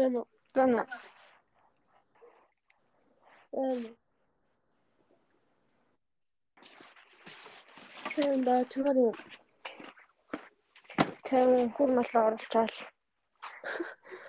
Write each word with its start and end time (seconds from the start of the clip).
Байна 0.00 0.18
уу? 0.20 0.28
Байна 0.54 0.76
уу? 0.80 0.86
Байна. 3.52 3.88
Тэгвэл 8.12 8.44
ба 8.46 8.54
чигээр 8.70 8.98
юу? 9.06 9.14
Тэр 11.26 11.48
хүн 11.76 11.90
мал 11.96 12.12
оруулчаал 12.24 12.76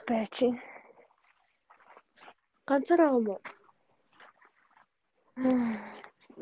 байж 0.08 0.36
юм. 0.44 0.56
Ганцаар 2.68 3.02
байгаа 3.02 3.20
юм 3.20 3.28
уу? 3.32 3.42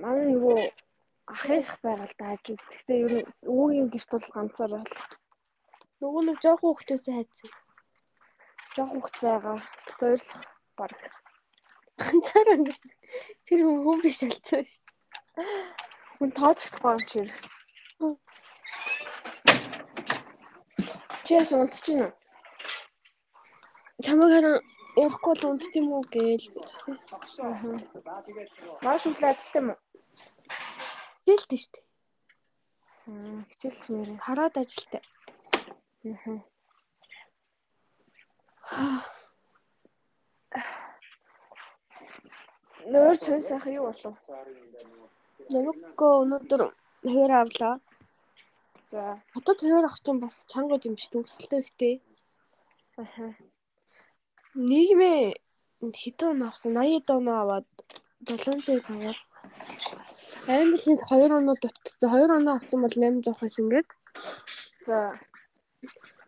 Манай 0.01 0.25
нөгөө 0.33 0.59
ах 1.33 1.45
их 1.53 1.69
байгаад 1.85 2.13
тааж. 2.17 2.45
Гэхдээ 2.49 2.99
ер 3.05 3.13
нь 3.21 3.29
өвөгийн 3.51 3.87
гэрт 3.93 4.09
бол 4.13 4.27
ганцаар 4.35 4.71
бол 4.73 4.89
Нөгөө 6.01 6.21
нэг 6.25 6.37
жоох 6.43 6.61
хүүхдээсээ 6.63 7.15
хайцсан. 7.15 7.51
Жоох 8.75 8.91
хөвгт 8.93 9.17
байгаа. 9.21 9.57
Зөвл 9.99 10.27
баг. 10.77 10.93
Ганцаар 11.99 12.47
ангас. 12.53 12.81
Тэр 13.45 13.59
хүн 13.65 13.79
хүн 13.83 13.99
биш 14.03 14.19
алцсан 14.23 14.63
шүү. 14.65 14.85
Хүн 16.19 16.31
тооцохдохгүй 16.37 16.91
юм 16.95 17.03
чи 17.09 17.17
ерөөс. 17.23 17.47
Чи 21.25 21.31
яс 21.35 21.51
унтчихна 21.53 22.07
уу? 22.07 22.15
Чамайг 24.03 24.31
хараа 24.33 24.57
ярихгүй 25.03 25.33
л 25.35 25.47
унтд 25.49 25.73
юм 25.79 25.87
уу 25.93 26.03
гээл 26.13 26.47
бичсэн. 26.55 26.95
Маш 28.85 29.03
өглөө 29.09 29.29
ажилласан 29.31 29.59
юм 29.59 29.67
уу? 29.71 29.79
Хичээлтэй 31.25 31.59
шүү 31.61 31.71
дээ. 31.73 31.85
Хичээлч 33.49 33.83
нэрээ. 33.93 34.17
Хараад 34.25 34.55
ажилтай. 34.57 35.03
Аа. 36.05 36.39
Нөр 42.93 43.15
цай 43.17 43.41
сайхан 43.41 43.73
юу 43.73 43.85
болов? 43.89 44.15
Намайгөө 45.49 46.13
өнөөдөр 46.23 46.61
хэвээр 47.05 47.33
авлаа. 47.41 47.75
За. 48.93 49.01
Хотод 49.33 49.57
хэвээр 49.61 49.85
авах 49.85 50.01
чинь 50.05 50.21
бас 50.21 50.35
чанга 50.51 50.77
юм 50.85 50.95
шүү 51.01 51.11
төгсөлтөө 51.13 51.59
ихтэй. 51.65 51.95
Аха. 52.97 53.25
Нийгмээ 54.53 55.21
хитэн 56.01 56.43
авсан 56.45 56.73
80 56.77 57.07
доноо 57.09 57.37
аваад 57.41 57.67
700 58.25 58.85
таваад 58.85 59.17
Английн 60.49 60.97
2 60.97 61.37
оноо 61.39 61.55
дутцсан. 61.61 62.09
2 62.09 62.37
оноо 62.37 62.55
авсан 62.57 62.79
бол 62.81 62.95
800 62.95 63.37
байсан 63.41 63.63
ингээд. 63.65 63.89
За. 64.87 64.97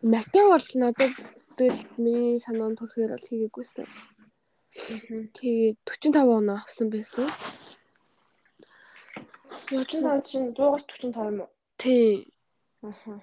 Матео 0.02 0.50
бол 0.50 0.66
надад 0.82 1.14
сэтгэл 1.38 1.78
миний 2.02 2.42
санаанд 2.42 2.78
төрөхээр 2.78 3.14
бол 3.14 3.22
хийгээгүйсэн. 3.22 3.86
Тэгээд 5.36 5.78
45 5.86 6.38
оноо 6.38 6.58
авсан 6.58 6.90
байсан. 6.90 7.30
Чин 9.70 10.02
танд 10.02 10.26
чинь 10.26 10.50
100-аас 10.58 10.82
45 10.90 11.30
юм 11.30 11.46
уу? 11.46 11.50
Тий. 11.78 12.26
Аха. 12.82 13.22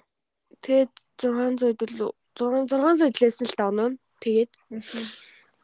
Тэгээд 0.64 0.92
600 1.20 1.84
л 2.00 2.16
6 2.32 2.72
600 2.72 3.20
лээсэн 3.20 3.46
л 3.52 3.56
та 3.60 3.68
оноо. 3.68 3.88
нь. 3.92 4.00
Тэгээд 4.24 4.50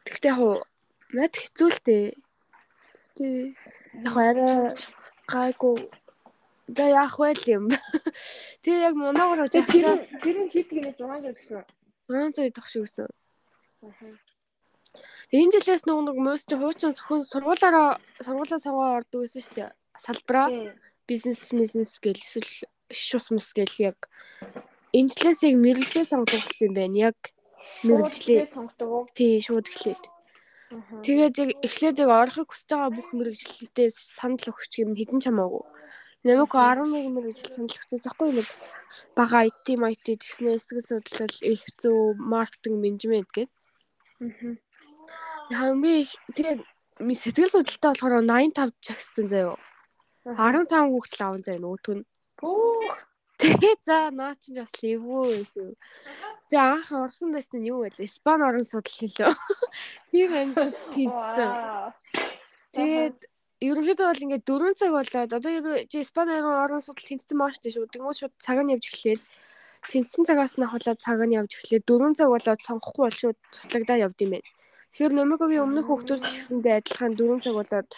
тэгтээ 0.04 0.36
яг 0.36 0.68
над 1.16 1.32
хэцүү 1.32 1.68
л 1.72 1.80
дээ. 1.80 2.06
Тэгтээ 3.16 3.56
яг 4.04 4.16
арай 4.20 4.76
гайгүй 5.32 5.76
Да 6.66 6.84
яах 6.90 7.18
вэ 7.18 7.34
юм. 7.46 7.70
Тэгээ 8.62 8.86
яг 8.90 8.94
моногоор 8.98 9.46
Тэр 9.46 9.62
жахлаа 9.62 9.96
тэр 10.18 10.36
нь 10.42 10.50
хит 10.50 10.68
гинэ 10.70 10.98
600 10.98 11.38
гэсэн. 11.38 11.62
600 12.10 12.50
идэх 12.50 12.66
шиг 12.66 12.82
гэсэн. 12.90 13.06
Тэгээ 15.30 15.42
энэ 15.46 15.54
жилээс 15.62 15.82
нөгөө 15.86 16.04
нэг 16.10 16.18
муус 16.18 16.42
чи 16.42 16.54
хуучин 16.58 16.90
зөвхөн 16.94 17.22
сургуулаараа 17.22 18.02
сургуулаа 18.18 18.58
сонгоо 18.58 18.98
ордог 18.98 19.22
байсан 19.22 19.42
шүү 19.42 19.54
дээ. 19.54 19.70
Салбараа 19.94 20.48
бизнес 21.06 21.40
бизнес 21.54 21.98
гэл 22.02 22.18
эсвэл 22.18 22.50
шус 22.90 23.26
мус 23.30 23.50
гэл 23.54 23.74
яг 23.90 23.98
энэ 24.90 25.10
жилээс 25.10 25.46
яг 25.46 25.54
мэрэгчлээ 25.62 26.06
сонгох 26.10 26.46
юм 26.62 26.74
байна. 26.74 27.10
Яг 27.10 27.18
мэрэгчлээ 27.86 28.50
сонгодог 28.50 28.88
уу? 28.90 29.04
тий 29.14 29.38
шууд 29.42 29.66
эхлээд. 29.70 30.02
Тэгээд 31.06 31.34
яг 31.42 31.50
эхлээд 31.62 31.96
яг 32.02 32.10
орохыг 32.10 32.50
хүсэж 32.50 32.70
байгаа 32.70 32.90
бүх 32.90 33.08
мэрэгчлэлтэй 33.14 33.88
санал 33.90 34.50
өгч 34.50 34.72
юм 34.82 34.98
хідэн 34.98 35.22
чамаагүй. 35.22 35.62
Намайг 36.26 36.52
11 36.58 37.14
мэрэгжил 37.14 37.54
санал 37.54 37.70
өгсөн 37.70 38.02
байхгүй 38.02 38.30
нэг 38.34 38.48
бага 39.14 39.46
IT 39.46 39.66
IT 39.78 40.06
тэгснээр 40.26 40.58
сэтгэл 40.58 40.88
судлал 40.90 41.34
их 41.54 41.62
зүй 41.78 42.18
маркетинг 42.18 42.76
менежмент 42.82 43.30
гэдэг. 43.30 43.54
Аха. 44.26 44.48
Хамгийн 45.54 46.02
их 46.02 46.10
тэгээд 46.34 46.60
сэтгэл 46.98 47.54
судлалтай 47.54 47.90
болохоор 47.94 48.14
85 48.26 48.74
чагссан 48.82 49.26
заяо. 49.30 49.54
15 50.26 50.66
хүүхэд 50.90 51.14
л 51.14 51.22
аван 51.22 51.42
заяа 51.46 51.62
нөгөөтг 51.62 51.94
нь. 51.94 52.04
Пүүх. 52.42 52.98
Тэгээд 53.38 53.80
за 53.86 54.10
наа 54.10 54.34
чинь 54.34 54.58
бас 54.58 54.74
эвгүй 54.82 55.46
шүү. 55.54 55.78
За 56.50 56.74
анх 56.74 56.90
орсон 56.90 57.30
байсан 57.30 57.62
нь 57.62 57.70
юу 57.70 57.86
вэ? 57.86 57.94
Испани 58.02 58.42
орон 58.48 58.66
судал 58.66 58.96
хэлөө. 58.98 59.30
Тийм 60.10 60.30
ангид 60.34 60.74
тэнцсэн. 60.90 61.50
Тэгээд 62.74 63.18
ерөнхийдөө 63.68 64.06
бол 64.08 64.24
ингээд 64.24 64.44
4 64.48 64.78
цаг 64.80 64.90
болоод 64.96 65.30
одоо 65.38 65.50
чи 65.90 65.96
Испани 66.04 66.38
орон 66.40 66.82
судал 66.84 67.08
тэнцсэн 67.08 67.36
маш 67.38 67.58
тийм 67.58 67.72
шүү. 67.74 67.92
Тэнгүүд 67.92 68.18
шууд 68.20 68.34
цаг 68.38 68.58
нь 68.62 68.72
явж 68.74 68.84
эхлээд 68.90 69.22
тэнцсэн 69.90 70.22
цагаас 70.28 70.54
нь 70.58 70.66
хавлаад 70.66 70.98
цаг 71.04 71.20
нь 71.26 71.36
явж 71.38 71.52
эхлээд 71.56 71.84
4 71.88 72.18
цаг 72.18 72.28
болоод 72.34 72.60
сонгохгүй 72.66 73.02
бол 73.06 73.20
шууд 73.20 73.38
туслагдаа 73.54 73.96
явд 74.06 74.18
юм 74.24 74.30
байна. 74.34 74.48
Тэгэхээр 74.90 75.12
Номикогийн 75.16 75.64
өмнөх 75.66 75.86
хүмүүс 75.88 76.06
ч 76.06 76.10
гэсэндээ 76.36 76.74
адилхан 76.80 77.12
4 77.20 77.44
цаг 77.44 77.54
болоод 77.60 77.88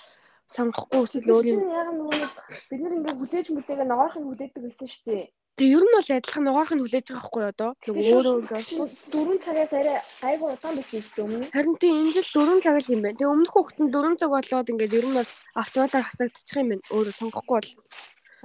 сонгохгүй 0.48 1.00
эсвэл 1.04 1.32
өөр 1.32 1.46
юм. 1.52 1.60
Яг 1.68 1.88
нөгөө 1.94 2.24
бид 2.70 2.80
нар 2.82 2.94
ингээ 2.98 3.14
хүлээж 3.20 3.46
мүлээгээ 3.52 3.86
ногоорхыг 3.88 4.24
хүлээдэг 4.24 4.62
гэсэн 4.64 4.88
шүү 4.88 5.04
дээ. 5.08 5.26
Тэг 5.58 5.74
ер 5.74 5.82
нь 5.82 5.90
бол 5.90 6.06
адилхан 6.06 6.44
нугаахыг 6.46 6.78
хүлээж 6.78 7.06
байгаа 7.10 7.18
байхгүй 7.18 7.44
одоо. 7.50 7.70
Нэг 7.82 8.06
өөрөө 8.14 8.34
ингээ. 8.46 8.62
Дөрөв 9.10 9.38
цагаас 9.42 9.72
арай 9.74 9.98
айгуу 10.22 10.54
удаан 10.54 10.74
байсан 10.78 11.02
шүү 11.02 11.14
дээ 11.18 11.26
өмнө. 11.26 11.50
Харин 11.50 11.76
тийм 11.82 11.94
энэ 11.98 12.14
жил 12.14 12.30
4 12.30 12.62
цаг 12.62 12.76
л 12.78 12.92
юм 12.94 13.02
байна. 13.02 13.18
Тэг 13.18 13.32
өмнөх 13.34 13.50
хүүхэд 13.50 13.78
нь 13.82 13.90
4 13.90 14.20
цаг 14.22 14.30
болоод 14.30 14.70
ингээд 14.70 14.98
ер 15.02 15.06
нь 15.10 15.18
бол 15.18 15.30
автоматар 15.58 16.02
хасагдчих 16.06 16.58
юм 16.62 16.68
байна. 16.70 16.86
Өөрөө 16.94 17.14
сонгохгүй 17.18 17.56
бол. 17.58 17.70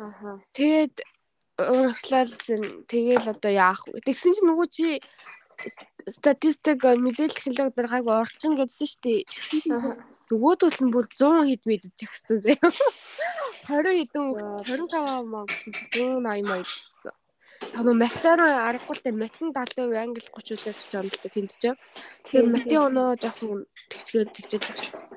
Аха. 0.01 0.31
Тэгээд 0.57 0.96
урагшлалсан 1.62 2.62
тэгээл 2.90 3.30
одоо 3.30 3.51
яах 3.53 3.81
вэ? 3.85 4.01
Тэгсэн 4.01 4.34
чинь 4.34 4.50
нөгөө 4.50 4.68
чи 4.74 4.85
статистик 6.09 6.81
мэдээлэл 6.81 7.38
технологи 7.38 7.78
дээр 7.78 7.90
гайг 7.94 8.07
орчин 8.09 8.57
гэдсэн 8.57 8.90
шүү 8.90 9.01
дээ. 9.06 9.22
Нөгөөдөл 10.34 10.81
нь 10.81 10.90
бүр 10.90 11.06
100 11.13 11.45
хэд 11.45 11.63
мэдэж 11.69 11.94
өгсөн 12.09 12.41
заяа. 12.41 12.74
20 13.69 14.01
хэдэн 14.01 14.24
хүүхэд 14.34 14.66
25 14.66 15.30
маа 15.30 15.45
180 15.94 16.93
маа 17.62 17.69
гэсэн. 17.69 17.74
Тануу 17.74 17.96
матаар 17.96 18.41
аргагүй 18.69 18.96
л 18.97 19.18
мат 19.18 19.36
нь 19.41 19.53
70% 19.53 19.94
англи 19.97 20.22
30% 20.22 20.74
гэж 20.74 20.94
л 20.94 21.22
да 21.24 21.30
тэнд 21.30 21.52
ч. 21.62 21.64
Тэгэхээр 22.25 22.47
матын 22.50 22.80
оноо 22.88 23.09
жоохон 23.19 23.66
тэгчгээр 23.91 24.30
тэгчээд 24.34 24.64
байна. 24.68 25.14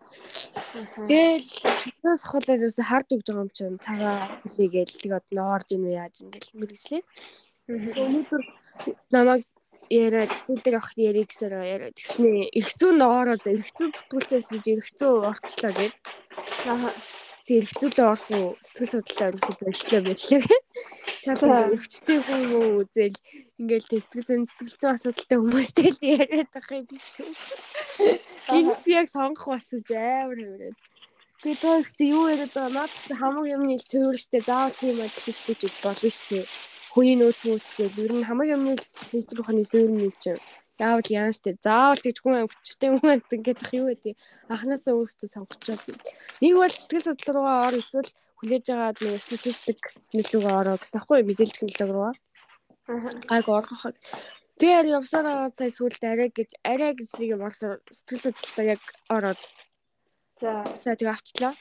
Тэгэл 1.08 1.48
чөлөөс 1.82 2.22
ахуулаад 2.24 2.64
юусе 2.66 2.82
хард 2.84 3.08
өгж 3.14 3.26
байгаа 3.26 3.44
юм 3.44 3.50
чинь 3.56 3.78
цагаа 3.82 4.40
хэлийгээл 4.44 5.00
тэг 5.00 5.12
одоо 5.18 5.46
орж 5.56 5.68
ийн 5.72 5.84
үү 5.86 5.94
яаж 5.96 6.14
ин 6.22 6.30
гэл 6.32 6.58
мэрэгчлээ. 6.60 7.02
Өнөөдөр 7.68 8.42
намайг 9.10 9.42
яриад 9.90 10.32
дээр 10.46 10.76
авах 10.78 10.92
яриг 10.98 11.30
гэсээр 11.30 11.54
яриад 11.62 11.94
тэгснээ 11.94 12.50
эргцүү 12.58 12.90
ногоороо 12.94 13.38
за 13.38 13.54
эргцүү 13.54 13.86
бүтгүүлцээс 13.94 14.48
чи 14.62 14.70
эргцүү 14.74 15.12
орчлоо 15.30 15.72
гэд. 15.74 15.94
Аха. 17.46 17.54
Тэг 17.54 17.62
эргцүүлээ 17.62 18.06
орох 18.10 18.26
уу 18.34 18.58
сэтгэл 18.58 18.90
судлалаа 18.90 19.30
ерөөсөө 19.30 19.54
болчлоо 19.62 20.00
боллоо. 20.02 20.42
Шалгал 21.22 21.70
өвчтэй 21.78 22.18
хүн 22.26 22.42
үү 22.58 22.66
үзэл 22.82 23.16
ингээл 23.62 23.86
сэтгэл 23.86 24.26
зүйн 24.26 24.44
сэтгэл 24.50 24.74
зүйн 24.74 24.94
асуудалтай 24.98 25.38
хүмүүстэй 25.38 25.88
л 25.94 26.00
яриад 26.02 26.50
байгаа 26.50 26.78
юм 26.82 26.86
биш 26.90 27.08
үү. 27.22 27.30
Гинт 28.50 28.82
яг 28.90 29.06
сонгох 29.14 29.46
басж 29.46 29.88
амар 29.94 30.38
хөврээд. 30.42 30.78
Би 31.46 31.52
тоо 31.62 31.86
чи 31.94 32.04
юу 32.10 32.26
яриад 32.34 32.50
байгаа 32.50 32.74
наад 32.82 32.94
хамаг 33.14 33.46
юмны 33.46 33.78
төвөр 33.78 34.18
штэ 34.18 34.42
заавал 34.42 34.74
тийм 34.74 34.98
ажил 35.06 35.38
хийх 35.46 35.78
болно 35.86 36.10
штэ. 36.10 36.50
Хүний 36.98 37.14
нөөц 37.14 37.40
нөөцгээл 37.46 38.02
ер 38.10 38.12
нь 38.18 38.26
хамаг 38.26 38.48
юмны 38.50 38.74
сэтэл 39.06 39.46
ухааны 39.46 39.62
сөрний 39.62 40.10
чинь 40.18 40.42
яавал 40.78 41.08
яан 41.08 41.32
штэ 41.32 41.56
заавал 41.64 42.00
гэж 42.02 42.16
хүн 42.20 42.44
өвчтэй 42.44 42.90
хүн 42.92 43.24
ингээд 43.32 43.64
ах 43.64 43.72
юу 43.72 43.86
гэдэг? 43.90 44.14
Анханасаа 44.52 44.94
өөртөө 44.96 45.28
сонгочоод 45.32 45.82
нэг 46.42 46.54
бол 46.60 46.74
сэтгэл 46.74 47.06
судлал 47.06 47.34
руугаа 47.36 47.66
ор 47.68 47.74
эсвэл 47.80 48.10
хүлээж 48.38 48.64
байгаа 48.68 48.92
нэг 49.00 49.20
статистик 49.24 49.80
нөлөөгөө 50.12 50.54
ороо 50.60 50.76
гэсэн 50.76 50.96
аахгүй 51.00 51.24
мэдээлэл 51.24 51.56
технологи 51.56 51.88
руугаа. 51.88 52.14
Аха. 52.86 53.08
гайг 53.30 53.48
оргох. 53.48 53.84
Тэр 54.60 54.84
явсараа 54.88 55.50
сая 55.56 55.70
сүлд 55.72 56.00
арай 56.04 56.28
гэж 56.30 56.50
арай 56.64 56.92
гэж 56.94 57.10
нэг 57.18 57.28
юм 57.34 57.42
орсон 57.48 57.80
сэтгэл 57.90 58.32
судлалтаа 58.32 58.64
яг 58.76 58.82
ороод. 59.08 59.40
За. 60.40 60.64
сая 60.76 60.96
тэг 60.96 61.08
авчлаа. 61.08 61.52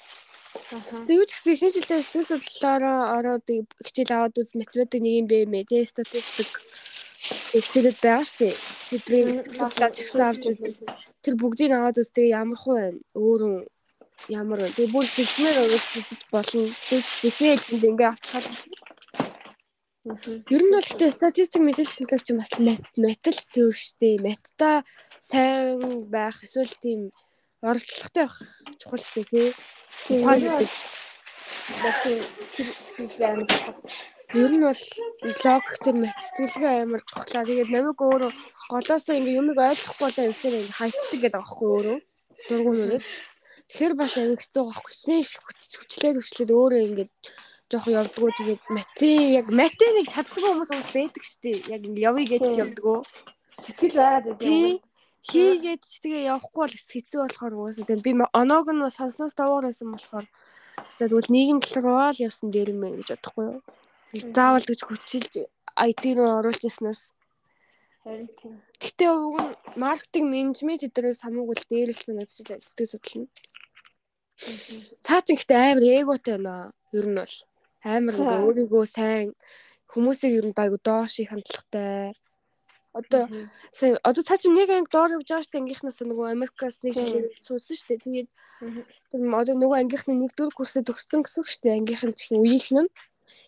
Тэг 1.07 1.15
юу 1.19 1.25
ч 1.27 1.31
гэсэн 1.35 1.53
ихэнх 1.55 1.73
шилдэ 1.75 1.95
сэтгэл 2.03 2.29
судлалаараа 2.29 2.99
ороод 3.17 3.45
хичээл 3.83 4.15
аваад 4.15 4.39
үз 4.39 4.51
математик 4.55 5.01
нэг 5.01 5.13
юм 5.19 5.27
бэ 5.27 5.37
мэ? 5.51 5.67
Тэ 5.67 5.83
статистик 5.87 6.51
хичээлүүд 7.25 7.97
байгаа 8.01 8.25
шүү 8.25 8.37
дээ. 8.41 8.55
Тэдний 8.89 9.23
сэтгэлдээ 9.33 9.91
чагсаа 9.97 10.27
авч 10.29 10.43
үз. 10.49 10.79
Тэр 11.23 11.35
бүгдийг 11.41 11.71
аваад 11.73 12.01
үзтээ 12.01 12.27
ямар 12.33 12.59
хуу 12.59 12.75
байна? 12.77 12.99
Өөрөө 13.17 13.55
ямар 14.29 14.59
вэ? 14.61 14.69
Тэгээ 14.75 14.93
бүр 14.93 15.05
хэлмээр 15.05 15.57
өгөөж 15.65 15.85
хийж 15.91 16.21
болно. 16.31 16.65
Тэгээ 16.89 17.57
хэлцэнд 17.57 17.83
ингээ 17.89 18.09
авчихад. 18.13 18.45
Ер 20.05 20.61
нь 20.61 20.73
бол 20.75 20.85
тэ 20.85 21.09
статистик 21.09 21.61
мэдээлэл 21.65 21.97
төлөвч 22.05 22.27
бас 22.37 22.51
метал 22.61 23.39
зөөр 23.53 23.73
штэ. 23.73 24.21
Метта 24.21 24.85
сайн 25.17 26.05
байх 26.13 26.37
эсвэл 26.45 26.69
тийм 26.77 27.09
оролцохтой 27.65 28.29
байх 28.29 28.37
чухал 28.77 29.01
штэ 29.01 29.25
тий. 29.25 29.49
Тэгээд 30.05 30.69
тэр 32.05 33.41
Ер 34.33 34.51
нь 34.51 34.65
бол 34.65 34.83
лог 35.45 35.65
тэр 35.85 35.95
мэдтгэлгээ 36.01 36.73
амар 36.81 37.01
чухлаа. 37.05 37.45
Тэгээд 37.45 37.69
намайг 37.69 37.99
өөрөө 38.01 38.31
голоосоо 38.73 39.15
ингээ 39.15 39.37
юмыг 39.37 39.57
ойлгохгүй 39.61 40.01
болоо 40.09 40.25
ихтэй 40.33 40.51
ингээ 40.65 40.77
хайчдаг 40.79 41.19
гэдэг 41.21 41.41
аахгүй 41.41 41.69
өөрөө. 41.69 41.97
Дургуун 42.49 42.79
үрээд. 42.81 43.05
Тэгэхээр 43.69 43.93
бас 43.93 44.11
амар 44.17 44.39
хэцүү 44.41 44.63
байхгүй. 44.65 44.91
Хичнээн 44.93 45.23
хүчлээд 45.77 46.17
хүчлээд 46.17 46.51
өөрөө 46.57 46.81
ингээ 46.89 47.07
жоох 47.69 47.87
явдггүй 47.89 48.31
тэгээд 48.37 48.61
мати 48.69 49.09
яг 49.41 49.47
мати 49.49 49.85
нэг 49.93 50.07
чаддаг 50.09 50.41
хүмүүс 50.41 50.69
бас 50.73 50.89
байдаг 50.93 51.23
штэ. 51.25 51.51
Яг 51.69 51.81
ингээ 51.85 52.07
явъя 52.09 52.25
гэж 52.25 52.43
явдггүй. 52.65 52.99
Сэтгэл 53.61 53.97
байгаад 53.97 54.25
байдаг. 54.25 54.81
Хийгээд 55.25 55.81
ч 55.81 55.93
тэгээ 56.05 56.29
явахгүй 56.29 56.61
бол 56.61 56.77
хэцүү 56.77 57.19
болохоор 57.25 57.53
угаасаа 57.57 57.85
тэгээд 57.89 58.05
би 58.05 58.13
оноог 58.29 58.67
нь 58.69 58.85
санснаас 58.93 59.33
даваар 59.33 59.65
байсан 59.65 59.89
болохоор 59.89 60.25
тэгвэл 61.01 61.33
нийгэм 61.33 61.59
талраа 61.65 62.13
л 62.13 62.21
явсан 62.21 62.53
дээр 62.53 62.69
юм 62.77 62.85
гэж 63.01 63.17
бодохгүй 63.17 63.45
юу. 63.49 63.61
Заавал 64.15 64.63
гэж 64.63 64.79
хүчилж 64.87 65.33
IT 65.75 66.03
руу 66.15 66.39
оруулж 66.39 66.63
яснаас 66.63 67.11
харин 68.05 68.29
тийм. 68.37 68.61
Гэтэ 68.79 69.05
уг 69.09 69.35
нь 69.41 69.51
маркетинг 69.81 70.27
менежмент 70.29 70.85
эдгээрээс 70.85 71.25
хамаагүй 71.25 71.55
л 71.57 71.67
дээрэлсэн 71.69 72.21
ажил 72.21 72.53
ажилладаг 72.53 72.87
судлал 72.87 73.17
нь. 73.25 73.29
Цаа 75.01 75.19
чин 75.25 75.37
гэтэ 75.41 75.53
амар 75.57 75.83
эготой 75.83 76.37
байна. 76.37 76.71
Ер 76.93 77.05
нь 77.09 77.17
бол 77.17 77.35
амар 77.81 78.15
өөрийгөө 78.45 78.85
сайн 78.85 79.33
хүмүүсийг 79.89 80.33
ер 80.37 80.45
нь 80.47 80.57
айгу 80.61 80.77
доош 80.77 81.17
их 81.17 81.33
хандлагатай. 81.33 82.13
Одоо 82.93 83.27
сая 83.73 83.97
одоо 84.05 84.23
цаа 84.23 84.37
чин 84.37 84.53
нэг 84.53 84.69
анги 84.69 84.93
доор 84.93 85.17
явж 85.17 85.27
байгаа 85.27 85.45
штэ 85.49 85.59
ангийнхнаас 85.59 85.97
нөгөө 86.05 86.27
Америкаас 86.29 86.85
нэг 86.85 86.93
суусан 87.41 87.75
штэ. 87.75 87.99
Тэгээд 88.05 88.29
одоо 89.41 89.55
нөгөө 89.57 89.77
ангийнхны 89.81 90.13
нэгдүгээр 90.15 90.53
курсээ 90.55 90.85
төгссөн 90.85 91.25
гэсэн 91.25 91.43
штэ 91.43 91.75
ангийнхан 91.75 92.13
чихэн 92.15 92.39
үеийнхэн 92.39 92.85
нь 92.85 92.91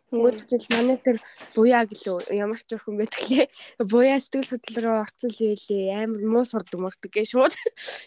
Тэнгүүд 0.08 0.40
жил 0.48 0.66
манай 0.72 0.98
тэр 1.04 1.18
буяа 1.52 1.84
гэлөө 1.84 2.32
ямар 2.32 2.62
ч 2.64 2.80
охин 2.80 2.96
байдаг 2.96 3.24
лээ. 3.28 3.46
Буяа 3.92 4.20
сэтгэл 4.24 4.48
судлал 4.48 4.84
руу 4.84 4.98
орсон 5.04 5.32
л 5.36 5.42
байлээ. 5.44 6.00
Амар 6.00 6.24
муу 6.24 6.46
сурдаг 6.48 6.80
мөрдөг 6.80 7.12
гээ 7.12 7.28
шууд. 7.28 7.54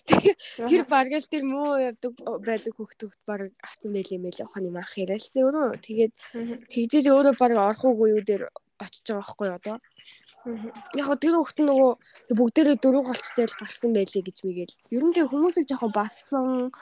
Тэр 0.09 0.83
баргал 0.89 1.27
тэр 1.29 1.45
муу 1.45 1.77
явдаг 1.77 2.17
байдаг 2.41 2.73
хөхтөгт 2.73 3.21
баг 3.29 3.53
авсан 3.61 3.93
байлээ 3.93 4.17
мэлээ 4.17 4.49
ухааны 4.49 4.73
мах 4.73 4.97
яриалсан 4.97 5.45
өөрөө. 5.45 5.77
Тэгээд 5.85 6.13
тэгжээж 6.73 7.07
өөрөө 7.13 7.35
баг 7.37 7.53
орох 7.53 7.85
уугүй 7.85 8.17
юу 8.17 8.23
дээр 8.25 8.49
очиж 8.81 9.05
байгаа 9.05 9.21
байхгүй 9.21 9.49
одоо. 9.53 9.77
Яг 10.97 11.09
тэр 11.21 11.37
хөхт 11.37 11.59
нөгөө 11.61 11.91
бүгдээрээ 12.33 12.77
дөрөв 12.81 13.05
голчтой 13.13 13.45
л 13.45 13.59
гарсан 13.61 13.93
байлээ 13.93 14.25
гэж 14.25 14.39
мэгэл. 14.41 14.77
Ер 14.89 15.05
нь 15.05 15.13
тэг 15.13 15.29
хүмүүсийг 15.29 15.69
жоохон 15.69 15.93
бассан 15.93 16.73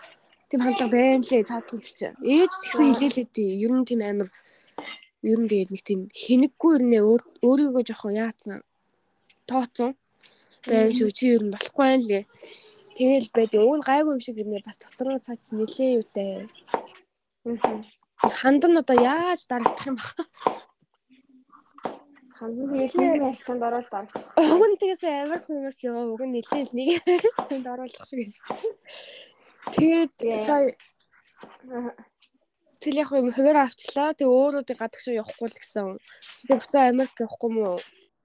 тийм 0.46 0.62
хандлага 0.62 0.94
байна 0.94 1.26
лээ 1.26 1.42
цаадгал 1.42 1.82
чинь. 1.82 2.14
Ээж 2.22 2.52
ч 2.54 2.62
гэсэн 2.70 2.86
хэлээлээ 2.94 3.26
тий. 3.34 3.50
Ер 3.66 3.74
нь 3.74 3.82
тийм 3.82 4.00
амар 4.06 4.30
ер 5.22 5.38
нь 5.40 5.50
тэгээд 5.50 5.70
нэг 5.72 5.82
тийм 5.82 6.00
хэнэггүй 6.14 6.72
ер 6.78 6.84
нь 6.84 6.98
өөрийгөө 7.42 7.82
жоохон 7.88 8.14
яатсан 8.14 8.62
тооцсон. 9.48 9.90
Байх 10.66 10.92
шүү 10.94 11.10
чи 11.16 11.24
ер 11.34 11.42
нь 11.42 11.52
болохгүй 11.54 11.84
байх 11.86 12.04
лээ 12.06 12.24
тэгэл 12.98 13.28
байд 13.30 13.52
уг 13.54 13.74
нь 13.78 13.86
гайгүй 13.86 14.12
юм 14.18 14.22
шиг 14.22 14.36
ер 14.42 14.48
нь 14.50 14.58
бас 14.66 14.78
дотроо 14.82 15.18
цаач 15.22 15.42
нилээ 15.54 16.02
юутай 16.02 16.50
хандан 18.40 18.74
одоо 18.82 18.98
яаж 18.98 19.46
дарагдах 19.46 19.86
юм 19.86 19.96
бэ? 20.02 20.06
Хандан 22.38 22.68
нилээ 22.74 23.22
ялцанд 23.30 23.62
ороод 23.62 23.86
дарагдах 23.86 24.24
уг 24.34 24.64
нь 24.66 24.78
тэгээс 24.82 25.02
амар 25.06 25.40
хүмүүс 25.46 25.78
яваа 25.86 26.04
уг 26.10 26.22
нь 26.26 26.34
нилээ 26.34 26.64
нэг 26.74 26.88
ялцанд 27.38 27.66
оруулах 27.70 28.04
шиг. 28.08 28.18
Байсан 28.18 28.42
тэгээд 29.78 30.12
сая 30.46 30.74
Тэгэл 32.78 33.02
яг 33.02 33.10
юм 33.10 33.30
хуваар 33.34 33.58
авчлаа. 33.66 34.14
Тэг 34.14 34.28
өөрөөдөө 34.30 34.76
гадагшаа 34.78 35.18
явахгүй 35.18 35.48
л 35.50 35.58
гэсэн. 35.58 35.98
Тэгээ 36.46 36.58
буцаа 36.62 36.82
Америк 36.86 37.14
явахгүй 37.18 37.50
мó? 37.50 37.74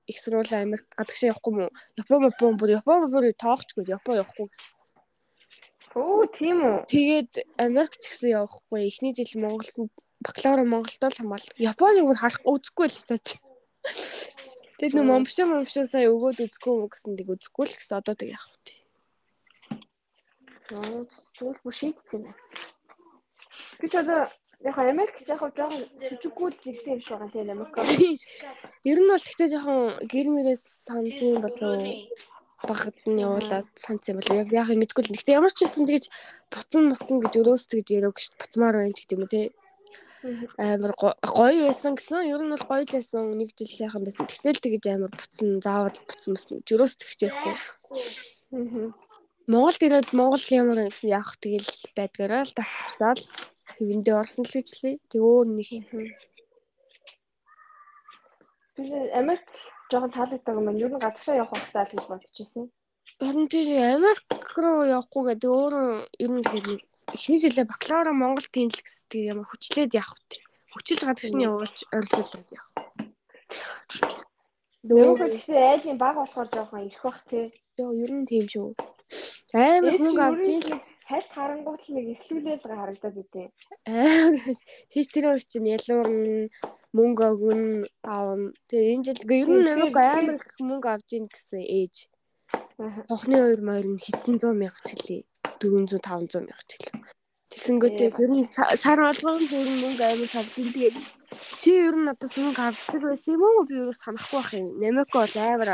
Их 0.06 0.18
сурвалаа 0.22 0.62
Америк 0.62 0.86
гадагшаа 0.94 1.34
явахгүй 1.34 1.54
мó? 1.58 1.66
Япон 1.98 2.30
Япон 2.30 2.54
бүр 2.62 2.70
Япон 2.78 3.10
бүр 3.10 3.34
тоохчгүй 3.34 3.90
Япон 3.90 4.22
явахгүй 4.22 4.46
гэсэн. 4.54 4.70
Оо 5.98 6.26
тийм 6.30 6.58
үү. 6.62 6.78
Тэгээд 6.86 7.32
Америк 7.58 7.98
ч 7.98 8.14
гэсэн 8.14 8.30
явахгүй. 8.38 8.86
Эхний 8.86 9.14
жил 9.18 9.42
Монголд 9.42 9.74
бакалавра 10.22 10.64
Монголд 10.64 11.02
л 11.02 11.18
хамаал. 11.18 11.48
Японыг 11.58 12.06
бүр 12.06 12.18
харах 12.22 12.42
үзэхгүй 12.46 12.88
л 12.90 12.98
стач. 12.98 13.42
Тэгээд 14.78 14.96
нөө 14.98 15.06
момшоо 15.06 15.46
момшоо 15.50 15.86
сая 15.90 16.08
өгөөд 16.10 16.46
үзэхгүй 16.46 16.74
мө 16.78 16.88
гэсэн 16.94 17.18
тийг 17.18 17.30
үзэхгүй 17.30 17.66
л 17.68 17.78
гэсэн 17.78 17.98
одоо 18.00 18.16
тэг 18.16 18.36
явах 18.36 18.58
тий. 18.64 18.80
Аа 20.74 21.06
тэгвэл 21.38 21.62
бүр 21.64 21.76
шийдсэн 21.76 22.20
юм 22.20 22.24
байна. 22.32 22.42
Би 23.80 23.88
ч 23.90 23.96
одоо 24.02 24.28
Яг 24.64 24.78
Америк 24.80 25.20
яг 25.28 25.28
жоохон 25.28 25.52
сүжиггүй 26.00 26.50
л 26.56 26.68
ирсэн 26.72 26.96
юм 26.96 27.02
шиг 27.04 27.20
байгаа 27.20 27.36
тийм 27.36 27.52
Америк. 27.52 27.76
Ер 28.88 29.00
нь 29.04 29.12
бол 29.12 29.20
гэхдээ 29.20 29.50
жоохон 29.52 30.08
гэр 30.08 30.28
мөрөөс 30.32 30.64
сансан 30.88 31.44
болов 31.44 31.84
багт 32.64 32.96
нь 33.04 33.20
явуулаад 33.20 33.68
санц 33.76 34.08
юм 34.08 34.24
болов 34.24 34.40
яг 34.40 34.48
яг 34.56 34.72
мэдгүй 34.72 35.04
л. 35.04 35.12
Гэхдээ 35.20 35.36
ямар 35.36 35.52
ч 35.52 35.68
байсан 35.68 35.84
тэгэж 35.84 36.08
буцан 36.48 36.96
буцан 36.96 37.18
гэж 37.20 37.34
өрөөс 37.44 37.64
тэгж 37.68 37.88
яриаг 37.92 38.16
ш 38.24 38.32
буцмаар 38.40 38.76
байна 38.80 38.96
гэдэг 38.96 39.20
юм 39.20 39.28
те. 39.28 39.52
Амар 40.56 40.96
гоё 40.96 41.68
байсан 41.68 42.00
гэсэн. 42.00 42.32
Ер 42.32 42.40
нь 42.48 42.54
бол 42.56 42.64
гоё 42.64 42.88
л 42.88 42.96
байсан. 42.96 43.36
Нэг 43.36 43.52
жил 43.60 43.84
яхан 43.84 44.08
байсан. 44.08 44.32
Тэгтэл 44.32 44.64
тэгэж 44.64 44.84
амар 44.96 45.12
буцан 45.12 45.60
заавал 45.60 46.00
буцан 46.08 46.40
буцан 46.40 46.64
өрөөс 46.64 46.94
тэгж 47.04 47.20
явахгүй. 47.28 48.96
Монгол 49.52 49.78
ирээд 49.86 50.10
Монгол 50.16 50.46
ямар 50.56 50.80
гэсэн 50.88 51.10
яах 51.12 51.36
тэгэл 51.44 51.72
байдгаараа 51.98 52.44
л 52.48 52.56
тас 52.56 52.72
буцаал 52.80 53.24
хэвэндээ 53.76 54.16
орсон 54.16 54.46
л 54.48 54.56
гэж 54.56 54.70
лээ. 54.80 54.96
Тэг 55.12 55.22
өөр 55.22 55.48
нэг 55.52 55.70
Би 58.76 58.90
Америк 59.14 59.46
жоохон 59.92 60.12
таалагддаг 60.16 60.56
юм. 60.56 60.74
Юу 60.80 60.90
н 60.90 60.98
гадагшаа 60.98 61.36
явах 61.38 61.54
хэрэгтэй 61.54 61.84
л 61.84 61.94
гэж 61.94 62.06
бодож 62.10 62.34
ирсэн. 62.42 62.66
Харин 63.22 63.48
тэр 63.52 63.68
Америк 64.00 64.26
руу 64.58 64.82
явахгүй 64.88 65.24
гэдэг 65.30 65.52
өөрөө 65.52 65.88
ер 66.24 66.32
нь 66.34 66.42
тэгээд 66.42 66.82
эхний 67.14 67.40
жилээ 67.44 67.70
бакалавра 67.70 68.14
Монгол 68.16 68.48
тэнэл 68.50 68.82
гэсэн 68.82 69.06
тийм 69.12 69.24
ямар 69.38 69.48
хүчлээд 69.52 69.94
явах 69.94 70.18
вэ? 70.18 70.42
Хүчил 70.74 71.06
гадагшны 71.06 71.46
явуулж 71.46 71.78
орилуулад 71.94 72.50
явах. 72.50 72.72
Нөгөө 74.84 75.32
гэсэн 75.32 75.56
айлын 75.56 75.98
баг 75.98 76.16
болохоор 76.20 76.50
жоохон 76.52 76.84
ирэх 76.88 77.04
бах 77.08 77.24
тий. 77.32 77.48
Йоо 77.80 77.92
ер 78.04 78.12
нь 78.12 78.28
тийм 78.28 78.46
шүү. 78.52 78.76
Амар 79.56 79.96
хүн 79.96 80.20
авч 80.20 80.48
ийн 80.50 80.82
салт 81.08 81.30
харангуут 81.32 81.82
л 81.88 81.96
нэг 81.96 82.08
эхлүүлээл 82.20 82.68
харагдаад 82.68 83.16
үтэй. 83.22 83.48
Аа 83.88 84.36
тийч 84.92 85.08
тэр 85.14 85.32
өөр 85.32 85.44
чинь 85.48 85.72
ялуур 85.72 86.10
мөнгө 86.92 87.26
өгн 87.32 87.64
аавн. 88.04 88.52
Тэгээ 88.68 88.92
энэ 88.92 89.06
жил 89.08 89.22
ер 89.40 89.50
нь 89.56 89.66
намайг 89.72 89.96
амар 89.96 90.36
их 90.36 90.48
мөнгө 90.60 90.90
авч 90.92 91.10
ийн 91.16 91.26
гэсэн 91.32 91.64
ээж. 91.64 91.96
Хохны 93.08 93.36
хоёр 93.40 93.62
морь 93.64 93.88
нь 93.88 94.04
хитэн 94.04 94.36
100 94.36 94.52
мянга 94.52 94.82
тэлээ. 94.84 95.24
400 95.64 96.04
500 96.04 96.44
мянга 96.44 96.66
тэлээ. 96.68 96.98
Тэгсэнгөтэй 97.54 98.10
ер 98.10 98.32
нь 98.34 98.50
сар 98.82 99.00
болгоом 99.06 99.46
ер 99.46 99.70
нь 99.70 99.82
мөнгө 99.86 100.04
амар 100.10 100.30
тавдсан. 100.34 100.66
Тэгээд 100.74 100.98
чи 101.62 101.70
ер 101.88 101.96
нь 101.96 102.10
одоо 102.10 102.30
мөнгө 102.34 102.64
авдаг 102.66 103.02
байсан 103.06 103.34
юм 103.38 103.44
уу? 103.46 103.68
Би 103.70 103.76
юу 103.78 103.94
санахгүй 103.94 104.42
байх 104.42 104.52
юм. 104.58 104.68
Намайг 104.82 105.10
бол 105.14 105.36
амар. 105.38 105.70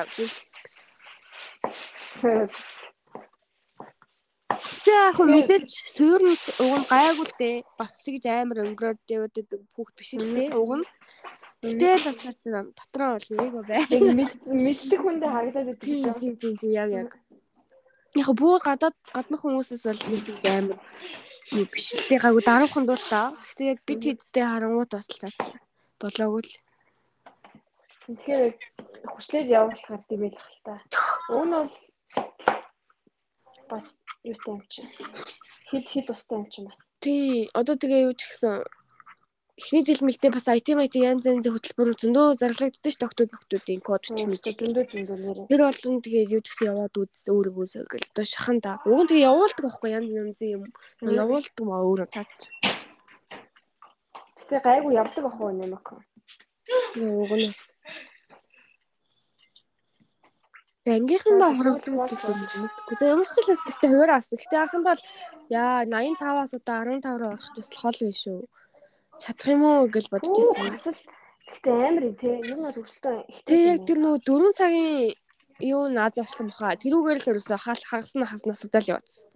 Гэтэ 4.59 4.91
яг 4.91 5.15
хөө 5.15 5.27
мэдээч 5.31 5.69
суурнч 5.95 6.43
уг 6.59 6.74
нь 6.83 6.89
гайгүй 6.91 7.25
л 7.27 7.36
дээ. 7.39 7.55
Бас 7.79 7.91
тэгж 8.03 8.24
амар 8.27 8.59
өнгөрөөд 8.67 9.00
яваад 9.15 9.36
хүүхд 9.74 9.95
биш 9.95 10.12
л 10.19 10.36
дээ. 10.36 10.51
Уг 10.59 10.71
нь 10.83 10.86
Гэтэл 11.59 12.03
бас 12.24 12.38
дотроо 12.75 13.19
бол 13.19 13.27
эйгөө 13.43 13.63
бай. 13.67 13.83
Мэддэг 14.63 15.00
хүндээ 15.03 15.29
харагдаад 15.31 15.67
байдаг. 15.69 15.83
Тийм 15.83 16.12
тийм 16.19 16.33
тийм 16.39 16.55
тийм 16.59 16.71
яг 16.71 16.89
яг. 16.91 17.09
Яг 18.15 18.29
бүр 18.31 18.63
гадаад 18.63 18.95
гаднах 19.15 19.43
хүмүүсээс 19.43 19.83
бол 19.88 20.03
нэг 20.07 20.24
тийм 20.39 20.55
амар 20.59 20.79
юу 21.53 21.65
биш 21.70 21.98
л 21.98 22.06
дээ. 22.10 22.22
Гайгүй 22.22 22.44
даруухан 22.46 22.86
дуу 22.86 22.98
л 22.98 23.08
та. 23.10 23.34
Гэтэ 23.50 23.63
яг 23.74 23.79
бид 23.86 24.01
хэдтэй 24.06 24.46
харангууд 24.46 24.91
бас 24.94 25.08
л 25.10 25.22
цаач. 25.22 25.58
Болоогүй 25.98 26.41
л. 26.46 26.53
Тэгэхээр 28.10 28.44
хүчлээд 29.10 29.48
явуулахар 29.50 30.01
тийм 30.10 30.22
л 30.29 30.38
хэл 30.38 30.60
та. 30.65 30.75
Нь 31.29 31.53
бол 31.53 31.74
бас 33.70 34.01
юутай 34.25 34.53
юм 34.58 34.62
чи. 34.70 34.82
Хил 35.70 35.86
хил 35.86 36.08
устай 36.13 36.38
юм 36.41 36.46
чи 36.50 36.60
бас. 36.65 36.79
Тий, 37.01 37.50
одоо 37.53 37.77
тэгээ 37.77 38.10
юу 38.10 38.13
ч 38.18 38.29
гэсэн 38.29 38.65
эхний 39.60 39.84
жил 39.84 40.00
мэлдээ 40.08 40.32
бас 40.32 40.48
IT 40.48 40.72
MIT 40.72 40.96
янз 41.04 41.28
янзын 41.28 41.51
хөтөлбөрүүд 41.51 42.00
зөндөө 42.00 42.28
зарлагддаг 42.39 42.92
ш 42.96 42.98
доктор 43.04 43.28
доктуудын 43.28 43.82
код 43.84 44.01
ч 44.08 44.16
юм 44.16 44.32
уу. 44.32 44.39
зөндөө 44.39 44.86
зөндөө. 44.88 45.51
Тэр 45.51 45.62
болон 45.68 46.00
тэгээд 46.00 46.32
юу 46.32 46.42
гэсэн 46.48 46.70
яваад 46.72 46.96
үз 46.96 47.28
өөрийгөө 47.28 47.68
сөгөл 47.68 48.08
одоо 48.08 48.25
шаханда. 48.25 48.72
Уг 48.88 49.00
нь 49.04 49.10
тэгээ 49.12 49.28
явуулдаг 49.28 49.63
байхгүй 49.68 49.89
янз 49.92 50.10
янзын 50.16 50.50
юм. 50.56 50.63
Явуулдаг 51.04 51.63
маа 51.68 51.84
өөрөө 51.84 52.08
цаач. 52.08 52.39
Гэтэ 54.39 54.58
гайгүй 54.63 54.94
явдаг 54.96 55.24
ах 55.28 55.38
уу 55.44 55.51
нэмэк. 55.51 55.88
Уг 56.96 57.34
нь 57.36 57.51
Ангийнхандаа 60.89 61.51
хорогддог 61.54 61.94
мэдгүй. 61.94 62.96
За 62.98 63.06
ямар 63.13 63.28
ч 63.28 63.36
л 63.44 63.51
бас 63.51 63.62
тэгтээ 63.68 63.89
хуваар 63.92 64.12
авсан. 64.16 64.39
Гэтэ 64.42 64.56
анханд 64.58 64.86
бол 64.89 65.01
яа 65.54 65.86
85-аас 65.86 66.51
одоо 66.58 66.78
15 66.82 67.20
руу 67.20 67.30
орох 67.36 67.46
бас 67.54 67.70
хол 67.78 67.98
биш 68.00 68.24
шүү. 68.25 68.42
Чадах 69.20 69.48
юм 69.52 69.64
уу 69.68 69.88
гэж 69.92 70.06
бодож 70.12 70.36
ирсэн. 70.40 70.74
Асал 70.74 71.00
гэтээ 71.52 71.76
амар 71.88 72.06
тий. 72.16 72.36
Юу 72.48 72.60
над 72.64 72.76
өсөлтөө 72.80 73.16
Тэг 73.46 73.60
яг 73.60 73.80
тэр 73.88 74.00
нөгөө 74.00 74.20
4 74.24 74.60
цагийн 74.60 75.14
юу 75.60 75.84
нааз 75.92 76.16
болсон 76.16 76.48
баха. 76.48 76.80
Тэрүүгээр 76.80 77.20
л 77.20 77.30
ерөөсөө 77.36 77.60
хал 77.60 77.84
хагасна 77.84 78.26
хаснаас 78.26 78.64
удаа 78.64 78.82
л 78.82 78.92
яваадсан. 78.96 79.28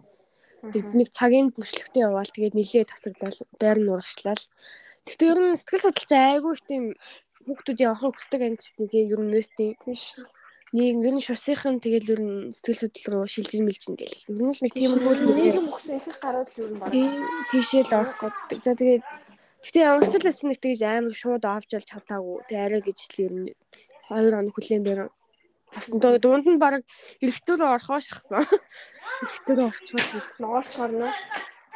Тэг 0.72 0.82
нэг 0.96 1.08
цагийн 1.12 1.52
бүшлэгтэй 1.52 2.08
яваал 2.08 2.30
тэгээд 2.32 2.56
нилээ 2.56 2.84
тасагдал 2.88 3.36
байр 3.60 3.78
нь 3.80 3.92
урагшлал. 3.92 4.44
Тэгтээ 5.04 5.30
ер 5.36 5.40
нь 5.44 5.58
сэтгэл 5.60 5.84
судлаач 5.84 6.12
айгүй 6.16 6.52
их 6.56 6.62
тийм 6.64 6.84
хүүхдүүдийн 7.44 7.90
авахыг 7.92 8.16
хүсдэг 8.16 8.40
анчтай 8.40 8.88
тийм 8.88 9.12
ер 9.12 9.20
нь 9.20 9.30
нөөстэй 9.36 9.70
тийш 9.84 10.24
нэг 10.72 11.04
ер 11.04 11.14
нь 11.14 11.26
шусынхан 11.28 11.76
тэгэл 11.84 12.12
ер 12.16 12.20
нь 12.24 12.48
сэтгэл 12.56 12.80
судлал 12.88 13.12
руу 13.12 13.28
шилжиж 13.28 13.60
мэлжин 13.60 13.94
гэл. 14.00 14.16
Ер 14.32 14.40
нь 14.40 14.48
л 14.48 14.62
нэг 14.64 14.72
тиймэрхүү 14.72 15.12
л 15.12 15.24
нэг 15.28 15.36
нийгэм 15.36 15.68
өгсөн 15.68 16.00
их 16.00 16.16
гараад 16.24 16.48
л 16.48 16.56
юу 16.56 16.68
юм 16.72 16.78
байна. 16.80 16.96
тийшээ 17.52 17.84
л 17.84 17.96
орох 18.00 18.16
гэдэг. 18.24 18.58
За 18.64 18.72
тэгээд 18.72 19.02
гэтээ 19.64 19.84
амарчлаас 19.88 20.40
нэг 20.44 20.58
тэгж 20.60 20.80
амар 20.84 21.16
шууд 21.16 21.44
авч 21.48 21.70
олж 21.74 21.88
чадаагүй. 21.88 22.44
Тэг 22.48 22.58
арай 22.60 22.80
гэж 22.84 22.98
л 23.08 23.24
ер 23.24 23.32
нь 23.32 23.48
2 24.12 24.30
хоног 24.36 24.54
хүлээн 24.54 24.84
дээр 24.84 25.00
авсан. 25.72 25.98
Дунд 25.98 26.46
нь 26.46 26.60
баг 26.60 26.84
эргэцүү 27.24 27.56
рүү 27.56 27.70
орохоо 27.74 28.00
шахсан. 28.00 28.44
Эргэцүү 29.24 29.54
рүү 29.56 29.66
орчвол 29.72 30.06
Ноорч 30.42 30.72
хорно. 30.76 31.08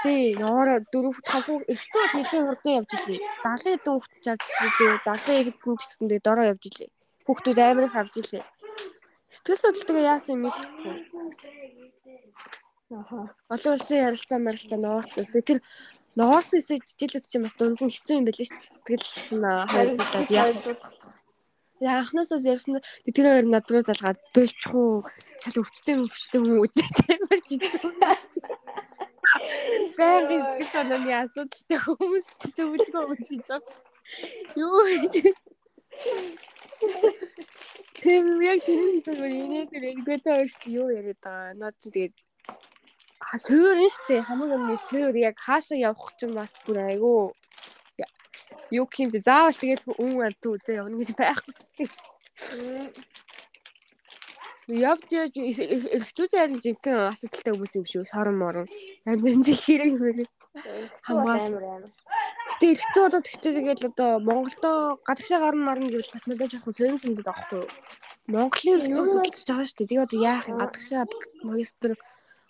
тий 0.02 0.36
ноор 0.38 0.68
дөрөв 0.92 1.16
тавгүй 1.26 1.66
эргэцүү 1.72 2.00
бол 2.02 2.14
нэлээд 2.14 2.46
хурдан 2.46 2.76
явж 2.78 2.90
илээ. 2.94 3.20
70 3.42 3.82
хэдэн 3.82 3.94
хүүхд 3.98 4.12
ч 4.22 4.26
авч 4.30 4.46
илээ. 4.46 4.94
70 5.02 5.42
хэдэн 5.48 5.76
ч 5.78 5.82
гэсэн 5.88 6.06
тэгээ 6.06 6.26
дороо 6.26 6.46
явж 6.52 6.62
илээ. 6.70 6.90
Хүүхдүүд 7.26 7.58
амар 7.58 7.84
их 7.88 7.96
авж 7.98 8.14
илээ. 8.22 8.44
Сэтгэл 9.34 9.58
судлалтыг 9.58 9.98
яасан 10.06 10.32
юм 10.38 10.42
мэдэхгүй. 10.46 10.94
Аха. 12.88 13.34
Олон 13.52 13.72
улсын 13.76 14.06
ярилцаа 14.08 14.38
марилцаа 14.40 14.78
ноорт 14.80 15.12
үсэ 15.20 15.44
тэр 15.44 15.58
ноорс 16.18 16.50
үсэ 16.58 16.74
жижиглүүд 16.82 17.26
чинь 17.30 17.44
бас 17.46 17.54
дунд 17.56 17.78
нь 17.78 17.92
хэцүү 17.94 18.16
юм 18.18 18.26
байл 18.26 18.42
ш 18.42 18.50
сэтгэл 18.50 19.06
хайрлуулаад 19.72 20.28
яа 20.34 20.48
яа 21.80 22.02
анхнаасаа 22.02 22.42
ярьсан 22.42 22.82
тэр 23.14 23.26
хоёр 23.30 23.46
над 23.46 23.66
руу 23.70 23.82
залгаад 23.86 24.18
бэлчхүү 24.34 24.90
чал 25.40 25.56
өвчтэй 25.62 25.94
өвчтэй 26.02 26.38
юм. 26.42 26.58
Үү 26.58 26.68
гэмээр 26.74 27.42
хэлсэн. 27.46 27.92
Бෑм 29.98 30.26
сэтгэл 30.26 30.72
санааны 30.74 31.12
асуудалтай 31.22 31.78
хүмүүс 31.86 32.26
төвлөгөө 32.56 33.04
өгч 33.14 33.26
гэж 33.30 33.46
байна. 33.46 33.70
Юу 34.58 34.82
гэж? 34.90 35.14
Тэр 38.02 38.24
яг 38.42 38.60
тэр 38.66 38.80
тэр 39.06 39.20
энэ 39.26 39.70
тэр 39.70 39.84
энгөтэй 39.92 40.34
өрт 40.42 40.62
юу 40.66 40.88
яриад 40.90 41.20
байгаа. 41.22 41.54
Наад 41.58 41.76
чи 41.78 41.90
тэгээд 41.94 42.14
суур 43.44 43.76
нь 43.78 43.92
штэ 43.94 44.22
хамгийн 44.26 44.56
өмнө 44.56 44.76
суур 44.88 45.14
яг 45.16 45.36
хаашаа 45.38 45.78
явах 45.78 46.14
ч 46.16 46.26
юм 46.26 46.32
бас 46.38 46.52
бүр 46.64 46.78
айгүй 46.90 47.34
юу 48.70 48.86
гэмдэ 48.86 49.20
заавал 49.24 49.56
тэгээд 49.56 49.82
үн 49.96 50.20
амт 50.28 50.44
үзээ 50.44 50.80
явна 50.80 50.96
гэж 51.00 51.10
байхгүй 51.16 51.54
штэ. 51.56 51.84
Явж 54.68 55.08
яаж 55.16 55.34
эрхтүү 55.40 56.26
зарим 56.28 56.60
жинхэнэ 56.60 57.08
асуудалтай 57.08 57.52
хүмүүс 57.56 57.74
юм 57.80 57.86
шүү. 57.88 58.04
Сорон 58.04 58.36
морон. 58.36 58.66
Янз 59.08 59.24
янз 59.24 59.48
хэрэг 59.64 59.96
юм. 59.96 60.28
Амар. 61.08 61.88
Гэтэ 62.48 62.66
эрхцүү 62.76 63.02
одоо 63.08 63.20
тэгтээ 63.24 63.52
тэгээд 63.56 63.88
одоо 63.88 64.20
Монголдо 64.20 65.00
гадагшаа 65.08 65.40
гарна 65.40 65.64
марна 65.64 65.88
гэвэл 65.88 66.12
бас 66.12 66.24
надад 66.28 66.52
жоохон 66.52 66.74
сонир 66.76 67.00
санагдаад 67.00 67.28
байхгүй 67.28 67.58
юу? 67.64 67.68
Монголын 68.28 68.76
эрхцүү 68.76 69.04
судалж 69.08 69.40
байгаа 69.48 69.66
шүү 69.68 69.78
дээ. 69.78 69.88
Тэгээд 69.88 70.04
одоо 70.04 70.20
яах 70.20 70.44
юм 70.52 70.58
гадагшаа 70.60 71.04
магистр 71.48 71.90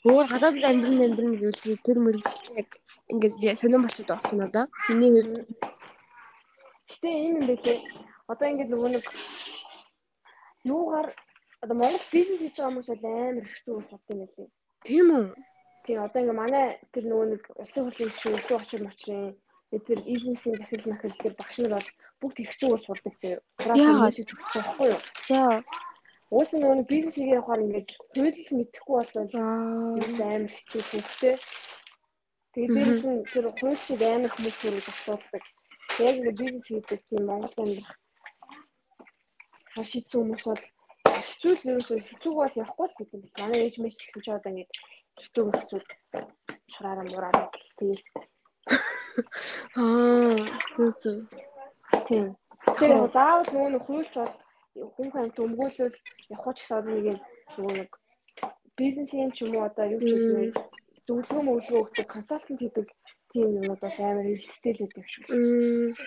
өөр 0.07 0.27
гадаадд 0.31 0.63
амьдрын 0.63 1.05
амьдрын 1.07 1.35
гэвэл 1.41 1.87
тэр 1.87 1.99
мөрөлдөлт 2.05 2.47
яг 2.61 2.69
ингээд 3.11 3.59
сонирн 3.59 3.83
болчиход 3.83 4.09
байгаа 4.09 4.23
байхгүй 4.23 4.39
надаа. 4.39 4.67
Миний 4.89 5.11
хувьд 5.11 5.49
Гэтэ 6.89 7.09
ийм 7.09 7.35
юм 7.41 7.47
байлээ. 7.49 7.79
Одоо 8.33 8.47
ингээд 8.49 8.73
нөгөө 8.73 8.91
нэг 8.97 9.05
юугаар 10.65 11.09
одоо 11.61 11.77
Монгол 11.77 12.07
бизнес 12.13 12.41
хийж 12.41 12.57
байгаа 12.57 12.71
хүмүүс 12.73 12.89
бол 12.89 13.05
амар 13.05 13.47
хэцүү 13.53 13.75
ус 13.77 13.89
бод 13.93 14.05
юм 14.13 14.19
байлээ. 14.23 14.49
тийм 14.89 15.07
үү? 15.13 15.27
Тийм 15.85 15.99
одоо 16.01 16.21
ингээ 16.23 16.41
манай 16.41 16.67
тэр 16.93 17.05
нөгөө 17.11 17.27
нэг 17.29 17.43
улсын 17.61 17.85
хурлын 17.85 18.13
гишүүн 18.13 18.37
өдөө 18.41 18.59
очир 18.61 18.83
мочрын 18.85 19.37
тэр 19.69 20.01
бизнесийн 20.09 20.57
захирал 20.57 20.91
махирал 20.93 21.21
тэр 21.21 21.35
багш 21.37 21.57
нар 21.61 21.75
бол 21.77 21.89
бүгд 22.21 22.39
хэцүү 22.49 22.69
ус 22.73 22.85
болдог 22.89 23.15
зөө. 23.21 23.37
Яагаад? 23.37 24.17
Франц 24.17 24.17
төгсөж 24.17 24.53
байхгүй 24.57 24.87
юу? 24.93 25.01
За. 25.29 25.41
Уус 26.29 26.51
нөгөө 26.53 26.77
нэг 26.79 26.89
бизнес 26.93 27.17
хийгээ 27.17 27.39
явахаар 27.41 27.65
ингээд 27.65 27.89
хууль 28.13 28.57
мэдэхгүй 28.59 28.95
болвол 28.97 29.33
ерөөс 29.97 30.21
амар 30.21 30.53
хэцүү 30.53 30.83
хөвгтэй. 30.85 31.35
Тэгээд 32.53 32.73
дээрээс 32.77 33.05
нь 33.09 33.21
тэр 33.33 33.47
хуульчид 33.59 34.03
амар 34.05 34.33
хүмүүс 34.35 34.57
төрөж 34.61 34.87
асуудаг. 34.93 35.45
Яг 36.05 36.15
ингээ 36.21 36.41
бизнес 36.41 36.67
хийдэг 36.69 37.01
тийм 37.09 37.23
Монгол 37.25 37.57
амьдрах 37.57 37.97
хашид 39.79 40.07
хүмүүс 40.11 40.43
бол 40.45 40.65
хэцүү 41.29 41.53
л 41.55 41.69
ерөөсөө 41.71 41.99
хэцүүг 42.03 42.35
бол 42.37 42.59
явахгүй 42.61 42.87
л 42.89 42.99
гэдэг 42.99 43.15
юм. 43.15 43.25
Манай 43.39 43.61
ээж 43.65 43.75
мэс 43.79 43.97
ч 43.97 44.01
гэсэн 44.11 44.23
ч 44.25 44.29
одоо 44.35 44.51
ингээд 44.53 44.73
хэцүү 45.23 45.43
хэцүү 45.55 45.81
шараараа 46.75 47.07
мураараа 47.07 47.47
гэлтэй. 47.55 47.95
Аа. 49.81 50.35
Зүг 50.75 50.93
зүг. 51.03 51.19
Тийм. 52.09 52.37
Тэр 52.79 52.91
заавал 53.15 53.49
нөгөө 53.55 53.71
нэг 53.73 53.83
хуульч 53.87 54.13
бол 54.19 54.35
хүн 54.95 55.09
хамт 55.13 55.37
өмгөөлөл 55.45 55.97
явах 56.35 56.55
ч 56.57 56.59
гэсэн 56.63 56.79
одоо 56.79 56.93
нэг 56.95 57.07
юм 57.13 57.19
нөгөө 57.59 57.75
нэг 57.79 57.91
бизнесийн 58.79 59.31
ч 59.35 59.39
юм 59.45 59.57
уу 59.57 59.67
одоо 59.69 59.87
юу 59.95 60.01
ч 60.01 60.11
юм 60.13 60.53
зөвлөгөө 61.07 61.43
мөглөө 61.49 61.81
өгдөг 61.83 62.07
консалтант 62.15 62.61
хийдэг 62.61 62.87
тийм 63.33 63.49
юмуд 63.59 63.81
бол 63.81 63.99
амар 63.99 64.27
эрэлттэй 64.33 64.73
л 64.75 64.83
байдаг 64.85 65.07
шүү. 65.09 65.25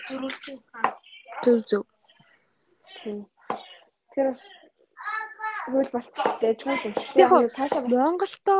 Төрүүлчин. 0.08 0.56
Зүг 1.44 1.58
зүг. 1.70 1.86
Тийм. 3.02 3.18
Тэр 4.14 4.26
бас 4.30 4.40
хөл 5.66 5.90
бас 5.94 6.06
дэжгүй 6.42 6.76
юм 6.86 6.94
шүү. 6.94 7.18
Яг 7.18 7.30
цаашаа 7.56 7.82
бас 7.82 7.92
Монголдо 7.92 8.54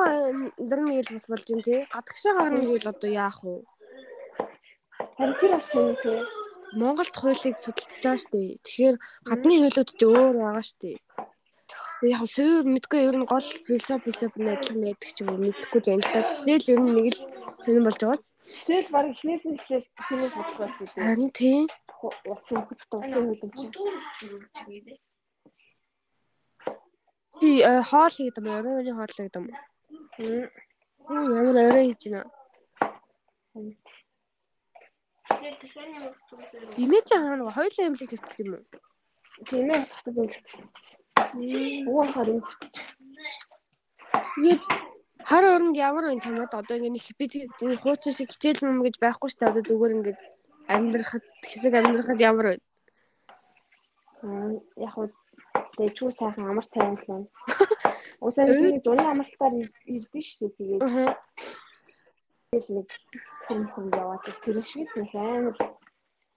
амьдрын 0.59 0.95
ил 0.99 1.11
бас 1.15 1.27
болж 1.31 1.47
байна 1.51 1.67
тий. 1.67 1.81
Гадагшаа 1.95 2.35
гарна 2.39 2.61
гэвэл 2.63 2.93
одоо 2.93 3.11
яах 3.11 3.39
вэ? 3.43 3.55
харин 5.17 5.35
тэр 5.41 5.51
бас 5.55 5.75
юм 5.75 5.95
тий. 6.03 6.19
Монголд 6.81 7.15
хуулийг 7.17 7.57
судалж 7.61 7.93
байгаа 8.01 8.17
шүү 8.21 8.33
дээ. 8.33 8.51
Тэгэхээр 8.65 8.97
гадны 9.29 9.55
хуулиуд 9.61 9.91
ч 9.93 10.01
өөр 10.09 10.35
байгаа 10.41 10.65
шүү 10.65 10.79
дээ. 10.83 10.97
Яг 12.03 12.25
суур 12.27 12.65
мэдгүй 12.67 13.01
ер 13.07 13.17
нь 13.21 13.29
гол 13.29 13.47
философи 13.67 14.11
философи 14.11 14.39
найдлага 14.43 14.81
мэддэг 14.81 15.11
ч 15.15 15.19
юм 15.23 15.29
уу 15.37 15.43
мэдхгүй 15.45 15.81
л 15.85 15.93
энэ 15.95 16.09
та. 16.11 16.21
Тэгэл 16.43 16.73
ер 16.73 16.81
нь 16.83 16.95
нэг 16.97 17.07
л 17.15 17.21
сонирн 17.63 17.87
болж 17.87 18.01
байгаа. 18.03 18.27
Тэгэл 18.67 18.89
баг 18.91 19.07
эхнээс 19.13 19.45
нь 19.47 19.55
эхлээл 19.55 19.87
эхнээс 20.01 20.33
бодлого 20.35 20.61
байх 20.67 20.77
үү. 20.83 20.89
Харин 20.99 21.31
тий. 21.31 21.61
Улсын 22.27 22.61
хөлт 22.67 22.91
улсын 22.91 23.23
хөлөмч. 23.31 23.59
Чи 27.39 27.49
э, 27.63 27.83
хоол 27.91 28.15
хийдэг 28.17 28.43
юм 28.43 28.51
уу? 28.51 28.59
Оройны 28.59 28.93
хоол 28.99 29.15
хийдэг 29.15 29.39
юм 29.39 29.47
уу? 29.47 29.61
Оо 31.07 31.23
ямар 31.39 31.57
орой 31.69 31.87
хийж 31.95 32.03
байна. 32.11 32.31
Имэж 36.79 37.09
аа 37.13 37.35
нэг 37.37 37.51
хоёулаа 37.51 37.87
имлэг 37.91 38.11
тавьчихсан 38.11 38.47
юм 38.47 38.55
уу? 38.55 38.65
Тийм 39.49 39.71
ээ 39.75 39.83
сахтад 39.91 40.17
үлдэх. 40.23 40.41
Угаасаар 41.91 42.29
юм 42.31 42.41
тавьчих. 42.47 42.87
Тэгээд 44.39 44.63
хар 45.27 45.45
оронд 45.51 45.77
ямар 45.77 46.05
вэ 46.07 46.23
чамд 46.23 46.55
одоо 46.55 46.77
ингэ 46.79 46.95
нэг 46.95 47.07
би 47.19 47.27
нэг 47.67 47.81
хуучин 47.83 48.15
шиг 48.15 48.31
хичээл 48.31 48.71
юм 48.71 48.87
гэж 48.87 49.03
байхгүй 49.03 49.29
шүү 49.31 49.41
дээ. 49.43 49.51
Одоо 49.51 49.63
зүгээр 49.67 49.97
ингэ 49.99 50.13
амьдрахад 50.71 51.25
хэсэг 51.43 51.75
амьдрахад 51.75 52.21
ямар 52.23 52.47
вэ? 52.55 52.57
Аа 54.23 54.51
яг 54.79 54.93
хуу 54.95 55.11
дэжгүй 55.79 56.13
сайхан 56.15 56.47
амар 56.47 56.67
тайван 56.71 56.97
л 56.97 57.07
байна. 57.11 57.27
Усаа 58.23 58.47
нэг 58.47 58.83
зуны 58.87 59.03
амралтаар 59.03 59.55
ирдэн 59.91 60.23
шүү 60.23 60.55
дээ. 60.55 60.79
Тэгээд 60.79 60.83
Аа. 60.87 61.19
тэгэл 62.55 62.71
нэг 62.79 62.89
хүм 63.73 63.87
яваад 64.03 64.25
тэр 64.45 64.59
шиг 64.71 64.89
нэг 64.97 65.13
амар 65.15 65.57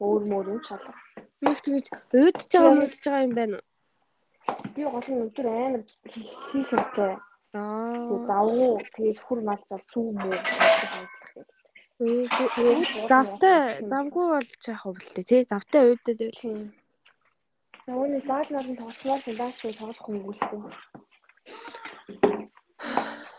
өөр 0.03 0.21
мөр 0.31 0.45
юм 0.53 0.61
шалга. 0.67 0.93
Юу 1.41 1.55
тэгэж 1.65 1.85
уудж 2.13 2.41
байгаа 2.51 2.71
юм 2.71 2.79
уудж 2.83 2.97
байгаа 3.03 3.25
юм 3.27 3.35
байна 3.39 3.55
уу? 3.57 3.65
Би 4.75 4.81
гол 4.83 5.07
нь 5.11 5.23
өдөр 5.25 5.47
амар 5.49 5.83
хийх 6.51 6.69
юмтай. 6.75 7.13
Аа. 7.55 8.25
Завгүй 8.29 8.71
тэгээд 8.95 9.19
хүр 9.25 9.39
мал 9.47 9.61
зав 9.69 9.81
цүү 9.91 10.05
мөө 10.19 10.35
хандлах 10.35 11.31
гэдэг. 11.35 11.65
Завтай 13.07 13.79
завгүй 13.91 14.25
болж 14.33 14.51
яах 14.67 14.83
вэ 14.91 15.23
тий? 15.23 15.41
Завтай 15.47 15.81
уудад 15.87 16.19
байл. 16.19 16.67
Нөгөө 17.87 18.27
заал 18.27 18.49
нарны 18.51 18.75
тоглолцмоор 18.75 19.21
фундаш 19.23 19.55
дээр 19.61 19.75
тоглох 19.79 20.01
хүн 20.03 20.17
үлдээ. 20.27 20.63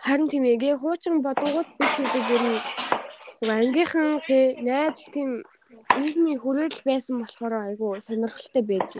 Харин 0.07 0.29
тийм 0.31 0.45
ээ 0.47 0.79
хуучин 0.81 1.21
бодгоод 1.27 1.69
би 1.79 1.85
хийдэг 1.95 2.25
ер 2.31 2.43
нь 2.47 2.86
ангийнхан 3.45 4.21
тий 4.27 4.57
найз 4.65 5.05
тийм 5.13 5.45
нийгмийн 5.99 6.41
хүрээлэл 6.41 6.89
байсан 6.89 7.21
болохоор 7.21 7.55
айгу 7.69 8.01
сонирхолтой 8.01 8.65
байж. 8.65 8.91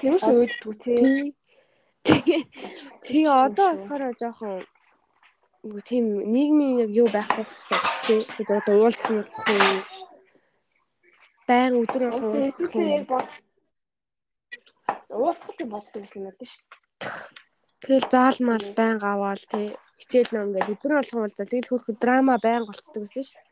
Тэрс 0.00 0.24
өөддгүү 0.24 0.74
тий. 0.84 1.36
Тэгээ 3.04 3.28
одоо 3.28 3.68
болохоор 3.76 4.02
жоохон 4.20 4.64
нөгөө 5.62 5.82
тийм 5.84 6.04
нийгмийн 6.32 6.80
яг 6.84 6.90
юу 6.96 7.08
байх 7.12 7.28
болчиход 7.36 7.84
тий. 8.06 8.20
Одоо 8.40 8.74
уулзсан 8.78 9.20
уулзах 9.20 9.46
уу. 9.52 9.80
Баян 11.48 11.74
өдөр 11.82 12.02
болох 12.08 12.24
уулзах 12.24 12.72
уу. 12.72 13.22
Уулзах 15.12 15.56
юм 15.60 15.70
боддог 15.74 16.00
гэсэн 16.02 16.24
юм 16.24 16.32
байна 16.32 16.48
шүү 16.52 16.64
дээ. 16.64 16.78
Тэгэл 17.84 18.06
заалмал 18.12 18.64
баян 18.78 18.98
аваад 19.02 19.42
тий. 19.52 19.66
Хичээл 20.00 20.32
ном 20.32 20.48
гэдэг 20.54 20.72
өдөр 20.72 20.92
болгон 20.96 21.20
уулзал 21.26 21.50
тэгэл 21.50 21.70
хөрх 21.70 21.88
драма 22.00 22.34
баян 22.40 22.64
болцдог 22.64 23.02
гэсэн 23.04 23.24
шүү. 23.28 23.47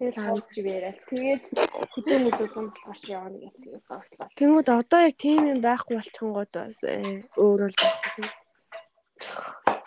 Тэгэл 0.00 0.16
хаалж 0.16 0.48
яриад. 0.56 0.96
Тэгээд 1.12 1.44
хөдөөнүүд 1.92 2.38
үзэн 2.40 2.66
болохоор 2.72 2.96
чи 3.04 3.12
явна 3.12 3.36
гэдэг 3.36 3.84
бодлоо. 3.84 4.26
Тэнгүүд 4.32 4.68
одоо 4.72 5.00
яг 5.04 5.14
тийм 5.20 5.44
юм 5.52 5.60
байхгүй 5.60 6.00
болчихгонгод 6.00 6.52
бас 6.56 6.80
э, 6.88 7.20
өөрөө 7.36 7.68
л. 7.68 7.76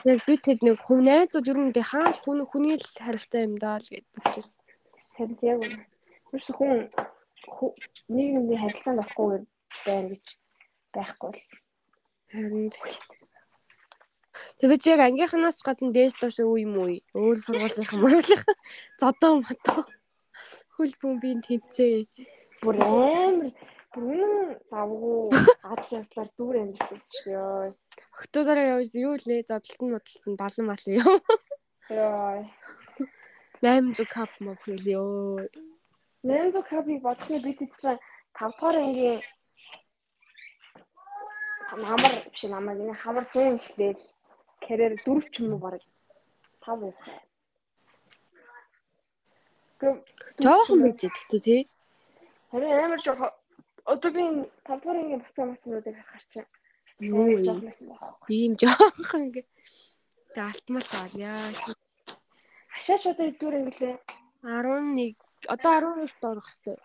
Яг 0.06 0.20
би 0.30 0.34
тэд 0.38 0.62
нэг 0.62 0.78
хүн 0.86 1.10
найзууд 1.10 1.50
ер 1.50 1.58
нь 1.58 1.74
тэг 1.74 1.90
хаанч 1.90 2.22
хүн 2.22 2.46
хүний 2.46 2.78
л 2.78 2.86
харилцаа 2.94 3.42
юм 3.42 3.58
даа 3.58 3.82
л 3.82 3.90
гэж 3.90 4.06
бодчих. 4.14 4.46
Сайн 5.02 5.34
яг 5.42 5.66
үнэ. 5.66 5.82
Юус 6.30 6.48
хүн 6.54 6.94
нийгмийн 8.14 8.62
харилцаанд 8.62 9.02
орохгүй 9.02 9.50
байна 9.82 10.14
гэж 10.14 10.26
байхгүй 10.94 11.32
л. 11.34 11.42
Харин 12.30 12.70
Тэг 14.62 14.70
би 14.70 14.78
яг 14.94 15.02
ангийнханаас 15.02 15.58
гадна 15.66 15.90
дээс 15.90 16.14
доош 16.22 16.38
уу 16.46 16.62
юм 16.62 16.78
уу? 16.78 17.02
Өөр 17.18 17.38
сургуулийн 17.42 17.90
хамгаалах. 17.90 18.46
Зодоо 19.02 19.42
мото 19.42 19.90
хөл 20.84 21.00
бөмбөгийн 21.00 21.40
тэмцээ. 21.48 21.96
Бүр 22.60 22.76
амар 22.84 23.56
бүр 23.96 24.20
завгүй 24.68 25.32
адал 25.72 25.92
явдлаар 25.96 26.30
дүүр 26.36 26.56
амьд 26.60 26.80
байсан 26.92 27.16
шүү 27.24 27.34
ёо. 27.40 27.72
Октоодороо 28.20 28.66
явж 28.76 28.92
юу 29.00 29.16
лээ 29.16 29.48
зодтолт 29.48 29.80
нь 29.80 29.96
бодлолт 29.96 30.26
нь 30.28 30.40
балан 30.42 30.66
балан 30.68 30.94
ёо. 31.00 31.16
Яа. 31.88 32.44
800 33.64 34.12
кап 34.12 34.32
мөн 34.44 34.60
ёо. 35.00 35.40
800 36.28 36.68
капыг 36.68 37.00
бодохны 37.00 37.40
бид 37.40 37.60
чинь 37.80 38.00
5 38.36 38.52
дугаар 38.60 38.78
ангийн 38.84 39.22
намар 41.88 42.14
биш 42.28 42.44
намар 42.52 42.76
энэ 42.76 43.00
хамар 43.02 43.26
хүн 43.32 43.56
хэлээл 43.66 44.04
карьер 44.66 44.94
дөрв 45.06 45.26
ч 45.32 45.36
юм 45.48 45.56
уу 45.56 45.64
баг 45.64 45.80
5 46.60 46.84
уу. 46.84 46.94
Жоохон 50.44 50.80
байж 50.84 51.02
гэхдээ 51.04 51.42
тий. 51.48 51.62
Харин 52.52 52.72
амар 52.84 53.02
жоохон 53.06 53.32
одоо 53.86 54.12
би 54.16 54.24
5 54.64 54.80
дугаар 54.80 54.98
ангийн 55.00 55.22
бацаа 55.24 55.46
маснуудыг 55.46 55.96
харахаар 55.96 56.26
чинь 56.32 56.50
юу 57.00 57.28
ийм 58.30 58.54
жоохон 58.62 59.22
ингээ 59.28 59.46
тэгээ 60.34 60.48
алтмал 60.52 60.88
байна. 60.94 61.30
Хашаач 62.74 63.04
одоо 63.12 63.26
эдгээр 63.28 63.56
ингэлээ 63.60 63.96
11 64.44 65.16
одоо 65.48 65.72
12 65.72 66.16
доор 66.22 66.38
орох 66.40 66.48
хэвээр. 66.52 66.80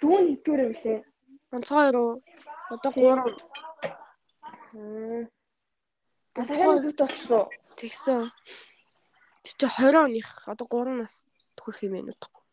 Дүүн 0.00 0.24
эдгээр 0.34 0.60
ингэлээ. 0.68 1.00
Онцгой 1.52 1.88
руу 1.92 2.10
одоо 2.72 2.90
3. 2.92 3.36
Асаа 6.36 6.56
юу 6.56 6.92
болчихсон. 6.92 7.44
Тэгсэн. 7.76 8.30
Тэг 9.56 9.70
чи 9.72 9.80
20 9.80 9.96
оных 9.96 10.48
одоо 10.48 10.66
3 10.68 11.00
нас 11.00 11.24
хүрэх 11.56 11.82
юм 11.88 11.92
байна 11.96 12.12
удахгүй. 12.12 12.44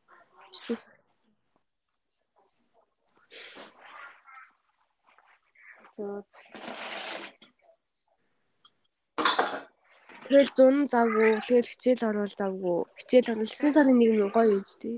Зөө. 5.95 6.23
Тэгэл 10.25 10.51
зун 10.55 10.75
завгүй, 10.87 11.43
тэгэл 11.47 11.67
хичээл 11.67 12.07
орвол 12.09 12.31
завгүй. 12.31 12.77
Хичээл 12.95 13.31
орвол 13.35 13.51
9 13.51 13.75
сарын 13.75 13.99
1-ний 13.99 14.31
гоё 14.31 14.55
үйж 14.55 14.69
тий. 14.79 14.95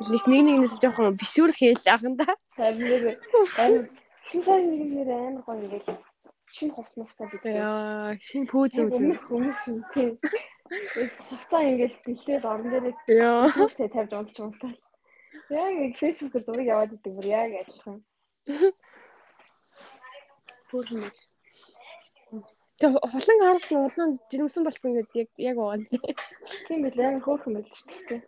Нэг 0.00 0.24
нэг 0.24 0.42
нэгнээс 0.48 0.80
жоохон 0.80 1.20
бишүүр 1.20 1.52
хээл 1.52 1.84
аханда. 1.84 2.32
Харин 2.56 2.80
нэр 2.80 3.20
9 3.20 4.40
сарын 4.40 4.72
1-ний 4.72 5.04
амар 5.04 5.44
гоё 5.44 5.60
ингээл 5.68 6.00
шинэ 6.48 6.72
хувцас 6.74 6.96
мувцаа 6.96 7.28
бид. 7.28 7.44
Яа, 7.44 8.16
шинэ 8.18 8.48
пүүз 8.50 8.72
үзэн. 8.88 9.14
Өмнөх 9.30 9.58
шинэ 9.62 9.84
тий. 9.92 10.08
Хувцаа 10.70 11.62
ингээл 11.66 11.96
бэлдээд 12.06 12.44
орон 12.46 12.68
дээрээ 12.70 12.94
Яа. 13.10 13.50
тавьж 13.50 14.12
унтч 14.14 14.36
унтаа. 14.38 14.70
Яг 15.50 15.72
нэг 15.74 15.98
фэйсбүүкээр 15.98 16.44
зураг 16.46 16.66
яваад 16.70 16.94
идэг 16.94 17.12
бүр 17.18 17.26
яг 17.26 17.50
адилхан. 17.58 17.98
Бүрмэд. 20.70 21.18
Тэг 22.78 22.90
холон 23.02 23.38
харсан 23.42 23.78
улаан 23.82 24.10
жирэмсэн 24.30 24.62
болсон 24.62 24.90
гэдэг 24.94 25.16
яг 25.18 25.30
яг 25.50 25.56
уул. 25.58 25.82
Тийм 26.70 26.86
билээ 26.86 27.06
амар 27.18 27.24
хөөрхөн 27.26 27.54
байл 27.58 27.66
шүү 27.66 27.98
дээ. 28.06 28.22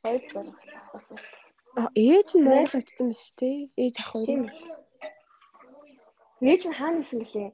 Хоёр 0.00 0.22
зураг 0.32 0.56
бас. 0.92 1.06
А 1.76 1.92
ээж 1.92 2.28
нь 2.32 2.44
Монгол 2.48 2.80
очсон 2.80 3.12
биш 3.12 3.22
үү 3.28 3.36
те? 3.36 3.50
Ээж 3.76 3.94
ах 4.00 4.08
хоёр. 4.16 4.48
Ээж 6.40 6.62
нь 6.64 6.76
хаана 6.80 7.04
исэн 7.04 7.20
гэлээ? 7.20 7.52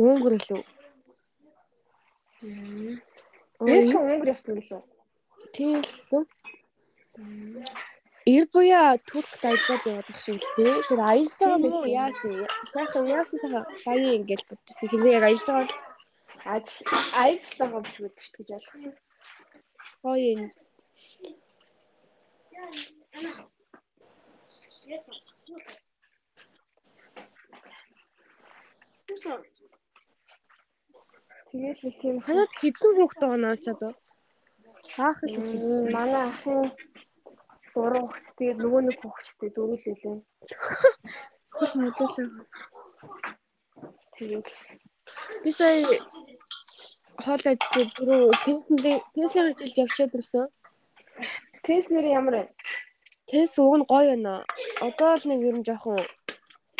Өнгөр 0.00 0.34
лөө. 0.40 0.62
Ээж 2.38 3.90
нь 3.90 3.98
өнгөр 3.98 4.32
явсан 4.34 4.54
гэлээ. 4.58 4.82
Тийм 5.54 5.82
гэсэн. 5.82 6.22
Ир 8.28 8.44
буяа 8.52 8.94
турк 9.08 9.30
дайлаад 9.42 9.82
яваад 9.90 10.08
ах 10.12 10.20
шиг 10.22 10.38
л 10.38 10.54
дээ. 10.54 10.86
Тэр 10.86 11.00
аялж 11.02 11.34
байгаа 11.34 11.58
юм 11.58 11.74
уу? 11.74 11.88
Яасан? 11.88 12.46
Сайхан 12.70 13.10
яасан 13.10 13.38
сайхан 13.42 13.64
баян 13.82 14.16
ингээл 14.22 14.48
бодчихсон. 14.48 14.88
Хинээ 14.92 15.16
яг 15.18 15.24
аялж 15.26 15.44
байгаа 15.48 15.66
л 15.66 15.74
ажил 16.54 16.86
аялжлаа 17.22 17.68
юм 17.74 17.84
шиг 17.90 18.14
шүү 18.22 18.36
гэж 18.38 18.48
ойлгосон. 18.54 18.94
гоё 20.02 20.28
юм. 20.38 20.50
Тэгээд 31.48 31.78
нэг 31.84 31.94
тийм 32.00 32.14
Ханаад 32.20 32.52
хэдэн 32.60 32.92
хүүхэд 32.96 33.20
байгаа 33.22 33.40
наа 33.40 33.56
чад 33.64 33.80
уу? 33.86 33.94
Аах 35.00 35.18
л 35.24 35.32
хэлсэн. 35.32 35.92
манай 35.96 36.24
ахын 36.28 36.60
гурван 37.72 38.04
хүүхэд 38.08 38.36
тэгээд 38.38 38.58
нөгөө 38.62 38.82
нэг 38.84 38.96
хүүхэдтэй 39.00 39.50
дөрөв 39.56 39.80
л 39.80 39.90
үлээ. 39.92 40.16
Хөл 41.56 41.72
мөлөөсөн. 41.80 42.26
Тэгээд 44.16 44.48
Би 45.42 45.50
сая 45.56 45.80
хоолой 47.24 47.54
идчихээ 47.56 47.86
дөрөв 47.96 48.36
тестэнд 48.44 48.84
тестийн 49.14 49.46
хичээлд 49.48 49.80
явчаад 49.82 50.16
ирсэн. 50.18 50.46
тест 51.64 51.88
нэр 51.92 52.06
ямар 52.18 52.34
вэ? 52.36 52.44
Тест 53.30 53.56
уг 53.58 53.74
нь 53.78 53.88
гоё 53.88 54.12
байна. 54.12 54.34
Одоо 54.84 55.10
л 55.16 55.24
нэг 55.30 55.40
юм 55.50 55.58
жоохон 55.66 55.96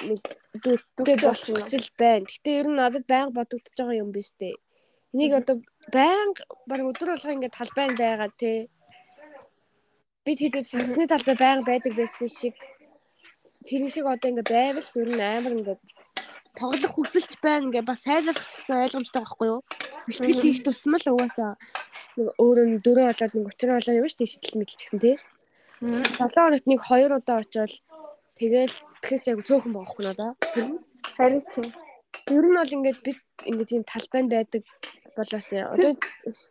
нэг 0.07 0.21
дүүтэй 0.63 1.17
болох 1.23 1.45
хичээл 1.45 1.91
байна. 1.99 2.27
Гэтэ 2.29 2.51
ер 2.61 2.67
нь 2.69 2.79
надад 2.79 3.05
байнга 3.11 3.39
бодогдож 3.39 3.75
байгаа 3.77 4.03
юм 4.03 4.11
биш 4.15 4.31
үү? 4.39 4.55
Энийг 5.15 5.33
одоо 5.41 5.57
байнга 5.93 6.43
баг 6.71 6.81
өдөр 6.91 7.09
болгоо 7.15 7.35
ингээд 7.35 7.59
талбайн 7.59 7.95
байгаа 7.97 8.31
тий. 8.37 8.71
Бид 10.25 10.39
хэдэд 10.39 10.67
сансны 10.69 11.09
талбай 11.09 11.37
байнга 11.39 11.67
байдаг 11.71 11.93
байсан 11.97 12.29
шиг 12.29 12.57
тэр 13.67 13.83
шиг 13.91 14.07
одоо 14.07 14.29
ингээд 14.31 14.53
байвал 14.53 14.91
ер 15.03 15.11
нь 15.17 15.25
амар 15.25 15.57
ингээд 15.59 15.83
тоглох 16.59 16.95
хүсэлж 16.95 17.33
байна 17.43 17.67
ингээд 17.67 17.89
бас 17.91 18.05
сайлуулах 18.05 18.47
гэсэн 18.47 18.83
ойлгомжтой 18.85 19.23
байхгүй 19.23 19.49
юу? 19.49 19.61
Бэлтгэл 20.07 20.43
хийх 20.43 20.61
тусмал 20.65 21.05
угаасаа 21.09 21.53
нэг 22.19 22.29
өөрөө 22.43 22.67
дөрөв 22.85 23.07
болоод 23.09 23.33
нэг 23.35 23.47
өчрөө 23.51 23.77
болоо 23.79 23.95
юм 23.99 24.07
шүү 24.11 24.19
дээ 24.19 24.33
шийдэл 24.33 24.59
мэдлж 24.59 24.81
гэсэн 24.83 25.01
тий. 25.05 25.17
7 25.79 26.35
хоногт 26.35 26.67
нэг 26.67 26.81
2 26.83 27.15
удаа 27.15 27.39
очивол 27.43 27.75
тэгэл 28.41 28.75
тэгэхээр 29.03 29.31
яг 29.35 29.41
цөөхөн 29.47 29.73
баахгүй 29.75 30.05
надаа. 30.07 30.31
Харин 31.19 31.43
тийм. 31.53 31.69
ер 32.31 32.45
нь 32.47 32.59
бол 32.59 32.75
ингээд 32.77 32.99
бид 33.05 33.19
ингээд 33.51 33.71
тийм 33.71 33.85
талбайд 33.85 34.29
байдаг 34.33 34.63
болоос 35.17 35.47
одоо 35.51 35.93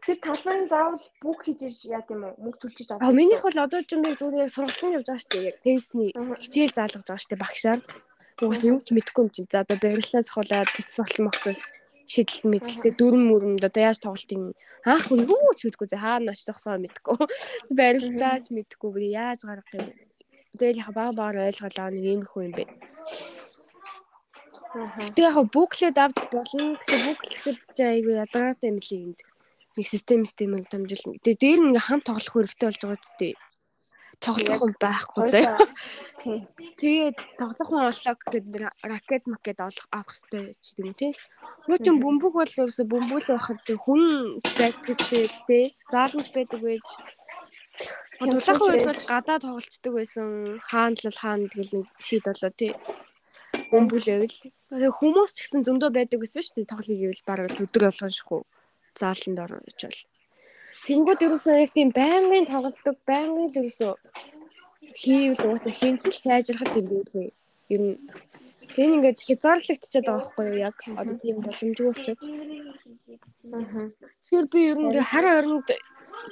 Тэр 0.06 0.18
талбайн 0.28 0.68
заавал 0.68 1.06
бүх 1.24 1.40
хийж 1.48 1.62
яа 1.88 2.04
гэм 2.04 2.24
үү? 2.28 2.34
Мөнгө 2.44 2.60
төлчих 2.62 2.92
А 3.00 3.12
минийх 3.16 3.44
бол 3.44 3.64
одоо 3.66 3.80
ч 3.84 3.96
юм 3.96 4.04
би 4.04 4.12
зүгээр 4.12 4.44
яг 4.44 4.52
сургалтын 4.52 4.96
явж 4.98 5.08
байгаа 5.08 5.24
шүү 5.24 5.32
дээ. 5.32 5.48
Яг 5.50 5.58
тестний 5.64 6.10
хичээл 6.44 6.76
заалгаж 6.76 7.06
байгаа 7.08 7.22
шүү 7.24 7.32
дээ 7.32 7.44
багшаар. 7.44 7.80
Угаас 8.44 8.62
юу 8.68 8.78
ч 8.86 8.88
мэдэхгүй 8.92 9.24
юм 9.24 9.32
чинь. 9.34 9.50
За 9.52 9.64
одоо 9.64 9.78
барилгаас 9.82 10.30
хулаад 10.32 10.70
бэлтгэл 10.76 11.00
болмогсол 11.00 11.58
шидэл 12.08 12.48
мэдлээ 12.52 12.94
дөрөн 12.96 13.24
мөрөнд 13.28 13.68
одоо 13.68 13.82
яаж 13.84 14.00
тоглолтын 14.00 14.56
анх 14.88 15.08
юу 15.12 15.52
ч 15.60 15.62
мэдгүй 15.68 15.88
зэ 15.92 16.00
хаана 16.00 16.32
очиж 16.32 16.48
зогсоо 16.48 16.80
мэдгүй 16.80 17.20
барилтаач 17.80 18.46
мэдгүй 18.56 19.12
яаж 19.12 19.44
гарах 19.44 19.68
юм 19.76 19.92
тэгэл 20.56 20.82
яха 20.82 20.94
баг 20.98 21.10
багаар 21.20 21.50
ойлгоолаа 21.50 21.90
нэг 21.92 22.04
иймэрхүү 22.06 22.42
юм 22.48 22.54
байна 22.58 22.76
Гэтэ 24.78 25.22
яг 25.26 25.38
буклет 25.54 25.98
авч 25.98 26.18
болно. 26.30 26.78
Гэтэ 26.78 26.96
буклет 27.06 27.60
ч 27.76 27.78
айгүй 27.82 28.16
ядгатай 28.22 28.70
юм 28.70 28.78
лий 28.78 29.02
энд. 29.10 29.20
Нэг 29.76 29.86
систем 29.90 30.22
системийг 30.26 30.70
дамжуулна. 30.70 31.18
Тэгээ 31.24 31.42
дээр 31.42 31.60
ингээм 31.66 31.86
хамт 31.88 32.06
тоглох 32.06 32.34
хэрэгтэй 32.34 32.68
болж 32.68 32.82
байгаа 32.82 33.02
үстэй 33.02 33.34
тоглох 34.20 34.60
хүн 34.62 34.74
байхгүй 34.82 35.26
заяа. 35.30 35.58
Тэгээд 36.82 37.18
тоглох 37.38 37.68
хүн 37.70 37.82
боллоо 37.86 38.16
гэдэг 38.18 38.64
ракет 38.92 39.24
макет 39.30 39.60
авах 39.62 40.10
хэрэгтэй 40.10 40.58
ч 40.62 40.66
юм 40.82 40.92
тий. 40.98 41.14
Юу 41.70 41.78
ч 41.78 41.86
бөмбөг 41.94 42.34
бол 42.34 42.54
ерөөсө 42.58 42.84
бөмбөг 42.90 43.22
л 43.22 43.32
байхад 43.38 43.62
хүн 43.86 44.02
ракет 44.58 45.02
тий 45.46 45.66
заалмж 45.94 46.34
байдаг 46.34 46.60
байж 46.66 46.88
Тулахын 48.18 48.70
үед 48.74 48.88
бол 48.90 49.04
гадаа 49.14 49.38
тоглолцдог 49.40 49.94
байсан. 49.94 50.28
Хаан 50.70 50.94
л 50.98 51.20
хаан 51.22 51.42
тэгэл 51.50 51.74
нэг 51.78 51.88
шийд 52.02 52.26
болоо 52.26 52.52
тий. 52.58 52.74
Бөмбөлөөл. 53.72 54.38
Хүмүүс 54.98 55.32
ч 55.34 55.38
гэсэн 55.46 55.62
зөндөө 55.68 55.90
байдаг 55.94 56.20
гэсэн 56.22 56.42
шүү 56.44 56.56
дээ. 56.58 56.72
Тоглоё 56.74 56.98
гэвэл 56.98 57.28
бараг 57.30 57.48
л 57.54 57.64
өдөр 57.66 57.84
болгон 57.88 58.14
шихгүй. 58.14 58.42
Зааланд 58.98 59.40
орж 59.44 59.82
бол. 59.86 60.02
Тэнгүүд 60.88 61.26
ерөөсөө 61.26 61.56
яг 61.62 61.72
тийм 61.76 61.90
байнгын 61.92 62.48
тоглолдог, 62.48 62.98
байнгын 63.06 63.48
л 63.52 63.60
ерөөсөө 63.60 63.94
хийвэл 64.98 65.46
уусаа 65.52 65.74
хинч 65.80 66.02
л 66.10 66.22
сайжрах 66.24 66.74
юм 66.80 66.88
билээ. 66.90 67.30
Ер 67.74 67.82
нь 67.86 67.96
Тэн 68.76 68.94
ингээд 69.00 69.20
хязгаарлагдчихад 69.26 70.06
байгаа 70.06 70.22
байхгүй 70.22 70.46
юу 70.52 70.58
яг 70.70 70.78
одоо 71.02 71.16
тийм 71.24 71.38
боломжгүй 71.46 71.86
болчиход. 71.88 72.20
Тэгэхээр 74.22 74.48
би 74.54 74.62
ер 74.72 74.80
нь 74.82 74.92
хар 75.12 75.26
оронд 75.40 75.68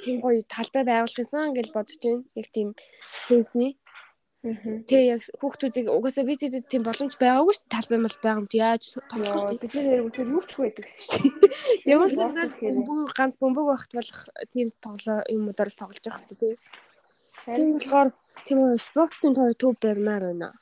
тийм 0.02 0.20
гоё 0.20 0.42
талбай 0.46 0.84
байгуулах 0.84 1.18
гэсэн 1.18 1.54
гэж 1.56 1.66
бодож 1.74 1.98
байна. 2.02 2.22
Яг 2.34 2.46
тийм 2.54 2.68
фэнсний. 3.26 3.72
Тэг 4.86 5.02
яг 5.10 5.20
хүүхдүүдийг 5.42 5.90
угаасаа 5.90 6.22
би 6.22 6.38
тэдэд 6.38 6.70
тийм 6.70 6.86
боломж 6.86 7.18
байгаагүй 7.18 7.54
ш 7.56 7.60
талбай 7.66 7.98
мал 7.98 8.14
байгаа 8.22 8.40
юм 8.42 8.46
чи 8.46 8.58
яаж 8.62 8.84
тоглох 9.10 9.50
вэ? 9.50 9.58
Бид 9.58 9.74
нэр 9.74 10.06
бүгд 10.06 10.22
юу 10.22 10.42
ч 10.46 10.52
байдаг 10.54 10.84
гэсэн 10.86 11.06
чи. 11.10 11.26
Ямар 11.90 12.06
ч 12.06 12.14
зүйл 12.14 12.86
бөмбөг 12.86 13.10
ганц 13.10 13.34
бөмбөг 13.42 13.66
багт 13.66 13.90
болох 13.90 14.20
тийм 14.54 14.70
тоглоо 14.78 15.18
юмудаар 15.34 15.70
тоглож 15.74 15.98
байгаа 15.98 16.22
хэрэгтэй 16.22 16.38
тий. 16.38 16.54
Тийм 17.42 17.74
болохоор 17.74 18.08
тийм 18.46 18.58
үү 18.62 18.78
спортын 18.78 19.34
той 19.34 19.54
төв 19.58 19.74
барьмаар 19.82 20.30
байна. 20.30 20.54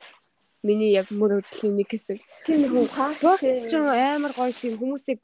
Миний 0.64 0.96
яг 0.96 1.12
мөр 1.12 1.44
өдлийн 1.44 1.76
нэг 1.76 1.92
хэсэг. 1.92 2.24
Тийм 2.48 2.64
нэг 2.64 2.88
спорт 2.88 3.44
ч 3.44 3.72
амар 3.76 4.32
гоё 4.32 4.48
тийм 4.48 4.80
хүмүүсийг 4.80 5.20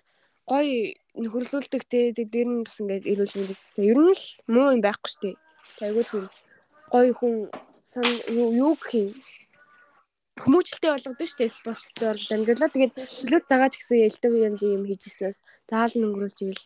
гоё 0.50 0.98
нөхөрлүүлдэг 1.22 1.82
те 1.92 2.00
дээр 2.10 2.48
нь 2.50 2.64
бас 2.66 2.76
ингээд 2.82 3.06
эрүүл 3.12 3.34
мэндийн 3.38 3.90
ер 3.90 3.98
нь 4.02 4.14
л 4.18 4.24
муу 4.50 4.74
юм 4.74 4.82
байхгүй 4.82 5.10
штэ. 5.14 5.30
Айгуу 5.86 6.04
тийм 6.10 6.26
гоё 6.92 7.12
хүн 7.14 7.34
сан 7.92 8.06
юу 8.34 8.74
гэх 8.74 8.92
юм 8.98 9.08
хүмүүжлтэй 10.42 10.90
болгодог 10.90 11.28
шүү 11.28 11.38
дээ 11.38 11.52
спортоор 11.58 12.18
дамжуулаад 12.30 12.72
тэгээд 12.74 12.94
чөлөөт 13.18 13.44
цагаач 13.50 13.74
гэсэн 13.76 14.04
ялтай 14.08 14.30
янз 14.46 14.60
юм 14.64 14.84
хийжснээс 14.88 15.38
заал 15.70 15.94
нь 15.94 16.06
өнгөрүүлж 16.06 16.38
ивэл 16.42 16.64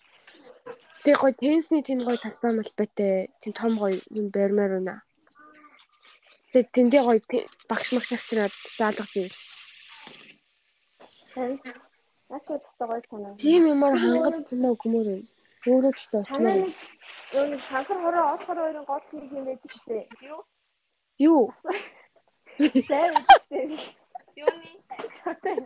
тэг 1.04 1.16
гоё 1.20 1.34
тенсний 1.36 1.82
тийм 1.84 2.00
гоё 2.06 2.18
талбай 2.24 2.52
малбайтай 2.54 3.12
тийм 3.42 3.52
том 3.52 3.72
гоё 3.82 3.98
юм 4.18 4.26
барьмаар 4.34 4.72
байна. 4.78 4.96
Тэгээд 6.52 6.68
тэндээ 6.76 7.02
гоё 7.04 7.20
багш 7.70 7.88
магш 7.92 8.10
авчираад 8.14 8.54
заалгаж 8.78 9.12
ивэл. 9.18 9.36
Ачаа 12.30 12.58
тустай 12.58 12.88
гоё 12.88 13.02
санаа. 13.10 13.36
Тийм 13.36 13.66
юмар 13.68 13.94
хангаж 14.00 14.48
зэмээ 14.48 14.74
гүмөр 14.80 15.06
юм. 15.14 15.22
Өөрөө 15.68 15.92
ч 15.92 15.98
гэсэн 16.00 16.20
очмоор. 16.24 16.68
Юу 17.36 17.58
сансар 17.68 17.98
хороо 18.00 18.24
оолохоор 18.32 18.58
хоёрын 18.64 18.84
гол 18.88 19.04
хэрэг 19.10 19.32
юм 19.32 19.44
байдаг 19.44 19.70
шүү 19.72 19.84
дээ. 19.88 20.04
Юу? 20.32 20.40
Юу? 21.18 21.42
Зай 22.88 23.08
үстэй. 23.12 23.64
Юуны 24.36 24.70
чатай. 25.16 25.56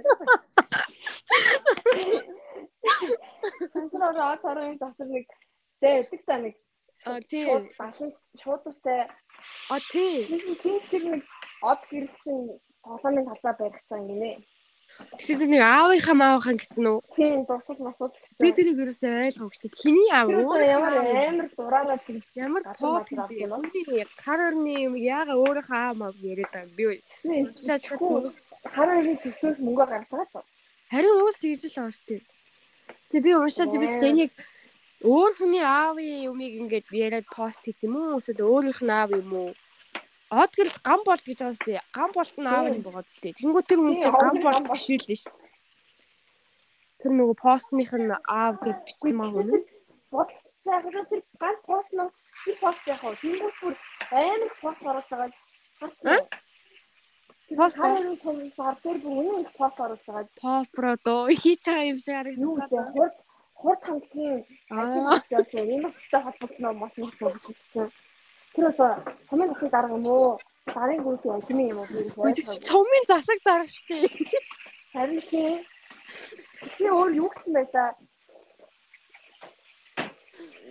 Сансраа 3.72 4.32
атарын 4.34 4.78
засар 4.82 5.06
нэг 5.06 5.26
зай 5.80 6.02
өгдөг 6.02 6.22
та 6.26 6.36
нэг. 6.42 6.54
А 7.04 7.20
тийм. 7.20 7.70
Бахан 7.78 8.10
шуудтай. 8.42 9.06
А 9.70 9.76
тийм. 9.92 10.26
Тийм 10.62 10.78
тийм 10.90 11.04
нэг 11.14 11.22
од 11.62 11.80
гэрэлсэн 11.90 12.38
тоглоомын 12.82 13.28
талбай 13.28 13.54
барих 13.58 13.78
гэж 13.78 13.88
байгаа 13.90 14.10
юм 14.10 14.18
нэ. 14.22 14.32
Тэгэхээр 14.98 15.50
нэг 15.50 15.62
аавынхаа 15.62 16.16
маавынхаа 16.18 16.54
гэсэн 16.58 16.86
үү? 16.90 16.98
Тийм, 17.14 17.46
дурсал 17.46 17.78
гэсэн. 17.78 18.10
Би 18.42 18.48
тэрийг 18.50 18.78
ерөөсөө 18.82 19.10
ойлгоогүй. 19.30 19.70
Хиний 19.78 20.10
аав 20.10 20.28
үү? 20.34 20.58
Ямар 20.66 20.94
амар 20.98 21.48
дураараа 21.54 21.98
тийм 22.02 22.18
ямар 22.34 22.62
поп 22.78 23.06
юм 23.14 23.22
бэ? 23.30 24.06
Харорны 24.18 24.74
юм 24.90 24.94
яага 24.98 25.38
өөрийнхөө 25.38 25.78
аав 25.78 25.96
мав 26.02 26.14
яриад 26.18 26.50
байгаа 26.50 26.74
би 26.74 26.84
үү? 26.90 28.34
Харорны 28.74 29.14
төсөөс 29.22 29.58
мөнгө 29.62 29.86
гаргаж 29.86 30.10
байгаа 30.10 30.30
шүү. 30.34 30.44
Харин 30.90 31.14
уус 31.22 31.36
тэгж 31.38 31.62
л 31.68 31.74
байгаа 31.78 31.94
шүү. 31.94 32.22
Тэгээ 33.14 33.24
би 33.26 33.32
уушаад 33.38 33.72
би 33.78 33.86
тэнийг 34.02 34.32
өөр 35.06 35.32
хүний 35.38 35.62
аавын 35.62 36.26
юмыг 36.30 36.52
ингээд 36.58 36.86
яриад 36.90 37.26
пост 37.30 37.62
хийсэн 37.62 37.86
юм 37.86 38.18
уу? 38.18 38.18
Эсвэл 38.18 38.42
өөрийнх 38.50 38.82
нь 38.82 38.94
аав 38.98 39.10
юм 39.14 39.30
уу? 39.30 39.50
Од 40.28 40.52
гэрэл 40.52 40.78
гам 40.84 41.00
болт 41.08 41.24
гэж 41.24 41.38
байгаа 41.40 41.56
зү. 41.56 41.80
Гам 41.96 42.10
болт 42.12 42.36
нь 42.36 42.48
аав 42.48 42.66
нь 42.68 42.84
байгаа 42.84 43.04
зү. 43.08 43.32
Тэнгүү 43.32 43.62
тэр 43.64 43.80
хүн 43.80 43.96
чинь 44.02 44.12
гам 44.12 44.36
болт 44.44 44.64
биш 44.68 44.84
л 44.92 45.08
шүү. 45.08 45.32
Тэр 47.00 47.12
нөгөө 47.16 47.36
постных 47.40 47.92
нь 47.96 48.12
аав 48.12 48.54
гэж 48.60 48.76
бичсэн 48.84 49.16
маа 49.16 49.32
хүн. 49.32 49.64
Бодол 50.12 50.40
цаахаа 50.64 51.04
тэр 51.08 51.22
ганц 51.40 51.58
пост 51.64 51.92
нь 51.96 52.04
тэр 52.44 52.56
пост 52.60 52.82
яг 52.92 53.00
хоо. 53.00 53.16
Тэнгүү 53.22 53.50
бүр 53.60 53.74
амар 54.12 54.52
пост 54.60 54.80
оруулж 54.84 55.08
байгаа. 55.08 55.30
Пост 57.56 57.76
харин 57.80 58.16
сонсоор 58.20 58.76
тэр 58.84 58.96
бүр 59.00 59.16
үнэн 59.32 59.48
пост 59.56 59.78
оруулж 59.80 60.04
байгаа. 60.04 60.28
Попро 60.44 60.92
доо 61.00 61.24
хийж 61.40 61.64
байгаа 61.64 61.88
юм 61.88 61.98
шиг 62.04 62.14
харагдсан. 62.20 62.44
Юу 62.44 63.08
хурд 63.60 63.82
хандлагын 63.86 64.44
ажил 64.70 65.08
гэж 65.32 65.48
юм 65.56 65.82
бастай 65.88 66.20
холбогдно 66.22 66.68
мод 66.76 66.92
нэг 67.00 67.14
болсон. 67.20 67.54
Тэр 68.58 68.74
одоо 68.74 68.92
цомын 69.30 69.54
засаг 69.54 69.70
дарга 69.70 69.94
юм 69.94 70.06
уу? 70.10 70.38
Дарын 70.66 70.98
гүрийн 71.04 71.34
альбины 71.38 71.62
юм 71.70 71.78
уу? 71.78 71.86
Цомын 72.66 73.04
засаг 73.06 73.38
дарга 73.46 73.70
штеп. 73.70 74.10
Харин 74.92 75.20
тийм. 75.30 75.62
Тэсний 76.66 76.90
өөр 76.90 77.12
юу 77.22 77.28
гэсэн 77.30 77.54
байлаа? 77.54 77.94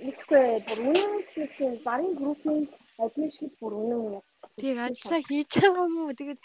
Мэдгүй 0.03 0.43
бүр 0.67 0.79
үнэн 0.91 1.13
тийм 1.55 1.71
дарын 1.87 2.11
группийн 2.19 2.67
админ 2.99 3.31
шиг 3.31 3.55
бүр 3.55 3.79
үнэн. 3.79 4.19
Тийг 4.59 4.77
ажиллаа 4.83 5.21
хийж 5.23 5.51
байгаа 5.55 5.87
юм 5.87 5.95
уу? 6.03 6.11
Тэгээд 6.11 6.43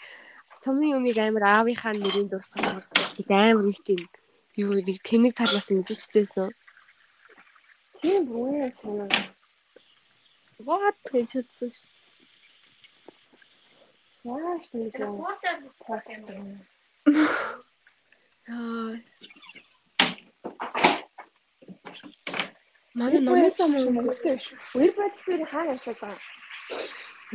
цомын 0.63 0.95
юмыг 0.95 1.17
амар 1.19 1.43
аавынхаа 1.43 1.91
нэрийн 1.91 2.31
дурсгал 2.31 2.71
болсон. 2.71 3.03
Тэг 3.19 3.27
амар 3.35 3.67
нэг 3.67 3.83
тийм 3.83 3.99
юу 4.55 4.79
нэг 4.79 4.97
тэнэг 5.03 5.35
талаас 5.35 5.67
нь 5.75 5.83
бичсэн. 5.83 6.55
Тийм 7.99 8.31
үнэн 8.31 8.71
санаа. 8.79 9.42
What 10.63 10.95
гэж 11.11 11.29
хэлсэн 11.35 11.69
шүү. 11.75 11.89
Яаш 14.23 14.65
тэгж 14.71 14.95
юм. 15.03 15.19
Аа. 18.47 18.95
Манай 22.95 23.19
номоосоо 23.19 23.67
мөнгөтэй 23.67 24.37
шүү. 24.39 24.57
Үер 24.79 24.91
байдлаар 24.95 25.43
хаана 25.51 25.71
ажиллаж 25.75 25.99
байгаа? 25.99 26.21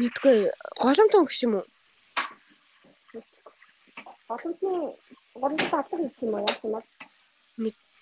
Мэдгүй 0.00 0.38
голомтон 0.80 1.24
гэх 1.28 1.42
юм 1.44 1.54
уу? 1.58 1.66
Голомтны 4.30 4.72
голомт 5.36 5.68
татлаг 5.68 6.00
хийсэн 6.00 6.28
юм 6.28 6.34
уу? 6.40 6.46
Яасан 6.48 6.70
бэ? 6.72 6.80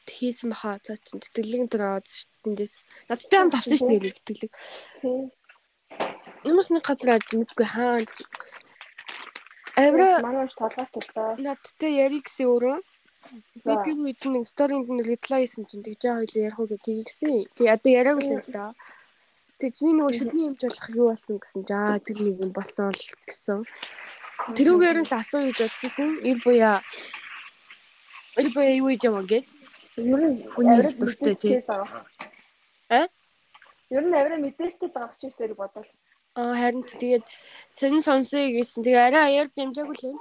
Хийсэн 0.06 0.54
баха 0.54 0.78
цаа 0.82 0.96
чин 1.02 1.18
тэтгэлэг 1.20 1.70
дээр 1.70 1.84
аваад 1.86 2.06
ш 2.06 2.30
тэндээс 2.46 2.78
надтай 3.10 3.38
хамт 3.42 3.58
авсан 3.58 3.78
ш 3.78 3.82
нэрээ 3.82 4.14
тэтгэлэг. 4.14 4.52
Юмс 6.46 6.68
нэг 6.70 6.84
газар 6.86 7.18
аж 7.18 7.26
мэдгүй 7.34 7.66
хаан. 7.66 8.06
Авра 9.76 10.22
манайш 10.22 10.54
толгойт 10.54 10.94
удаа. 10.94 11.34
Надтай 11.42 11.92
яри 12.06 12.22
гэсэн 12.22 12.46
өөрөө. 12.46 12.78
Видео 13.66 13.98
үед 14.06 14.22
нэг 14.30 14.46
сторинд 14.46 14.86
нь 14.86 15.02
реплай 15.02 15.42
хийсэн 15.42 15.66
чинь 15.66 15.82
тэгж 15.82 16.02
хоёул 16.06 16.34
ярих 16.38 16.58
уу 16.62 16.70
гэж 16.70 16.82
тэгсэн. 16.86 17.50
Тэг 17.58 17.66
одоо 17.74 17.90
яриаг 17.90 18.18
л 18.22 18.30
л 18.38 18.48
да. 18.54 18.72
Тэг 19.58 19.74
чиний 19.74 19.98
нөгөө 19.98 20.14
шүдний 20.14 20.46
юмж 20.46 20.60
болох 20.62 20.88
юу 20.94 21.06
болсон 21.10 21.36
гэсэн. 21.42 21.62
За 21.66 21.98
тэр 21.98 22.18
нэг 22.22 22.36
юм 22.46 22.52
болсон 22.54 22.94
л 22.94 23.04
гэсэн. 23.26 23.58
Тэрүүгээр 24.54 24.98
л 25.02 25.12
асуу 25.18 25.42
гэж 25.50 25.58
бодсон. 25.66 26.10
Ир 26.22 26.38
буяа. 26.44 26.78
Ир 28.38 28.46
буяа 28.54 28.78
юу 28.78 28.88
хийж 28.94 29.02
юм 29.10 29.26
гээд 29.26 29.55
Ер 29.96 30.20
нь 30.20 30.44
хүний 30.52 30.82
дуртай 31.00 31.34
тий. 31.34 31.64
А? 32.88 33.08
Ер 33.88 34.04
нь 34.04 34.16
авираа 34.18 34.40
мэдээлэлтэй 34.44 34.90
байгаа 34.92 35.16
ч 35.16 35.32
ихтэй 35.32 35.56
бодвол. 35.56 35.88
Аа 36.36 36.52
харин 36.52 36.84
тэгээд 36.84 37.24
сонин 37.72 38.04
сонсоё 38.04 38.52
гэсэн. 38.52 38.84
Тэгээ 38.84 39.06
арай 39.08 39.24
аяар 39.40 39.48
жамжаагүй 39.56 39.96
л 39.96 40.06
юм. 40.12 40.18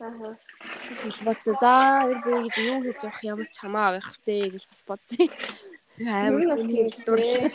Аа. 0.00 0.32
Тэгэл 0.96 1.24
бодсон. 1.28 1.54
За 1.60 2.08
эр 2.08 2.18
би 2.24 2.30
гэдэг 2.48 2.64
юу 2.72 2.80
хийж 2.86 3.00
явах 3.04 3.20
ямар 3.26 3.48
ч 3.52 3.56
хамаа 3.60 3.88
байх 3.92 4.08
втэ 4.16 4.48
гэж 4.54 4.64
бас 4.70 4.82
бодсон. 4.88 5.28
Амар 6.08 6.56
хүний 6.56 6.88
дурлал. 7.04 7.52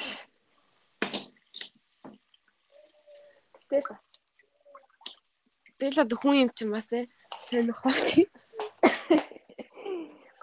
Тэгэл 3.65 3.89
бас. 3.89 4.08
Тэгэл 5.79 6.03
одоо 6.06 6.17
хүн 6.21 6.36
юм 6.43 6.49
чинь 6.53 6.69
бас 6.69 6.91
э 6.93 7.10
сонирхолтой. 7.49 8.29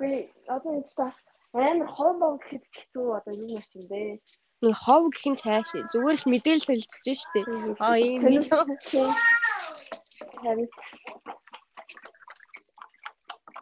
Үгүй 0.01 0.33
одоо 0.49 0.81
энэ 0.81 0.89
ч 0.89 0.97
бас 0.97 1.29
амар 1.53 1.85
хов 1.93 2.17
бов 2.17 2.41
гэхэд 2.41 2.65
ч 2.73 2.89
хэцүү 2.89 3.21
одоо 3.21 3.37
юу 3.37 3.53
юм 3.53 3.85
бэ? 3.93 4.17
Нэг 4.65 4.77
хов 4.81 5.13
гэх 5.13 5.29
нь 5.29 5.37
цааш. 5.37 5.69
Зүгээр 5.93 6.17
л 6.25 6.31
мэдээлэл 6.33 6.65
солилцож 6.65 7.21
штэ. 7.21 7.41
Аа 7.85 8.01
ийм. 8.01 8.25
Харин 10.41 10.73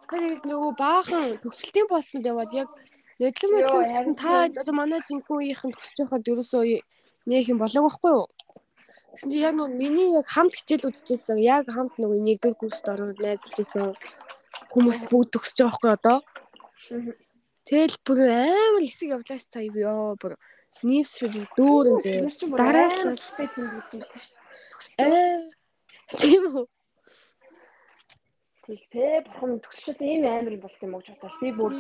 Тэр 0.07 0.39
нөгөө 0.47 0.73
баахан 0.79 1.43
төгсөлтийн 1.43 1.91
болтонд 1.91 2.31
яваад 2.31 2.53
яг 2.55 2.71
нэдлэн 3.19 3.51
мэдлэн 3.59 3.83
гэсэн 3.91 4.15
та 4.15 4.47
одоо 4.47 4.75
манай 4.79 5.03
жинхэнэ 5.11 5.39
үеийнхэн 5.43 5.75
төгсөж 5.75 5.97
байхад 6.07 6.31
ерөөсөө 6.31 6.63
нэг 7.27 7.51
юм 7.51 7.59
болоо 7.59 7.83
байхгүй 7.83 8.13
юу? 8.15 8.27
Гэсэн 9.11 9.29
чи 9.35 9.39
яг 9.43 9.59
нөгөө 9.59 9.75
миний 9.75 10.15
яг 10.15 10.27
хамт 10.31 10.55
хичээл 10.55 10.87
үзчихсэн. 10.87 11.43
Яг 11.43 11.67
хамт 11.67 11.99
нөгөө 11.99 12.19
нэгдүгээр 12.23 12.57
курст 12.63 12.87
ороод 12.87 13.19
найзалж 13.19 13.59
исэн 13.59 13.91
хүмүүс 14.73 15.01
бүгд 15.11 15.29
төгсөж 15.33 15.59
байгаа 15.63 15.87
юу 15.87 15.97
одоо? 15.99 16.19
Тэгэл 17.69 17.97
бүр 18.07 18.19
амар 18.29 18.85
хэсэг 18.85 19.13
явлаач 19.17 19.45
цаа 19.53 19.65
ёо 19.65 20.17
бүр 20.21 20.35
нийвс 20.83 21.19
шиг 21.19 21.35
дүүрэн 21.59 21.99
зөө. 22.01 22.57
Дараалал 22.57 23.19
тэмдэглэж 23.19 23.89
байсан 23.93 24.21
шүү. 24.25 24.37
аа 25.03 25.59
тийм 26.17 26.43
үү? 26.49 26.67
Тэгэл 28.65 28.87
тэ 28.93 29.05
бурхан 29.25 29.53
төгсөлтөд 29.65 30.01
ийм 30.05 30.25
амар 30.29 30.55
юм 30.57 30.63
болт 30.65 30.81
юм 30.85 30.95
уу 30.95 31.03
гэж 31.03 31.17
бодож 31.17 31.35
би 31.41 31.49
бүр 31.57 31.73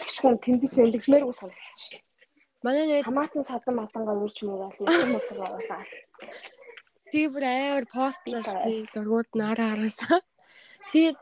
тэгч 0.00 0.16
хүн 0.20 0.36
тэмдэж 0.44 0.72
бэлдгмээргүй 0.76 1.34
санагдсан 1.36 1.80
шүү. 1.88 2.00
Манай 2.64 2.84
найз 2.88 3.04
Хамаатан 3.04 3.44
садан 3.44 3.74
матангаа 3.76 4.16
үрж 4.24 4.38
муугаад 4.44 4.76
ясан 4.80 5.10
бодлого 5.12 5.44
оруулаа. 5.44 5.84
тийм 7.12 7.28
бүр 7.32 7.44
амар 7.44 7.86
постлалцсан 7.92 8.72
дургууд 8.92 9.30
нараа 9.36 9.72
хараасаа. 9.72 10.20
Тэгээд 10.90 11.18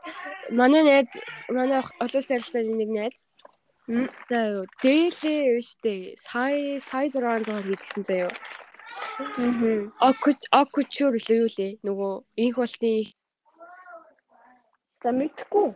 манай 0.59 0.83
найз 0.83 1.11
манай 1.49 1.79
олон 2.03 2.23
сарилцааны 2.27 2.73
нэг 2.81 2.89
найз 2.97 3.17
Мм. 3.87 4.07
Юу 4.31 4.63
дээлээ 4.81 5.59
штэ 5.59 6.15
сая 6.15 6.79
сая 6.87 7.11
600 7.11 7.67
хэлсэн 7.67 8.03
заяо. 8.07 8.31
Мм. 9.35 9.91
Окуч 9.99 10.39
окучур 10.55 11.13
л 11.19 11.27
юу 11.35 11.47
лээ 11.51 11.83
нөгөө 11.83 12.13
инх 12.43 12.55
болтны 12.55 13.11
За 15.03 15.11
мэдхгүй. 15.11 15.75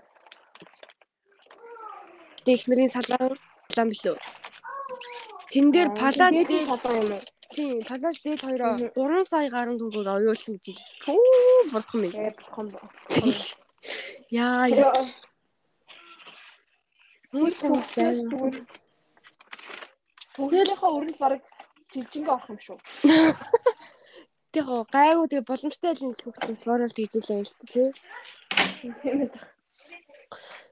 ихнэрийн 2.47 2.91
салаан 2.95 3.35
салаан 3.67 3.89
билүү. 3.91 4.15
Тэн 5.51 5.65
дээр 5.75 5.89
палаж 5.99 6.31
дээр 6.47 6.63
садан 6.63 6.95
юм 7.03 7.11
уу? 7.11 7.21
тийм 7.51 7.83
палаж 7.83 8.15
дээр 8.23 8.39
хоёроо 8.39 8.73
3 8.95 9.23
сая 9.27 9.49
гаруй 9.51 9.75
төгрөг 9.83 10.07
оюулсан 10.15 10.55
гэж 10.55 10.65
хэлсэн. 10.71 10.95
Пүү 11.03 11.75
бурхан 11.75 11.99
минь. 12.01 12.15
Бурхан. 12.39 12.67
Яа 14.31 14.67
Яа. 14.67 14.93
хүмүүс 17.31 17.57
юм 17.67 17.75
сайн. 17.83 18.27
Төгсөлийнхөө 20.35 20.89
өрөнд 20.97 21.17
баг 21.21 21.41
жилжингээ 21.93 22.33
орох 22.33 22.49
юм 22.51 22.59
шүү. 22.61 22.77
Яг 24.57 24.65
гоо 24.65 24.83
гайгүй 24.89 25.27
тэгээ 25.29 25.45
боломжтой 25.49 25.91
л 25.93 26.01
нэг 26.09 26.17
хөгжим 26.17 26.57
суурал 26.57 26.89
гэж 26.89 27.11
хэлээ 27.13 27.45
л 27.45 27.51
тий. 27.69 27.89
Тийм 29.01 29.29
ээ. 29.29 29.29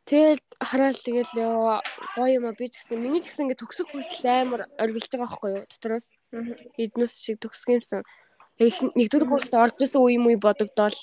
Тэгэл 0.10 0.42
хараал 0.62 0.98
тэгэл 1.06 1.34
ёо 1.38 1.82
гоё 2.18 2.34
юм 2.38 2.46
а 2.50 2.54
би 2.58 2.66
ч 2.70 2.78
гэсэн 2.82 2.98
миний 2.98 3.22
ч 3.22 3.30
гэсэн 3.30 3.46
ингээ 3.46 3.62
төгсөх 3.62 3.90
хүсэл 3.90 4.26
амар 4.26 4.62
оргилж 4.82 5.10
байгаа 5.14 5.26
байхгүй 5.30 5.50
юу 5.54 5.66
дотроос 5.70 6.06
эднүс 6.82 7.14
шиг 7.26 7.38
төгсгөө 7.42 7.78
юмсан. 7.78 8.02
Яг 8.58 8.68
их- 8.74 8.94
нэгдүгээр 8.98 9.30
курст 9.30 9.54
орж 9.54 9.78
исэн 9.82 10.02
үе 10.02 10.18
юм 10.18 10.30
уу 10.30 10.38
бодогдоол 10.42 10.98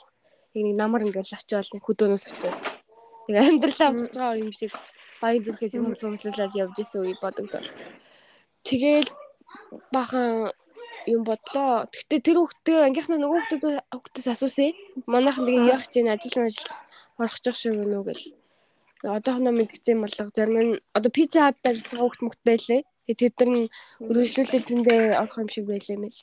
яг 0.54 0.62
нэг 0.64 0.76
намар 0.76 1.02
ингээл 1.08 1.36
очиод 1.36 1.68
нэг 1.72 1.84
хөдөөнөөс 1.84 2.24
очиод 2.28 2.58
тэгээ 3.26 3.48
амьдралаа 3.48 3.88
авсаж 3.90 4.12
байгаа 4.16 4.42
юм 4.42 4.52
шиг 4.52 4.72
баян 5.22 5.44
зүрхээс 5.44 5.74
юм 5.78 5.94
цуглуулаад 6.00 6.52
явж 6.58 6.76
исэн 6.82 7.00
үе 7.06 7.14
бодогдоол. 7.22 7.68
Тэгэл 8.66 9.08
бахан 9.94 10.50
юм 11.06 11.22
бодлоо. 11.24 11.86
Гэтэ 11.94 12.16
тэр 12.26 12.38
хүүхдээ 12.42 12.86
ангийнхны 12.86 13.16
нөгөө 13.22 13.38
хүүхдүүд 13.38 13.64
хүүхдээс 13.94 14.28
асуусан. 14.34 14.74
Манайхан 15.06 15.46
тэгээ 15.46 15.70
яах 15.70 15.86
энэ 15.86 16.12
ажил 16.14 16.42
ажил 16.42 16.68
орохчих 17.18 17.56
шиг 17.56 17.74
өнөө 17.78 18.02
гэл. 18.06 18.24
Одоохоно 19.02 19.50
мэдгцэн 19.54 19.98
болго 20.02 20.30
зарим 20.34 20.58
нь 20.62 20.80
одоо 20.94 21.10
пицца 21.10 21.38
хат 21.50 21.58
дээр 21.62 21.78
байгаа 21.82 22.02
хүүхд 22.06 22.22
мөхт 22.22 22.42
байлээ. 22.46 22.80
Тэгээ 23.06 23.18
тэд 23.18 23.38
нар 23.50 23.66
өргөжлүүлээд 24.10 24.68
тэндээ 24.70 25.02
орох 25.22 25.36
юм 25.42 25.50
шиг 25.50 25.66
байлээ 25.66 25.98
мэл. 25.98 26.18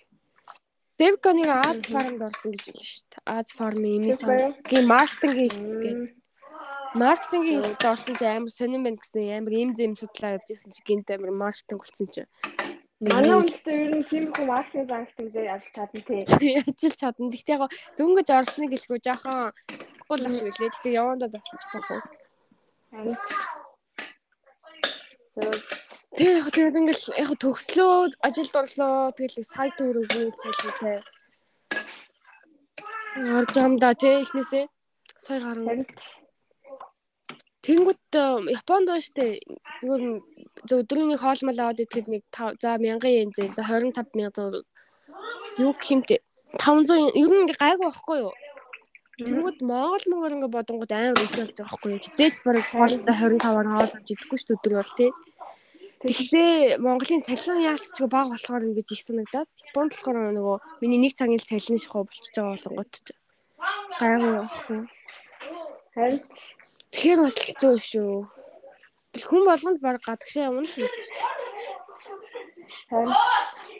Дэвка 0.99 1.31
нэг 1.31 1.47
Аз 1.47 1.79
фармд 1.87 2.21
орсон 2.27 2.51
гэж 2.51 2.65
хэлсэн 2.75 2.87
шүү 2.91 3.07
дээ. 3.07 3.23
Аз 3.23 3.47
фармын 3.55 3.95
имийн 3.95 4.17
сан. 4.19 4.51
Гийн 4.67 4.83
маркетингийн 4.83 5.51
хэлцгээ. 5.55 5.95
Маркетингийн 6.99 7.61
хэлцээд 7.63 7.87
орсон 7.87 8.15
чи 8.19 8.25
амар 8.27 8.51
сонирн 8.51 8.83
байна 8.83 8.99
гэсэн 8.99 9.31
амар 9.39 9.53
им 9.63 9.71
зэм 9.79 9.95
судлаа 9.95 10.35
явж 10.35 10.47
ирсэн 10.51 10.75
чи 10.75 10.81
гинт 10.83 11.07
амар 11.15 11.31
маркетинг 11.31 11.79
болсон 11.79 12.07
чи. 12.11 12.27
Манай 12.99 13.31
үнэлтээ 13.31 13.77
ер 13.79 13.91
нь 13.95 14.03
тийм 14.11 14.23
их 14.27 14.43
маркетинг 14.43 14.91
зангт 14.91 15.15
гэж 15.15 15.35
ажиллаж 15.39 15.71
чадна 15.71 16.01
тий. 16.03 16.19
Ажиллаж 16.67 16.95
чадна. 16.99 17.31
Гэхдээ 17.31 17.55
яг 17.55 17.71
дөнгөж 17.95 18.27
орсныг 18.35 18.69
гэлгүй 18.75 18.99
жоохон 18.99 19.55
гол 20.03 20.23
ах 20.27 20.35
шиг 20.35 20.51
лээ. 20.59 20.67
Тэгтээ 20.75 20.99
явандаа 20.99 21.31
болсон 21.31 21.55
ч 21.55 21.63
байхгүй. 21.71 21.99
Тэг 25.29 26.27
яг 26.41 26.47
тэгээд 26.49 26.79
ингээл 26.79 27.05
яг 27.21 27.29
төгслөө 27.37 28.17
ажилд 28.25 28.55
орлоо 28.61 29.13
тэгэл 29.13 29.45
сайт 29.45 29.77
өрөөгөө 29.77 30.25
цайлгүй. 30.41 30.97
Орж 33.37 33.55
амда 33.61 33.93
тэг 33.93 34.25
ихнээсээ 34.25 34.65
сая 35.21 35.39
гарна. 35.43 35.69
Харин. 35.69 35.87
Тэнгүүт 37.61 38.13
э, 38.17 38.25
Японд 38.57 38.87
байна 38.89 39.05
штэ. 39.05 39.37
Зүгээр 39.85 40.81
өдрийн 40.81 41.13
хоолмол 41.21 41.59
аваад 41.61 41.83
идэхэд 41.83 42.07
нэг 42.09 42.23
за 42.33 42.81
1000 42.81 43.05
yen 43.05 43.29
зэ 43.35 43.53
25000 43.53 44.33
төгрөг. 44.33 44.65
Юу 45.61 45.73
гэх 45.77 45.93
юм 45.93 46.01
те 46.09 46.25
500 46.57 47.13
ер 47.13 47.29
нь 47.29 47.41
ингээ 47.45 47.61
гайгүй 47.61 47.85
байхгүй 47.85 48.17
юу? 48.25 48.33
Тэнгүүд 49.19 49.59
Монгол 49.67 50.05
мөнгөөр 50.07 50.35
ингээ 50.39 50.55
бодонгууд 50.55 50.93
амар 50.95 51.19
их 51.19 51.35
болж 51.35 51.57
байгаа 51.59 51.91
юу? 51.91 51.99
Хизээч 51.99 52.35
бараг 52.39 52.65
хоолтой 52.71 53.03
25-аар 53.03 53.67
хоол 53.67 53.91
авч 53.91 54.07
идэхгүй 54.15 54.39
шүү 54.39 54.57
дээ 54.63 54.79
бол 54.79 54.93
тий. 54.95 55.11
Тэгтээ 55.99 56.79
Монголын 56.79 57.25
цалин 57.27 57.59
яалтчгүй 57.67 58.07
баг 58.07 58.31
болохоор 58.31 58.63
ингэж 58.63 58.87
их 58.95 59.03
санагдаад 59.03 59.49
Японд 59.75 59.91
болохоор 59.91 60.31
нөгөө 60.39 60.57
миний 60.79 60.99
нэг 61.03 61.19
цагийн 61.19 61.43
цалин 61.43 61.83
шахуу 61.83 62.07
болчихж 62.07 62.31
байгаа 62.31 62.55
болонгууд 62.55 62.91
ч 62.95 63.07
гайгүй 63.99 64.31
байхгүй. 64.39 64.79
Харин. 65.99 66.19
Тэгэхээр 66.95 67.19
бас 67.19 67.35
хэцүү 67.43 67.73
шүү. 67.91 68.13
Хүн 69.27 69.43
болгонд 69.51 69.79
баг 69.83 69.99
гадагшаа 69.99 70.47
явна 70.47 70.63
л 70.63 70.71
гэж 70.79 70.95
шүү. 70.95 71.27
Харин. 72.87 73.11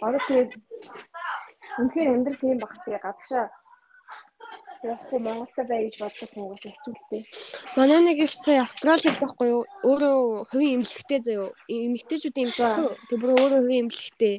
Одоо 0.04 0.21
тэгээд 0.28 0.52
үнхээр 1.80 2.08
амьдрал 2.12 2.39
тийм 2.43 2.60
баг 2.60 2.75
тэгээ 2.84 2.99
гадагшаа 3.08 3.47
явахгүй 4.84 5.20
Монголда 5.20 5.63
бай 5.68 5.86
гэж 5.86 5.96
боддог 6.00 6.30
хүмүүс 6.32 6.63
хэцүүлтэй. 6.63 7.22
Манай 7.76 8.00
нэг 8.00 8.18
их 8.24 8.32
сая 8.32 8.63
Австрали 8.63 9.12
байхгүй 9.12 9.48
юу? 9.52 9.63
Өөрөө 9.84 10.48
хувийн 10.52 10.80
эмнэлэгтэй 10.80 11.20
заяо. 11.20 11.52
Эмэгтэйчүүдийн 11.68 12.48
эмнэлэгтэй. 12.48 12.96
Тэг 13.12 13.18
бүр 13.20 13.32
өөрөө 13.36 13.60
хувийн 13.60 13.82
эмнэлэгтэй. 13.88 14.36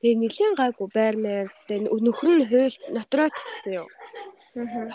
Тэгээ 0.00 0.20
нэлийн 0.20 0.54
гайгүй 0.60 0.88
байр 0.92 1.16
маяг. 1.16 1.48
Тэгээ 1.68 1.88
нөхөр 1.88 2.32
нь 2.36 2.48
хууль 2.48 2.76
нотрот 2.92 3.34
ч 3.36 3.52
заяо. 3.64 3.86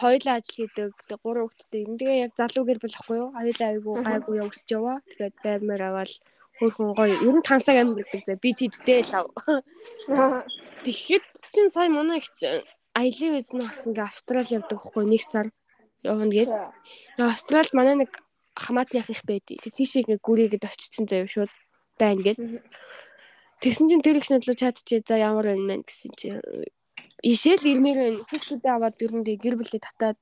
Хоёулаа 0.02 0.36
ажил 0.38 0.56
хийдэг. 0.69 0.93
Тэг 1.10 1.19
гурван 1.24 1.50
хүүхэдтэй. 1.50 1.82
Юм 1.86 1.93
тэгээ 1.98 2.24
яг 2.30 2.32
залуу 2.38 2.63
гэр 2.69 2.80
болохгүй 2.82 3.17
юу? 3.17 3.30
Хоёулаа 3.34 3.69
айгүй 3.74 3.95
гайгүй 4.06 4.36
явсч 4.43 4.67
яваа. 4.69 4.98
Тэгээд 5.10 5.36
байр 5.41 5.62
маяг 5.65 5.82
аваад 5.89 6.13
хөрхөн 6.62 6.91
гоё. 6.93 7.15
Ер 7.26 7.36
нь 7.36 7.45
тансаг 7.45 7.76
амьддаг 7.80 8.21
заяа. 8.21 8.43
Би 8.43 8.52
тэддээ 8.54 9.02
л 9.02 9.13
ав. 9.17 9.26
Тэгэхэд 10.86 11.26
чин 11.50 11.67
сая 11.74 11.89
манай 11.89 12.21
их 12.21 12.30
чинь 12.38 12.62
аялын 12.95 13.36
визнээс 13.36 13.86
ингээ 13.91 14.08
Австрали 14.08 14.55
явдаг 14.55 14.79
байхгүй 14.79 15.05
нэг 15.05 15.23
сар 15.23 15.47
явна 16.01 16.31
гээд. 16.31 16.51
Тэгээ 17.19 17.34
Австралид 17.36 17.73
манай 17.75 17.95
нэг 17.99 18.12
хамаатны 18.55 19.03
ах 19.03 19.12
их 19.12 19.21
байдий. 19.27 19.60
Тэг 19.60 19.75
тийш 19.75 19.99
ингээ 19.99 20.23
гүрийгэд 20.23 20.63
очицсан 20.63 21.05
заяа 21.05 21.27
шууд 21.27 21.51
байна 21.99 22.23
гээд. 22.23 22.39
Тэгсэн 23.60 23.88
чинь 23.91 24.03
тэр 24.03 24.19
их 24.19 24.29
надлуу 24.31 24.55
чадчихээ 24.55 25.03
за 25.03 25.15
ямар 25.19 25.51
байна 25.51 25.67
мэн 25.67 25.81
гэсэн 25.84 26.12
чинь 26.15 26.39
ишэл 27.23 27.63
ирмээр 27.67 27.99
байна. 27.99 28.19
Хүүхдүүдээ 28.31 28.71
аваад 28.71 28.95
дөрөндөө 28.95 29.36
гэр 29.43 29.55
бүлээ 29.60 29.81
татаад 29.84 30.21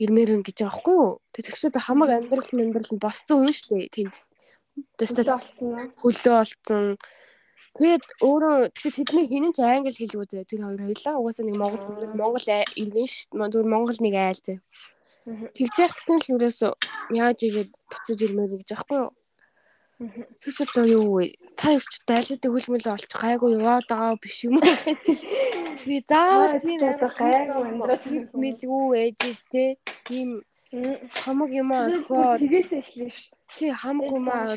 ирмээр 0.00 0.30
байна 0.40 0.46
гэж 0.48 0.58
байхгүй 0.64 0.94
юу? 0.96 1.20
Тэг 1.36 1.42
тэгсүүд 1.52 1.76
хамаг 1.76 2.10
амьдрал 2.16 2.48
амьдрал 2.56 2.90
нь 2.96 3.02
босцсон 3.02 3.44
хүн 3.44 3.52
шүү 3.52 3.76
дээ. 3.76 3.92
Тэнд. 3.92 4.16
Тэстэ 4.96 5.22
болсон 5.28 5.68
юм. 5.76 5.88
хөлөө 6.00 6.34
олцсон. 6.40 6.86
Тэгээд 7.78 8.04
өөрөө 8.20 8.56
тэгэхээр 8.74 8.96
тэдний 8.98 9.26
хинэн 9.30 9.52
ч 9.54 9.58
англи 9.62 9.94
хэлгүй 9.94 10.26
зөө 10.26 10.44
тэр 10.48 10.62
хоёр 10.66 10.82
хоёлаа 10.84 11.14
угаасаа 11.20 11.44
нэг 11.46 11.56
монгол 11.56 11.84
нэг 12.02 12.12
монгол 12.18 12.46
иргэн 12.82 13.06
ш. 13.06 13.30
Зүгээр 13.30 13.68
монгол 13.70 13.98
нэг 14.02 14.14
айл 14.18 14.40
зөө. 14.42 14.58
Тэгж 15.54 15.74
яах 15.78 15.94
гэсэн 15.94 16.18
л 16.18 16.30
юурээс 16.34 16.60
яаж 17.14 17.38
игээд 17.46 17.70
буцаж 17.70 18.18
ирмээр 18.24 18.58
гэж 18.58 18.70
аахгүй 18.74 18.98
юу? 19.04 19.12
Тэгс 20.40 20.58
одоо 20.64 20.84
юу 20.88 21.06
вэ? 21.20 21.36
Та 21.60 21.76
юу 21.76 21.84
ч 21.84 22.00
дайлуудыг 22.08 22.50
хөлмөл 22.50 22.88
олж 22.96 23.04
гайгүй 23.12 23.60
яваад 23.60 23.84
байгаа 23.84 24.16
биш 24.16 24.48
юм 24.48 24.56
уу? 24.56 24.64
Тэгээ 24.64 26.02
заавал 26.08 26.56
тийм 26.56 26.80
одоо 26.88 27.10
гайгүй 27.20 27.62
амьдрал 27.68 28.06
мэлгүй 28.40 28.84
ээжиж 28.96 29.40
те 29.52 29.76
тийм 30.08 30.28
хамаг 31.20 31.50
юм 31.52 31.68
аа 31.76 31.86
тэгээс 32.40 32.70
эхлэн 32.80 33.10
ш. 33.12 33.28
Тий 33.52 33.70
хамаг 33.76 34.08
юм 34.08 34.26
аа 34.32 34.56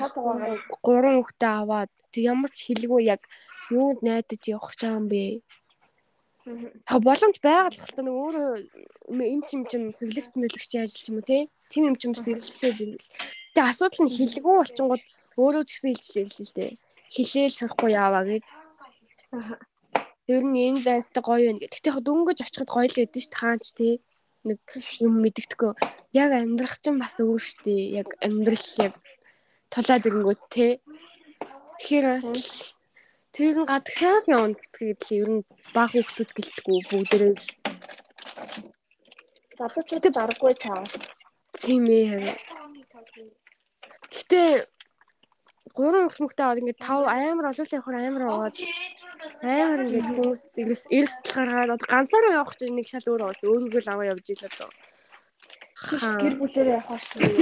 гурван 0.79 1.19
хүүхдээ 1.19 1.53
аваад 1.59 1.91
тэг 2.13 2.23
ямар 2.33 2.51
ч 2.53 2.69
хэлгүй 2.69 3.01
яг 3.09 3.25
юунд 3.73 3.99
найдаж 4.05 4.41
явах 4.45 4.71
гэж 4.71 4.79
байгаа 4.85 4.99
юм 5.01 5.07
бэ? 5.09 5.23
Та 6.87 6.99
боломж 6.99 7.37
байгаа 7.39 7.71
л 7.71 7.79
хэлтэ 7.79 8.01
нэг 8.03 8.15
өөрөө 8.19 8.49
эм 9.15 9.41
чим 9.47 9.61
чим 9.63 9.83
сэвлэгт 9.95 10.35
мэлэгч 10.35 10.71
ажиллаж 10.75 11.07
юм 11.07 11.17
уу 11.19 11.27
те? 11.27 11.47
Тим 11.71 11.83
юм 11.89 11.95
чим 11.95 12.11
сэргэлтэй 12.19 12.71
би. 12.75 12.85
Тэгээ 13.55 13.69
асуудал 13.71 14.03
нь 14.03 14.11
хэлгүй 14.11 14.53
болчингууд 14.59 15.03
өөрөө 15.39 15.63
ч 15.63 15.69
гэсэн 15.71 15.91
хэлжлээ 15.95 16.25
л 16.27 16.55
дээ. 16.57 16.71
Хэлээл 17.15 17.57
сурахгүй 17.57 17.91
яаваа 17.95 18.23
гэд. 18.27 18.45
Тэр 20.27 20.43
нь 20.43 20.59
энэ 20.67 20.83
зайстай 20.83 21.23
гоё 21.23 21.47
байна 21.47 21.59
гэх. 21.63 21.71
Гэтэ 21.79 21.89
яг 21.95 21.99
дөнгөж 22.03 22.39
очиход 22.43 22.69
гоё 22.75 22.87
л 22.91 22.97
байдсан 22.99 23.23
ш 23.23 23.27
таанч 23.31 23.65
тий. 23.79 23.93
Нэг 24.43 24.59
юм 24.99 25.23
мэддэхгүй. 25.23 25.71
Яг 26.11 26.31
амьдрах 26.35 26.75
чинь 26.83 26.99
бас 26.99 27.15
өөр 27.23 27.39
штэ. 27.39 28.03
Яг 28.03 28.09
амьдрал 28.19 28.67
яг 28.83 28.93
тулаад 29.71 30.03
ирэнгүүт 30.03 30.41
тий. 30.51 30.71
Тэгэхээр 31.79 32.05
бас 32.13 32.27
тэр 33.33 33.55
нь 33.57 33.69
гадагшаад 33.71 34.25
явна 34.29 34.55
гэцгээд 34.57 34.99
л 35.03 35.15
ер 35.21 35.29
нь 35.33 35.41
баг 35.75 35.89
хүүхдүүд 35.91 36.29
гэлтгүү 36.37 36.77
бүгдээрээ. 36.89 37.33
Л 37.33 37.45
залуучууд 39.57 40.17
аргагүй 40.23 40.53
чаас. 40.63 40.93
Тийм 41.57 41.85
ээ 41.89 42.05
харин. 42.09 42.37
Гэтэ 44.13 44.41
гурван 45.73 46.05
их 46.05 46.19
мөхтэй 46.21 46.45
аваад 46.45 46.61
ингээд 46.61 46.85
тав 46.85 47.01
амар 47.09 47.49
олуулаа 47.49 47.77
явахаар 47.77 47.97
амар 48.05 48.23
аваад 48.29 48.55
амар 49.41 49.79
ингээд 49.85 50.07
хүмүүс 50.09 50.41
эрс 50.61 50.81
эрс 50.97 51.15
гаргаад 51.33 51.73
одоо 51.73 51.87
ганцаараа 51.89 52.37
явах 52.37 52.55
чинь 52.57 52.77
нэг 52.77 52.87
шал 52.89 53.09
өөр 53.09 53.21
бол 53.25 53.41
өөрийгөө 53.49 53.81
л 53.81 53.91
аваа 53.93 54.11
явж 54.13 54.25
ийл 54.29 54.45
одоо 54.49 54.69
гэр 56.21 56.35
бүлээрээ 56.37 56.77
явах 56.77 57.03
чинь 57.09 57.33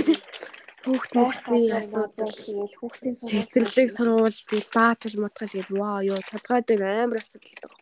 хүүхд 0.81 1.11
мөхний 1.13 1.69
асуудал 1.73 2.33
тэгэл 2.33 2.77
хүүхдийн 2.79 3.15
цэцэрлэг 3.29 3.89
сурвал 3.93 4.39
тэгэл 4.49 4.75
баатал 4.75 5.15
мутгал 5.21 5.51
тэгэл 5.53 5.77
ваа 5.77 5.97
ёо 6.11 6.19
толгой 6.29 6.61
дээр 6.65 6.83
амар 7.05 7.21
асуудал 7.21 7.73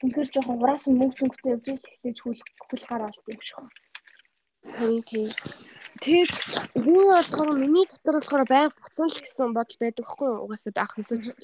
Үнэхээр 0.00 0.28
жоохон 0.32 0.56
ураасан 0.64 0.96
мөнгө 0.96 1.16
зүнгтэй 1.20 1.52
явж 1.52 1.66
эхлэж 1.76 2.18
хүл 2.24 2.40
хүл 2.40 2.84
гараад 2.88 3.16
юм 3.28 3.40
шиг. 3.44 3.60
Харин 4.64 5.04
тийм. 5.04 5.28
Тэгээд 6.00 6.32
юу 6.88 7.12
болохоор 7.12 7.52
миний 7.60 7.84
дотор 7.84 8.16
болохоор 8.16 8.44
байг 8.48 8.72
буцсан 8.80 9.12
л 9.12 9.20
гэсэн 9.20 9.52
бодол 9.52 9.76
байдаг 9.76 10.06
хгүй 10.08 10.28
юу? 10.32 10.48
Угаасаа 10.48 10.72
байхнасаа 10.72 11.18
ч 11.20 11.36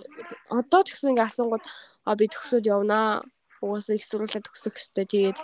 одоо 0.48 0.80
ч 0.80 0.88
гэсэн 0.96 1.12
ингээ 1.12 1.28
асуугууд 1.28 1.64
а 2.08 2.16
би 2.16 2.24
төгсөөд 2.32 2.64
явнаа. 2.64 3.28
Угаасаа 3.66 3.98
их 3.98 4.06
сургуулаа 4.06 4.42
төгсөх 4.46 4.74
хэрэгтэй. 4.78 5.06
Тэгээд 5.10 5.38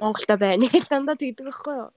Монголда 0.00 0.34
байна. 0.40 0.64
Дандаа 0.90 1.16
тэгдэг 1.20 1.46
байхгүй 1.46 1.74
юу? 1.76 1.90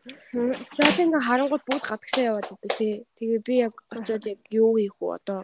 Тэгээд 0.75 1.03
ингээ 1.07 1.23
харангууд 1.23 1.63
бүгд 1.63 1.85
гадагшаа 1.87 2.23
яваад 2.29 2.51
идэг 2.51 2.71
тий. 2.75 2.93
Тэгээ 3.15 3.39
би 3.47 3.53
яг 3.63 3.73
очиод 3.89 4.23
яг 4.27 4.39
юу 4.51 4.75
хийх 4.75 4.99
вэ 4.99 5.15
одоо? 5.15 5.41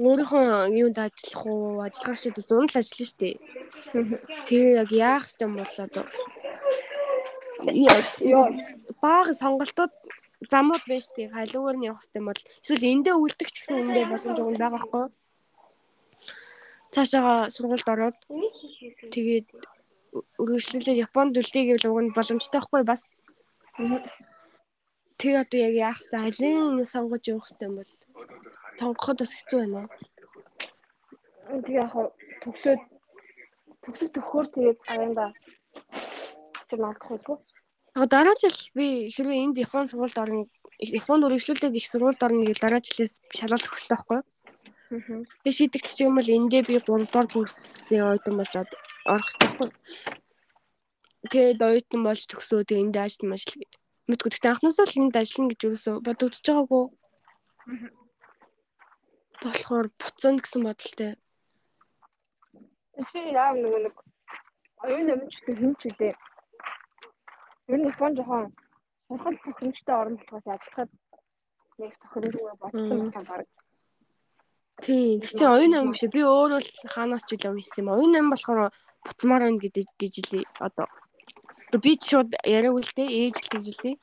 Өөрийнхөө 0.00 0.72
юунд 0.72 0.98
ажиллах 0.98 1.44
уу? 1.44 1.84
Ажиллагаа 1.84 2.16
шиг 2.16 2.36
зуун 2.48 2.66
л 2.66 2.78
ажиллана 2.80 3.08
шүү 3.12 3.20
дээ. 3.20 3.36
Тэгээ 4.48 4.72
яг 4.80 4.90
яах 4.96 5.26
юм 5.44 5.52
бол 5.60 5.74
одоо 5.84 6.04
бага 9.02 9.32
сонголтууд 9.34 9.92
замууд 10.50 10.84
байж 10.86 11.06
тийг 11.14 11.32
халуугаар 11.34 11.76
нь 11.78 11.86
явах 11.90 12.02
хэрэгтэй 12.02 12.22
бол 12.22 12.40
эсвэл 12.62 12.90
эндээ 12.92 13.14
үлдэх 13.18 13.50
ч 13.50 13.56
гэсэн 13.62 13.82
эндээ 13.82 14.06
боломж 14.06 14.38
өгөн 14.38 14.58
байгаа 14.62 14.82
хгүй. 14.86 15.06
Цаашаага 16.92 17.50
сургуульд 17.54 17.88
ороод 17.92 18.16
тэгээд 19.14 19.46
үргэлжлүүлээд 20.40 21.02
Японд 21.06 21.36
үлдээ 21.40 21.64
гэвэл 21.66 21.88
уг 21.90 21.98
нь 22.02 22.14
боломжтой 22.16 22.60
хгүй 22.64 22.82
бас. 22.88 23.02
Тэг 25.20 25.34
одоо 25.42 25.58
яг 25.68 25.74
яах 25.74 26.00
вэ? 26.10 26.16
Алийн 26.28 26.86
сонгож 26.86 27.22
явах 27.28 27.44
хэрэгтэй 27.46 27.68
юм 27.68 27.76
бол 27.78 27.92
сонгоход 28.78 29.18
бас 29.20 29.32
хэцүү 29.34 29.58
байна. 29.60 29.82
Тэг 31.66 31.74
яг 31.76 31.92
төгсөөд 32.42 32.80
төгсөх 33.84 34.10
төхөөр 34.14 34.46
тэгээд 34.54 34.78
аяанда 34.92 35.26
чинь 36.68 36.86
олдох 36.88 37.08
байлгүй. 37.10 37.36
Яг 37.96 38.06
дараа 38.08 38.36
жил 38.40 38.58
би 38.78 39.10
хэрвээ 39.12 39.42
энд 39.44 39.56
Японы 39.58 39.88
сургуульд 39.88 40.18
орно 40.22 40.46
Японд 40.78 41.26
үргэлжлүүлээд 41.26 41.74
их 41.76 41.86
сургуульд 41.90 42.22
орно 42.22 42.46
гэж 42.46 42.58
дараа 42.62 42.80
жилээс 42.80 43.18
шалгалт 43.34 43.66
өгсөн 43.66 43.90
байхгүй 43.90 44.16
юу? 44.22 44.24
Тэгээ 44.88 45.52
шийдэгдчих 45.52 46.08
юм 46.08 46.16
бол 46.16 46.28
эндээ 46.36 46.62
би 46.64 46.80
3 46.80 47.04
дугаар 47.04 47.28
курсын 47.28 48.08
оюутан 48.08 48.34
болоод 48.40 48.70
орох 49.04 49.30
юу? 49.44 49.68
Тэгээд 51.28 51.60
оюутан 51.60 52.00
болж 52.04 52.22
төгсөө 52.24 52.64
тэгээ 52.64 52.82
энд 52.88 52.96
ажиллана 52.96 53.32
мэл 53.36 53.48
гээд. 53.52 53.72
Мэдгүй 54.08 54.28
гэхдээ 54.32 54.52
анхнаасаа 54.52 54.86
л 54.88 55.00
энд 55.04 55.16
ажиллана 55.20 55.50
гэж 55.52 55.60
юусоо 55.68 55.94
бодогдож 56.00 56.40
байгаагүй. 56.40 56.84
Болохоор 59.44 59.86
буцана 60.00 60.40
гэсэн 60.40 60.62
бодолтой. 60.64 61.12
Чи 63.12 63.18
яа 63.28 63.52
нэг 63.52 63.74
нэг 63.84 63.96
оюун 64.88 65.12
амьд 65.12 65.32
хэм 65.44 65.72
ч 65.76 65.92
үлээ 65.92 66.16
Ер 67.68 67.78
нь 67.78 67.88
Япон 67.92 68.16
жоохон 68.16 68.44
сургал 69.04 69.36
тохиромжтой 69.44 69.96
орн 70.00 70.16
болохоос 70.16 70.46
ажиллахад 70.48 70.90
нэг 71.76 71.92
тохиромжгүй 72.00 72.52
бодсон 72.56 73.12
байна 73.12 73.28
баг. 73.28 73.57
Тийм. 74.82 75.20
Тэг 75.20 75.30
чи 75.34 75.44
оюун 75.44 75.70
ном 75.70 75.90
биш. 75.92 76.06
Би 76.10 76.22
өөр 76.22 76.58
бол 76.58 76.68
хаанаас 76.94 77.24
ч 77.26 77.34
үлэм 77.34 77.58
хийсэн 77.58 77.82
юм. 77.82 77.92
Оюун 77.94 78.12
ном 78.12 78.30
болохоор 78.30 78.70
буцмаар 79.04 79.42
байна 79.46 79.58
гэдэг 79.58 79.86
гэж 79.98 80.14
хэлээ. 80.22 80.44
Одоо. 80.62 80.86
Би 81.82 81.92
ч 81.98 82.14
шууд 82.14 82.30
яриаг 82.46 82.74
үлдээ 82.78 83.08
ээж 83.08 83.36
л 83.42 83.50
гэж 83.52 83.64
хэлээ. 83.74 83.96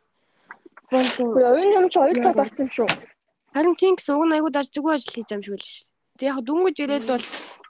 Оюун 0.91 1.71
ном 1.73 1.87
ч 1.89 1.95
оюутан 1.99 2.33
болсон 2.35 2.67
юм 2.67 2.71
шүү. 2.75 2.89
Харин 3.55 3.75
тийм 3.79 3.95
гэсэн 3.95 4.15
уг 4.19 4.27
айгуу 4.31 4.51
дажгүй 4.51 4.93
ажил 4.93 5.15
хийж 5.15 5.29
юм 5.31 5.43
шиг 5.43 5.55
л 5.55 5.63
ш. 5.63 5.87
Тэг 6.19 6.27
яг 6.35 6.39
дүнгэж 6.43 6.75
ирээд 6.83 7.05
бол 7.07 7.25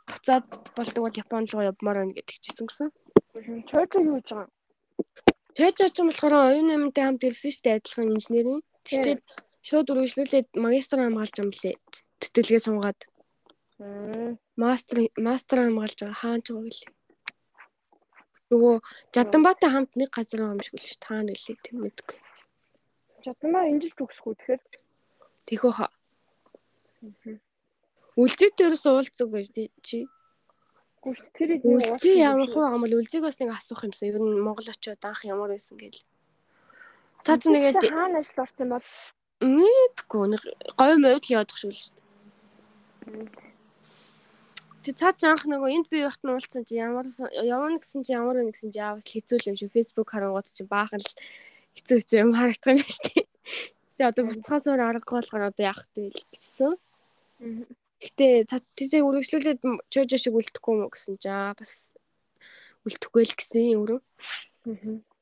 буцаад 0.09 0.45
болдог 0.73 1.01
бол 1.05 1.19
Японд 1.21 1.49
руу 1.53 1.61
явмаар 1.69 1.97
байна 2.01 2.13
гэдэг 2.17 2.37
чийсэн 2.41 2.65
гэсэн. 2.65 2.89
Чойцоо 3.69 4.01
юу 4.01 4.17
гэж 4.17 4.29
байгаа 4.33 4.49
Тэд 5.55 5.79
ч 5.79 6.03
юм 6.03 6.11
болохоор 6.11 6.35
оюун 6.51 6.67
нэмэнтэй 6.67 7.03
хамт 7.07 7.23
ирсэн 7.23 7.51
шүү 7.51 7.63
дээ 7.63 7.77
адилхан 7.79 8.11
инженерийн. 8.11 8.61
Тэгчээд 8.83 9.23
шууд 9.65 9.89
үргэлжлүүлээд 9.89 10.47
магистр 10.65 11.01
хамгаалж 11.01 11.36
юм 11.41 11.49
лээ. 11.49 11.75
Тэтгэлгээ 12.21 12.62
сунгаад. 12.62 12.99
Мастер 14.62 14.97
мастер 15.17 15.58
хамгаалж 15.65 15.97
байгаа 16.06 16.21
хаан 16.21 16.41
ч 16.45 16.54
байгаа 16.54 16.69
лээ. 16.69 16.93
Нөгөө 18.54 18.75
Жаданбаатай 19.10 19.69
хамт 19.73 19.91
нэг 19.97 20.10
газар 20.13 20.41
шиг 20.62 20.78
л 20.78 20.86
ш 20.86 20.95
таана 21.01 21.34
гэлээ 21.34 21.58
тийм 21.65 21.78
мэдгүй. 21.82 22.17
Жаданбаа 23.25 23.65
инжилж 23.73 23.97
өгсгүү 24.06 24.34
тэгэхээр 24.38 24.62
Тэхөө 25.45 25.71
хаа. 25.78 25.91
Үлзий 28.17 28.49
дээрээс 28.54 28.86
уулзаг 28.89 29.30
гэж 29.30 29.69
чи. 29.86 30.06
Үгүй 31.06 31.13
тэр 31.38 31.49
үлзий 31.62 32.17
ямар 32.17 32.49
байгаа 32.49 32.82
бол 32.82 32.97
үлзийг 32.97 33.21
бас 33.25 33.38
нэг 33.38 33.54
асуух 33.54 33.86
юмсан. 33.86 34.10
Ер 34.10 34.17
нь 34.17 34.41
Монгол 34.41 34.65
очиод 34.65 35.06
анх 35.06 35.21
ямар 35.25 35.54
байсан 35.54 35.78
гэж. 35.78 36.01
Та 37.21 37.38
ч 37.38 37.49
нэгээд 37.49 37.93
хаана 37.93 38.25
ажил 38.25 38.41
орсон 38.41 38.69
бол 38.73 38.88
мэдгүй 39.41 40.25
нэг 40.31 40.41
говь 40.79 40.97
мовд 41.01 41.23
л 41.27 41.33
явах 41.35 41.57
шиг 41.59 41.71
л 41.71 41.79
шүү 41.79 41.93
дээ. 41.95 43.45
Тэг 44.85 44.95
цаа 45.01 45.11
ч 45.17 45.25
анх 45.25 45.49
нөгөө 45.49 45.69
энд 45.75 45.87
би 45.89 46.05
явахт 46.05 46.21
нь 46.23 46.31
уулцсан 46.31 46.63
чи 46.63 46.77
ямар 46.77 47.09
явна 47.41 47.81
гэсэн 47.81 48.05
чи 48.05 48.13
ямар 48.13 48.37
нэг 48.37 48.53
гэсэн 48.53 48.69
чи 48.69 48.79
яавал 48.79 49.01
хэцүү 49.01 49.37
л 49.41 49.49
юм 49.49 49.57
шиг 49.57 49.73
фэйсбүүк 49.73 50.09
харангууд 50.13 50.47
чи 50.53 50.63
баахан 50.63 51.01
л 51.01 51.11
хэцүү 51.73 51.95
хэцүү 52.05 52.17
юм 52.21 52.31
харагдах 52.37 52.69
юм 52.69 52.79
байна 52.79 52.93
шүү. 52.93 53.25
Тэгээ 53.97 54.09
одоо 54.13 54.23
буцхаасаар 54.29 54.81
аргагүй 54.85 55.15
болохоор 55.19 55.49
одоо 55.49 55.63
яах 55.65 55.81
вэ 55.97 56.13
гэжсэн. 56.13 56.71
Гэтэ 57.97 58.27
цацыг 58.45 59.01
үргэлжлүүлээд 59.01 59.59
жожо 59.89 60.17
шиг 60.21 60.38
үлдэхгүй 60.38 60.73
юм 60.86 60.93
гэсэн 60.93 61.17
жаа 61.17 61.57
бас 61.57 61.97
үлдэхгүй 62.86 63.23
л 63.25 63.36
гэсэн 63.36 63.73
өөрөө. 63.73 63.99
Аа. 64.69 65.14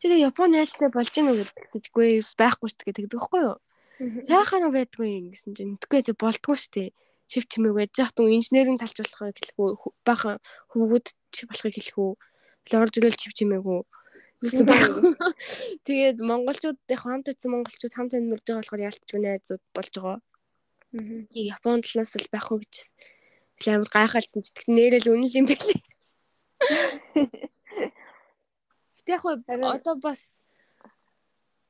Тэгээ 0.00 0.26
Японы 0.30 0.60
айлтай 0.60 0.88
болж 0.88 1.10
гэнэ 1.12 1.30
үү 1.32 1.44
гэсэн 1.52 1.80
чиггүй 1.84 2.20
байхгүй 2.40 2.68
шүү 2.68 2.78
дээ 2.80 2.96
тэгдэг 2.96 3.20
байхгүй 3.20 3.40
юу? 3.44 3.56
Яахаа 4.28 4.68
байдгүй 4.72 5.08
юм 5.08 5.26
гэсэн 5.32 5.52
чинь 5.56 5.72
мэдгүй 5.76 6.00
тэг 6.04 6.16
болдгоо 6.20 6.56
шүү 6.56 6.72
дээ. 6.76 6.88
Чив 7.26 7.44
чимээг 7.50 7.74
байж 7.74 7.92
яах 7.98 8.12
тун 8.14 8.30
инженерийн 8.30 8.78
талч 8.78 8.96
болохыг 9.02 9.36
хэлэх 9.36 9.58
үү 9.58 9.92
бахан 10.06 10.38
хөвгүүд 10.70 11.06
чи 11.34 11.42
болохыг 11.48 11.74
хэлэх 11.74 11.98
үү 11.98 12.12
лоржлол 12.70 13.16
чив 13.18 13.32
чимээгүү 13.34 13.80
Тэгээд 15.86 16.20
монголчууд 16.20 16.78
яг 16.92 17.00
хамт 17.00 17.32
ирсэн 17.32 17.50
монголчууд 17.56 17.94
хамт 17.96 18.12
амьдарч 18.14 18.44
байгаа 18.44 18.60
болохоор 18.60 18.84
яалтчгүй 18.84 19.20
найзууд 19.24 19.62
болж 19.72 19.92
байгаа. 19.96 20.18
Тийг 21.32 21.46
Японд 21.56 21.88
талаас 21.88 22.12
бол 22.12 22.28
байх 22.32 22.46
уу 22.52 22.60
гэж 22.60 22.74
амар 23.72 23.88
гайхалтай 23.88 24.42
ч 24.44 24.48
нэрэл 24.68 25.08
үнэн 25.08 25.32
юм 25.40 25.46
байлээ. 25.48 25.80
Гэтэ 29.06 29.14
яг 29.14 29.22
одоо 29.62 29.94
бас 30.02 30.42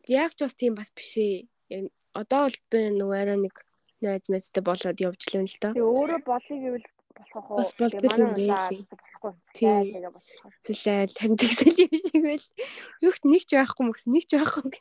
яг 0.09 0.33
ч 0.33 0.41
бас 0.41 0.55
тийм 0.57 0.75
бас 0.75 0.89
биш 0.97 1.13
ээ. 1.21 1.93
Одоо 2.17 2.49
бол 2.49 2.59
би 2.73 2.81
нөгөө 2.97 3.19
арай 3.21 3.37
нэг 3.37 3.55
найз 4.01 4.25
мэдтэй 4.33 4.63
болоод 4.65 4.99
явж 5.05 5.21
лээ 5.29 5.45
л 5.45 5.59
да. 5.61 5.77
Тэгээ 5.77 5.85
өөрөө 5.85 6.21
болъё 6.25 6.57
гэвэл 6.57 6.87
болох 7.17 7.47
уу? 7.51 7.59
Бас 7.61 7.73
болдго 7.77 8.09
юм 8.17 8.33
байлээ. 8.33 8.89
Тийм. 9.53 9.85
Зэлээ 10.65 11.13
таньдаг 11.13 11.53
зэл 11.61 11.85
юм 11.85 11.93
шиг 11.93 12.23
байл. 12.25 12.47
Юхт 13.05 13.23
нэг 13.29 13.43
ч 13.45 13.51
байхгүй 13.57 13.85
мөкс 13.85 14.05
нэг 14.09 14.25
ч 14.25 14.33
байхгүй. 14.41 14.81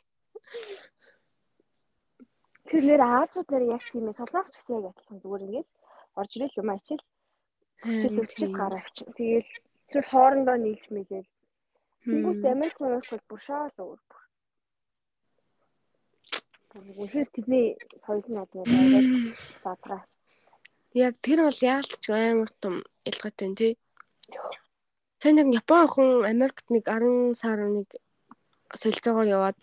Тэр 2.72 2.82
нэр 2.88 3.02
Аазууд 3.04 3.48
нэр 3.50 3.64
яг 3.76 3.82
тийм 3.84 4.08
ээ. 4.08 4.16
Солонгоч 4.16 4.54
гэсэн 4.56 4.80
яг 4.80 4.96
адилхан 4.96 5.20
зүгээр 5.20 5.44
ингээд 5.44 5.68
орж 6.16 6.32
ирэл 6.36 6.60
юм 6.60 6.70
ачил. 6.72 7.02
Өвчс 7.84 8.52
гараа 8.56 8.80
авчих. 8.80 9.12
Тэгээл 9.12 9.50
зөв 9.92 10.04
хоорондоо 10.08 10.56
нийлж 10.56 10.84
мэлээл. 10.88 11.28
Тэнгүүт 12.06 12.44
Америк 12.46 12.78
Америк 12.78 13.10
бол 13.10 13.24
бүр 13.26 13.40
шаал 13.42 13.74
өөр 13.82 14.00
бүр. 14.06 14.22
Үнэхээр 16.76 17.28
тэдний 17.34 17.66
соёл 17.98 18.22
нь 18.30 18.38
одоо 18.38 18.62
байгаад 18.62 19.10
задраа. 19.64 20.02
Яг 20.94 21.18
тэр 21.18 21.42
бол 21.42 21.60
яалтч 21.74 22.04
амар 22.14 22.50
том 22.62 22.74
ялгаатай 23.10 23.50
тий. 23.58 23.72
Сайн 25.18 25.34
нэг 25.42 25.50
Япон 25.58 25.90
хүн 25.90 26.10
Америкт 26.30 26.70
нэг 26.70 26.86
10 26.86 27.34
сар 27.34 27.58
нэг 27.66 27.90
солилцоогоор 28.70 29.26
яваад 29.26 29.58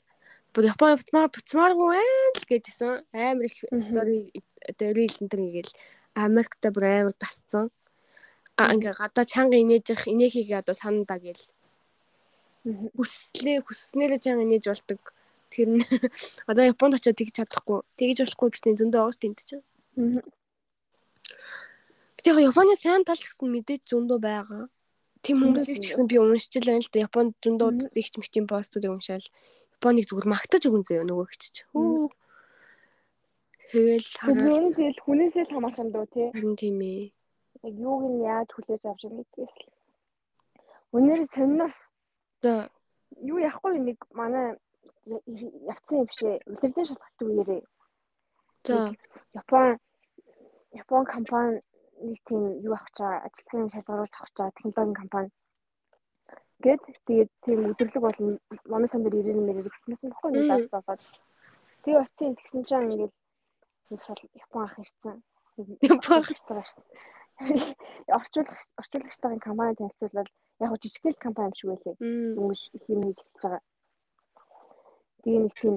бүр 0.52 0.68
Япон 0.68 1.00
бутмаа 1.00 1.32
буцмааргүй 1.32 1.88
байл 1.96 2.44
гэдгсэн 2.50 3.08
амар 3.16 3.48
их 3.48 3.56
стори 3.88 4.36
дөрил 4.76 5.16
энэ 5.22 5.32
төр 5.32 5.42
ингээл 5.48 5.74
Америкт 6.28 6.62
бүр 6.76 6.86
амар 6.92 7.16
тасцсан. 7.16 7.72
Ингээ 8.60 8.94
гадаа 9.00 9.26
чанга 9.26 9.56
инээж 9.58 9.96
явах 9.96 10.12
инээхийг 10.12 10.52
одоо 10.60 10.76
санандаа 10.76 11.24
гээл. 11.24 11.48
Хүслээ 12.64 13.60
хүснээрээ 13.68 14.20
чанга 14.24 14.44
инээж 14.48 14.66
болдог 14.72 15.02
Тэр 15.54 15.70
нь 15.70 15.86
одоо 16.50 16.66
Японд 16.66 16.98
очиод 16.98 17.14
тэгж 17.14 17.38
чадахгүй. 17.38 17.86
Тэгж 18.02 18.26
болохгүй 18.26 18.50
гэсэн 18.58 18.74
зөндөө 18.82 19.02
оос 19.06 19.22
тэмт 19.22 19.46
чинь. 19.46 19.62
Гэтэ 22.18 22.30
яг 22.34 22.40
Японы 22.50 22.74
сайн 22.74 23.06
тал 23.06 23.22
гэсэн 23.22 23.54
мэдээж 23.54 23.86
зөндөө 23.86 24.18
байгаа. 24.18 24.66
Тим 25.22 25.46
хүмүүсийг 25.46 25.78
ч 25.78 25.94
гэсэн 25.94 26.10
би 26.10 26.18
уншчихл 26.18 26.74
байна 26.74 26.82
л 26.82 26.90
да. 26.90 27.06
Японд 27.06 27.38
зөндөө 27.46 27.70
зэгч 27.94 28.18
мэгчийн 28.18 28.50
постуудыг 28.50 28.98
уншаал. 28.98 29.28
Японыг 29.78 30.10
зүгээр 30.10 30.28
магтаж 30.34 30.62
өгөн 30.66 30.84
зөө 30.90 31.06
нөгөө 31.06 31.28
хичж. 31.30 31.56
Хөө. 31.70 32.10
Тэгэл 33.70 34.10
хараа. 34.10 34.50
Юу 34.58 34.74
тэгэл 34.74 35.04
хүнээсээ 35.06 35.46
л 35.46 35.54
хамаарх 35.54 35.78
юм 35.78 35.90
дөө 35.94 36.06
тий. 36.10 36.28
Харин 36.34 36.58
тийм 36.58 36.82
ээ. 36.82 37.14
Яг 37.62 37.76
юуг 37.78 38.02
нь 38.10 38.26
яаж 38.26 38.50
хүлээж 38.58 38.84
авч 38.90 39.02
байгаа 39.06 39.22
гэдгээс 39.22 39.56
л. 39.62 39.70
Үнээр 40.98 41.22
сонноос. 41.30 41.94
За 42.44 42.70
юу 43.32 43.40
яахгүй 43.40 43.80
нэг 43.80 44.00
манай 44.12 44.60
явцсан 45.08 46.04
юм 46.04 46.08
бишээ. 46.12 46.36
Улирлын 46.48 46.88
шалгалтын 46.88 47.30
үеэрээ. 47.32 47.62
За 48.68 48.92
Япон 49.40 49.80
Япон 50.72 51.06
компани 51.06 51.62
нэг 52.04 52.20
тийм 52.28 52.60
юу 52.68 52.76
авах 52.76 52.92
чаа 52.98 53.24
ажилтны 53.28 53.72
шалгаруулж 53.72 54.16
авах 54.16 54.32
чаа 54.36 54.52
технологийн 54.56 55.00
компани 55.02 55.30
гэд 56.64 56.84
тэгээд 57.08 57.32
тийм 57.44 57.60
өдөрлөг 57.72 58.04
бол 58.04 58.20
манай 58.72 58.88
сан 58.88 59.04
дээр 59.04 59.24
90 59.24 59.48
мэрэг 59.48 59.72
гэсэн 59.72 60.12
баггүй 60.12 60.32
нэг 60.32 60.46
даас 60.48 60.68
болоод 60.72 61.02
тэгээ 61.84 62.04
очив 62.04 62.36
тэгсэн 62.40 62.64
чинь 62.68 62.92
ингээд 62.92 63.14
нэг 63.92 64.02
сал 64.04 64.20
Япон 64.44 64.64
ах 64.64 64.80
ирсэн. 64.80 65.18
Япон 65.84 66.18
ах 66.20 66.32
ирсэн. 66.32 66.60
Орчуулагч 68.18 68.68
орчуулагчтайгийн 68.80 69.44
компани 69.44 69.76
танилцуулаад 69.76 70.30
яг 70.62 70.70
хөө 70.70 70.82
жижигхэн 70.84 71.24
компани 71.24 71.50
юм 71.50 71.58
шиг 71.58 71.70
байлээ. 71.72 71.96
Зүнгэж 72.36 72.62
их 72.78 72.86
юм 72.94 73.02
хийж 73.04 73.20
эхэлж 73.24 73.42
байгаа. 73.42 73.62
Тэгээ 75.24 75.42
нэг 75.44 75.54
тийм 75.58 75.76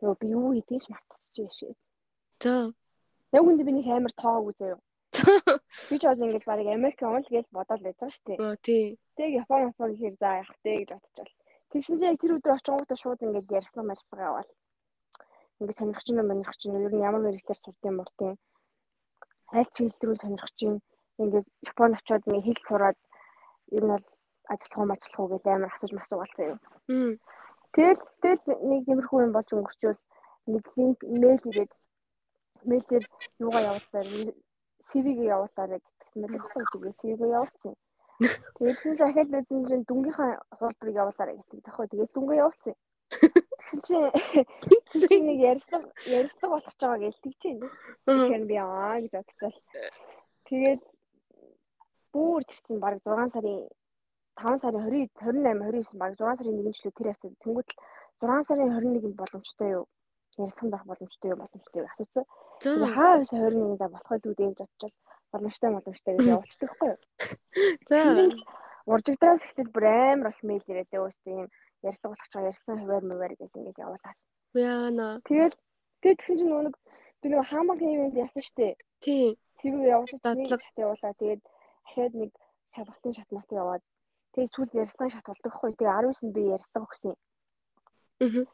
нөгөө 0.00 0.16
би 0.20 0.26
юу 0.34 0.50
хийдэж 0.56 0.84
мартчихжээ 0.88 1.48
шээ. 1.58 1.72
За. 2.42 2.72
Яг 3.36 3.44
үндэ 3.44 3.62
би 3.68 3.72
нэг 3.76 3.86
амар 3.86 4.14
тоо 4.16 4.38
үзээ 4.48 4.72
юу. 4.74 4.80
Би 5.90 5.98
ч 5.98 6.06
одоо 6.06 6.26
ингэж 6.26 6.44
барыг 6.46 6.68
Америк 6.70 7.02
онл 7.02 7.26
гэж 7.26 7.46
бодоод 7.50 7.82
байж 7.82 7.96
байгаа 7.98 8.14
шүү 8.14 8.26
дээ. 8.26 8.38
Оо 8.40 8.54
тий. 8.62 8.84
Тэг 9.18 9.30
Япон 9.42 9.68
Япон 9.70 9.90
гэхээр 9.92 10.16
за 10.22 10.28
явах 10.40 10.58
дээ 10.64 10.76
гэж 10.80 10.90
бодчихвол. 10.94 11.34
Тэгсэн 11.70 11.98
чинь 12.00 12.20
тэр 12.20 12.32
өдөр 12.38 12.54
очингуудаа 12.54 12.98
шууд 12.98 13.20
ингэж 13.26 13.46
ярьсан 13.58 13.84
марсгаа 13.86 14.22
явал. 14.30 14.50
Ингэ 15.60 15.72
сонирхч 15.76 16.06
юм 16.10 16.26
манирхч 16.26 16.60
юм 16.66 16.74
ер 16.78 16.94
нь 16.94 17.04
ямар 17.04 17.22
мэрэгчлэр 17.22 17.58
сурдсан 17.60 17.94
муртын. 17.98 18.38
Аль 19.52 19.70
ч 19.74 19.76
хэл 19.82 20.02
рүү 20.02 20.16
сонирхч 20.22 20.56
юм. 20.66 20.74
Ингээд 21.20 21.46
Японд 21.70 21.98
очиод 21.98 22.22
ингэ 22.26 22.46
хэл 22.46 22.60
сураад 22.66 22.98
ер 23.76 23.84
нь 23.84 23.92
бол 23.94 24.06
ажиллах 24.52 24.78
уу 24.78 24.92
ажиллах 24.94 25.20
уу 25.20 25.30
гэж 25.32 25.44
амар 25.46 25.72
асууж 25.74 25.92
масуугаалцсан 25.94 26.46
юм. 26.52 26.58
Тэгэл 27.74 28.02
тэгэл 28.22 28.44
нэг 28.70 28.80
тиймэрхүү 28.86 29.18
юм 29.26 29.32
болж 29.34 29.48
өнгөрчөөл 29.54 30.00
нэг 30.52 30.64
линк 30.76 30.98
мэйл 31.22 31.40
хийгээд 31.44 31.72
мэйлээр 32.70 33.04
юугаа 33.44 33.62
явуулсаар 33.70 34.06
CV-гээ 34.88 35.32
явуулаарай 35.36 35.80
гэсэн 36.00 36.18
мэт 36.20 36.32
байхгүй 36.34 36.64
тэгээд 36.72 37.00
CV-гээ 37.00 37.34
явуулсан. 37.38 37.74
Тэгээд 38.58 38.78
чинь 38.82 39.00
захиал 39.00 39.30
үзэн 39.38 39.62
чинь 39.68 39.84
дүнгийнхаа 39.88 40.30
хуулбарыг 40.58 40.96
явуулаарай 41.02 41.36
гэдэг 41.38 41.60
тоххой 41.64 41.86
тэгээд 41.88 42.14
дүнгээ 42.14 42.40
явуулсан. 42.42 42.74
Тэгсэн 43.70 45.00
чинь 45.08 45.26
нэг 45.30 45.38
ярьслаг 45.50 45.82
ярьслаг 46.18 46.50
болох 46.50 46.74
ч 46.74 46.80
байгаа 46.82 47.00
гэж 47.06 47.16
тэгчихээн. 47.22 47.58
Тэгэхээр 48.06 48.44
би 48.50 48.56
аа 48.58 48.98
гэж 49.00 49.12
бодчихвол 49.14 49.58
тэгээд 50.50 50.82
бүр 52.14 52.44
тэр 52.48 52.58
чинь 52.66 52.82
баг 52.82 53.00
6 53.04 53.34
сарын 53.34 53.68
5 54.36 54.62
сарын 54.62 54.82
20 54.88 55.10
28 55.20 55.94
29 55.94 55.98
баг 56.02 56.12
6 56.18 56.38
сарын 56.38 56.58
1-ний 56.60 56.74
жилүү 56.76 56.94
тэр 56.96 57.10
явцад 57.12 57.34
тэнгуут 57.44 57.70
6 58.20 58.48
сарын 58.48 58.72
21-нд 58.76 59.16
боломжтой 59.16 59.70
юу? 59.76 59.84
Ярилцсан 60.38 60.70
байх 60.70 60.84
боломжтой 60.84 61.30
юу? 61.32 61.38
Боломжтой 61.42 61.80
юу? 61.82 61.88
Асуусан. 61.92 62.24
Хаа 62.94 63.18
биш 63.20 63.32
21-нд 63.32 63.78
за 63.78 63.88
болох 63.88 64.10
байлгүй 64.10 64.34
гэж 64.38 64.56
бодчихвол 64.60 64.96
боломжтой 65.32 65.70
боломжтой 65.70 66.12
гэж 66.16 66.26
явуулчихдаг 66.26 66.70
байхгүй 66.70 66.88
юу? 66.90 66.98
За. 67.88 68.00
Уржигдраас 68.90 69.44
эхлээд 69.44 69.70
бүр 69.72 69.84
амар 69.86 70.32
их 70.32 70.40
мэйл 70.42 70.64
ирээд 70.66 70.98
өөстэй 70.98 71.34
юм 71.44 71.48
ярьсан 71.86 72.10
болох 72.10 72.28
ч 72.28 72.34
ярьсан 72.34 72.76
хуваар 72.80 73.04
мөвөр 73.06 73.32
гэж 73.38 73.52
ингэж 73.54 73.76
явуулаад. 73.78 74.18
Яана. 74.56 75.08
Тэгээд 75.28 75.54
тэгээд 76.02 76.18
тэгсэн 76.18 76.36
чинь 76.40 76.50
нөгөө 76.50 76.72
би 77.22 77.26
нөгөө 77.30 77.46
хаамаг 77.50 77.78
хэвэнд 77.78 78.16
яасан 78.18 78.42
штэ. 78.42 78.74
Тий. 79.04 79.38
Цэвэг 79.60 79.84
явуулаад 79.94 80.24
дадлаг 80.24 80.62
явуулаад 80.76 81.16
тэгээд 81.20 81.42
дахиад 81.90 82.14
нэг 82.14 82.30
шалгалтын 82.74 83.16
шатнат 83.18 83.50
яваад 83.50 83.82
Тэгээд 84.30 84.54
сүүл 84.54 84.78
ярьсан 84.78 85.10
шат 85.10 85.26
болдог 85.26 85.52
хгүй. 85.58 85.74
Тэгээ 85.74 85.90
19-нд 85.90 86.34
би 86.34 86.42
ярьсан 86.54 86.82
өгсөн. 86.86 87.14
Аа. 88.22 88.46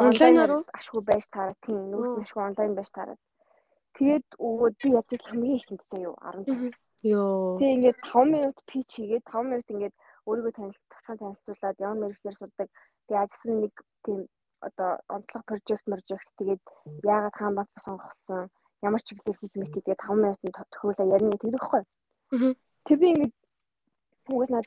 Онлайнаар 0.00 0.52
ашгүй 0.72 1.02
байж 1.04 1.28
таараа 1.28 1.56
тийм 1.60 1.92
нөгөө 1.92 2.24
ашгүй 2.24 2.40
онлайн 2.40 2.72
байж 2.72 2.88
таараа. 2.96 3.18
Тэгээд 4.00 4.26
өгөөд 4.40 4.74
би 4.80 4.88
яаж 4.96 5.10
хамгийн 5.28 5.58
ихэнд 5.60 5.82
заяа 5.92 6.08
юу 6.08 6.16
15. 6.24 6.72
Йоо. 7.04 7.60
Тэгээ 7.60 7.74
ингээд 7.76 7.98
5 8.00 8.32
минут 8.32 8.56
пич 8.64 8.88
хийгээд 8.96 9.28
5 9.28 9.44
минут 9.44 9.68
ингээд 9.68 9.94
өөрийгөө 10.24 10.52
танилцуулж 10.56 10.88
товчхон 10.88 11.20
танилцуулаад 11.20 11.76
ямар 11.84 11.98
мэрэгчлэр 12.00 12.36
суддаг. 12.40 12.68
Тэгээ 13.06 13.22
ажилласан 13.22 13.56
нэг 13.60 13.74
тийм 14.08 14.18
одоо 14.64 14.90
онцлог 15.12 15.44
прожект 15.44 15.84
прожект 15.84 16.32
тэгээд 16.40 16.62
яагаад 17.04 17.36
хаан 17.36 17.54
банк 17.60 17.70
сонгогдсон 17.76 18.48
ямар 18.88 19.02
чиглэлээр 19.04 19.38
хийж 19.38 19.52
мэт 19.60 19.70
гэдэг 19.76 20.00
5 20.00 20.16
минутанд 20.16 20.70
тохиолоо 20.72 21.06
ярина 21.12 21.36
гэдэг 21.36 21.52
байхгүй. 21.60 21.82
Тэг 22.86 22.96
би 23.00 23.06
ингээд 23.12 23.34
угаас 24.32 24.50
над 24.50 24.66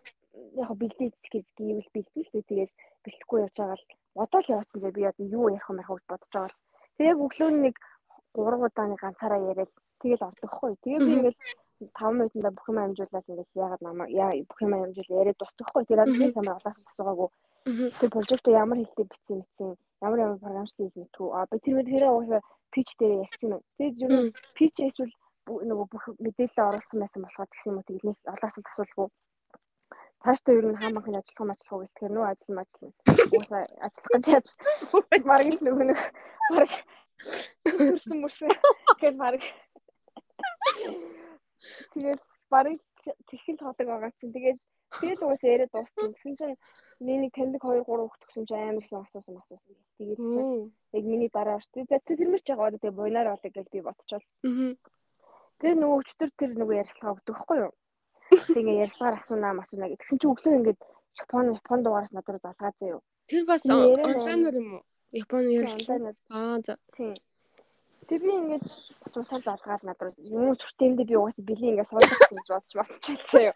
яг 0.63 0.71
бэлдээ 0.81 1.09
гэж 1.33 1.45
гівэл 1.57 1.89
бэлдээ 1.93 2.23
л 2.23 2.47
тэгээд 2.49 2.71
бэлтгэхгүй 3.03 3.39
явж 3.45 3.55
байгаа 3.57 3.77
л 3.77 3.85
одоо 4.23 4.39
л 4.41 4.51
явуулсан 4.53 4.81
зэрэг 4.81 4.97
би 4.97 5.03
одоо 5.11 5.25
юу 5.37 5.45
ярих 5.49 5.69
юм 5.69 5.77
гэж 5.81 5.87
бодож 6.09 6.31
байгаа 6.33 6.49
л 6.51 6.59
тэгээ 6.97 7.21
өглөө 7.25 7.49
нэг 7.65 7.75
3 8.37 8.65
удаа 8.67 8.85
нэг 8.87 8.99
ганцаараа 9.01 9.41
яриад 9.51 9.71
тэгэл 10.01 10.27
ордогхгүй 10.27 10.71
тэгээ 10.83 10.99
би 11.05 11.11
ингээл 11.17 11.39
5 11.93 12.17
минутанда 12.17 12.49
бүх 12.57 12.65
юм 12.71 12.79
амжуулаад 12.81 13.29
ингээл 13.29 13.61
яагаад 13.63 13.81
намаа 13.85 14.07
яа 14.23 14.31
бүх 14.49 14.59
юм 14.65 14.73
амжуул 14.73 15.17
яриад 15.19 15.37
дуусчихгүй 15.39 15.83
тэгээд 15.85 16.11
би 16.19 16.25
тамаа 16.37 16.57
улаас 16.57 16.77
асуугаагүй 16.91 17.29
тэр 17.99 18.09
прожектыг 18.13 18.53
ямар 18.63 18.77
хэлтэй 18.79 19.05
бичсэн 19.11 19.37
мэтсэн 19.41 19.69
ямар 20.05 20.19
ямар 20.25 20.39
програмч 20.43 20.71
хийж 20.73 20.93
мэдтгүү 20.95 21.27
а 21.35 21.45
би 21.49 21.57
тэр 21.65 21.83
тэрээ 21.89 22.11
угаасаа 22.13 22.41
пич 22.71 22.89
дээр 22.99 23.13
ярьсан 23.25 23.49
юм. 23.55 23.61
Тэгээд 23.77 23.95
юу 24.05 24.31
пич 24.57 24.75
эсвэл 24.79 25.13
нөгөө 25.47 25.87
бүх 25.91 26.05
мэдээлэл 26.23 26.67
оруулсан 26.69 26.99
байсан 27.01 27.21
болохоор 27.23 27.49
тэгсэн 27.51 27.71
юм 27.71 27.77
уу? 27.79 27.87
Тэгээд 27.87 28.07
нэг 28.07 28.17
олон 28.33 28.47
асуулт 28.47 28.71
асуулгүй 28.71 29.07
цаашдаа 30.23 30.53
ер 30.57 30.65
нь 30.67 30.79
хааманхын 30.81 31.19
ажиллах 31.19 31.51
ажиллах 31.53 31.81
гэх 31.81 31.93
тэгэхээр 31.93 32.15
нөө 32.15 32.25
ажил 32.31 32.53
мажил 32.57 32.91
уусаа 33.33 33.61
ажиллах 33.85 34.11
гэж 34.13 34.25
яаж? 34.33 34.47
Марг 35.29 35.47
л 35.53 35.61
нөгөө 35.65 35.85
нэг 35.89 35.99
марг. 36.55 36.71
Хүрсэн 37.87 38.17
мөрсөн 38.21 38.49
гэж 39.01 39.13
марг. 39.21 39.43
Тэгээд 41.93 42.21
барыг 42.53 42.79
тэхэл 43.29 43.61
ходог 43.61 43.87
байгаа 43.87 44.11
чинь. 44.17 44.33
Тэгээд 44.35 44.57
тэгээд 45.01 45.23
угаасаа 45.23 45.53
яриад 45.53 45.71
дууссан 45.73 46.11
тэгсэн 46.13 46.35
чинь 46.39 46.57
миний 46.99 47.29
таньдаг 47.29 47.61
2 47.61 47.85
3 47.85 47.85
хүүхд 47.85 48.21
төгсөн 48.21 48.45
чинь 48.49 48.57
амар 48.57 48.83
их 48.85 48.93
асуусан 48.93 49.37
асуусан. 49.37 49.75
Тэгээд 50.01 50.19
яг 50.97 51.03
миний 51.11 51.29
дараа 51.29 51.59
шүү 51.61 51.85
дээ 51.85 52.01
тэр 52.05 52.29
мэр 52.31 52.41
ч 52.41 52.47
яг 52.53 52.59
одоо 52.59 52.79
тэгээд 52.81 52.99
буйнаар 52.99 53.29
болоо 53.29 53.51
гэж 53.53 53.67
би 53.69 53.79
бодчихвол 53.85 54.25
тэгээд 55.59 55.79
нөгөө 55.81 55.97
өчтөр 56.01 56.29
тэр 56.39 56.51
нөгөө 56.57 56.79
ярьслага 56.81 57.13
өгдөг 57.17 57.35
хгүй 57.41 57.57
юу 57.65 57.73
Тэгээ 58.53 58.83
ярьсаар 58.85 59.15
асуунаа 59.17 59.53
масуунаа 59.55 59.89
гэтгсэн 59.91 60.19
чинь 60.19 60.31
өглөө 60.31 60.57
ингээд 60.59 60.79
Япон 61.21 61.45
Япон 61.55 61.79
дугаараас 61.83 62.11
надад 62.11 62.41
залгаа 62.43 62.71
заяа. 62.79 62.99
Тэр 63.27 63.43
бас 63.47 63.63
онлайнаар 63.65 64.55
юм 64.59 64.69
уу? 64.77 64.83
Японы 65.11 65.49
ярилцлага. 65.55 66.13
Аа 66.29 66.59
за. 66.65 66.77
Тийм. 66.95 67.15
Тэр 68.07 68.19
би 68.23 68.31
ингээд 68.35 68.65
цусаар 69.13 69.41
залгаад 69.47 69.83
надад 69.87 70.19
юм 70.19 70.53
сүртэндээ 70.59 71.07
би 71.07 71.15
угаасаа 71.15 71.45
били 71.47 71.71
ингээд 71.71 71.89
суулгах 71.89 72.19
гэж 72.19 72.47
бодож 72.51 72.73
бодчихлаа 72.75 73.43
юу. 73.49 73.55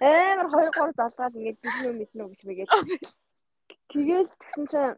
Амар 0.00 0.48
2 0.52 0.70
3 0.76 1.00
залгаад 1.00 1.36
ингээд 1.36 1.58
били 1.64 1.88
юм 1.88 1.96
мэднэ 2.00 2.22
гэж 2.28 2.40
мэгээд. 2.44 2.70
Тэгээд 3.92 4.28
тэгсэн 4.40 4.64
чинь 4.70 4.96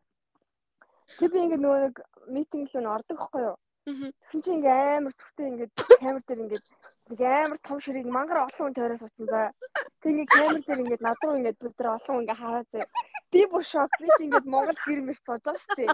тэр 1.18 1.30
би 1.30 1.38
ингээд 1.45 1.62
нөгөө 1.62 1.80
нэг 1.86 1.97
митинг 2.34 2.68
л 2.74 2.82
н 2.82 2.90
ордог 2.90 3.18
хгүй 3.18 3.42
юу. 3.51 3.57
Тэгсэн 3.85 4.41
чинь 4.41 4.57
ингээ 4.64 4.97
амар 4.97 5.12
сүртэй 5.12 5.47
ингээд 5.53 5.72
камер 6.01 6.22
дээр 6.24 6.45
ингээд 6.45 6.66
нэг 7.12 7.20
амар 7.20 7.61
том 7.61 7.78
ширийг 7.85 8.09
мангар 8.09 8.49
олон 8.49 8.72
хүн 8.72 8.76
тойроос 8.76 9.05
утсан 9.05 9.26
за. 9.28 9.53
Тэг 10.01 10.11
ингээ 10.12 10.32
камер 10.32 10.62
дээр 10.64 10.82
ингээд 10.85 11.05
над 11.05 11.20
руу 11.20 11.37
ингээд 11.37 11.61
бид 11.61 11.76
нар 11.76 11.97
олон 12.01 12.20
ингээ 12.24 12.41
хараа 12.41 12.64
зэ. 12.72 12.80
Би 13.28 13.41
бүр 13.45 13.64
шок. 13.68 13.93
Би 14.01 14.09
чи 14.16 14.24
ингээд 14.24 14.49
Монгол 14.49 14.78
гэр 14.89 15.01
мэрч 15.05 15.20
сууж 15.20 15.43
байгаа 15.45 15.76
дээ. 15.76 15.93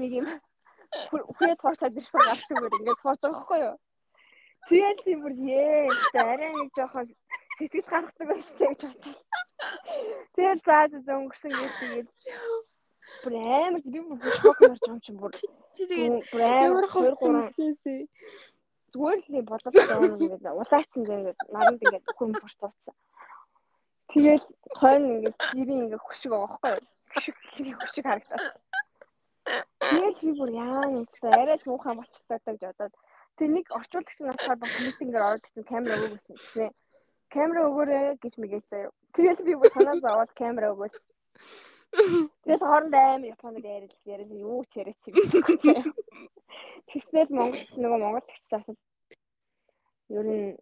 Нэг 0.00 0.10
юм 0.20 0.26
хүрээ 1.32 1.56
тоочаад 1.56 1.96
ирсэн 1.96 2.20
гарцгаар 2.28 2.76
ингээд 2.76 3.00
сууж 3.00 3.18
байгаа 3.24 3.40
хгүй 3.40 3.60
юу. 3.72 3.76
Тэгээд 4.68 4.98
би 5.04 5.12
бүр 5.22 5.32
ээ 5.32 5.88
арай 6.20 6.52
нэг 6.52 6.70
жоохон 6.76 7.08
сэтгэл 7.56 7.88
гаргадаг 7.92 8.28
байж 8.28 8.46
тээ 8.52 8.68
гэж 8.68 8.80
бодлоо. 8.84 9.16
Тэгээд 10.36 10.60
заа 10.66 10.84
заа 10.92 11.16
өнгөрсөн 11.20 11.52
гэж 11.56 11.72
тэгээд 11.80 12.08
бүр 13.22 13.34
амар 13.38 13.82
би 13.84 14.00
бүр 14.00 14.18
шок 14.40 14.58
марч 14.64 14.82
юм 14.88 14.98
чинь 15.04 15.18
бүр. 15.20 15.32
Тэгээд 15.76 16.14
ямар 16.34 16.86
хөвсөн 16.90 17.38
үстэйсээ. 17.40 18.00
Зүгээр 18.92 19.20
л 19.26 19.48
бодож 19.50 19.74
байгаа 19.74 20.06
юм 20.06 20.18
ингээд 20.18 20.44
улаацсан 20.50 21.02
ингээд 21.02 21.40
наранд 21.54 21.82
ингээд 21.84 22.06
хүн 22.18 22.30
бортууцсан. 22.34 22.94
Тэгээд 24.10 24.44
хойно 24.78 25.06
ингээд 25.14 25.36
гэрийн 25.54 25.82
ингээд 25.84 26.04
хөшиг 26.06 26.30
байгаа 26.30 26.48
байхгүй? 26.50 26.74
Хөшиг 27.14 27.36
гэрийн 27.54 27.78
хөшиг 27.78 28.04
харагдаад. 28.06 28.44
Тэгээд 29.82 30.16
би 30.22 30.30
бүр 30.38 30.50
яа 30.54 30.84
нэгтэй 30.88 31.32
арай 31.34 31.58
ч 31.58 31.64
муухай 31.66 31.94
болчихдаг 31.98 32.40
гэж 32.46 32.60
бодоод 32.64 32.94
тэг 33.36 33.48
нэг 33.50 33.66
орчуулагч 33.78 34.18
нь 34.22 34.30
болохоор 34.30 34.58
бас 34.62 34.74
митингээр 34.78 35.26
ороод 35.26 35.44
ирсэн 35.46 35.64
камера 35.66 35.98
өгөөсөн 36.06 36.36
гэсэн. 36.38 36.70
Камера 37.34 37.60
өгөөрэй 37.68 38.06
гэж 38.22 38.34
мэгээд 38.38 38.66
заяа. 38.70 38.94
Тэгээд 39.14 39.40
би 39.46 39.52
бүр 39.58 39.70
санаа 39.74 39.98
зовоод 39.98 40.30
камера 40.38 40.70
өгөөс. 40.74 40.96
Тэгээд 42.44 42.62
хоорондоо 42.64 43.00
аим 43.00 43.24
японог 43.34 43.64
ярилсан 43.64 44.12
яриасан 44.14 44.38
юу 44.38 44.64
ч 44.70 44.72
яриадсан 44.82 45.12
юм 45.14 45.26
байна. 45.30 45.92
Тэгснээр 46.90 47.28
Монгол 47.30 47.64
нөгөө 47.82 47.98
монгол 48.02 48.26
гэгч 48.28 48.52
асуу. 48.58 48.76
Ер 50.10 50.26
нь 50.26 50.58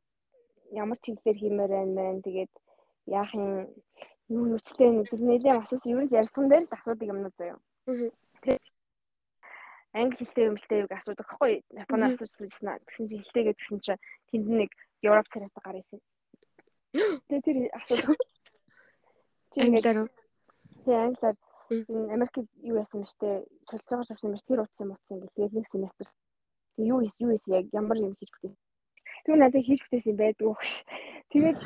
ямар 0.83 0.99
чиглэлээр 1.03 1.39
хиймээр 1.41 1.73
байна 1.73 2.25
тэгээд 2.27 2.53
яах 3.07 3.31
юм 3.35 3.49
юу 4.29 4.45
нүцтэй 4.49 4.91
нэг 4.93 5.09
нэлээд 5.09 5.61
асуусан 5.65 5.93
ер 5.93 6.01
нь 6.05 6.15
ярьсан 6.21 6.45
дээр 6.49 6.65
л 6.69 6.75
асуудаг 6.77 7.09
юмнууд 7.13 7.37
заяа 7.37 7.59
англи 9.93 10.17
хэлтэй 10.17 10.45
юм 10.49 10.57
хэлтэй 10.57 10.81
юг 10.85 10.93
асуудаг 10.93 11.27
хгүй 11.29 11.65
японоор 11.77 12.13
асуучихсан 12.17 12.49
гэсэн. 12.49 12.81
Тэгсэн 12.89 13.07
чинь 13.09 13.23
хэлтэй 13.23 13.45
гэдгсэн 13.45 13.79
чинь 13.85 14.03
тэнд 14.33 14.47
нэг 14.49 14.71
Европ 15.05 15.29
царайтай 15.29 15.63
гар 15.63 15.77
ирсэн. 15.77 16.01
Тэгээ 17.29 17.45
тэр 17.45 17.57
асуудаг. 17.77 18.17
Англиар 19.61 20.09
Тэгээ 20.85 21.05
англиар 21.07 21.37
энэ 21.71 22.13
Америк 22.15 22.35
юу 22.71 22.77
яасан 22.83 23.01
мэт 23.01 23.15
те 23.23 23.47
солилцоогоор 23.71 24.07
сурсан 24.07 24.31
мэт 24.33 24.45
тэр 24.47 24.61
утсан 24.67 24.89
мутсан 24.91 25.17
гэх 25.23 25.33
тэгээд 25.35 25.57
нэг 25.57 25.67
семестр. 25.71 26.09
Тэгээ 26.77 26.91
юу 26.93 27.01
хийс 27.01 27.17
юу 27.23 27.31
хийс 27.33 27.47
яг 27.49 27.67
ямар 27.73 27.99
юм 28.03 28.15
хийж 28.19 28.31
бүтээ. 28.35 28.55
Тэр 29.25 29.37
надад 29.39 29.63
хийж 29.63 29.81
бүтээсэн 29.87 30.17
байдгүй 30.19 30.53
гэж. 30.59 30.75
Тэгээд 31.33 31.59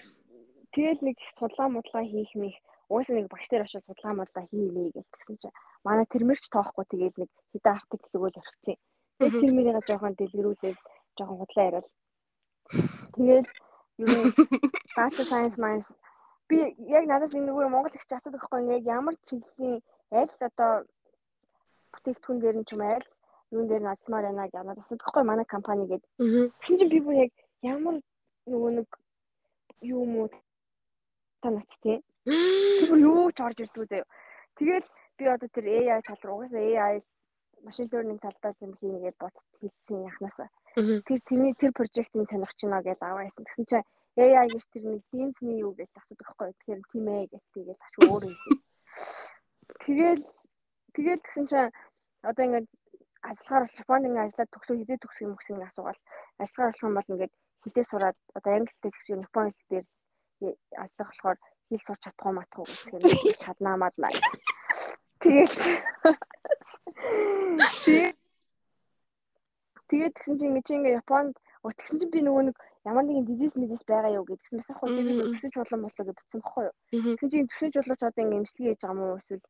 тэгээд 0.74 1.00
нэг 1.00 1.16
судлаа 1.38 1.68
мудлаа 1.72 2.04
хийх 2.04 2.32
мих 2.36 2.56
уусаа 2.92 3.16
нэг 3.16 3.26
багш 3.32 3.48
дээр 3.48 3.64
очиж 3.64 3.82
судалгаа 3.88 4.20
модлаа 4.20 4.44
хийлээ 4.52 4.92
гэж 4.92 5.06
тэгсэн 5.08 5.36
чинь 5.40 5.56
манай 5.86 6.06
тэрмэрч 6.12 6.44
тоохгүй 6.52 6.84
тэгээд 6.92 7.14
нэг 7.20 7.30
хэдэн 7.56 7.72
артикл 7.72 8.16
өгөөл 8.16 8.40
орхицсан. 8.40 8.76
Тэгээд 9.16 9.40
тэрмэрийг 9.40 9.78
жоохон 9.88 10.14
дэлгэрүүлээд 10.16 10.78
жоохон 11.16 11.38
худлаа 11.40 11.64
яриад. 11.68 11.88
Тэгээд 13.16 13.48
юу 14.04 14.16
data 14.96 15.22
science 15.24 15.56
minds 15.56 15.88
би 16.52 16.58
яг 16.98 17.04
надаас 17.08 17.32
энэ 17.34 17.48
нөгөө 17.48 17.72
Монгол 17.72 17.96
ихч 17.96 18.10
асуух 18.12 18.36
байхгүй 18.36 18.60
яг 18.76 18.84
ямар 18.96 19.14
чиглэлийн 19.26 19.80
аль 20.20 20.34
одоо 20.48 20.72
бүтээгдэхүүн 21.92 22.38
дээр 22.40 22.56
нь 22.60 22.66
ч 22.68 22.76
юм 22.76 22.82
аль 22.84 23.08
юун 23.54 23.66
дээр 23.68 23.82
нь 23.84 23.92
ажилламаар 23.92 24.26
байна 24.28 24.44
гэж 24.44 24.54
надад 24.60 24.84
асуух 24.84 25.00
байхгүй 25.00 25.24
манай 25.24 25.46
компани 25.48 25.84
гээд. 25.88 26.04
Тэгсэн 26.60 26.78
чинь 26.78 26.92
би 26.92 27.00
бүр 27.00 27.16
яг 27.24 27.30
ямар 27.64 27.96
нөгөө 28.52 28.70
нэг 28.76 28.88
юу 29.94 30.04
муу 30.14 30.26
та 31.42 31.48
нач 31.50 31.70
тий. 31.82 31.98
Тэр 32.24 33.00
юу 33.00 33.32
ч 33.32 33.38
орж 33.40 33.58
ирдгүй 33.64 33.86
заяа. 33.88 34.06
Тэгэл 34.56 34.88
би 35.18 35.24
одоо 35.26 35.48
тэр 35.48 35.66
AI 35.66 36.00
тал 36.04 36.20
руу 36.22 36.36
угаасаа 36.44 36.60
AI 36.60 36.96
машин 37.64 37.88
learning 37.92 38.20
талдаа 38.20 38.52
юм 38.60 38.74
хийнгээд 38.76 39.16
бот 39.18 39.34
хийсэн 39.60 40.04
яхнаас. 40.10 40.38
Тэр 40.76 41.20
тэрний 41.28 41.54
тэр 41.56 41.72
прожектын 41.72 42.26
сонирхч 42.26 42.58
байна 42.62 42.82
гэж 42.82 42.98
аваа 43.00 43.24
байсан. 43.24 43.44
Тэгсэн 43.44 43.66
чинь 43.70 43.86
AI 44.16 44.46
гэж 44.52 44.64
тэр 44.72 44.84
нэг 44.84 45.02
синсний 45.08 45.58
юу 45.64 45.72
гэж 45.72 45.90
асуудаг 45.96 46.26
байхгүй. 46.36 46.52
Тэгэхээр 46.52 46.80
тийм 46.92 47.06
ээ 47.08 47.24
гэж 47.32 47.44
тийгээд 47.54 47.80
ачаа 47.80 48.04
өөр 48.12 48.24
юм. 48.28 48.38
Тэгэл 49.80 50.22
тэгэл 50.92 51.24
тэгсэн 51.24 51.46
чинь 51.48 51.72
одоо 52.20 52.44
ингээд 52.44 52.68
ажиллахаар 53.24 53.64
Японд 53.72 54.06
ингээд 54.06 54.26
ажиллаад 54.28 54.52
төгсөө 54.52 54.76
хизээ 54.78 54.98
төгсөх 55.00 55.24
юм 55.26 55.34
гэсэн 55.36 55.64
асуугаал 55.64 56.00
ажиллахаар 56.42 56.68
болох 56.68 56.84
юм 56.84 56.94
бол 56.96 57.12
ингээд 57.12 57.32
хилээ 57.64 57.86
сураад 57.88 58.16
одоо 58.36 58.52
англитэй 58.52 58.90
ч 58.92 58.96
гэсэн 59.00 59.24
Японы 59.24 59.50
хэл 59.50 59.70
дээр 59.70 59.86
ажиллах 60.82 61.08
болохоор 61.08 61.38
хэл 61.72 61.86
сурч 61.86 62.00
чадах 62.04 62.26
уу 62.26 62.36
матах 62.36 62.58
уу 62.60 62.68
гэх 62.68 62.92
юм 62.92 63.36
чаднаа 63.40 63.76
маднаа. 63.80 64.12
Тэгээд 65.22 65.54
Тэгээд 69.88 70.16
тэгсэн 70.16 70.36
чинь 70.40 70.56
ингэ 70.56 70.64
чи 70.66 70.72
ингээ 70.76 70.98
Японд 71.04 71.36
тэгсэн 71.62 71.96
чинь 72.00 72.12
би 72.12 72.20
нөгөө 72.24 72.44
нэг 72.48 72.56
ямар 72.90 73.04
нэгэн 73.06 73.26
дизис 73.30 73.54
мизис 73.56 73.82
байгаа 73.86 74.16
юу 74.18 74.24
гэдгсэн 74.26 74.58
бас 74.58 74.70
хөө 74.74 74.90
би 74.96 75.02
төсөж 75.38 75.54
болон 75.58 75.80
болоо 75.86 76.04
гэж 76.06 76.16
бичсэн 76.18 76.40
баггүй 76.42 76.64
юу. 76.66 76.74
Тэгсэн 76.90 77.30
чинь 77.32 77.50
төсөж 77.50 77.72
болооч 77.78 78.02
одоо 78.02 78.22
ингээ 78.24 78.40
имчилгээ 78.42 78.70
хийж 78.72 78.82
байгаа 78.82 78.98
мó 78.98 79.06
эсвэл 79.20 79.44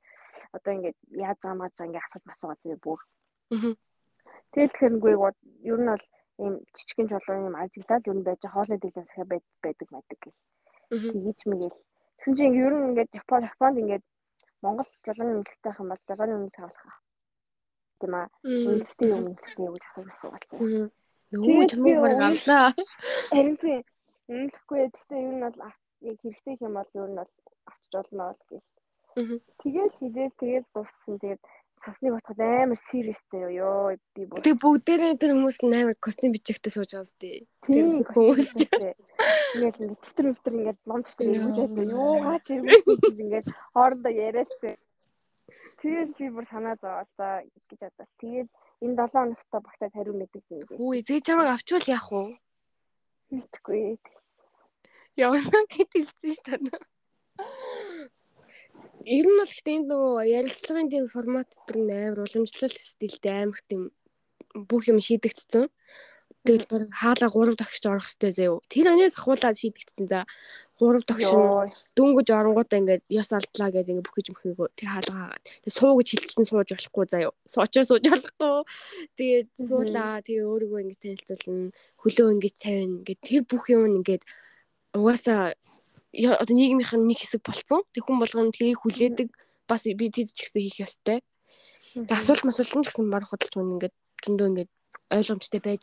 одоо 0.57 0.73
ингээ 0.77 0.95
яаж 1.27 1.39
байгаа 1.41 1.59
маа 1.61 1.71
ингээ 1.87 2.05
асууж 2.05 2.25
масуугаа 2.29 2.59
зөө 2.63 2.77
бүр. 2.85 3.01
Тэгэл 4.53 4.73
тэгэхээр 4.73 4.95
нүгөө 4.97 5.13
ер 5.71 5.81
нь 5.81 5.91
бол 5.93 6.05
ийм 6.43 6.55
жижигэн 6.77 7.09
чулуун 7.09 7.47
юм 7.49 7.57
ажиглаад 7.57 8.09
ер 8.11 8.17
нь 8.17 8.27
байж 8.29 8.43
хоолой 8.53 8.79
дэлгэн 8.81 9.07
сахиа 9.09 9.27
байдаг 9.33 9.89
байдаг 9.95 10.19
гэл. 10.23 10.39
Тэгэж 11.13 11.39
мэгэл. 11.49 11.79
Тэгсэн 12.19 12.35
чинь 12.37 12.57
ер 12.65 12.73
нь 12.77 12.87
ингээд 12.93 13.11
Япон 13.21 13.43
Японд 13.49 13.81
ингээд 13.81 14.05
Монгол 14.63 14.89
жолооны 15.05 15.33
үнэлгээтэй 15.41 15.69
байх 15.69 15.81
юм 15.81 15.89
бол 15.91 16.03
жолооны 16.09 16.35
үнэлгээ 16.37 16.65
авах 16.65 16.97
тийм 18.01 18.15
аа. 18.15 18.29
Үнэлгээтэй 18.45 19.09
юм 19.09 19.25
үнэлгээтэй 19.27 19.65
юу 19.67 19.75
гэж 19.75 19.85
асууж 19.89 20.09
асуугаалцсан. 20.13 20.59
Нөгөө 21.33 21.65
чамаг 21.73 21.97
баг 22.05 22.21
авлаа. 22.29 22.69
Харин 23.33 23.57
тийм 23.57 23.81
үнэлэхгүй 24.29 24.79
гэхдээ 24.85 25.21
ер 25.23 25.33
нь 25.33 25.45
бол 25.45 25.59
яг 25.63 26.19
хэрэгтэй 26.23 26.55
юм 26.61 26.75
бол 26.77 26.91
ер 26.93 27.09
нь 27.09 27.19
бол 27.21 27.33
авчиж 27.71 27.93
болно 27.97 28.23
бол 28.29 28.43
гэж. 28.51 28.65
Тэгээд 29.61 29.93
хизээс 29.99 30.35
тэгээд 30.41 30.67
дууссан. 30.73 31.17
Тэгээд 31.21 31.43
сосныг 31.75 32.13
бодоход 32.15 32.41
амар 32.41 32.77
serious 32.77 33.23
ёо 33.33 33.97
би 34.15 34.23
бүр. 34.29 34.45
Тэг 34.45 34.57
бүгдээрээ 34.61 35.21
тэр 35.21 35.33
хүмүүс 35.33 35.59
амар 35.65 35.97
костюм 36.01 36.33
бичигтэй 36.33 36.73
сууж 36.73 36.91
байгаа 36.93 37.09
зү. 37.09 37.49
Тийм 37.65 38.05
хүмүүс. 38.05 38.49
Ингээл 39.57 39.81
ингээд 39.81 40.01
төвтөр 40.05 40.27
өвтөр 40.33 40.55
ингээд 40.59 40.81
лом 40.89 41.01
төвтөр 41.05 41.27
өгүүлээд 41.33 41.93
юу 41.97 42.15
гаач 42.25 42.47
ирмээ 42.53 42.81
ингээд 43.25 43.49
хоорондоо 43.73 44.13
яриадсан. 44.13 44.77
Тэгээд 45.81 46.11
би 46.19 46.27
бүр 46.29 46.47
санаа 46.49 46.77
зовоод 46.77 47.11
за 47.17 47.43
гэж 47.69 47.81
бодлоо. 47.81 48.09
Тэгээд 48.21 48.49
энэ 48.83 48.97
7 48.99 49.15
хоногт 49.15 49.49
багтаад 49.51 49.93
хариу 49.95 50.15
мэддэг 50.19 50.45
юм 50.51 50.61
гээ. 50.67 50.77
Үгүй 50.83 51.01
зээ 51.07 51.21
чамайг 51.27 51.51
авчвал 51.55 51.87
яах 51.87 52.09
вэ? 52.11 52.23
Мэдхгүй. 53.31 53.99
Явна 55.17 55.61
гэж 55.73 55.89
хэлсэн 55.95 56.33
ш 56.35 56.39
тань. 56.43 56.67
Ер 59.03 59.27
нь 59.27 59.39
бол 59.39 59.51
гэхдээ 59.51 59.77
энэ 59.79 59.89
нөгөө 59.91 60.31
ярилцлагын 60.39 60.89
тийм 60.91 61.07
формат 61.11 61.51
төр 61.67 61.79
амар 61.91 62.23
уламжлал 62.23 62.75
стилтэй 62.75 63.35
амар 63.43 63.61
тийм 63.67 63.91
бүх 64.55 64.87
юм 64.91 64.99
шийдэгдсэн. 65.03 65.67
Тэгэл 66.43 66.67
баг 66.67 66.91
хаалаа 66.91 67.31
3 67.31 67.55
тогтч 67.55 67.87
орох 67.87 68.03
хэрэгтэй 68.03 68.33
заяа. 68.35 68.59
Тэр 68.67 68.91
анаас 68.91 69.15
ахуулаад 69.15 69.55
шийдэгдсэн 69.63 70.07
за 70.11 70.27
3 70.75 71.07
тогтч 71.07 71.31
дөнгөж 71.95 72.29
оронгуудаа 72.35 72.83
ингээд 72.83 73.03
ёс 73.15 73.31
алдлаа 73.31 73.71
гэдэг 73.71 74.03
ингээд 74.03 74.09
бүхэж 74.11 74.27
мөхөөгөө 74.35 74.69
тэр 74.75 74.89
хаалгаа. 74.91 75.39
Тэг 75.39 75.71
суу 75.71 75.95
гэж 76.03 76.09
хилчсэн 76.11 76.43
сууж 76.43 76.69
болохгүй 76.75 77.07
заяа. 77.07 77.31
Суучаа 77.47 77.87
сууж 77.87 78.03
болохгүй. 78.11 78.59
Тэгээд 79.15 79.49
суулаа. 79.55 80.19
Тэгээ 80.27 80.51
өөрийгөө 80.51 80.81
ингээд 80.83 81.03
танилцуулна. 81.07 81.71
Хөлөө 82.03 82.29
ингээд 82.35 82.57
цавина. 82.59 82.95
Ингээд 83.07 83.21
тэр 83.23 83.43
бүх 83.47 83.65
юм 83.71 83.83
ингээд 84.03 84.23
угаасаа 84.99 85.55
одоо 86.43 86.55
нийгмийнх 86.59 86.93
нь 86.99 87.07
нэг 87.07 87.19
хэсэг 87.23 87.47
болцсон. 87.47 87.87
Тэг 87.95 88.03
хүн 88.03 88.19
болгоно 88.19 88.51
тгийг 88.51 88.83
хүлээдэг 88.83 89.31
бас 89.71 89.87
би 89.87 90.07
тэд 90.11 90.35
ч 90.35 90.43
гэсэн 90.43 90.63
хийх 90.67 90.91
ёстой. 90.91 91.23
Тэг 91.95 92.19
асуулт 92.19 92.43
масуулт 92.43 92.75
нь 92.77 92.83
гэсэн 92.83 93.07
баг 93.09 93.31
худалч 93.31 93.55
хүн 93.55 93.79
ингээд 93.79 93.95
зөндөө 94.27 94.49
ингээд 94.51 94.71
ойлгомжтой 95.15 95.61
байж 95.63 95.83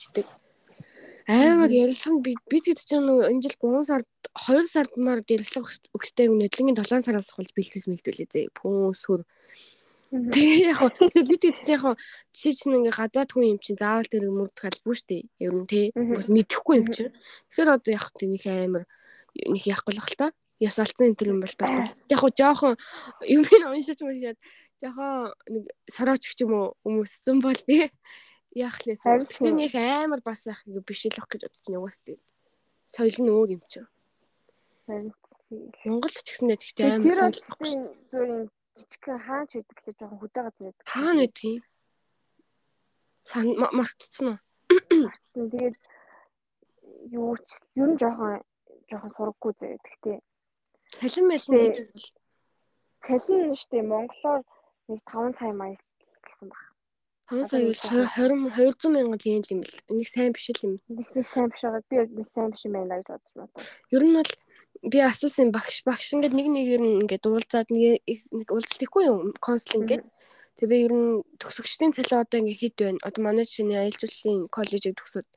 идэг. 1.30 1.54
Амар 1.54 1.70
ярилцсан 1.70 2.22
би 2.26 2.34
бид 2.50 2.66
хэд 2.66 2.82
ч 2.82 2.98
нэг 2.98 3.30
энэ 3.30 3.42
жил 3.46 3.56
3 3.62 3.86
сард 3.86 4.10
2 4.34 4.66
сард 4.66 4.92
маар 4.98 5.22
ярилцлага 5.22 5.70
өгөхтэй 5.94 6.28
нэдлэнгийн 6.28 6.82
7 6.82 7.06
сараас 7.06 7.30
хол 7.30 7.46
бэлтгэж 7.54 7.86
мэлдүүлээ 7.86 8.30
зэ. 8.34 8.42
Пөөсөр. 8.58 9.22
Тэгээ 10.10 10.74
яг 10.74 10.82
бид 10.98 11.44
хэд 11.46 11.58
ч 11.62 11.70
яг 11.70 11.86
жишээ 12.34 12.54
чинь 12.58 12.78
ингээ 12.82 12.98
гадаад 12.98 13.30
хүн 13.30 13.54
юм 13.54 13.60
чинь 13.62 13.78
заавал 13.78 14.10
тэр 14.10 14.26
мөрдөх 14.34 14.66
албагүй 14.66 14.96
шүү 14.98 15.10
дээ. 15.14 15.24
Ер 15.46 15.54
нь 15.54 15.70
тий. 15.70 15.86
Бас 15.94 16.28
мэдэхгүй 16.34 16.76
юм 16.82 16.90
чинь. 16.90 17.14
Тэгэхээр 17.54 17.70
одоо 17.78 17.92
яг 17.94 18.06
тэнийх 18.18 18.46
амар 18.50 18.84
нэг 19.38 19.64
яахгүй 19.70 19.94
л 19.94 20.02
хэл 20.02 20.18
та. 20.18 20.28
Яс 20.58 20.82
алдсан 20.82 21.14
энэ 21.14 21.30
юм 21.30 21.46
бол 21.46 21.56
байхгүй. 21.62 21.94
Яг 22.10 22.22
жоохон 22.34 22.74
юм 23.30 23.46
уншиж 23.46 24.02
мөшөөд 24.02 24.38
жоохон 24.82 25.30
нэг 25.46 25.64
сорооч 25.86 26.26
ч 26.26 26.42
юм 26.42 26.58
уу 26.58 26.68
хүмүүссэн 26.82 27.38
бол 27.44 27.60
тий 27.70 27.94
яах. 28.60 28.78
Тэгтээ 28.84 29.54
нэг 29.56 29.74
амар 29.76 30.22
бас 30.24 30.46
яах 30.46 30.62
юм 30.68 30.84
биш 30.84 31.08
л 31.08 31.20
ах 31.20 31.30
гэж 31.32 31.42
бодож 31.48 31.64
байна 31.64 31.80
угаас 31.80 31.98
тийм. 32.04 32.20
Соёл 32.88 33.18
нь 33.24 33.32
өөр 33.32 33.50
юм 33.56 33.64
чинь. 33.72 33.90
Монгол 35.88 36.14
ч 36.14 36.20
гэсэндээ 36.28 36.60
тэгтээ 36.60 36.86
амар 37.00 37.32
соёл 37.32 37.40
зүгээр 38.12 38.48
жижигхэн 38.78 39.20
хаач 39.26 39.50
байдаг 39.56 39.78
л 39.80 39.98
жоохон 40.00 40.20
хөдөө 40.22 40.44
газар 40.46 40.64
байдаг. 40.64 40.86
Хаана 40.86 41.22
байдгийг? 41.24 41.64
Сан 43.30 43.46
мартцсан 43.58 44.28
уу? 44.30 44.38
Мартсан. 45.06 45.44
Тэгээд 45.52 45.76
юу 47.16 47.34
ч 47.48 47.50
ер 47.80 47.90
нь 47.90 48.00
жоохон 48.02 48.42
жоохон 48.90 49.12
сураггүй 49.16 49.54
зэ. 49.60 49.78
Тэгтээ 49.86 50.18
цалин 50.96 51.26
мэлэн 51.30 51.54
гэдэг 51.58 51.88
бол 51.94 52.08
цалин 53.06 53.42
нь 53.54 53.60
штэ 53.62 53.80
монголоор 53.86 54.42
нэг 54.90 55.00
5 55.06 55.38
сая 55.38 55.54
маяг 55.54 55.82
гэсэн 56.26 56.50
баг. 56.50 56.69
5 57.30 57.46
сая 57.46 57.62
гэж 57.70 57.80
20 57.86 58.50
200 58.58 58.90
мянган 58.90 59.22
yen 59.22 59.44
юм 59.54 59.60
бэл. 59.62 59.78
Нэг 59.94 60.08
сайн 60.10 60.34
биш 60.34 60.50
л 60.50 60.66
юм. 60.66 60.74
Нэг 60.90 61.28
сайн 61.30 61.50
биш 61.54 61.62
байгаа. 61.62 61.84
Би 61.86 61.96
нэг 62.02 62.30
сайн 62.34 62.50
биш 62.50 62.66
юм 62.66 62.74
байна 62.74 62.98
гэж 62.98 63.06
бодож 63.06 63.34
байна. 63.38 63.54
Ер 63.94 64.04
нь 64.04 64.16
бол 64.18 64.32
би 64.82 64.98
асуусан 65.06 65.52
багш 65.54 65.84
багш 65.86 66.10
ингээд 66.18 66.34
нэг 66.34 66.48
нэгээр 66.50 66.82
нь 66.82 67.00
ингээд 67.06 67.30
уулзаад 67.30 67.70
нэг 67.70 68.02
нэг 68.34 68.48
уулзлахгүй 68.50 69.04
юм 69.06 69.34
консул 69.38 69.86
ингээд. 69.86 70.04
Тэгээ 70.58 70.72
би 70.74 70.78
ер 70.90 70.94
нь 70.98 71.10
төгсөгчдийн 71.38 71.94
цалин 71.94 72.26
одоо 72.26 72.38
ингээд 72.42 72.62
хэд 72.66 72.76
байна? 72.82 73.00
Одоо 73.06 73.22
манай 73.22 73.46
чинь 73.46 73.78
аялал 73.78 73.94
жуулчлалын 73.94 74.50
коллежийг 74.50 74.98
төгсөөд 74.98 75.28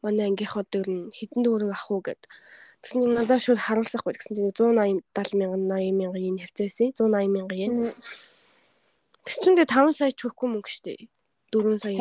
манай 0.00 0.32
ангийнх 0.32 0.56
одоо 0.56 0.80
ер 0.80 0.88
нь 0.88 1.12
хэдэн 1.12 1.44
төгрөг 1.44 1.70
авах 1.76 1.90
уу 1.92 2.00
гэд. 2.08 2.22
Тэгсэн 2.80 3.00
чинь 3.04 3.16
надад 3.20 3.44
шууд 3.44 3.60
харуулсахгүй 3.60 4.16
гэсэн 4.16 4.32
чинь 4.36 4.48
180 4.48 5.04
70 5.12 5.40
мянган 5.40 5.62
80 5.68 5.92
мянган 6.00 6.24
yen 6.24 6.40
хавцаасан. 6.40 6.88
180 6.96 7.32
мянган 7.36 7.58
yen. 7.60 7.72
Тэр 9.24 9.36
чинь 9.44 9.56
тэгээ 9.56 9.72
5 9.72 9.92
сая 9.92 10.12
ч 10.12 10.20
хөрөхгүй 10.24 10.48
мөнгө 10.48 10.68
шүү 10.72 10.84
дээ. 10.84 11.00
4 11.54 11.78
сая 11.78 11.94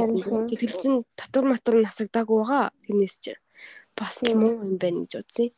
чинь 0.82 1.06
татвар 1.14 1.46
матур 1.46 1.76
нь 1.78 1.86
насагдаагүй 1.86 2.38
байгаа. 2.42 2.66
Тэрнээс 2.86 3.16
чи 3.22 3.34
бас 3.98 4.22
муу 4.26 4.58
юм 4.66 4.78
байна 4.82 5.06
гэж 5.06 5.14
бодсон. 5.22 5.50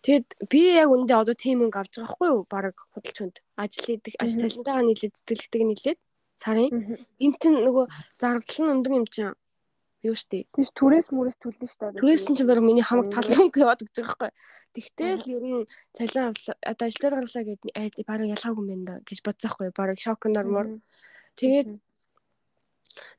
Тэгэд 0.00 0.28
би 0.48 0.60
яг 0.80 0.88
үндэ 0.90 1.12
одоо 1.12 1.36
тийм 1.36 1.60
мөнгө 1.60 1.78
авч 1.78 1.92
байгаа 2.00 2.12
хгүй 2.12 2.28
юу? 2.32 2.42
Бараг 2.48 2.76
худалч 2.92 3.16
хүнд 3.20 3.36
ажил 3.60 3.84
хийдэг, 3.84 4.14
ажил 4.16 4.40
цалинтайгаа 4.40 4.84
нийлээд 4.88 5.14
зэтгэлдэг 5.28 5.62
нийлээд 5.68 6.00
сарын. 6.40 6.72
Энд 7.20 7.36
чинь 7.36 7.60
нөгөө 7.60 7.84
зардал 8.16 8.60
нь 8.64 8.72
өндөр 8.80 8.92
юм 8.96 9.06
чинь 9.12 9.36
юу 10.00 10.16
штэ. 10.16 10.48
Тийш 10.56 10.72
түрээс 10.72 11.12
мүрээс 11.12 11.36
төлнө 11.36 11.68
штэ. 11.68 12.00
Түрээс 12.00 12.32
чинь 12.32 12.48
бараг 12.48 12.64
миний 12.64 12.80
хамаг 12.80 13.12
тал 13.12 13.28
мөнгө 13.28 13.60
яваад 13.60 13.84
гэж 13.84 13.92
байгаа 14.00 14.16
хгүй. 14.16 14.32
Тэгтэл 14.72 15.24
ер 15.36 15.44
нь 15.44 15.68
цалин 15.92 16.32
одоо 16.64 16.86
ажлаар 16.88 17.14
гарлаа 17.20 17.44
гэдэг 17.44 18.06
бараг 18.08 18.28
ялгаагүй 18.32 18.64
юм 18.64 18.84
байна 18.88 19.04
гэж 19.04 19.18
бодсоохгүй. 19.20 19.68
Бараг 19.76 20.00
шок 20.00 20.24
нормор. 20.32 20.80
Тэгээд 21.36 21.68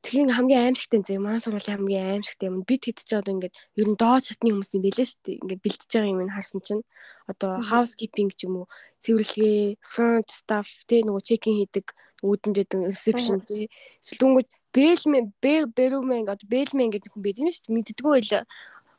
Тэгэхээр 0.04 0.36
хамгийн 0.36 0.62
аимшигтай 0.68 1.02
зэ 1.06 1.16
маань 1.22 1.40
сургуулийн 1.44 1.78
хамгийн 1.80 2.06
аимшигтай 2.20 2.48
юм. 2.52 2.64
Бид 2.68 2.84
хэд 2.86 3.00
ч 3.08 3.12
одоо 3.16 3.32
ингээд 3.36 3.56
ер 3.80 3.88
нь 3.88 4.00
доод 4.00 4.24
шатны 4.28 4.52
хүмүүс 4.52 4.72
юм 4.76 4.84
бэлээ 4.84 5.08
шүү 5.08 5.22
дээ. 5.24 5.40
Ингээд 5.42 5.64
бэлдэж 5.64 5.90
байгаа 5.92 6.12
юм 6.12 6.32
харсан 6.32 6.60
чинь 6.66 6.84
одоо 7.32 7.52
housekeeping 7.64 8.30
ч 8.36 8.40
юм 8.46 8.54
уу, 8.64 8.68
цэвэрлэгээ, 9.00 9.80
front 9.80 10.28
staff 10.28 10.70
тэ 10.90 11.08
нөгөө 11.08 11.24
чекинг 11.24 11.58
хийдэг, 11.64 11.88
үүдэн 12.20 12.52
дэдэн 12.52 12.82
reception 12.92 13.40
тэ. 13.48 13.72
Эсвэл 14.04 14.20
дүнгууд 14.20 14.50
бэлмэн, 14.76 15.26
бэрүүмэн 15.40 16.28
одоо 16.28 16.48
бэлмэн 16.48 16.92
гэдэг 16.92 17.12
хүн 17.16 17.24
байд 17.24 17.40
юм 17.40 17.48
шүү 17.52 17.64
дээ. 17.72 17.76
Мэддэггүй 17.80 18.12
байл. 18.12 18.48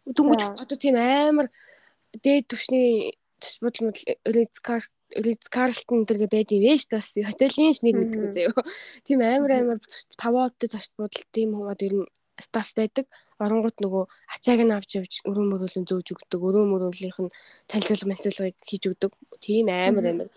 Дүнгууд 0.09 0.43
одоо 0.57 0.77
тийм 0.81 0.97
амар 0.97 1.53
дээд 2.25 2.49
түвшний 2.49 3.17
төч 3.41 3.61
бодол 5.13 5.25
Ritz 5.25 5.43
Ritz 5.43 5.49
Carlton 5.53 6.05
дэргээ 6.07 6.31
байдсан 6.31 6.61
вэж 6.61 6.83
бас 6.91 7.07
хотелийн 7.13 7.75
нэр 7.83 7.97
мэдгүй 8.01 8.33
заяа. 8.33 8.65
Тийм 9.05 9.21
амар 9.21 9.53
амар 9.53 9.79
таваадтай 10.17 10.69
зочд 10.73 10.93
бодол 10.97 11.25
тийм 11.33 11.53
хүмүүс 11.55 11.83
ер 11.85 11.95
нь 12.01 12.11
стаф 12.41 12.73
байдаг. 12.75 13.07
Оронгууд 13.39 13.77
нөгөө 13.83 14.05
ачааг 14.35 14.61
нь 14.65 14.75
авч 14.75 14.91
явж 14.99 15.13
өрөө 15.29 15.45
мөрөөлөн 15.51 15.87
зөөж 15.87 16.09
өгдөг. 16.15 16.41
Өрөө 16.41 16.65
мөрөөлийнх 16.71 17.19
нь 17.27 17.35
танилцуулга 17.69 18.09
мэлцүүлгыг 18.09 18.57
хийж 18.63 18.83
өгдөг. 18.89 19.13
Тийм 19.43 19.69
амар 19.69 20.07
амар. 20.07 20.29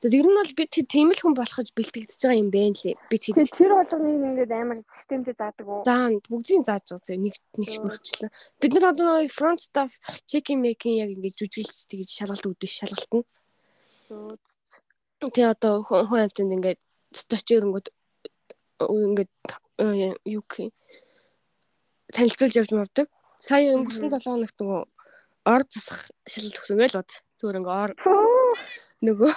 Тэгээд 0.00 0.18
ер 0.18 0.26
нь 0.30 0.38
бол 0.38 0.52
бид 0.58 0.70
тийм 0.86 1.08
л 1.10 1.20
хүн 1.22 1.34
болох 1.34 1.58
гэж 1.58 1.68
бэлтгэж 1.74 2.22
байгаа 2.22 2.38
юм 2.38 2.50
бэ 2.54 2.62
лээ. 2.72 2.96
Би 3.10 3.16
тийм. 3.18 3.34
Тэр 3.42 3.72
болгоныг 3.74 4.22
ингээд 4.30 4.52
амар 4.54 4.78
системтэй 4.82 5.34
заадаг 5.34 5.66
уу? 5.66 5.82
За 5.86 6.10
бүгдийг 6.10 6.62
зааж 6.66 6.86
байгаа 6.86 7.06
зэ 7.06 7.18
нэг 7.18 7.34
нэг 7.58 7.70
мөрчлөө. 7.82 8.30
Бид 8.62 8.72
нар 8.78 8.86
одоо 8.94 9.04
нөгөө 9.10 9.30
front 9.30 9.60
staff 9.62 9.98
check-in 10.30 10.62
making 10.62 11.02
яг 11.02 11.10
ингээд 11.14 11.38
жүжиглж 11.38 11.78
тэгж 11.90 12.08
шалгалт 12.14 12.46
өгдөг 12.46 12.70
шалгалт 12.70 13.12
нь. 13.14 13.26
Тэгээ 15.22 15.52
одоо 15.54 15.82
хүн 15.86 16.22
амьтанд 16.26 16.54
ингээд 16.56 16.80
очирэнгүүд 17.12 17.86
ингээд 18.82 19.32
юу 20.26 20.42
гэх 20.48 20.66
юм 20.66 20.72
танилцуулж 22.12 22.54
явж 22.60 22.70
мавдаг. 22.76 23.08
Сая 23.40 23.74
өнгөрсөн 23.74 24.12
7 24.12 24.22
хоногт 24.22 24.56
нөгөө 24.60 24.82
ор 25.50 25.62
засах 25.66 26.10
шилэл 26.28 26.54
төгсөн 26.54 26.78
гээл 26.78 26.98
бод. 27.00 27.10
Зүгээр 27.40 27.58
ингээ 27.58 27.78
ор 27.82 27.92
нөгөө 29.02 29.32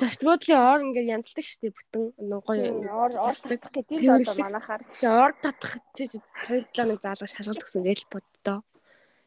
зочд 0.00 0.20
буудлын 0.26 0.58
ор 0.58 0.80
ингээ 0.82 1.12
янзлдаг 1.14 1.46
штеп 1.46 1.76
бүтэн 1.76 2.04
гоё 2.42 2.70
ор 2.90 3.12
орсдаг 3.14 3.62
гэдэг 3.70 3.98
одоо 4.10 4.34
манахаар. 4.42 4.82
Тэгээ 4.90 5.22
ор 5.22 5.32
татах 5.38 5.72
2 5.94 6.18
7 6.50 6.74
хоног 6.74 6.98
заалга 6.98 7.30
шалгалт 7.30 7.60
төгсөн 7.62 7.86
гээл 7.86 8.10
боддоо. 8.10 8.58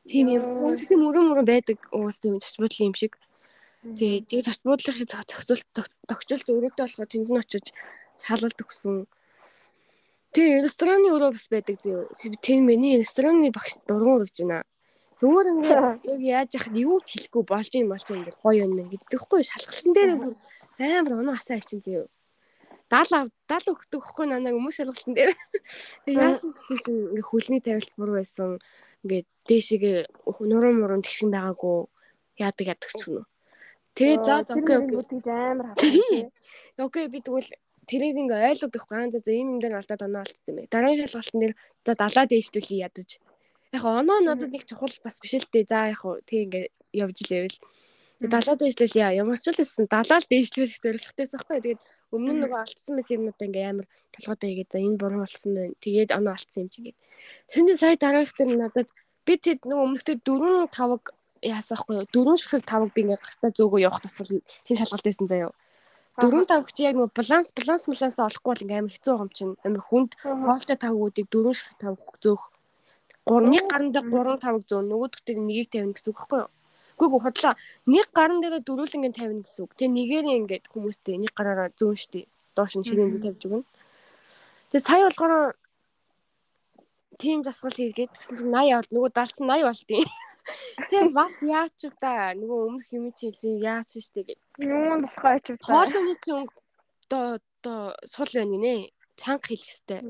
Тийм 0.09 0.27
юм. 0.35 0.43
Хүмүүс 0.57 0.89
тийм 0.89 1.05
өрөө 1.07 1.23
мөрөө 1.23 1.45
байдаг. 1.47 1.79
Уус 1.95 2.19
тийм 2.19 2.35
зочд 2.41 2.59
буудлын 2.59 2.91
юм 2.91 2.97
шиг. 2.99 3.15
Тэгээ 3.79 4.27
тэгээ 4.27 4.43
зарц 4.43 4.59
буудлах 4.67 4.97
шиг 4.99 5.07
зохицуулт 5.07 5.67
тогтчулт 6.03 6.47
өрөөдөө 6.51 6.83
болохоор 6.83 7.07
тэнд 7.07 7.31
нь 7.31 7.39
очиж 7.39 7.65
шалгалт 8.19 8.59
өгсөн. 8.59 9.07
Тэгээ 10.35 10.67
рестораны 10.67 11.07
өрөө 11.15 11.31
бас 11.39 11.47
байдаг 11.47 11.79
зөө. 11.79 12.11
Тэр 12.43 12.59
миний 12.59 12.99
рестораны 12.99 13.55
багш 13.55 13.79
дургуун 13.87 14.27
гэж 14.27 14.35
байна. 14.43 14.67
Зүгээр 15.23 15.47
ингээд 15.55 15.79
яг 16.11 16.21
яаж 16.27 16.49
яхад 16.59 16.75
юу 16.75 16.99
ч 17.07 17.15
хэлэхгүй 17.15 17.43
болж 17.47 17.71
юм 17.79 17.87
болж 17.87 18.03
ингээд 18.03 18.43
гоё 18.43 18.67
юм 18.67 18.75
байна 18.75 18.91
гэдэг 18.91 19.19
хгүй 19.19 19.41
шалгалтын 19.47 19.93
дээр 19.95 20.11
бүр 20.19 20.33
амар 20.83 21.13
оноо 21.23 21.35
хасаа 21.39 21.63
ичин 21.63 21.79
зөө. 21.79 22.07
70 22.91 23.31
70 23.47 23.73
өгдөг 23.79 24.01
хгүй 24.03 24.25
нанаа 24.27 24.51
хүмүүс 24.59 24.75
шалгалтын 24.75 25.15
дээр. 25.15 25.31
Тэгээ 26.03 26.19
яасан 26.19 26.51
гэсэн 26.51 26.77
чинь 26.83 26.99
ингээд 27.15 27.29
хөлний 27.31 27.61
тавилт 27.63 27.91
буруу 27.95 28.15
байсан. 28.19 28.59
Ингээд 29.07 29.27
дээшээ 29.47 30.07
нуруу 30.51 30.73
муруу 30.75 30.99
тэгшин 30.99 31.31
байгаагүй 31.31 31.77
яадаг 32.43 32.65
яадаг 32.75 32.91
ч 32.91 33.07
юм 33.07 33.23
уу. 33.23 33.27
Тэгээ 33.95 34.17
за 34.25 34.33
окей 34.43 34.77
окей 34.77 35.01
тэгж 35.09 35.27
амар 35.27 35.67
хатаа. 35.73 36.29
Окей 36.85 37.05
би 37.11 37.19
тэгвэл 37.19 37.51
тэрийг 37.89 38.15
ингээ 38.21 38.49
ойлгоод 38.53 38.73
байхгүй 38.73 38.97
аа 38.97 39.09
за 39.11 39.31
ийм 39.33 39.57
юм 39.57 39.59
дээр 39.59 39.79
алдаад 39.81 40.05
оноо 40.05 40.21
алдсан 40.23 40.47
юм 40.47 40.55
байна. 40.61 40.73
Дараагийн 40.73 41.09
шалгалтын 41.09 41.41
дээр 41.41 41.55
за 41.85 41.91
далаа 41.97 42.25
дээшлүүлээ 42.29 42.83
ядаж. 42.87 43.09
Яг 43.75 43.83
оноо 43.83 44.19
надад 44.21 44.51
нэг 44.53 44.63
чухал 44.69 44.93
бас 45.03 45.17
биш 45.19 45.33
л 45.35 45.49
дээ. 45.51 45.65
За 45.67 45.89
яг 45.91 46.01
тэг 46.29 46.39
ингээ 46.47 46.65
явж 46.93 47.17
лээвэл. 47.27 47.59
Тэгээ 48.19 48.33
далаа 48.35 48.55
дээшлүүл 48.55 48.99
яа. 48.99 49.17
Ямар 49.19 49.39
ч 49.41 49.47
л 49.49 49.59
гэсэн 49.59 49.85
далаа 49.89 50.19
л 50.21 50.31
дээшлүүлэх 50.31 50.79
зорилготойс 50.83 51.31
байхгүй. 51.33 51.59
Тэгээд 51.59 51.81
өмнө 52.13 52.31
нь 52.35 52.41
нөгөө 52.43 52.59
алдсан 52.61 52.93
байсан 52.95 53.15
юмнуудаа 53.17 53.47
ингээ 53.49 53.67
амар 53.71 53.87
толгойдоо 54.13 54.47
хийгээд 54.49 54.71
за 54.73 54.79
энэ 54.79 54.99
буруу 55.01 55.21
болсон 55.23 55.51
байна. 55.57 55.75
Тэгээд 55.83 56.15
оноо 56.17 56.33
алдсан 56.37 56.61
юм 56.65 56.69
чигээд. 56.73 56.97
Тэнд 57.51 57.69
сая 57.79 57.95
дараагийнх 57.97 58.37
дээр 58.37 58.51
надад 58.59 58.89
би 59.25 59.33
тэд 59.37 59.59
нөгөө 59.65 59.85
өмнөхтэй 59.85 60.17
4 60.25 60.67
5 60.73 61.18
яасаахгүй 61.41 61.95
юу 61.99 62.05
дөрөв 62.13 62.37
ширхэг 62.39 62.63
тавг 62.65 62.91
би 62.93 63.01
ингээ 63.03 63.19
гартаа 63.19 63.51
зөөгөө 63.55 63.79
явах 63.87 64.01
тасгал 64.03 64.41
тийм 64.65 64.77
шалгалт 64.77 65.05
байсан 65.05 65.27
заяа. 65.27 65.51
Дөрөв 66.19 66.45
тавг 66.51 66.67
чи 66.75 66.83
яг 66.83 66.95
нөгөө 66.99 67.15
баланс 67.15 67.49
баланс 67.55 67.83
балансаа 67.87 68.27
олохгүй 68.27 68.51
бол 68.51 68.63
ингээ 68.65 68.79
амар 68.79 68.93
хэцүү 68.93 69.15
юм 69.23 69.29
чинь 69.31 69.55
амар 69.63 69.83
хүнд 69.87 70.11
хоолтой 70.19 70.77
тавгуудыг 70.77 71.25
дөрөв 71.31 71.55
ширхэг 71.55 71.79
тавг 71.79 72.03
зөөх. 72.23 72.43
Гурны 73.29 73.59
гарын 73.71 73.91
дээр 73.93 74.07
3 74.09 74.43
тавг 74.43 74.61
зөөн 74.67 74.89
нөгөөдөгтөг 74.89 75.37
нэгийг 75.39 75.69
тавина 75.71 75.93
гэсэн 75.93 76.11
үг 76.11 76.17
байхгүй 76.17 76.39
юу? 76.43 76.49
Үгүй 76.99 77.19
худлаа. 77.23 77.53
Нэг 77.87 78.07
гарын 78.11 78.39
дээр 78.41 78.59
дөрүүлэнгийн 78.67 79.15
тавина 79.15 79.43
гэсэн 79.45 79.63
үг. 79.63 79.71
Тэгээ 79.77 79.95
нэгээр 79.95 80.25
ингээд 80.35 80.65
хүмүүстэй 80.73 81.15
нэг 81.21 81.31
гараараа 81.37 81.69
зөөн 81.79 81.95
штий. 81.95 82.25
Доош 82.55 82.75
нь 82.75 82.83
ширээнд 82.83 83.23
тавьж 83.23 83.41
өгнө. 83.47 83.63
Тэгээ 84.73 84.83
сая 84.83 85.07
болгоно 85.07 85.55
тийм 87.19 87.43
засгал 87.43 87.75
хийгээд 87.75 88.11
гэсэн 88.15 88.35
чинь 88.39 88.51
80 88.51 88.75
бол 88.75 88.91
нөгөө 88.95 89.11
даалц 89.15 89.37
80 89.39 89.63
болдیں۔ 89.67 90.03
Тийм 90.87 91.11
бас 91.13 91.35
яач 91.43 91.75
вэ 91.83 91.91
та 91.99 92.31
нөгөө 92.39 92.59
өмнөх 92.67 92.87
юм 92.95 93.11
чи 93.11 93.27
хэлсэн 93.29 93.59
яач 93.59 93.89
штэ 93.99 94.23
гэд. 94.23 94.39
Юун 94.63 95.03
болохоо 95.03 95.37
ч 95.43 95.45
вэ. 95.51 95.59
Хоолны 95.59 96.15
чинь 96.23 96.47
одоо 97.09 97.41
одоо 97.59 97.95
сул 98.07 98.31
байна 98.31 98.57
нэ. 98.57 98.93
Чанга 99.19 99.51
хэлэх 99.51 99.67
хэвээр. 99.67 100.03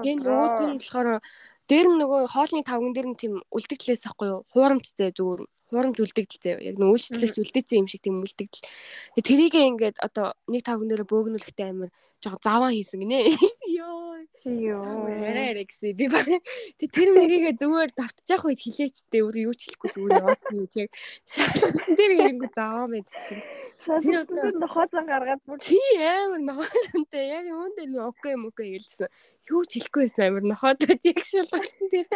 Тэгээ 0.00 0.16
нөгөөд 0.24 0.58
нь 0.64 0.78
болохоор 0.80 1.20
дээр 1.68 1.86
нь 1.90 1.98
нөгөө 2.00 2.20
хоолны 2.32 2.62
тавган 2.64 2.92
дээр 2.94 3.08
нь 3.12 3.20
тийм 3.20 3.34
үлдэгдлээс 3.52 4.06
ахгүй 4.08 4.28
юу? 4.32 4.40
Хуурамч 4.54 4.86
зэ 4.96 5.12
зүгээр 5.12 5.42
хуурамч 5.70 5.98
үлдэгдэл 5.98 6.42
зэ 6.42 6.50
яг 6.62 6.76
нэг 6.78 6.88
үйлчлэгч 6.94 7.36
үлдээсэн 7.42 7.78
юм 7.82 7.88
шиг 7.90 8.00
тийм 8.06 8.22
үлдэгдэл. 8.22 8.64
Тэгээ 9.18 9.26
тэрийг 9.26 9.54
ингээд 9.54 9.96
одоо 9.98 10.38
нэг 10.46 10.62
тавган 10.62 10.88
дээр 10.88 11.02
бөөгнүүлэхтэй 11.10 11.66
амир 11.74 11.90
жоо 12.22 12.38
заваа 12.38 12.70
хийсэн 12.70 13.02
гинэ. 13.02 13.18
Йоо. 14.44 15.08
Арай 15.08 15.64
гэсэн. 15.64 15.96
Би 15.96 16.06
баг 16.12 16.26
тэг 16.78 16.90
тэр 16.92 17.10
мэрийгээ 17.16 17.54
зүгээр 17.56 17.90
давтчих 17.96 18.44
үед 18.44 18.60
хилээчтэй 18.60 19.20
өөр 19.24 19.36
юу 19.48 19.54
ч 19.56 19.72
хэлэхгүй 19.72 19.90
зүгээр 19.96 20.20
яваасан 20.20 20.54
юу 20.60 20.68
яг 20.76 20.90
шаардсан 21.24 21.92
дээр 21.96 22.12
ирэнгүү 22.20 22.50
заваа 22.52 22.86
байж 22.92 23.08
шин. 23.16 23.40
Тэр 23.86 24.16
одоо 24.22 24.44
нохоцон 24.60 25.04
гаргаад 25.08 25.42
бүр 25.48 25.58
тий 25.58 25.80
амар 25.98 26.42
нохоцонтэй 26.44 27.24
яг 27.32 27.44
юунд 27.48 27.76
энэ 27.80 27.98
окей 28.04 28.32
юм 28.36 28.44
окей 28.52 28.68
гэлсэн. 28.76 29.08
Юу 29.50 29.62
ч 29.64 29.70
хэлэхгүй 29.80 30.02
байсан 30.04 30.24
амар 30.28 30.44
нохоцод 30.44 31.00
яг 31.00 31.18
шалгалтан 31.24 31.86
дээр 31.90 32.08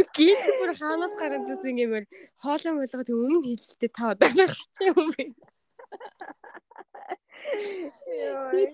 юу 0.00 0.04
гинт 0.16 0.44
бүр 0.58 0.72
хаанаас 0.74 1.14
гараад 1.20 1.50
ирсэн 1.52 1.82
юмэр 1.84 2.04
хоолой 2.40 2.72
болгоод 2.78 3.08
өмнө 3.14 3.44
хэлэлтэй 3.44 3.90
та 3.92 4.16
одоо 4.16 4.30
хачаа 4.32 4.90
юм 4.90 5.12
бэ. 5.12 5.24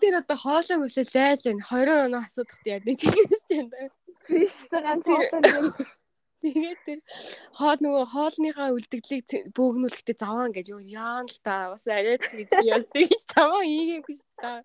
Тэр 0.03 0.15
одоо 0.21 0.37
хоолой 0.37 0.77
мөлөө 0.83 1.07
лайл 1.15 1.43
байна. 1.47 1.63
20 1.71 2.05
оноо 2.07 2.23
асуудахт 2.25 2.65
яа 2.67 2.81
нэг 2.85 2.97
тиймээс 3.01 3.43
ч 3.47 3.51
юм 3.61 3.69
байна. 3.73 3.95
биш 4.29 4.57
ганц 4.71 5.05
хоолой 5.07 5.89
Тэгээд 6.41 6.81
тэр 6.89 7.01
хоол 7.53 7.81
нөгөө 7.85 8.05
хоолныхаа 8.17 8.73
үлдэгдлийг 8.73 9.53
бөөгнүүлэхдээ 9.53 10.17
заваан 10.17 10.57
гэж 10.57 10.73
юу 10.73 10.81
яан 10.81 11.29
л 11.29 11.39
та 11.45 11.69
бас 11.77 11.85
арайт 11.85 12.25
гэж 12.33 12.65
яадаг 12.65 12.97
гэж 12.97 13.23
заваан 13.29 13.69
ийгээгүй 13.69 14.15
ш 14.17 14.25
та. 14.41 14.65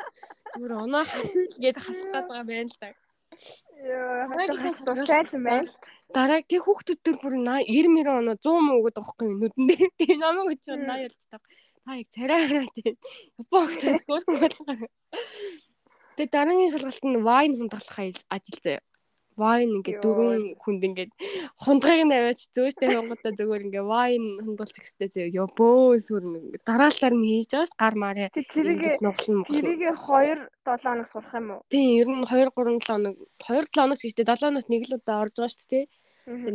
Зүгээр 0.56 0.72
оноо 0.72 1.04
хасна 1.04 1.44
л 1.44 1.60
гээд 1.60 1.78
хасах 1.84 2.08
гээд 2.16 2.28
байгаа 2.32 2.48
байна 2.48 2.72
л 2.72 2.80
та. 2.80 2.88
Яа. 3.84 4.24
Дараа 6.16 6.42
тэг 6.48 6.64
хүүхдүүд 6.64 7.20
бүр 7.20 7.36
90 7.44 7.92
мөрөн 7.92 8.20
оноо 8.24 8.36
100 8.40 8.56
мөн 8.64 8.80
өгöd 8.80 8.96
байгаа 8.96 9.12
хгүй 9.12 9.28
нүдэн 9.36 9.66
дээр 9.68 9.92
тэг 10.00 10.12
намайг 10.24 10.60
ч 10.64 10.72
80 10.72 11.04
ялж 11.12 11.22
та 11.28 11.44
та 11.86 12.02
яг 12.02 12.08
царай 12.10 12.42
хараад 12.50 12.72
тийм 12.74 12.96
Японд 13.38 13.82
гөрх 14.10 14.26
болгоо. 14.26 14.90
Тэгээ 16.18 16.34
дараагийн 16.34 16.72
шалгалт 16.74 17.06
нь 17.06 17.22
вайн 17.22 17.54
хундаглах 17.54 18.00
ажил 18.34 18.60
заяа. 18.66 18.82
Вайн 19.36 19.70
ингээд 19.84 20.00
дөрвөн 20.02 20.44
хүнд 20.64 20.82
ингээд 20.88 21.12
хундгыг 21.60 22.02
нь 22.08 22.16
аваач 22.16 22.42
зөөтэй 22.56 22.90
хонгодоо 22.96 23.32
зүгээр 23.36 23.66
ингээд 23.68 23.92
вайн 23.92 24.24
хундгалж 24.42 24.76
ихтэй 24.80 25.10
заяа. 25.12 25.36
Ёбөө 25.44 26.00
сүр 26.08 26.24
дараалалаар 26.66 27.16
нь 27.20 27.28
хийж 27.28 27.52
байгаа 27.54 27.70
ш 27.70 27.74
гар 27.76 27.96
мараа. 28.00 28.30
Тэрийг 28.32 28.82
нуглан 29.04 29.36
муглан. 29.44 29.60
Тэрийг 29.60 29.82
2 29.92 30.40
7 30.64 30.88
хоног 30.88 31.08
сурах 31.12 31.34
юм 31.36 31.48
уу? 31.52 31.62
Тийм, 31.68 31.90
ер 32.02 32.10
нь 32.10 32.24
2 32.24 32.50
3 32.50 32.80
7 32.80 32.88
хоног 32.88 33.16
2 33.44 33.62
7 33.62 33.76
хоног 33.76 34.00
гэжтэй 34.00 34.26
7 34.26 34.42
хоногт 34.42 34.72
нэг 34.72 34.84
л 34.88 34.98
удаа 34.98 35.22
орж 35.28 35.36
байгаа 35.36 35.52
шүү 35.52 35.68
дээ. 35.68 35.86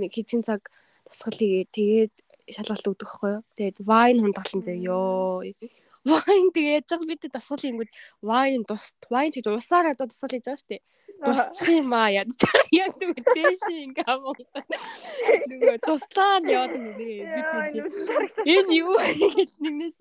Нэг 0.00 0.10
хэдхэн 0.16 0.42
цаг 0.48 0.72
тасгалыг 1.04 1.68
тэгээд 1.68 2.14
шалгалт 2.56 2.90
өгдөг 2.90 3.08
хгүй 3.08 3.30
юу. 3.38 3.42
Тэгээд 3.56 3.78
вайн 3.86 4.18
хундаглан 4.22 4.62
заяа. 4.62 5.46
Вайн 6.00 6.48
тэгээд 6.56 6.88
яг 6.96 7.02
бид 7.04 7.22
дасгал 7.28 7.60
юмгууд 7.60 7.92
вайн 8.24 8.64
тус 8.64 8.96
вайн 9.12 9.28
гэж 9.28 9.46
усаар 9.52 9.92
одоо 9.92 10.08
дасгал 10.08 10.32
хийж 10.32 10.48
байгаа 10.48 10.60
шүү 10.60 10.70
дээ. 10.72 10.82
Тусчих 11.20 11.68
юм 11.68 11.92
аа 11.92 12.08
яд 12.08 12.32
яг 12.72 12.96
тийм 12.96 13.12
дээш 13.12 13.64
ингээ 13.68 14.08
амаа. 14.08 14.32
Нөгөө 14.32 15.76
туслаа 15.84 16.40
яваад 16.48 16.72
нэг 16.80 16.96
бид 16.96 17.84
энэ 18.48 18.72
юу 18.80 18.96
нэгнээс 19.60 20.00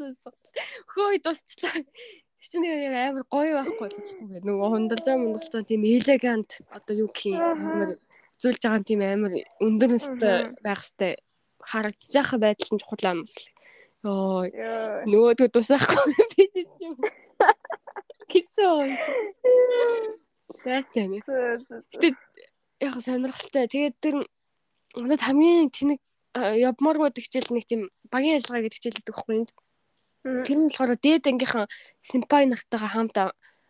хөөе 0.87 1.19
тусчлаа. 1.19 1.83
Чинь 2.49 2.63
яг 2.63 2.95
амар 2.95 3.25
гоё 3.27 3.59
байхгүй 3.59 3.77
болчихгүй. 3.83 4.39
Нөгөө 4.47 4.67
хундалж 4.71 5.03
байгаа 5.03 5.19
мундалж 5.19 5.51
тийм 5.67 5.83
элегант 5.83 6.63
одоо 6.71 6.95
юу 7.03 7.09
гэх 7.11 7.35
юм 7.35 7.43
амар 7.43 7.99
зүйлж 8.39 8.61
байгаа 8.63 8.87
тийм 8.87 9.01
амар 9.03 9.33
өндөр 9.59 9.89
настай 9.91 10.55
байх 10.63 10.81
хэвээр 10.87 11.19
харагдчих 11.59 12.29
байдал 12.39 12.71
нь 12.73 12.81
чухал 12.81 13.03
юм 13.11 13.19
л. 13.23 13.37
Йоо. 14.03 14.47
Нөгөөдөө 15.09 15.47
тусахгүй 15.51 16.05
бид 16.35 16.55
юм. 16.79 16.95
Зайтай 20.63 21.07
нэ. 21.07 21.19
Гэтэ 21.23 22.15
яг 22.79 22.95
сонирхолтой. 23.03 23.67
Тэгээд 23.67 23.95
тэр 23.99 24.15
надад 24.95 25.21
хамгийн 25.23 25.69
тэнэг 25.71 25.99
явмаар 26.35 26.97
байдаг 26.99 27.23
хичээл 27.23 27.51
нэг 27.51 27.65
тийм 27.67 27.81
багийн 28.11 28.39
ажиллагаа 28.39 28.63
гэдэг 28.67 28.77
хичээл 28.79 28.97
гэдэг 28.99 29.15
байхгүй 29.15 29.35
юм. 29.35 29.45
Тэр 30.45 30.57
нь 30.59 30.67
болохоор 30.71 30.95
дээд 30.95 31.27
ангийнхан 31.27 31.67
симпай 31.99 32.43
нартайгаа 32.47 32.91
хамт 32.91 33.17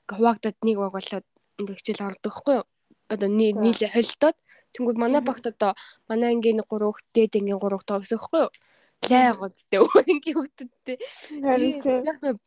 хуваагдаад 0.09 0.57
нэг 0.61 0.77
баг 0.77 0.93
болоод 0.93 1.25
ингээ 1.57 1.77
хичээл 1.79 2.07
ордог 2.09 2.31
байхгүй 2.33 2.53
юу? 2.61 2.65
Одоо 3.09 3.29
нийлээ 3.29 3.89
холилдоод 3.93 4.37
Тэнгүүд 4.73 4.97
манай 5.01 5.21
багт 5.21 5.45
одоо 5.49 5.73
манай 6.09 6.33
ангийн 6.35 6.61
3 6.61 6.67
хүүхд 6.67 7.05
дээд 7.15 7.33
ангийн 7.39 7.59
3 7.59 7.73
хүүхд 7.73 7.87
байгаа 7.89 8.03
гэсэн 8.03 8.17
байхгүй 8.19 8.41
юу? 8.43 8.51
Лай 9.09 9.27
гоцтэй 9.33 9.79
өөр 9.79 10.05
ангийн 10.11 10.37
хүүхдүүдтэй. 10.37 10.97
Яг 11.43 12.37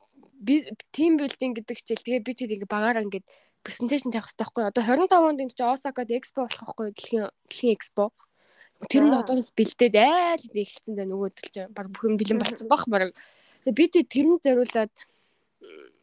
би 0.42 0.54
тим 0.90 1.16
билдинг 1.16 1.54
гэдэг 1.62 1.76
хичээл 1.78 2.06
тэгээ 2.06 2.26
би 2.26 2.32
тэр 2.34 2.54
ингээ 2.58 2.70
багаараа 2.70 3.06
ингээ 3.06 3.22
презентацийн 3.62 4.10
тавих 4.10 4.26
хэрэгтэй 4.26 4.42
байхгүй? 4.42 4.62
Одоо 4.66 4.82
25 4.82 5.28
онд 5.30 5.40
энэ 5.42 5.54
Осакад 5.70 6.10
экспо 6.10 6.44
болох 6.44 6.62
байхгүй? 6.66 6.86
Дэлхийн 6.90 7.30
дэлхийн 7.46 7.74
экспо. 7.78 8.10
Тэр 8.90 9.04
нь 9.06 9.14
одоос 9.14 9.54
бэлдээд 9.54 9.94
айл 9.94 10.42
эхэлсэн 10.50 10.98
дээ 10.98 11.06
нөгөөдөл 11.06 11.50
чинь 11.54 11.70
баг 11.70 11.86
бүхэн 11.94 12.18
бэлэн 12.18 12.40
болсон 12.42 12.66
баг. 12.66 12.82
Тэгээ 13.62 13.78
би 13.78 13.84
тэрэнд 14.10 14.42
зориулаад 14.42 14.94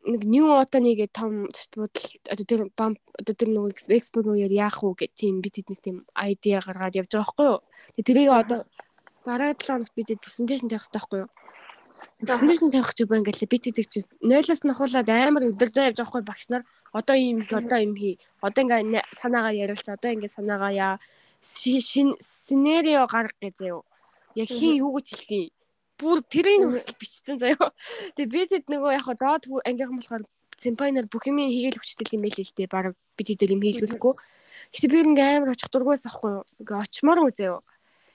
нэг 0.09 0.25
new 0.25 0.49
отоныгээ 0.57 1.09
том 1.13 1.45
бодол 1.77 2.07
одоо 2.25 2.45
тэр 2.49 2.61
бам 2.73 2.97
одоо 3.13 3.33
тэр 3.37 3.49
нөгөө 3.53 3.93
экспогээр 3.93 4.51
яах 4.51 4.81
уу 4.81 4.97
гэх 4.97 5.13
тийм 5.13 5.41
бид 5.45 5.61
нэг 5.69 5.79
тийм 5.85 5.97
айдиа 6.17 6.59
гаргаад 6.65 6.97
явж 6.97 7.13
байгаа 7.13 7.25
байхгүй 7.29 7.47
юу. 7.53 7.59
Тэгээ 7.93 8.07
тэрийг 8.09 8.31
одоо 8.33 8.59
дараа 9.25 9.53
7 9.53 9.69
хоногт 9.69 9.93
бид 9.93 10.09
презентацийн 10.17 10.69
тавих 10.69 10.85
хэрэгтэй 10.89 10.97
байхгүй 10.97 11.19
юу. 11.21 11.29
Презентацийн 12.25 12.71
тавих 12.73 12.91
чи 12.97 13.03
баа 13.05 13.19
ингээл 13.21 13.51
бид 13.53 13.63
гэдэг 13.69 13.85
чи 13.85 13.99
0-оос 14.25 14.61
нахуулаад 14.65 15.09
амар 15.09 15.43
өдөрдөө 15.53 15.83
явж 15.93 15.97
байгаа 16.01 16.09
байхгүй 16.09 16.23
багш 16.25 16.45
нар 16.49 16.63
одоо 16.91 17.15
ийм 17.15 17.37
одоо 17.45 17.79
ийм 17.79 17.93
хий. 17.93 18.15
Одоо 18.41 18.61
ингээ 18.65 19.05
санаагаа 19.21 19.53
ярилц 19.53 19.87
одоо 19.87 20.09
ингээ 20.09 20.33
санаагаа 20.33 20.73
яа 20.73 20.93
шин 21.39 22.17
сценарио 22.17 23.05
гаргах 23.05 23.37
гэж 23.37 23.57
юу. 23.61 23.85
Яг 24.33 24.49
хин 24.49 24.73
юу 24.81 24.97
гэж 24.97 25.07
хэлхий 25.13 25.53
бүр 25.99 26.23
тэрийн 26.23 26.63
хүртэл 26.71 26.99
бичсэн 26.99 27.37
заяа. 27.37 27.69
Тэгээ 28.15 28.31
би 28.33 28.41
тэд 28.47 28.65
нөгөө 28.71 28.91
яг 28.95 29.07
доод 29.19 29.43
ангийнхан 29.67 29.99
болохоор 29.99 30.23
симпайнаар 30.59 31.07
бүх 31.11 31.27
юм 31.27 31.39
хийгээл 31.43 31.79
хүчтэй 31.79 32.15
юм 32.15 32.23
байл 32.23 32.39
л 32.39 32.55
дээ. 32.55 32.71
Бараг 32.71 32.95
би 33.15 33.23
тэд 33.27 33.51
юм 33.51 33.63
хийлгүүлэхгүй. 33.63 34.13
Гэтэ 34.73 34.87
би 34.87 34.97
ингээ 35.03 35.29
амар 35.39 35.53
очих 35.55 35.71
дургуйс 35.71 36.07
ахгүй 36.07 36.39
юу. 36.39 36.43
Ингээ 36.59 36.83
очимоор 36.83 37.19
үү 37.27 37.31
заяа. 37.35 37.61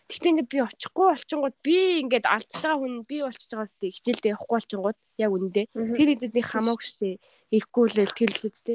Тэгтээ 0.04 0.30
ингээд 0.36 0.52
би 0.52 0.58
очихгүй 0.60 1.06
болчингууд 1.08 1.56
би 1.64 1.76
ингээд 2.04 2.26
алдчихж 2.28 2.60
байгаа 2.60 2.76
хүн 2.76 2.94
би 3.08 3.16
болчихж 3.24 3.50
байгаа 3.56 3.72
сте 3.72 3.88
хичээлдээ 3.88 4.32
явахгүй 4.36 4.56
болчингууд 4.60 4.98
яг 5.16 5.32
үндэ. 5.32 5.62
Тэр 5.72 6.08
хэдний 6.12 6.44
хамаагүй 6.44 6.84
штэ. 6.84 7.08
Ирэхгүй 7.56 7.84
л 7.88 8.12
тэр 8.12 8.32
л 8.36 8.44
үстэ. 8.44 8.74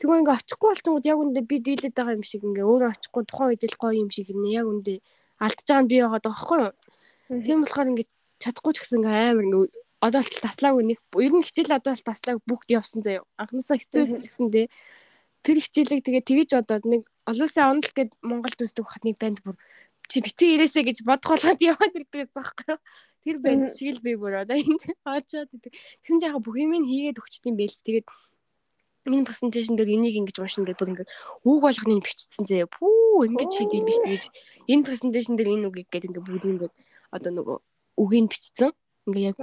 Тэгвэл 0.00 0.20
ингээд 0.24 0.40
очихгүй 0.40 0.68
болчингууд 0.72 1.08
яг 1.12 1.18
үндэ 1.20 1.40
би 1.44 1.56
дийлээд 1.60 1.92
байгаа 1.92 2.16
юм 2.16 2.24
шиг 2.24 2.42
ингээ 2.48 2.64
өөрөө 2.64 2.88
очихгүй 2.88 3.22
тухайн 3.28 3.48
үед 3.52 3.62
л 3.68 3.76
гоё 3.76 4.00
юм 4.00 4.08
шиг 4.08 4.32
нэ 4.32 4.48
яг 4.56 4.66
үндэ 4.72 5.04
алдчихж 5.44 5.68
байгаа 5.68 5.84
нь 5.84 5.90
би 5.92 5.96
яваад 6.00 6.24
байгаа 6.24 6.40
байхгүй 6.40 6.58
юу. 6.64 6.72
Тийм 7.44 7.58
болохоор 7.68 7.90
ингээд 7.92 8.10
чадахгүй 8.42 8.72
ч 8.74 8.78
гэсэн 8.82 9.06
амар 9.06 9.46
ингээ 9.46 9.70
одоо 10.02 10.20
л 10.20 10.42
таслаагүй 10.42 10.82
нэг 10.82 10.98
ер 11.14 11.32
нь 11.32 11.46
хичээл 11.46 11.78
одоо 11.78 11.94
л 11.94 12.02
таслааг 12.02 12.42
бүгд 12.42 12.68
явсан 12.74 13.06
заяа. 13.06 13.22
Анхнаасаа 13.38 13.78
хэцүүсэн 13.78 14.18
ч 14.18 14.26
гэсэн 14.26 14.50
тий. 14.50 14.66
Тэр 15.46 15.58
хичээлийг 15.62 16.02
тэгээ 16.02 16.26
тэгэж 16.26 16.50
одоод 16.58 16.84
нэг 16.90 17.02
олон 17.22 17.46
улсын 17.46 17.70
онол 17.70 17.92
гээд 17.94 18.10
Монголд 18.18 18.58
үздэг 18.58 18.82
хат 18.82 19.06
нэг 19.06 19.16
банд 19.22 19.38
бүр 19.46 19.54
чи 20.10 20.18
битгий 20.18 20.58
ирээсэ 20.58 20.82
гэж 20.82 21.06
бодгоолоод 21.06 21.62
яваад 21.70 21.94
ирдэг 21.94 22.34
байхгүй. 22.34 22.76
Тэр 23.22 23.36
банд 23.38 23.70
шиг 23.78 23.94
л 23.94 24.02
би 24.02 24.18
бүр 24.18 24.42
одоо 24.42 24.58
энд 24.58 24.82
очоод 25.06 25.50
идэг. 25.54 25.70
Тэгсэн 26.02 26.18
чинь 26.18 26.26
яг 26.34 26.42
бүх 26.42 26.58
юм 26.58 26.74
хийгээд 26.82 27.22
өгчт 27.22 27.46
юм 27.46 27.54
байл. 27.54 27.78
Тэгээд 27.86 28.06
миний 29.06 29.22
презентацийн 29.22 29.78
дээр 29.78 29.94
энийг 29.94 30.18
ингэж 30.18 30.36
уушна 30.42 30.66
гэдэг 30.66 30.78
бүр 30.82 30.90
ингээд 30.98 31.10
үг 31.46 31.58
болгоныг 31.62 32.02
бичсэн 32.02 32.42
заяа. 32.42 32.66
Пүү 32.66 33.30
ингэж 33.30 33.50
хийх 33.54 33.70
юм 33.70 33.86
биш 33.86 33.98
тэгэж 34.02 34.24
энэ 34.66 34.86
презентацийн 34.86 35.38
дээр 35.38 35.50
энэ 35.54 35.66
үгийг 35.70 35.88
гээд 35.90 36.06
ингээд 36.10 36.26
бүгд 36.26 36.46
ингээд 36.50 36.74
одоо 37.14 37.30
нөгөө 37.34 37.58
үгийг 37.98 38.28
бичсэн. 38.32 38.70
Ингээ 39.06 39.34
яг 39.34 39.38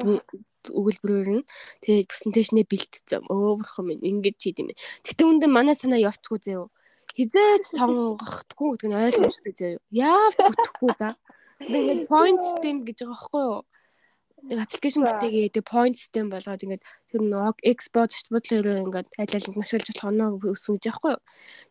өгүүлбэрээр 0.68 1.30
нь 1.40 1.48
тэгээд 1.84 2.10
презентацнээ 2.12 2.66
бэлтцсэн. 2.68 3.24
Өө 3.32 3.64
бурхан 3.64 3.86
минь 3.88 4.04
ингэж 4.04 4.36
чийд 4.40 4.58
юм. 4.62 4.70
Гэтэ 5.08 5.24
үндэ 5.24 5.48
манай 5.48 5.76
санаа 5.76 6.00
явцгүй 6.00 6.40
заяа. 6.44 6.68
Хизээч 7.16 7.66
сонгохдгүй 7.80 8.68
гэдэг 8.76 8.90
нь 8.90 9.00
ойлгомжтой 9.00 9.54
заяа. 9.56 9.80
Яавт 9.92 10.40
бүтэхгүй 10.40 10.92
за. 11.00 11.16
Ингээ 11.64 12.08
point 12.12 12.40
system 12.40 12.76
гэж 12.88 12.98
байгаа 13.04 13.16
байхгүй 13.16 13.44
юу? 13.48 13.60
Нэг 14.48 14.60
аппликейшн 14.64 15.04
бүтээгээ 15.04 15.54
тэг 15.56 15.66
point 15.68 15.96
system 15.98 16.30
болгоод 16.32 16.64
ингээд 16.64 16.84
тэр 17.12 17.22
нэг 17.26 17.56
экспорт 17.66 18.14
бодлоо 18.32 18.86
ингээд 18.86 19.08
аль 19.20 19.36
алинд 19.36 19.58
машиглаж 19.60 19.88
болох 19.90 20.08
оноо 20.10 20.30
өсгөн 20.54 20.78
гэж 20.78 20.86
яахгүй. 20.90 21.16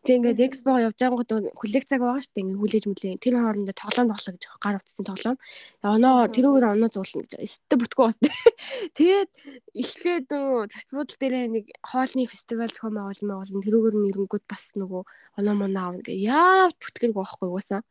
Тэг 0.05 0.13
ингээд 0.19 0.39
экспо 0.45 0.77
явж 0.77 0.97
байгаагууд 0.99 1.55
хүлээх 1.55 1.85
цаг 1.89 1.99
байгаа 2.03 2.21
дээ. 2.21 2.43
Ингээд 2.43 2.61
хүлээж 2.61 2.85
мүлээ. 2.91 3.15
Тэр 3.23 3.35
хоорондоо 3.39 3.75
тоглоом 3.75 4.09
тоглоо 4.13 4.33
гэж 4.35 4.43
гар 4.59 4.77
утасны 4.77 5.03
тоглоом. 5.07 5.37
Оноо 5.81 6.17
тэрүүгээр 6.29 6.65
оноо 6.75 6.89
зуулна 6.91 7.23
гэж. 7.25 7.33
Өстө 7.39 7.75
бүтгөө 7.79 8.05
бас. 8.05 8.17
Тэгээд 8.97 9.29
эхлээд 9.73 10.27
зочд 10.29 10.89
бодол 10.91 11.17
дээр 11.19 11.35
нэг 11.49 11.65
хоолны 11.81 12.27
фестивал 12.27 12.69
зохион 12.69 12.95
байгуулна 12.99 13.31
байгуулна 13.31 13.65
тэрүүгээр 13.65 13.95
нь 13.97 14.09
эрэнгүүд 14.11 14.45
бас 14.45 14.63
нөгөө 14.75 15.01
оноо 15.39 15.55
моноо 15.55 15.83
аавна 15.89 16.03
гэ. 16.03 16.13
Яавч 16.19 16.75
бүтгэрэг 16.83 17.15
байхгүй 17.15 17.47
угаасаа. 17.47 17.81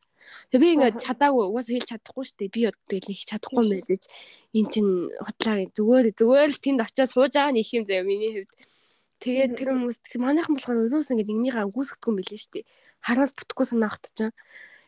Тэг 0.51 0.61
би 0.61 0.69
ингээд 0.75 1.03
чадаагүй 1.05 1.45
угаасаа 1.49 1.75
хэлж 1.77 1.89
чадахгүй 1.93 2.25
шүү 2.25 2.39
дээ. 2.39 2.55
Би 2.55 2.61
тэгэл 2.89 3.13
их 3.15 3.23
чадахгүй 3.29 3.65
мэдээж 3.69 4.05
эн 4.59 4.67
чин 4.73 4.87
хутлаа 5.25 5.57
зүгээр 5.77 6.07
зүгээр 6.19 6.51
л 6.53 6.63
тэнд 6.63 6.81
очиод 6.85 7.11
сууж 7.13 7.33
байгаа 7.35 7.53
нь 7.55 7.63
их 7.63 7.71
юм 7.75 7.85
заяа 7.89 8.05
миний 8.05 8.33
хувьд. 8.45 8.53
Тэгээд 9.19 9.53
тэр 9.59 9.69
хүмүүс 9.75 9.99
манайхан 10.23 10.55
болохоор 10.55 10.87
өрөөс 10.87 11.11
ингээд 11.11 11.31
нэгнийгаа 11.31 11.67
гүйсгэхгүй 11.75 12.11
юм 12.13 12.19
билээ 12.23 12.39
шүү 12.39 12.53
дээ. 12.55 12.69
Хараас 13.03 13.33
бүтэхгүй 13.35 13.67
санаахт 13.67 14.05
чинь. 14.15 14.35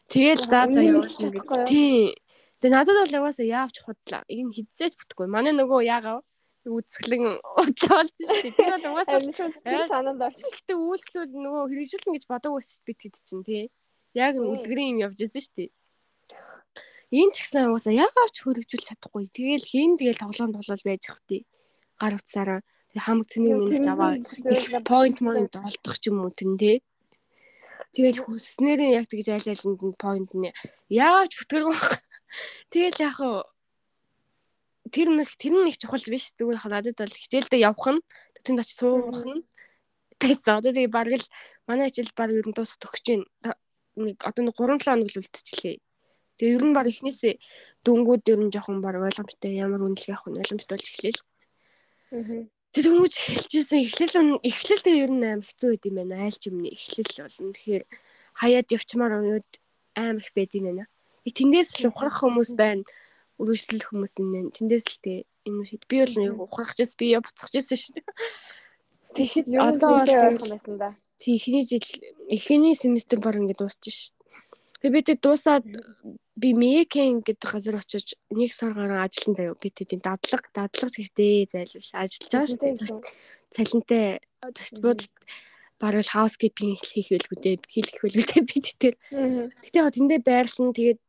Тэгээд 0.07 0.41
за 0.47 0.61
за 0.71 0.81
явуулна 0.87 1.29
гэж. 1.35 1.47
Тий. 1.67 2.15
Тэгээ 2.63 2.75
надад 2.79 2.99
бол 3.03 3.17
яваасаа 3.19 3.47
яавч 3.47 3.77
худлаа. 3.83 4.23
Энэ 4.31 4.55
хизээч 4.55 4.95
бүтэхгүй. 5.03 5.27
Манай 5.27 5.51
нөгөө 5.57 5.83
яагаа 5.83 6.23
үзэсгэлэн 6.69 7.41
удаалж 7.59 8.15
шүү 8.21 8.39
дээ. 8.39 8.55
Тэр 8.55 8.71
бол 8.77 8.87
угаасаа 8.93 9.89
санаанд 9.89 10.21
орчих. 10.21 10.47
Гэхдээ 10.53 10.77
үйлчлүүл 10.77 11.33
нөгөө 11.35 11.63
хэрэгжүүлнэ 11.73 12.15
гэж 12.21 12.25
бодоагүй 12.29 12.63
шүү 12.63 12.79
дээ 12.85 12.87
бид 12.87 13.01
хэд 13.01 13.17
чинь 13.25 13.47
тий. 13.49 13.65
Яг 14.15 14.35
үлгэрийн 14.37 14.99
юм 14.99 15.03
явж 15.07 15.19
исэн 15.23 15.43
шүү 15.43 15.55
дээ. 15.57 15.71
Энд 17.11 17.35
ч 17.35 17.43
гэсэн 17.43 17.71
угаасаа 17.71 17.95
яагаад 17.95 18.33
ч 18.35 18.39
хөргөжүүлж 18.43 18.85
чадахгүй. 18.87 19.27
Тэгээл 19.35 19.67
хийн 19.67 19.93
тэгээл 19.99 20.23
тоглоом 20.23 20.55
тоглол 20.55 20.83
байж 20.87 21.03
хавтий. 21.11 21.43
Гар 21.99 22.15
утсаараа 22.15 22.61
тэг 22.91 23.03
хамаг 23.03 23.27
цэнийг 23.31 23.59
минь 23.67 23.91
аваа. 23.91 24.19
Point 24.87 25.19
point 25.19 25.53
олдох 25.59 25.97
ч 25.99 26.11
юм 26.11 26.23
уу 26.23 26.31
тэн 26.31 26.55
тий. 26.55 26.83
Тэгэл 27.91 28.23
хүснээрээ 28.23 28.95
яг 28.99 29.07
тэгж 29.11 29.27
айл 29.31 29.51
айланд 29.51 29.81
нь 29.83 29.99
point 29.99 30.31
нь 30.39 30.55
яаж 30.87 31.31
баг. 31.51 31.99
Тэгэл 32.71 32.99
яг 33.03 33.15
хаа 33.19 33.51
тэр 34.95 35.09
нэг 35.11 35.31
тэр 35.35 35.55
нэг 35.55 35.75
чухал 35.79 36.07
биш 36.07 36.35
зүгээр 36.39 36.63
яг 36.63 36.67
надад 36.71 36.99
бол 36.99 37.15
хичээлдээ 37.15 37.67
явах 37.67 37.87
нь 37.95 38.01
тэнд 38.47 38.63
очиж 38.63 38.79
суух 38.79 39.23
нь 39.27 39.43
тэгсэн. 40.23 40.63
Одоо 40.63 40.71
тэгээ 40.71 40.95
баг 40.95 41.11
л 41.11 41.27
манай 41.67 41.91
хичээл 41.91 42.15
баг 42.15 42.31
ер 42.31 42.47
нь 42.47 42.55
дуусах 42.55 42.79
төгсөж 42.79 43.07
байна 43.43 43.59
нэг 43.97 44.17
одоо 44.23 44.43
нэг 44.45 44.55
3 44.55 44.79
7 44.79 44.87
хоног 44.87 45.09
л 45.11 45.21
үлдчихлээ. 45.21 45.77
Тэгээ 46.39 46.57
ер 46.57 46.65
нь 46.65 46.77
баг 46.77 46.87
эхнээсээ 46.89 47.35
дөнгүүд 47.85 48.25
ер 48.33 48.41
нь 48.41 48.53
жоохон 48.55 48.81
баг 48.81 48.97
ойлгомжтой 48.97 49.53
ямар 49.61 49.85
үнэлгээ 49.85 50.15
авах 50.17 50.29
нь 50.31 50.41
ойлгомжтой 50.41 50.75
болж 50.77 50.89
эхлэв. 50.89 51.19
Аа. 52.17 52.49
Тэр 52.71 52.87
хүмүүс 52.87 53.15
эхэлжсэн 53.19 53.83
эхлэл 53.83 54.41
эхлэл 54.47 54.85
тэгээ 54.87 55.05
ер 55.05 55.13
нь 55.13 55.27
аим 55.27 55.43
хэцүү 55.43 55.69
байд 55.75 55.85
юм 55.91 55.97
байна. 55.99 56.15
Айл 56.23 56.39
ч 56.39 56.45
юм 56.49 56.57
нэ 56.63 56.71
эхлэл 56.71 57.13
бол 57.27 57.37
үнэхээр 57.51 57.83
хаяад 58.41 58.69
явчмаар 58.71 59.13
уууд 59.19 59.51
аим 59.99 60.17
их 60.23 60.31
байд 60.33 60.53
юм 60.55 60.65
байна. 60.71 60.85
Яг 61.27 61.35
тэндээс 61.35 61.71
л 61.83 61.91
ухрах 61.91 62.23
хүмүүс 62.23 62.51
байна. 62.55 62.87
Үргэлжлэх 63.43 63.91
хүмүүс 63.91 64.15
нэ. 64.23 64.55
Тэндээс 64.55 64.87
л 64.87 64.99
тэгээ 65.03 65.27
юм 65.51 65.67
шид. 65.67 65.83
Би 65.91 65.97
бол 65.99 66.15
нэг 66.15 66.39
ухрах 66.39 66.73
чээс 66.79 66.95
би 66.95 67.19
буцах 67.19 67.51
чээс 67.51 67.69
шүү. 67.75 68.01
Тэгэхэд 69.19 69.47
одоо 69.59 69.91
бол 69.99 70.07
байх 70.07 70.39
юм 70.39 70.51
байсан 70.55 70.75
да. 70.79 70.95
Тий 71.21 71.37
эхний 71.37 71.65
жил 71.69 71.85
эхний 72.33 72.75
семестр 72.75 73.21
баг 73.21 73.37
ингээд 73.37 73.61
дуусчих 73.61 73.93
ш. 73.93 74.01
Тэгээ 74.81 74.97
бид 74.97 75.21
дуусаад 75.21 75.69
би 76.41 76.49
Мекэн 76.57 77.21
гэдэг 77.21 77.45
газар 77.45 77.77
очиж 77.77 78.17
нэг 78.33 78.57
сар 78.57 78.73
гараа 78.73 79.05
ажиллан 79.05 79.37
заяа. 79.37 79.61
Би 79.61 79.69
тийм 79.69 80.01
дадлаг 80.01 80.49
дадлаг 80.57 80.89
гэжтэй 80.89 81.45
зайлшгүй 81.53 81.93
ажиллаж 81.93 82.33
байгаа 82.33 82.57
дээ. 82.57 83.05
Цалинтай 83.53 84.05
буудалд 84.81 85.13
баруул 85.77 86.09
хаускипинг 86.09 86.81
хийх 86.81 87.13
хэлгүүдээ 87.13 87.57
хийх 87.69 87.93
хэлгүүдээ 88.01 88.43
бид 88.49 88.67
тэр. 88.81 88.95
Гэтэ 89.61 89.77
яг 89.77 89.93
тэндээ 89.93 90.21
байрлан 90.25 90.73
тэгээд 90.73 91.01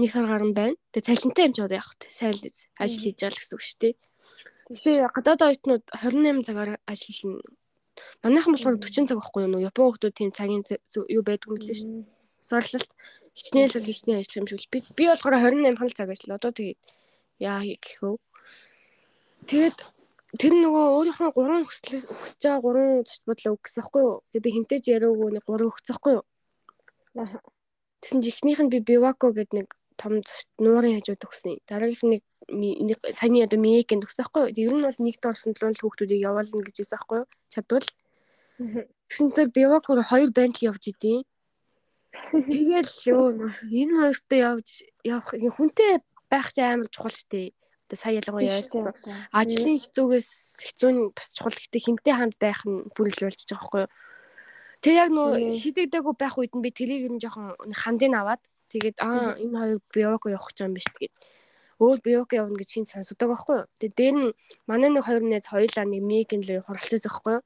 нэг 0.00 0.08
сар 0.08 0.24
гарan 0.24 0.56
байна. 0.56 0.80
Тэгээ 0.96 1.08
цалинтай 1.20 1.44
юм 1.44 1.52
ч 1.52 1.60
одоо 1.60 1.76
яг 1.76 1.88
сайн 2.08 2.36
ажил 2.80 3.04
хийж 3.04 3.20
байгаа 3.20 3.36
л 3.36 3.40
гэсэн 3.44 3.56
үг 3.56 3.64
шүү 3.68 3.80
дээ. 3.84 3.94
Гэтэ 4.72 4.92
гадаад 5.12 5.40
оюутнууд 5.44 5.84
28 5.92 6.48
цагаар 6.48 6.70
ажиллана 6.88 7.44
Манайхан 8.22 8.52
болохоор 8.54 8.76
40 8.78 9.08
цаг 9.08 9.18
байхгүй 9.18 9.42
юу? 9.46 9.60
Япон 9.60 9.84
хүмүүс 9.94 10.12
тийм 10.14 10.30
цагийн 10.30 10.62
юу 11.08 11.22
байдаг 11.24 11.48
юм 11.50 11.58
лээ 11.60 11.78
шүү. 11.78 12.04
Сорлолт 12.40 12.90
хичнээн 13.36 13.68
л 13.70 13.86
хичнээн 13.88 14.20
ажиллах 14.20 14.40
юм 14.40 14.48
шиг 14.48 14.60
л 14.60 14.72
би 14.72 14.78
би 14.96 15.04
болохоор 15.08 15.34
28 15.38 15.78
хоног 15.78 15.94
цаг 15.94 16.08
ажиллаа. 16.10 16.38
Одоо 16.38 16.52
тэгээд 16.52 16.80
яа 17.40 17.62
гэх 17.64 18.00
вэ? 18.02 18.16
Тэгээд 19.48 19.78
тэр 20.40 20.52
нөгөө 20.60 20.84
өөрийнхөө 20.96 21.30
гурван 21.34 21.64
хүсэл 21.66 22.04
хүсэж 22.04 22.40
байгаа 22.44 22.64
гурван 22.64 23.02
зочд 23.06 23.22
бодлоо 23.26 23.52
өгсөн 23.56 23.80
байхгүй 23.80 24.02
юу? 24.04 24.16
Тэгээд 24.30 24.44
би 24.44 24.50
хинтэж 24.54 24.82
яриаггүй 24.94 25.28
нэг 25.32 25.44
гурван 25.48 25.70
өгсөн 25.72 25.92
байхгүй 25.94 26.12
юу? 26.18 26.24
Аа. 27.16 27.40
Тэсэн 28.00 28.20
жихнийх 28.24 28.60
нь 28.60 28.72
би 28.72 28.78
Бивако 28.80 29.32
гэдэг 29.32 29.56
нэг 29.56 29.68
том 30.00 30.24
нуурын 30.56 30.96
хажууд 30.96 31.26
өгсөн. 31.28 31.60
Дараагийнх 31.68 32.04
нь 32.08 32.24
нэг 32.48 32.98
саяны 33.12 33.44
одоо 33.44 33.60
мейкэнд 33.60 34.08
өгсөн 34.08 34.24
байхгүй 34.24 34.40
юу. 34.48 34.56
Ер 34.56 34.72
нь 34.74 34.84
бол 34.88 35.00
нэгд 35.04 35.28
орсон 35.28 35.52
төлөв 35.52 35.84
хүүхдүүдийг 35.84 36.24
явуулна 36.24 36.64
гэж 36.64 36.76
хэлсэн 36.80 36.96
байхгүй 36.96 37.18
юу. 37.20 37.28
Чадвал. 37.52 37.88
Тэгсэнтэй 39.08 39.46
Бивакор 39.52 40.00
хоёр 40.00 40.30
бандл 40.32 40.66
явж 40.72 40.84
идэв. 40.88 41.28
Тэгэл 42.32 42.92
ёо 43.12 43.24
энэ 43.68 43.94
хоёртой 44.00 44.40
явж 44.40 44.68
явах 45.04 45.30
хүнтэй 45.36 46.00
байх 46.30 46.48
ч 46.54 46.58
амар 46.64 46.88
чухал 46.88 47.12
штэ. 47.12 47.52
Одоо 47.86 47.98
сая 47.98 48.18
ялангуяа 48.22 48.62
ажлын 49.34 49.78
хэцүүгээс 49.82 50.30
хэцүү 50.62 50.90
нь 50.94 51.00
бас 51.10 51.28
чухал 51.34 51.54
гэхдээ 51.54 51.82
хинтэй 51.86 52.14
хамт 52.14 52.38
байх 52.38 52.62
нь 52.66 52.86
бүр 52.94 53.10
л 53.10 53.22
болж 53.26 53.40
байгаа 53.46 53.58
байхгүй 53.58 53.80
юу. 53.82 53.90
Тэг 54.80 54.94
яг 54.94 55.10
нөө 55.10 55.30
шидэгдээгүй 55.58 56.14
байх 56.14 56.34
үед 56.38 56.54
нь 56.54 56.62
би 56.62 56.70
тэрийг 56.70 57.10
нь 57.10 57.20
жоохон 57.22 57.58
хандыг 57.74 58.14
аваад 58.14 58.42
тэгээд 58.72 58.96
аа 59.02 59.34
энэ 59.42 59.58
хоёр 59.58 59.78
Бивако 59.92 60.26
явах 60.30 60.48
гэж 60.50 60.58
юм 60.64 60.74
биш 60.74 60.88
гэд 60.94 61.12
өөр 61.80 61.98
биок 62.04 62.30
явна 62.36 62.60
гэж 62.60 62.70
хин 62.76 62.86
сонсдог 62.86 63.28
байхгүй 63.32 63.56
юу. 63.64 63.66
Тэгээ 63.80 63.96
дээр 63.96 64.16
нь 64.20 64.32
манай 64.68 64.90
нэг 64.92 65.04
хоёр 65.08 65.24
найз 65.24 65.48
хоёулаа 65.48 65.84
нэг 65.88 66.02
мигэн 66.04 66.44
л 66.44 66.60
хуралцсан 66.68 67.00
байхгүй 67.00 67.32
юу. 67.40 67.44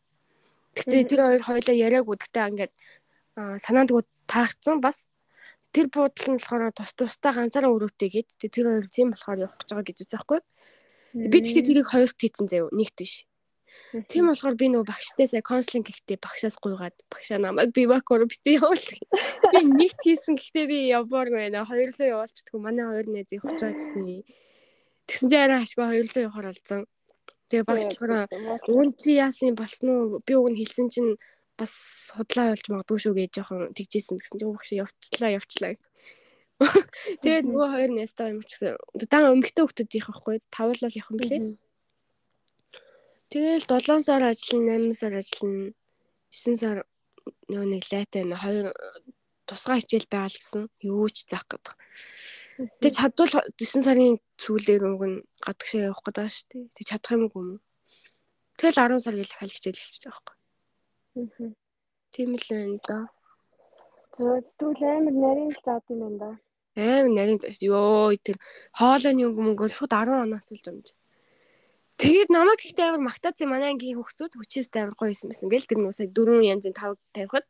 Гэтэ 0.75 0.97
тэр 1.07 1.21
хоёр 1.23 1.43
хоёулаа 1.47 1.77
яриаггүй 1.87 2.17
гэхдээ 2.19 2.51
ингээд 2.51 2.73
санаанд 3.63 3.91
гоо 3.95 4.03
таагдсан 4.27 4.83
бас 4.83 4.99
тэр 5.71 5.87
буудал 5.87 6.35
нь 6.35 6.39
болохоор 6.43 6.75
тус 6.75 6.91
тустай 6.99 7.33
ганцаараа 7.35 7.71
өрөөтэйгээд 7.79 8.29
тэр 8.43 8.67
хоёр 8.67 8.87
тийм 8.91 9.15
болохоор 9.15 9.39
явах 9.47 9.59
гэж 9.63 9.69
байгаа 9.71 9.87
гэж 9.87 9.99
байгаа 10.03 10.15
байхгүй 10.19 10.39
юу. 10.43 11.31
Би 11.31 11.39
тэгэхээр 11.39 11.67
тэрийг 11.71 11.89
хоёрт 11.95 12.19
хийсэн 12.19 12.47
заяа 12.51 12.75
нэгт 12.75 12.99
биш. 12.99 13.15
Тийм 14.11 14.27
болохоор 14.27 14.57
би 14.59 14.67
нөгөө 14.75 14.91
багштай 14.91 15.27
сая 15.31 15.43
консулинг 15.47 15.87
гэхдээ 15.87 16.19
багшаас 16.19 16.59
гуйгаад 16.59 16.97
багшаа 17.11 17.39
намайг 17.39 17.71
би 17.71 17.87
вакор 17.87 18.27
битээ 18.27 18.59
явуул. 18.59 18.87
Би 19.55 19.61
нэгт 19.63 20.01
хийсэн 20.03 20.35
гэхдээ 20.35 20.67
би 20.67 20.79
явбааргүй 20.91 21.47
байна. 21.47 21.63
Хоёрлоо 21.63 22.07
явуулчихдгүй. 22.11 22.59
Манай 22.59 22.87
хоёр 22.91 23.07
найз 23.07 23.31
явах 23.31 23.55
гэж 23.55 23.63
гэсэн. 23.71 24.27
Тэгсэн 25.07 25.29
чинь 25.31 25.45
арай 25.47 25.63
ашгүй 25.63 25.87
хоёрлоо 25.87 26.23
явахаар 26.27 26.51
алзан. 26.51 26.83
Тэгээ 27.49 27.69
багш 27.71 27.87
болохоор 27.95 28.29
уун 28.67 28.89
чи 28.99 29.15
яасан 29.15 29.55
болсон 29.55 29.89
уу? 29.95 30.23
Би 30.27 30.35
нь 30.35 30.59
хэлсэн 30.59 30.89
чинь 30.91 31.15
бас 31.55 31.73
худлаа 32.17 32.51
болж 32.51 32.67
магадгүй 32.67 32.99
шүү 32.99 33.15
гэж 33.15 33.31
жоохон 33.37 33.75
тэгжсэн 33.79 34.19
гэсэн 34.19 34.39
чинь 34.41 34.55
багш 34.55 34.71
явцлаа 34.75 35.31
явцлаа. 35.39 35.75
Тэгээд 37.23 37.47
нөгөө 37.51 37.69
хоёр 37.75 37.91
найзтай 37.95 38.33
юм 38.35 38.43
ч 38.43 38.59
гэсэн 38.59 38.75
дан 39.11 39.31
өмгтэй 39.39 39.63
хүмүүс 39.63 39.95
их 39.99 40.07
байхгүй 40.11 40.37
тавуулал 40.51 40.99
явах 40.99 41.11
юм 41.11 41.19
блэ. 41.21 41.39
Тэгэл 43.35 43.67
7 43.67 44.07
сар 44.07 44.23
ажиллана, 44.23 44.79
8 44.79 44.95
сар 44.95 45.13
ажиллана, 45.19 45.75
9 46.31 46.55
сар 46.55 46.79
нөгөө 47.51 47.67
нэг 47.67 47.83
лайтай 47.91 48.23
нэ 48.23 48.39
хоёр 48.39 48.71
тусгай 49.43 49.83
хичээл 49.83 50.07
байгаа 50.07 50.31
л 50.31 50.39
гэсэн 50.39 50.63
юу 50.87 51.11
ч 51.11 51.27
заах 51.27 51.43
гэдэг. 51.51 51.75
Тэгээ 52.79 52.95
чадвал 52.95 53.35
9 53.59 53.83
сарын 53.83 54.23
сүүлээр 54.39 54.83
уг 54.87 55.03
нь 55.11 55.19
гадагшаа 55.43 55.91
явах 55.91 56.07
гэдэг 56.07 56.31
шүү 56.31 56.47
дээ. 56.47 56.65
Тэг 56.79 56.85
чадах 56.87 57.11
юм 57.19 57.23
уу 57.27 57.43
юм. 57.43 57.61
Тэгэл 58.55 59.03
10 59.03 59.03
сар 59.03 59.15
гэл 59.19 59.35
хал 59.35 59.51
хичээл 59.51 59.83
эхэлчихэж 59.83 60.05
байгаа 60.07 60.23
байхгүй. 60.31 61.51
Тийм 62.15 62.31
л 62.39 62.47
байна 62.55 62.79
да. 62.87 62.99
Зөв 64.15 64.47
тэгвэл 64.55 64.83
амар 64.95 65.17
нарийн 65.19 65.51
л 65.51 65.59
заад 65.67 65.85
юм 65.91 65.99
байна 66.07 66.19
да. 66.23 66.31
Амар 66.79 67.11
нарийн 67.19 67.43
шүү. 67.43 67.67
Йоо 67.67 68.15
тэр 68.23 68.39
хоолойны 68.79 69.27
мөнгө 69.27 69.75
шууд 69.75 69.91
10 69.91 70.23
оноос 70.23 70.55
л 70.55 70.63
жамж. 70.63 70.95
Тэгээд 72.01 72.31
намайг 72.35 72.61
ихтэй 72.61 72.91
амар 72.91 73.03
магтаацсан 73.07 73.49
манай 73.49 73.71
ангийн 73.71 73.99
хүүхдүүд 73.99 74.35
хүчээстэй 74.35 74.83
амар 74.83 74.99
гоё 74.99 75.15
юм 75.15 75.31
байсан. 75.31 75.49
Гэл 75.53 75.69
тэр 75.71 75.79
нөө 75.79 75.95
сая 75.95 76.11
дөрвөн 76.11 76.51
янзын 76.59 76.75
тав 76.75 76.99
тавихад 77.15 77.47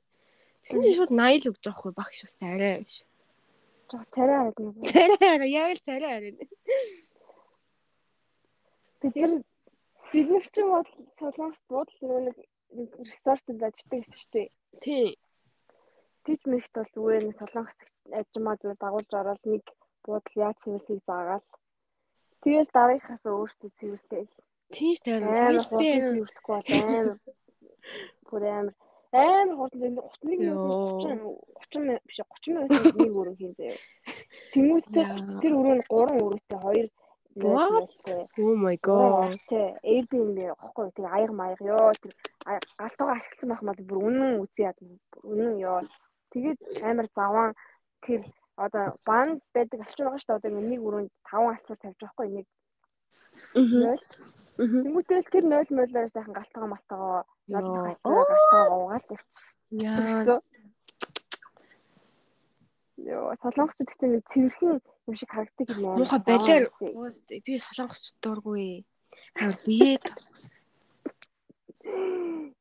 тэгсэн 0.61 0.81
чинь 0.85 0.97
шууд 1.01 1.13
80 1.17 1.49
л 1.49 1.49
өгч 1.53 1.63
байгаа 1.65 1.81
хгүй 1.81 1.93
багш 1.97 2.19
бас 2.25 2.35
арай 2.45 2.73
гэж. 2.85 2.91
За 3.89 4.05
царай 4.13 4.39
нэг. 4.45 4.57
Царай 4.85 5.19
хараа 5.23 5.49
яг 5.49 5.71
л 5.73 5.87
царай 5.89 6.11
хараад. 6.13 6.39
Тэгэхээр 9.01 9.33
бид 10.13 10.27
нар 10.29 10.45
ч 10.45 10.55
юм 10.61 10.69
бол 10.77 10.91
солонгост 11.17 11.65
буудал 11.69 12.01
нэг 12.27 12.37
рестортэнд 13.01 13.65
ажилладаг 13.65 14.01
гэсэн 14.03 14.19
шүү 14.21 14.33
дээ. 14.35 14.49
Тий. 14.85 15.09
Тэж 16.25 16.41
мэгт 16.49 16.73
бол 16.77 16.91
зүгээр 16.93 17.25
нэг 17.29 17.37
солонгос 17.41 17.79
ажмаа 18.13 18.57
зүгээр 18.61 18.81
дагуулж 18.81 19.11
ороод 19.13 19.43
нэг 19.49 19.65
буудал 20.05 20.37
яаж 20.37 20.57
цэвэрлэхийг 20.61 21.03
заагаал 21.09 21.45
Тэгэл 22.45 22.69
дараагийнхаас 22.77 23.25
өөртөө 23.25 23.71
цэвэрлээл. 23.79 24.35
тийш 24.75 24.99
тайран 25.01 25.33
Амар 25.33 25.65
тэгэл 25.65 25.81
би 25.81 25.89
хурдан 25.89 26.05
амар 26.05 26.11
цэвэрлэхгүй 26.13 26.55
бол 26.55 26.85
амар 26.95 27.19
бүр 28.29 28.43
амар 28.45 28.75
амар 29.13 29.57
хурдан 29.59 29.81
зэнд 29.81 29.99
31 29.99 30.45
Йоо. 30.45 30.55
минут 30.55 31.03
30 31.05 31.25
30 31.73 31.81
минут 31.85 32.03
биш 32.09 32.19
30 32.21 32.55
минутын 32.55 32.83
нэг 33.01 33.13
өрөө 33.21 33.37
хийн 33.39 33.55
заяа. 33.59 33.79
Тэмүүл 34.53 34.85
тэр 35.43 35.53
өрөө 35.59 35.75
нь 35.79 35.85
3 35.89 36.21
өрөөтэй 36.25 36.59
2 36.61 36.91
What? 37.35 37.91
oh 38.39 38.55
my 38.55 38.77
god 38.79 39.35
Тэ 39.51 39.75
Airbnb 39.83 40.39
гохгүй 40.55 40.87
тэг 40.95 41.07
аяг 41.11 41.31
маяг 41.35 41.59
ёо 41.67 41.91
тэр 41.99 42.15
галтуугаа 42.79 43.19
ашигласан 43.19 43.51
байх 43.51 43.63
мал 43.67 43.81
бүр 43.83 43.99
үнэн 44.07 44.39
үзье 44.39 44.71
яд 44.71 44.79
үнэн 45.27 45.59
ёо. 45.59 45.83
Тэгээд 46.31 46.59
амар 46.87 47.11
заван 47.11 47.51
тэр 48.07 48.23
одоо 48.57 48.85
банд 49.07 49.41
байдаг 49.55 49.81
алчуур 49.83 50.07
байгаа 50.09 50.21
шүү 50.23 50.29
дээ. 50.31 50.39
Одоо 50.39 50.51
ингэ 50.51 50.69
нэг 50.71 50.81
өрөөнд 50.87 51.11
5 51.27 51.53
алчуур 51.53 51.79
тавьж 51.81 51.99
байгаа 51.99 52.15
хгүй 52.15 52.29
нэг 52.35 52.47
мгм 53.59 53.81
0. 53.83 53.99
мгм 54.63 54.81
Тэмүүтэл 54.95 55.33
тэр 55.35 55.45
0 55.45 55.75
молоор 55.75 56.09
сайхан 56.09 56.35
галтгаа 56.39 56.67
малтгаа 56.71 57.25
нол 57.51 57.67
Ёо. 57.67 57.83
галтгаа 57.87 58.25
галтгаа 58.31 58.65
угаад 58.79 59.05
тавьчихсан. 59.11 60.39
яа 60.39 60.41
Ёо 63.05 63.35
солонгос 63.43 63.79
үдэгтэй 63.83 64.09
нэг 64.09 64.23
цэвэрхэн 64.31 64.79
юм 64.81 65.15
шиг 65.19 65.31
харагддаг 65.35 65.69
юм 65.75 65.85
аа. 65.87 65.99
муухай 65.99 66.21
балиар 66.23 66.65
уус 66.95 67.17
би 67.27 67.53
солонгосч 67.59 68.15
дургүй 68.23 68.87
хаар 69.35 69.59
бие 69.67 69.99
тас 69.99 70.31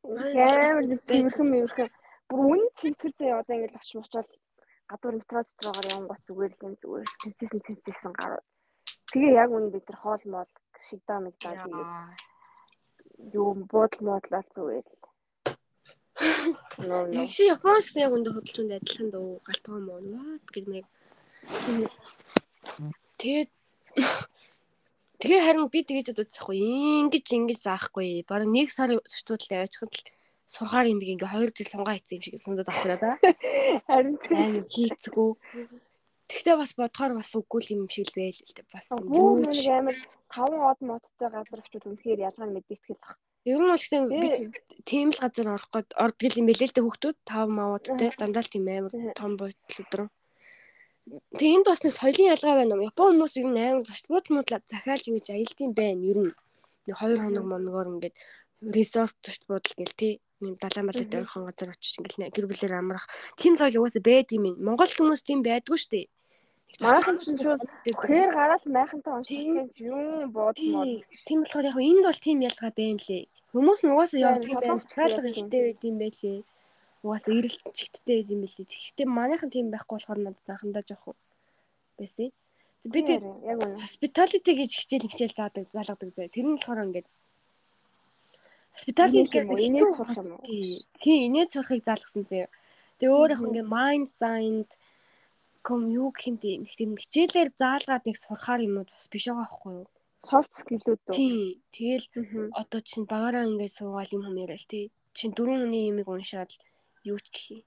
Амар 0.03 0.83
цэвэрхэн 1.07 1.47
мэвэрхэн. 1.53 1.89
Бүр 2.27 2.39
үн 2.53 2.61
цэнцэр 2.75 3.11
заяа 3.17 3.39
одоо 3.39 3.55
ингэж 3.55 3.73
очиж 3.77 3.95
мочоод 3.95 4.27
гадуур 4.93 5.15
метро 5.17 5.41
дотроор 5.41 5.85
явангууд 5.89 6.21
зүгээр 6.29 6.53
л 6.53 6.65
юм 6.69 6.73
зүгээр 6.77 7.09
цэнцээсэн 7.21 7.61
цэнцээсэн 7.65 8.13
гарууд. 8.13 8.45
Тэгээ 9.09 9.33
яг 9.41 9.49
үн 9.49 9.65
бид 9.73 9.85
тэр 9.89 9.97
хоол 9.97 10.23
моол 10.29 10.51
шигдаа 10.85 11.19
мэгдаа 11.25 11.53
тэгээд 11.65 11.89
юу 13.33 13.49
буудал 13.65 14.01
муудлал 14.05 14.47
зүгээр 14.53 14.85
л. 14.85 15.01
Ноо. 16.85 17.09
Яг 17.09 17.29
чи 17.33 17.49
Япон 17.49 17.81
гэсэн 17.81 18.05
яг 18.05 18.13
өндө 18.13 18.29
хөдөлгөөнд 18.37 18.77
адилхан 18.77 19.09
дөө 19.09 19.29
галтгаа 19.41 19.79
муу 19.81 20.37
гэдэг 20.45 20.65
нэг 20.69 20.85
тэгээд 23.17 23.49
Тэгээ 25.23 25.41
харин 25.45 25.71
би 25.73 25.79
тэгэж 25.87 26.07
бодчихгүй. 26.19 26.59
Ингиж 27.07 27.31
ингэж 27.31 27.59
заахгүй. 27.63 28.27
Бараг 28.27 28.49
нэг 28.51 28.67
сар 28.69 28.91
шүтүүлээ 28.91 29.63
авчихад 29.63 29.93
л 29.95 30.03
сурахаар 30.47 30.87
юм 30.91 30.99
би 30.99 31.13
ингээ 31.15 31.31
2 31.31 31.55
жил 31.55 31.69
сунгаа 31.71 31.95
хийсэн 31.97 32.17
юм 32.17 32.23
шиг 32.23 32.35
санагдаад 32.39 32.69
байна 32.69 32.97
да. 32.99 33.11
Харин 33.87 34.17
хийцгүү. 34.69 35.29
Тэгтээ 36.29 36.55
бас 36.57 36.71
бодохоор 36.73 37.13
бас 37.19 37.31
үгүй 37.35 37.59
л 37.61 37.73
юм 37.75 37.83
шиг 37.91 38.09
л 38.09 38.15
байл 38.17 38.39
л 38.39 38.53
дээ. 38.55 38.67
Бас 38.73 38.87
юу 38.91 39.37
нэг 39.43 39.57
амар 39.69 39.97
5 40.31 40.69
од 40.71 40.79
модтой 40.81 41.29
газар 41.29 41.59
очиод 41.61 41.85
үнэхээр 41.87 42.25
ялгаа 42.27 42.47
нь 42.47 42.55
мэдэгдэхэл 42.57 43.01
баг. 43.03 43.17
Ер 43.43 43.59
нь 43.59 43.67
бол 43.67 43.75
гэхдээ 43.75 44.01
би 44.07 44.27
Тий. 44.31 44.47
тийм 44.87 45.07
л 45.11 45.19
газар 45.19 45.47
орох 45.51 45.69
гээд 45.69 45.89
ордог 45.99 46.31
юм 46.39 46.47
бэлээ 46.47 46.67
л 46.71 46.75
дээ 46.75 46.85
хүүхдүүд 46.87 47.17
5 47.27 47.57
маудтай 47.59 48.09
дандаа 48.15 48.43
л 48.43 48.53
тийм 48.53 48.65
амар 48.71 48.93
том 49.19 49.31
бодлоо 49.35 49.81
өдрөө. 49.83 50.07
Тэгээ 51.35 51.55
энд 51.59 51.67
бас 51.67 51.81
нэг 51.83 51.93
соёлын 51.99 52.31
ялгаа 52.31 52.55
байна 52.55 52.73
уу? 52.79 52.87
Япон 52.87 53.19
хүмүүс 53.19 53.35
ер 53.35 53.47
нь 53.51 53.59
амар 53.59 53.83
зочд 53.83 54.07
буудлаа 54.07 54.63
захиалж 54.71 55.03
ингэж 55.11 55.27
аялдсан 55.35 55.71
байна 55.75 56.01
ер 56.07 56.19
нь. 56.23 56.33
Нэг 56.87 56.95
2 56.95 57.19
хоног 57.19 57.45
моногоор 57.51 57.87
ингээд 57.99 58.15
resort 58.71 59.15
зочд 59.19 59.43
буудал 59.51 59.75
гэл 59.75 59.99
тий. 59.99 60.13
Нэм 60.43 60.55
далайн 60.59 60.85
Мгм. 60.91 61.23
ойрхон 61.23 61.43
газар 61.47 61.69
очиж 61.71 61.93
ингээл 61.99 62.19
нэ- 62.19 62.33
гэр 62.35 62.45
бүлээр 62.51 62.73
амрах. 62.75 63.07
Тийм 63.39 63.53
соёл 63.55 63.79
угаасаа 63.79 64.03
байдаг 64.03 64.35
юм. 64.35 64.45
Монгол 64.59 64.91
хүмүүс 64.91 65.21
тийм 65.23 65.39
байдгүй 65.47 65.77
шүү 65.79 65.91
дээ. 65.95 66.07
Манайхан 66.81 67.15
ч 67.21 67.23
шууд 67.37 67.61
Хэр 67.85 68.29
гараал 68.33 68.65
майхантай 68.65 69.13
Тийм. 69.23 69.57
онцлог 69.57 69.77
юм 69.77 70.31
мод. 70.33 70.55
Тийм. 70.57 71.05
Тийм 71.27 71.39
болохоор 71.45 71.65
яг 71.69 71.77
энд 71.77 72.03
бол 72.09 72.19
тийм 72.25 72.37
ялгаа 72.49 72.71
байна 72.75 73.01
лээ. 73.07 73.23
Хүмүүс 73.53 73.79
Тийм, 73.85 73.93
Цаалга 73.93 75.21
гэсэн 75.21 75.21
яг 75.21 75.25
ихтэй 75.37 75.61
байд 75.63 75.81
юм 75.85 75.97
байлээ. 76.01 76.39
Угаасаа 77.05 77.33
эрэлтчтэй 77.37 78.15
байд 78.17 78.29
юм 78.33 78.41
байлээ. 78.41 78.65
Тэгэхдээ 78.73 79.07
манайхан 79.07 79.49
тийм 79.53 79.67
байхгүй 79.69 79.95
болохоор 80.01 80.19
надад 80.25 80.49
анхандаа 80.49 80.83
жоох 80.89 81.13
байсан. 81.99 82.31
Би 82.83 82.99
тэг 83.05 83.21
яг 83.21 83.57
үнэ. 83.61 83.79
hospitality 83.85 84.51
гэж 84.57 84.71
хичээл 84.73 85.07
хичээл 85.13 85.37
заадаг 85.37 85.65
заалгадаг 85.71 86.09
зэ. 86.17 86.27
Тэр 86.33 86.45
нь 86.49 86.57
болохоор 86.57 86.83
ингээд 86.89 87.07
hospitality 88.75 89.17
Инээд 89.23 89.33
юм 89.33 89.49
уу? 89.49 89.57
гэдэг 89.57 89.65
Инээд 89.67 89.87
хэцүү 89.87 89.97
сурах 89.97 90.17
юм 90.17 90.31
уу? 90.33 90.41
тий. 90.45 90.85
Тий, 91.01 91.17
инээд 91.27 91.49
сурахыг 91.53 91.81
заалгасан 91.85 92.23
зэ. 92.29 92.47
Тэгээ 92.99 93.13
өөр 93.13 93.31
Мгм. 93.33 93.45
ингээд 93.47 93.69
mind 93.69 94.07
science 94.19 94.71
ком 95.63 95.81
юу 95.89 96.11
гэх 96.11 96.27
юм 96.27 96.37
бэ? 96.41 96.51
Нэг 96.63 96.71
тийм 96.75 96.91
хичээлээр 96.99 97.49
заалгаад 97.55 98.03
нэг 98.05 98.17
сурахаар 98.19 98.61
юмуд 98.67 98.89
бас 98.91 99.07
биш 99.07 99.25
байгаа 99.29 99.47
байхгүй 99.47 99.71
юу? 99.79 99.87
Soft 100.23 100.51
skill-үүд 100.55 101.01
үү? 101.07 101.15
Тий. 101.15 101.61
Тэгэл 101.71 102.05
одоо 102.51 102.79
чинь 102.83 103.07
багаараа 103.07 103.47
ингээд 103.47 103.75
суугаал 103.77 104.11
юм 104.15 104.23
юм 104.27 104.37
яриа 104.43 104.59
л 104.59 104.67
тий. 104.67 104.91
Чин 105.15 105.31
дөрөв 105.35 105.63
хүний 105.67 105.87
юмыг 105.91 106.07
уншаад 106.07 106.51
юу 107.03 107.19
ч 107.19 107.27
гэх 107.31 107.45
юм. 107.59 107.63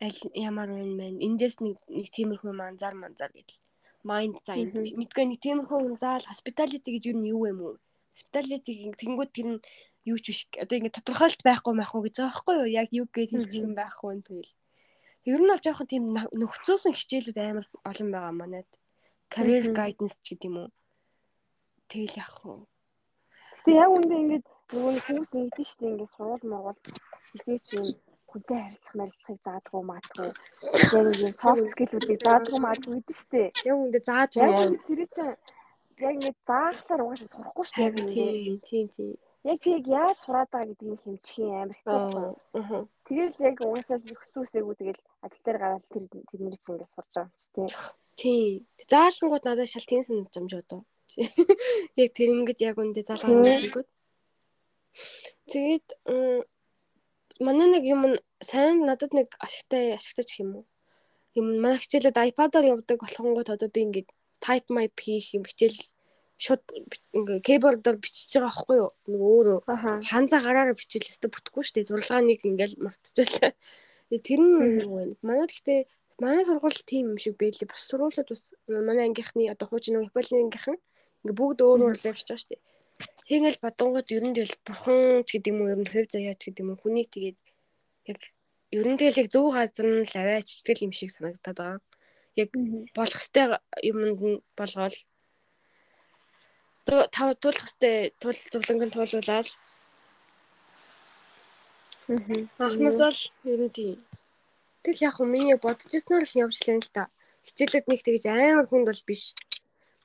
Аль 0.00 0.16
ямар 0.32 0.68
байна 0.72 0.94
мэн. 0.96 1.20
Эндээс 1.20 1.60
нэг 1.60 1.76
нэг 1.88 2.08
тиймэрхүү 2.08 2.52
манзар 2.56 2.94
манзар 2.96 3.32
гэдэл. 3.36 3.60
Mind 4.04 4.40
science. 4.48 4.92
Мэдгүй 4.96 5.24
нэг 5.28 5.40
тиймэрхүү 5.44 5.78
юм 5.84 5.96
заал 6.00 6.24
hospitality 6.24 6.88
гэж 6.88 7.02
юу 7.12 7.16
нь 7.20 7.28
юу 7.32 7.44
юм 7.52 7.60
уу? 7.60 7.76
Hospitality 8.16 8.92
тэнгууд 8.96 9.28
тэр 9.32 9.46
нь 9.56 9.60
юу 10.04 10.18
ч 10.18 10.32
биш. 10.32 10.40
Одоо 10.56 10.76
ингээд 10.80 10.96
тодорхойлт 11.00 11.42
байхгүй 11.44 11.72
маяхгүй 11.76 12.00
гэж 12.08 12.14
байгаа 12.16 12.30
байхгүй 12.30 12.54
юу? 12.56 12.68
Яг 12.72 12.88
юу 12.92 13.06
гэж 13.10 13.28
хэлчих 13.36 13.64
юм 13.64 13.74
байхгүй 13.76 14.08
юм 14.16 14.22
тэгэл. 14.24 14.52
Ер 15.28 15.40
нь 15.40 15.50
бол 15.52 15.60
жоохон 15.60 15.88
тийм 15.90 16.04
нөхцөөсөн 16.16 16.96
хичээлүүд 16.96 17.38
амар 17.38 17.66
олон 17.84 18.08
байгаа 18.08 18.34
манайд. 18.34 18.70
Career 19.28 19.64
guidance 19.76 20.16
ч 20.24 20.32
гэдэг 20.32 20.48
юм 20.48 20.56
уу? 20.64 20.70
Тэгэл 21.92 22.16
яах 22.16 22.38
вэ? 22.40 22.64
Гэтэ 23.60 23.70
яг 23.76 23.90
үндэ 23.92 24.14
ингээд 24.16 24.46
нөгөө 24.72 24.92
хүмүүс 25.04 25.30
ингэдэж 25.36 25.68
штэ 25.68 25.84
ингээд 25.92 26.14
суул 26.16 26.42
мургуул 26.48 26.80
хизээч 27.28 27.66
юм 27.76 27.86
хүнтэй 28.30 28.58
харилцах 28.62 28.94
марилцахыг 28.96 29.40
заадгүй 29.44 29.82
маадгүй. 29.84 30.28
Яг 30.30 31.18
юм 31.20 31.34
soft 31.36 31.66
skill-үүдийг 31.74 32.20
заадгүй 32.24 32.58
маадгүй 32.64 32.92
гэдэг 32.96 33.16
штэ. 33.20 33.42
Яг 33.68 33.76
үндэ 33.76 34.00
зааж 34.06 34.32
байгаа. 34.40 34.66
тэр 34.88 35.00
чинь 35.14 35.34
яг 36.00 36.12
ингээд 36.16 36.38
заахлаар 36.48 37.02
угаасаа 37.04 37.28
сурахгүй. 37.28 37.64
Яг 37.76 37.94
ингээд 38.00 38.14
Тийм, 38.16 38.56
тийм, 38.64 38.86
тийм. 38.96 39.12
Яг 39.44 39.58
тийг 39.64 39.84
яаж 39.88 40.18
сураад 40.20 40.50
байгаа 40.52 40.68
гэдгийг 40.68 41.00
хэмжихийн 41.00 41.54
амар 41.62 41.78
хэцүү? 41.80 42.32
Аа. 42.60 42.84
Тэгэл 43.08 43.36
яг 43.48 43.56
угаасаа 43.64 43.98
хөтөөсээгүү 44.04 44.74
тэгэл 44.76 45.02
ажил 45.24 45.44
дээр 45.44 45.58
гараад 45.60 45.84
тэр 45.88 46.04
тэдний 46.08 46.56
чинь 46.60 46.76
ингээд 46.76 46.92
сурж 46.92 47.10
байгаа 47.14 47.24
юм 47.24 47.32
чи 47.40 47.48
тээ. 47.54 47.68
Тийм. 48.20 48.66
Заалангууд 48.90 49.44
надад 49.48 49.68
шал 49.72 49.88
тийм 49.88 50.02
санагдаж 50.04 50.36
юм 50.36 50.48
жоо 50.52 50.62
доо. 50.68 50.82
Яг 52.02 52.10
тэр 52.12 52.28
ингэж 52.36 52.58
яг 52.60 52.76
үндэ 52.76 53.02
заалгаа 53.02 53.58
хийгүүд. 53.64 53.88
Тэгээд 55.50 55.86
манай 57.40 57.68
нэг 57.72 57.84
юм 57.88 58.02
сайн 58.44 58.84
надад 58.84 59.16
нэг 59.16 59.32
ашигтай 59.40 59.96
ашигтай 59.96 60.24
ч 60.28 60.32
юм 60.44 60.62
уу. 60.62 60.64
Юм 61.38 61.46
манай 61.64 61.80
хичээлүүд 61.80 62.18
iPad-аар 62.30 62.70
явдаг 62.76 63.00
болохонгууд 63.00 63.48
одоо 63.48 63.68
би 63.72 63.80
ингээд 63.88 64.08
type 64.44 64.68
map 64.74 64.94
хийх 65.00 65.32
юм 65.34 65.44
хичээл 65.48 65.78
шууд 66.40 66.64
ингээ 67.12 67.38
keyboard-оор 67.44 67.98
бичиж 68.00 68.32
байгаа 68.32 68.48
байхгүй 68.48 68.76
юу? 68.80 68.90
Нэг 69.12 69.20
өөрөө 69.20 69.58
Аха. 69.68 70.00
ханзаа 70.00 70.40
гараараа 70.40 70.76
бичээлээсээ 70.80 71.28
бүтэхгүй 71.28 71.62
шүү 71.64 71.74
дээ. 71.76 71.88
Зурлагааныг 71.92 72.40
ингээл 72.48 72.80
мартчихлаа. 72.80 73.52
Тэгээ 74.08 74.24
тэр 74.24 74.40
нь 74.40 74.52
нэг 74.80 74.88
байна. 74.88 75.14
Манайд 75.20 75.52
гэхдээ 75.52 75.80
манай 76.24 76.44
сургууль 76.48 76.80
тийм 76.88 77.12
юм 77.12 77.18
шиг 77.20 77.36
байлээ. 77.36 77.68
Бас 77.68 77.84
сургуулиуд 77.84 78.28
бас 78.32 78.42
манай 78.66 79.04
ангийнхны 79.04 79.52
одоо 79.52 79.66
хуучин 79.68 80.00
нэг 80.00 80.08
Японы 80.08 80.48
ангийнхан 80.48 80.78
ингээ 81.22 81.36
бүгд 81.36 81.58
өөр 81.60 81.80
өөр 81.84 81.96
л 82.00 82.08
явж 82.08 82.24
байгаа 82.24 82.40
шүү 82.40 82.50
дээ. 82.56 82.62
Тэгэл 83.28 83.62
бадангууд 83.64 84.08
ер 84.16 84.24
нь 84.24 84.36
тэгэл 84.36 84.56
бурхан 84.64 85.24
ч 85.24 85.28
гэдэг 85.36 85.52
юм 85.52 85.60
уу, 85.60 85.72
ер 85.72 85.80
нь 85.80 85.88
хөв 85.92 86.06
заяа 86.08 86.34
ч 86.36 86.42
гэдэг 86.48 86.64
юм 86.64 86.70
уу, 86.72 86.80
хүнийг 86.80 87.08
тэгээд 87.12 87.38
яг 88.08 88.18
ер 88.76 88.86
нь 88.88 88.98
тэгэл 89.00 89.20
яг 89.24 89.28
зөв 89.32 89.46
газар 89.52 89.86
нь 89.88 90.04
л 90.08 90.16
аваач 90.20 90.48
тэгэл 90.64 90.84
юм 90.88 90.92
шиг 90.96 91.10
санагдаад 91.12 91.56
байгаа. 91.56 91.80
Мгм. 92.36 92.88
Болох 92.96 93.20
ёстой 93.20 93.44
юмд 93.84 94.04
нь 94.20 94.40
болгоол 94.56 94.96
тав 96.90 97.28
туулах 97.42 97.66
ёстой 97.68 98.10
туул 98.20 98.38
зовлонгийн 98.52 98.92
туулуулаад 98.94 99.48
Мгм. 102.10 102.50
Анхнаасаа 102.58 103.14
л 103.14 103.22
ер 103.46 103.60
нь 103.62 103.70
тийм. 103.70 103.98
Тэгэл 104.82 105.04
яг 105.06 105.14
хөө 105.14 105.28
миний 105.30 105.54
бодож 105.54 105.86
ирснээр 105.94 106.26
л 106.26 106.40
явж 106.42 106.56
лээ 106.66 106.82
л 106.82 106.90
та. 106.90 107.06
Хичээлүүд 107.46 107.86
нэг 107.86 108.00
тэгж 108.02 108.24
амар 108.26 108.66
хүнд 108.66 108.90
бол 108.90 109.02
биш. 109.06 109.22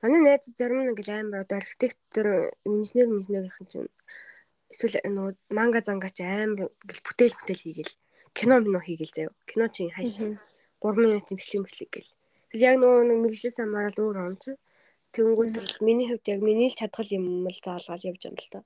Манай 0.06 0.22
найз 0.22 0.46
зарим 0.54 0.86
нь 0.86 0.90
ингээл 0.94 1.26
амар 1.26 1.42
одоо 1.42 1.58
архитектор, 1.58 2.54
инженер, 2.62 3.10
инженерийнхэн 3.10 3.68
чинь 3.72 3.90
эсвэл 4.70 5.02
нөгөө 5.02 5.34
манга 5.58 5.82
зангач 5.82 6.22
амар 6.22 6.70
ингээл 6.70 7.06
бүтээл 7.10 7.38
бүтээл 7.42 7.64
хийгээл 7.66 7.94
кино 8.38 8.56
мино 8.62 8.80
хийгээл 8.86 9.16
заяа. 9.18 9.34
Кино 9.50 9.66
чинь 9.74 9.90
хайш 9.90 10.22
Мгм. 10.22 10.38
3 10.86 11.02
минут 11.02 11.26
имслэг 11.34 11.66
имслэг 11.66 11.90
гэл. 11.90 12.12
Тэгэл 12.54 12.66
яг 12.70 12.76
нөгөө 12.78 13.02
нэг 13.10 13.18
мэрэгчлээс 13.26 13.58
хамаарал 13.58 13.98
өөр 13.98 14.18
он 14.30 14.36
ч. 14.38 14.54
Тэнгүүд 15.16 15.56
л 15.56 15.76
миний 15.88 16.08
хувьд 16.12 16.28
яг 16.28 16.42
миний 16.44 16.70
л 16.70 16.80
чадгал 16.80 17.10
юм 17.18 17.48
л 17.48 17.60
заалгаал 17.64 18.08
явж 18.10 18.22
байгаа 18.24 18.36
юм 18.36 18.40
л 18.44 18.52
та. 18.52 18.60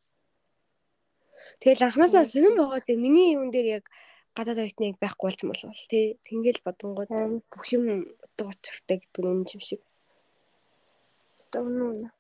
Тэгэл 1.62 1.86
анханасаа 1.86 2.26
сонирн 2.26 2.58
байгаа 2.58 2.82
зэрэг 2.82 3.04
миний 3.06 3.38
юун 3.38 3.54
дээр 3.54 3.68
яг 3.78 3.86
гадаад 4.34 4.66
оюутныг 4.66 4.98
байхгүй 4.98 5.26
болж 5.30 5.42
болов 5.46 5.80
тий. 5.92 6.18
Тэнгэл 6.26 6.66
бодонгууд 6.66 7.12
бүх 7.54 7.66
юм 7.76 8.10
утга 8.26 8.50
учиртай 8.50 8.98
гэдэг 8.98 9.24
нь 9.26 9.46
юм 9.54 9.62
шиг. 9.62 9.82
стогноо. 11.50 12.12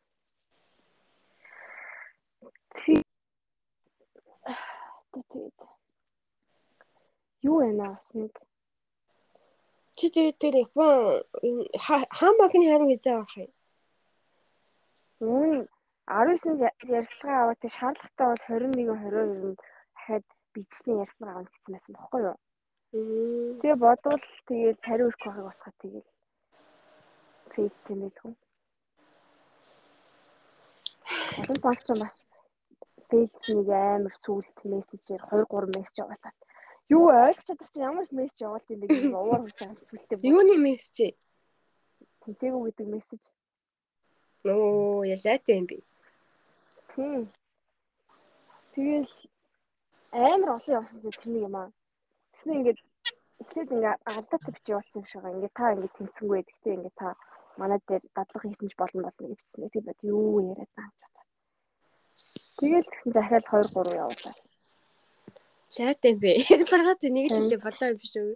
Тэгээд 2.78 3.06
юу 7.50 7.58
вэ 7.60 7.72
наа 7.74 7.94
бас 7.98 8.10
нэг 8.14 8.34
Чи 10.00 10.08
тэгээд 10.16 10.38
тэр 10.40 10.56
Япон 10.64 11.24
хаан 11.76 12.36
банкны 12.40 12.66
харин 12.72 12.88
хязаа 12.88 13.16
авах 13.20 13.36
юм. 13.38 13.52
Мөн 15.20 15.68
19-нд 16.08 16.62
ярилцлага 16.88 17.40
аваад 17.44 17.64
шаардлагатай 17.78 18.28
бол 18.28 18.44
21 18.48 18.88
22-нд 18.88 19.60
дахиад 19.96 20.26
бичлэн 20.56 21.02
ярилцлага 21.04 21.34
авах 21.34 21.52
гэсэн 21.52 21.74
байсан 21.76 21.94
бохоггүй 21.96 22.22
юу? 22.30 22.38
Тэгээ 23.60 23.76
бодвол 23.84 24.24
тэгээд 24.48 24.78
сари 24.80 25.04
өрөх 25.04 25.20
байгааг 25.26 25.48
болохоо 25.48 25.74
тэгээд 25.84 26.08
фейлсэн 27.54 27.94
юм 27.96 28.02
билгүй. 28.08 28.34
Олон 31.40 31.60
банк 31.64 31.82
ч 31.84 31.88
бас 32.00 32.16
фейлснийг 33.10 33.70
амар 33.70 34.16
сүулт 34.24 34.58
мессежээр 34.72 35.22
2 35.30 35.46
3 35.52 35.76
мессеж 35.76 35.96
явуулаад 36.04 36.38
юу 36.96 37.06
ойлгож 37.12 37.46
чадах 37.46 37.70
чинь 37.72 37.88
ямар 37.90 38.04
их 38.08 38.14
мессеж 38.16 38.40
явуулт 38.48 38.72
юм 38.72 38.80
бэ 38.80 38.88
гэж 38.88 39.04
уур 39.14 39.42
хурж 39.44 39.58
байгаа 39.60 39.84
сүултээ. 39.84 40.24
Юуны 40.32 40.56
мессеж? 40.64 41.18
Тэнцээгүй 42.22 42.62
гэдэг 42.72 42.88
мессеж. 42.96 43.24
Нөө 44.48 45.08
ялаатай 45.16 45.56
юм 45.60 45.66
би. 45.70 45.78
Тийм. 46.92 47.22
Тэгэл 48.74 49.12
амар 50.12 50.50
олон 50.58 50.76
явсан 50.80 51.00
нэг 51.04 51.44
юм 51.48 51.56
аа. 51.56 51.70
Тэгснэ 52.34 52.54
ингээд 52.58 52.80
эхлээд 53.42 53.74
ингээд 53.76 54.00
алдаатай 54.10 54.52
бичиж 54.54 54.68
явуулсан 54.72 55.00
юм 55.02 55.08
шиг 55.08 55.22
байгаа. 55.22 55.36
Ингээд 55.36 55.58
та 55.60 55.74
ингээд 55.74 55.98
тэнцэнгүй. 55.98 56.40
Гэхдээ 56.44 56.76
ингээд 56.78 56.98
та 57.02 57.08
манай 57.60 57.80
дээр 57.88 58.04
дадлага 58.16 58.46
хийсэн 58.48 58.70
ч 58.72 58.74
болно 58.80 59.02
болно 59.04 59.28
гэвчихсэн. 59.28 59.70
Тэр 59.74 59.84
бод 59.88 60.00
юу 60.04 60.40
яриад 60.52 60.72
байгаа 60.76 60.88
юм 60.88 60.98
ч 60.98 61.10
Тэгэл 62.60 62.88
тэгсэн 62.92 63.12
чинь 63.16 63.24
ахаал 63.24 63.68
2 63.72 63.72
3 63.72 63.96
явуулаа. 64.04 64.36
Шаатай 65.72 66.14
бэ. 66.20 66.32
Даргаад 66.72 67.02
нэг 67.08 67.26
л 67.32 67.36
хэлээ 67.40 67.62
болоо 67.64 67.88
юм 67.92 67.98
биш 68.00 68.14
үү? 68.20 68.36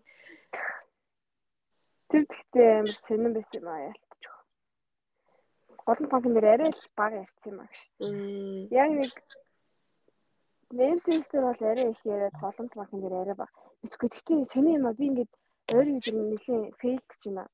Тэр 2.08 2.24
тэгтээ 2.32 2.70
амар 2.80 2.98
сонирн 3.04 3.34
байсан 3.36 3.58
юм 3.60 3.68
аа 3.68 3.82
ялтчих. 3.92 4.03
Голон 5.86 6.08
банкн 6.10 6.34
дээр 6.34 6.48
арай 6.54 6.72
л 6.72 6.84
бага 6.96 7.24
ярьсан 7.24 7.54
юм 7.54 7.60
аа 7.60 7.70
гэж. 7.72 7.82
Яг 8.72 8.90
нэг 8.98 9.14
Вебсайстер 10.74 11.42
бол 11.42 11.60
арай 11.60 11.92
их 11.92 12.02
яриад 12.04 12.36
голон 12.42 12.68
банкн 12.76 13.02
дээр 13.02 13.16
арай 13.22 13.36
бага. 13.36 13.54
Битгүй 13.84 14.10
тэгтээ 14.10 14.46
сонирн 14.48 14.78
юм 14.80 14.88
аа 14.88 14.98
би 14.98 15.06
ингээд 15.12 15.32
ойрын 15.76 16.00
өдөр 16.00 16.16
нэлийн 16.18 16.64
фейлд 16.80 17.12
ч 17.20 17.30
юм 17.30 17.38
аа. 17.44 17.50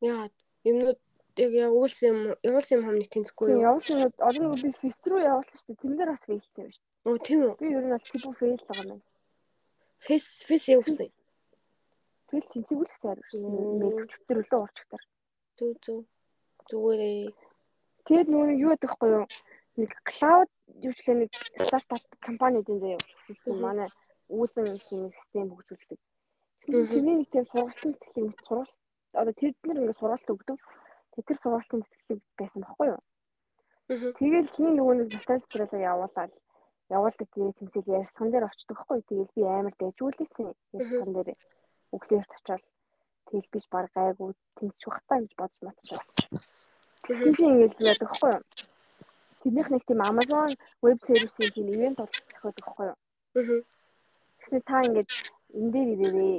Яагаад 0.00 0.34
юмнууд 0.64 0.98
яг 1.38 1.52
явуулсан 1.52 2.08
юм 2.10 2.20
явуулсан 2.42 2.74
юм 2.78 2.84
хамныг 2.86 3.08
тэнцэхгүй 3.12 3.46
юу? 3.52 3.62
Явуулсан 3.68 3.94
юм 4.00 4.52
нэг 4.52 4.62
би 4.64 4.70
фест 4.82 5.04
руу 5.06 5.20
явуулсан 5.22 5.56
шүү 5.58 5.68
дээ. 5.70 5.82
Тэн 5.82 5.94
дээр 5.96 6.10
бас 6.12 6.24
фейлсэн 6.26 6.64
юм 6.64 6.72
шүү 6.74 6.84
дээ. 6.84 7.06
Оо 7.08 7.16
тийм 7.26 7.40
үү? 7.46 7.54
Би 7.60 7.66
ер 7.68 7.84
нь 7.86 7.94
бол 7.94 8.08
типу 8.10 8.30
фейл 8.40 8.62
байгаа 8.68 8.92
юм. 8.96 9.02
Фест 10.06 10.38
фест 10.48 10.66
явуулсан. 10.68 11.10
Тэгэл 12.28 12.52
тэнцэгүүлэх 12.52 12.98
сайр 12.98 13.18
шүү 13.30 13.40
дээ. 13.44 13.66
Мэйл 13.80 14.02
өчтөр 14.02 14.38
өлөө 14.42 14.60
урчтар. 14.60 15.02
Зүг 15.56 15.76
зүг. 15.84 16.04
Зүгээрээ. 16.68 17.32
Тэгэд 18.08 18.28
нөгөө 18.32 18.56
юу 18.64 18.72
ядах 18.72 18.96
вэ 18.96 19.08
юу? 19.20 19.26
Нэг 19.76 19.92
клауд 20.08 20.50
юу 20.80 20.92
ч 20.96 21.04
нэг 21.12 21.28
стартап 21.60 22.02
компаниудын 22.24 22.80
заяа. 22.80 23.00
Манай 23.52 23.88
үүлэн 24.32 24.72
нэг 24.72 24.80
систем 24.80 25.52
хөгжүүлдэг. 25.52 26.00
Тэрний 26.64 27.16
нэг 27.20 27.28
тийм 27.28 27.44
сургалтын 27.52 27.92
тэтгэлэг 28.00 28.40
сургалт 28.48 28.76
одоо 29.12 29.32
тэр 29.36 29.52
нар 29.64 29.78
ингээд 29.80 30.00
сургалт 30.00 30.28
өгдөг 30.32 30.58
тэр 31.20 31.36
сургуулийн 31.36 31.84
тэтгэлэг 31.84 32.24
байсан 32.40 32.62
баггүй 32.64 32.88
юу. 32.92 33.02
Тэгэл 33.88 34.52
хин 34.56 34.76
нөгөө 34.76 34.94
нэг 35.00 35.08
мотоциклоо 35.16 35.80
явуулаад 35.92 36.32
явуулдаг 36.96 37.28
тэгээ 37.32 37.58
тэмцэл 37.58 37.92
ярьсан 38.00 38.28
дээр 38.32 38.48
очдог 38.48 38.76
байхгүй. 38.76 39.00
Тэгэл 39.08 39.36
би 39.36 39.42
амар 39.44 39.74
дэжүүлсэн 39.80 40.48
ярьсан 40.76 41.10
дээр 41.12 41.28
өглөөрт 41.96 42.32
очоод 42.36 42.64
тэгэл 43.28 43.52
биш 43.52 43.64
баг 43.72 43.88
гайгүй 43.96 44.32
тэмцэж 44.56 44.82
бахтаа 44.88 45.18
гэж 45.20 45.32
бодож 45.36 45.60
матчих. 45.64 46.00
Тэгсэн 47.04 47.32
чинь 47.34 47.52
ингээд 47.54 47.74
байдаг 47.78 48.08
байхгүй 48.08 48.30
юу. 48.34 48.42
Тэднийх 49.42 49.68
нэг 49.70 49.82
тийм 49.86 50.00
Amazon 50.02 50.50
веб 50.82 50.98
сервисийн 51.02 51.50
тийм 51.54 51.68
ивент 51.74 51.98
бол 51.98 52.10
зохиодог 52.10 52.64
байхгүй 52.64 52.86
юу. 52.90 53.62
Тэгснэ 54.38 54.60
та 54.66 54.82
ингээд 54.86 55.10
энэ 55.58 55.70
дээр 55.74 55.88
ирээрээ 55.94 56.36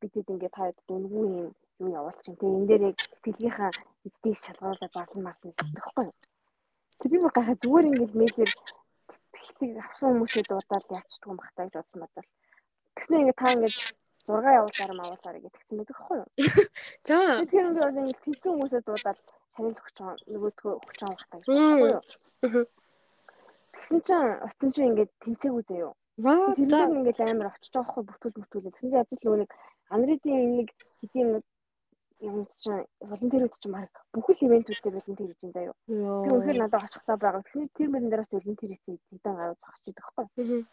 бидэд 0.00 0.32
ингээд 0.34 0.54
та 0.56 0.72
дүнгүй 0.88 1.26
юм 1.26 1.54
юу 1.80 1.90
явуулчих. 1.98 2.34
Тэгээ 2.34 2.56
энэ 2.58 2.68
дээр 2.70 2.82
яг 2.90 2.96
тэтгэлгийнхаа 2.98 3.70
эцдээс 4.06 4.40
шалгуулаад 4.46 4.92
зарлан 4.94 5.22
марлан 5.24 5.50
гэдэг 5.54 5.68
байхгүй. 5.76 6.06
Тэг 7.00 7.10
би 7.12 7.18
гахаа 7.22 7.56
зүгээр 7.62 7.90
ингээд 7.90 8.14
мэйлэр 8.20 8.52
тэтгэлэг 9.34 9.78
авсан 9.84 10.08
хүмүүсээ 10.16 10.44
дуудаад 10.48 10.86
яачдаг 10.98 11.28
юм 11.30 11.38
бахтаа 11.38 11.64
гэж 11.66 11.74
бодсон 11.76 12.00
бодвол. 12.02 12.28
Тэгснэ 12.96 13.16
ингээд 13.20 13.40
та 13.40 13.52
ингээд 13.54 13.76
6 14.26 14.42
явуулаар 14.58 14.92
мавуулаар 14.98 15.36
гэдгсэн 15.38 15.76
байдаг 15.78 15.96
байхгүй 15.96 16.16
юу? 16.18 16.28
За. 17.08 17.16
Тэгэхээр 17.46 17.68
би 17.70 17.80
бол 17.80 18.00
ингээд 18.02 18.22
тэнцэн 18.24 18.52
хүмүүсээ 18.52 18.82
дуудаад 18.82 19.20
шанал 19.56 19.80
өгч 19.80 19.96
байгаа 19.96 20.16
нөгөөдгөө 20.28 20.72
өгч 20.76 20.98
байгаа 21.00 21.16
бахтаа 21.16 21.38
гэж 21.40 21.46
бодсон 21.48 21.78
юу? 21.80 22.66
Тэгсэн 23.72 23.98
чинь 24.06 24.32
оцсон 24.46 24.70
чинь 24.72 24.88
ингээд 24.92 25.12
тэнцээгүй 25.24 25.64
заяо. 25.68 25.92
Тэр 26.56 26.96
ингээд 27.00 27.20
амар 27.24 27.48
очиж 27.52 27.72
байгаа 27.72 28.04
байхгүй 28.04 28.30
бүтүүл 28.32 28.44
бүтүүлээ. 28.44 28.72
Тэгсэн 28.76 28.90
чинь 28.92 29.02
ажил 29.02 29.22
нөгөө 29.24 29.40
нэг 29.40 29.50
анридийн 29.94 30.44
нэг 30.60 30.68
хэдийн 31.00 31.30
юм 32.20 32.46
чинь 32.48 32.88
волонтерүүд 33.00 33.54
чинь 33.60 33.74
баг 33.76 33.92
бүхэл 34.12 34.46
ивентүүдтэй 34.48 34.92
волонтер 34.92 35.28
хийж 35.28 35.40
байгаа 35.44 35.56
заяа. 35.56 35.74
Би 35.88 36.30
үнэхээр 36.32 36.58
надад 36.60 36.86
очихтаа 36.88 37.16
байгаа. 37.20 37.44
Тэгсэн 37.44 37.62
чинь 37.68 37.76
тэр 37.76 37.88
мөрөн 37.92 38.10
дээрээс 38.10 38.32
волонтер 38.32 38.70
хийсэн 38.72 38.96
хэдэн 39.12 39.36
гаруй 39.36 39.56
зогсож 39.60 39.86
идэх 39.92 40.08
байхгүй. 40.16 40.64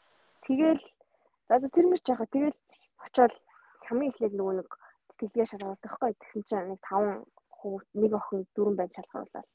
Тэгэл 0.47 0.83
за 1.47 1.67
тэр 1.75 1.85
мөрч 1.91 2.05
яхаа 2.07 2.27
тэгэл 2.31 2.59
очоод 3.03 3.33
хамгийн 3.87 4.11
эхлээд 4.11 4.33
нөгөө 4.39 4.55
нэг 4.63 4.69
тэтгэлгээ 5.19 5.47
шалгуулдаг 5.51 5.83
байхгүй. 5.83 6.11
Тэгсэн 6.23 6.43
чинь 6.47 6.67
нэг 6.71 6.79
5 6.87 7.27
хүү 7.63 7.79
нэг 7.95 8.11
охин 8.19 8.43
дөрөв 8.55 8.75
байж 8.75 8.91
шалгаруулаад. 8.99 9.47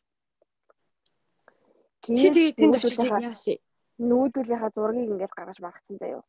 Чи 2.02 2.32
тэгээд 2.32 2.56
тэнд 2.56 2.74
очиж 2.80 2.96
яасан? 2.96 3.60
Нүүдүүлийнхаа 4.00 4.72
зургийг 4.72 5.12
ингээд 5.12 5.36
гаргаж 5.36 5.58
маргацсан 5.60 5.98
заяа. 6.00 6.24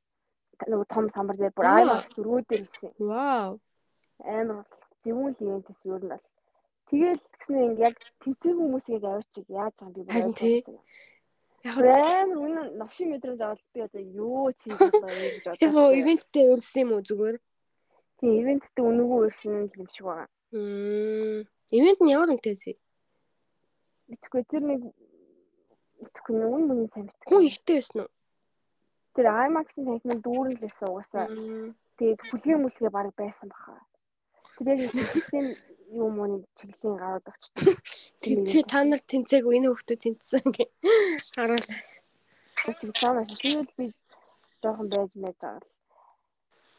Нөгөө 0.67 0.87
том 0.91 1.05
самбар 1.13 1.37
дээр 1.39 1.53
бүр 1.55 1.67
аймагс 1.69 2.11
дөрөвдөр 2.17 2.61
хийсэн. 2.65 2.91
Вау. 2.99 3.61
Амар 4.19 4.65
зөвүүн 5.05 5.33
л 5.37 5.43
ивэнтээс 5.45 5.81
юу 5.87 5.99
нь 6.01 6.11
бол 6.11 6.25
тэгэл 6.89 7.21
тэгснэ 7.21 7.57
ингэ 7.69 7.85
яг 7.87 7.95
тэнцээ 8.19 8.53
хүмүүсийг 8.57 9.03
аваачих 9.05 9.47
яаж 9.47 9.75
байгаа 9.79 9.95
би 9.95 10.01
бүр 10.03 10.17
ойлгосон. 10.27 10.77
Яг 11.63 11.75
амар 11.77 12.39
үнэн 12.43 12.67
новшин 12.81 13.13
мэдрэмж 13.13 13.39
аваад 13.45 13.61
би 13.71 13.79
одоо 13.85 14.01
юу 14.01 14.51
чи 14.57 14.67
гэж 14.73 14.79
бодсон. 14.81 15.53
Тэгэхээр 15.53 15.99
ивенттэй 16.01 16.45
өрсөн 16.51 16.81
юм 16.83 16.91
уу 16.97 17.05
зүгээр? 17.05 17.37
Тийм 18.19 18.33
ивенттэй 18.41 18.83
үнэгүй 18.83 19.19
өрсөн 19.29 19.53
юм 19.69 19.87
шиг 19.93 20.05
байгаа. 20.09 20.27
Мм. 20.51 21.45
Ивент 21.71 21.99
нь 22.01 22.13
ямар 22.13 22.33
үнэтэйсэ? 22.33 22.73
Битгүй 24.09 24.43
тэр 24.49 24.63
нэг 24.65 24.81
битгүй 26.01 26.33
нүн 26.33 26.63
мөн 26.65 26.89
сайн 26.89 27.05
битгүй. 27.05 27.29
Хүн 27.29 27.45
ихтэй 27.45 27.77
байсан 27.77 27.99
уу? 28.03 28.11
Тэр 29.13 29.27
IMAX-ын 29.29 29.85
танхимын 29.85 30.21
дүүрэн 30.25 30.55
л 30.57 30.63
байсан 30.65 30.87
угаасаа. 30.89 31.27
Тэгээд 31.97 32.21
хүлгээ 32.25 32.57
мүлгээ 32.57 32.89
баг 32.89 33.07
байсан 33.13 33.47
баха. 33.53 33.77
Тэгээд 34.57 34.81
систем 35.13 35.45
юм 35.93 36.17
уу 36.17 36.45
чиглэлийн 36.57 36.97
гарууд 36.97 37.25
очсон. 37.29 37.53
Тэнцээ 38.23 38.63
та 38.65 38.81
нар 38.85 39.01
тэнцээгүй 39.05 39.53
энэ 39.57 39.67
хүмүүс 39.69 39.85
тэнцсэн 39.85 40.45
гэ. 40.53 40.65
Харуулаа. 41.37 41.79
Тэгээд 42.65 42.97
цаанаас 42.99 43.29
тэгэл 43.39 43.71
би 43.77 43.85
жоохон 44.61 44.87
байж 44.89 45.11
мэж 45.15 45.37
байгаа 45.41 45.61
л. 45.61 45.69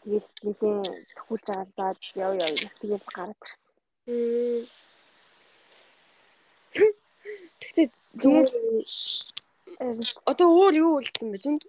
Тэгэл 0.03 0.29
нэлийн 0.45 0.79
төхүүлж 1.17 1.47
байгаа 1.47 1.67
заа 1.77 1.93
яв 2.27 2.33
яв 2.39 2.75
тэгэл 2.81 3.07
гараад 3.15 3.41
ирсэн. 3.45 3.70
Тэгтээ 7.61 7.87
зүгээр 8.21 8.51
одоо 10.25 10.49
өөр 10.49 10.75
юу 10.81 10.93
үлдсэн 11.01 11.29
бэ? 11.33 11.43
Зүнд 11.45 11.63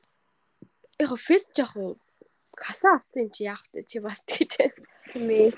яг 1.01 1.11
фест 1.19 1.51
жоох 1.57 1.75
уу 1.75 1.91
каса 2.55 2.95
авсан 2.95 3.27
юм 3.27 3.29
чи 3.35 3.43
яах 3.47 3.63
вэ? 3.73 3.83
Чи 3.83 3.99
бас 3.99 4.19
тэгэж. 4.23 4.71
Тийм 5.11 5.29
ээ. 5.31 5.51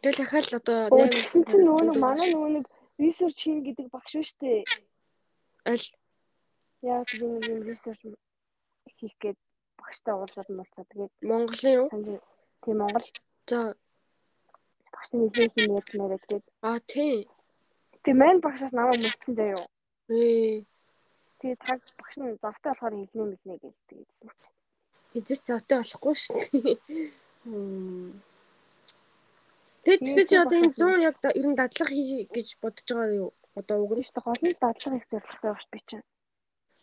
Тэгэл 0.00 0.22
яхаа 0.24 0.42
л 0.42 0.58
одоо 0.60 0.80
нэг 0.94 1.12
гэсэн 1.12 1.42
чинь 1.44 1.64
нөгөө 1.66 1.84
нэг 1.92 1.96
манай 2.00 2.28
нөгөө 2.32 2.50
нэг 2.56 2.66
research 3.02 3.38
хийн 3.42 3.60
гэдэг 3.66 3.86
багш 3.92 4.12
шүү 4.16 4.38
дээ. 4.40 4.62
Аль 5.68 5.86
яа 6.86 7.02
тийм 7.04 7.36
юм 7.42 7.60
research 7.66 8.06
хийх 8.96 9.14
гээд 9.20 9.38
багштай 9.76 10.14
уулзаад 10.14 10.48
муулцаа. 10.48 10.84
Тэгээд 10.88 11.12
Монголын 11.22 11.76
юу? 11.82 11.86
Тийм 12.62 12.76
Монгол. 12.78 13.06
За 13.48 13.74
багш 14.92 15.08
нэлээд 15.16 15.52
хин 15.56 15.76
ярьж 15.78 15.90
мэрэг 15.96 16.22
тэгээд 16.28 16.46
аа 16.68 16.78
тийм. 16.92 17.24
Тэгээд 18.04 18.20
мань 18.20 18.44
багшаас 18.44 18.74
намайг 18.76 19.00
мөлцсөн 19.00 19.34
заяа. 19.40 19.64
Ээ. 20.12 20.68
Тэгээд 21.40 21.60
таг 21.64 21.80
багш 21.96 22.14
нь 22.20 22.36
завтай 22.44 22.70
болохоор 22.72 22.94
хэлнэ 22.98 23.24
мэлнэ 23.24 23.54
гэж 23.62 23.76
тэгсэн 23.88 24.28
чинь. 24.40 24.56
Хэзээ 25.12 25.38
ч 25.40 25.42
завтай 25.48 25.76
болохгүй 25.80 26.14
шүү 26.20 26.36
дээ. 26.36 26.76
Тэгээд 29.84 30.02
тэгтээ 30.04 30.28
чи 30.28 30.36
одоо 30.36 30.58
энэ 30.60 30.76
100 30.76 31.08
яг 31.08 31.16
ер 31.40 31.46
нь 31.48 31.58
дадлага 31.60 31.94
хий 31.96 32.28
гэж 32.28 32.48
бодож 32.60 32.88
байгаа 32.92 33.16
юу? 33.16 33.30
Одоо 33.56 33.76
уг 33.80 33.92
нь 33.96 34.04
Биш 34.04 34.12
та 34.12 34.20
гол 34.20 34.42
нь 34.44 34.60
дадлага 34.60 34.96
их 35.00 35.08
зорилготой 35.08 35.50
багш 35.56 35.66
би 35.72 35.80
чинь. 35.88 36.04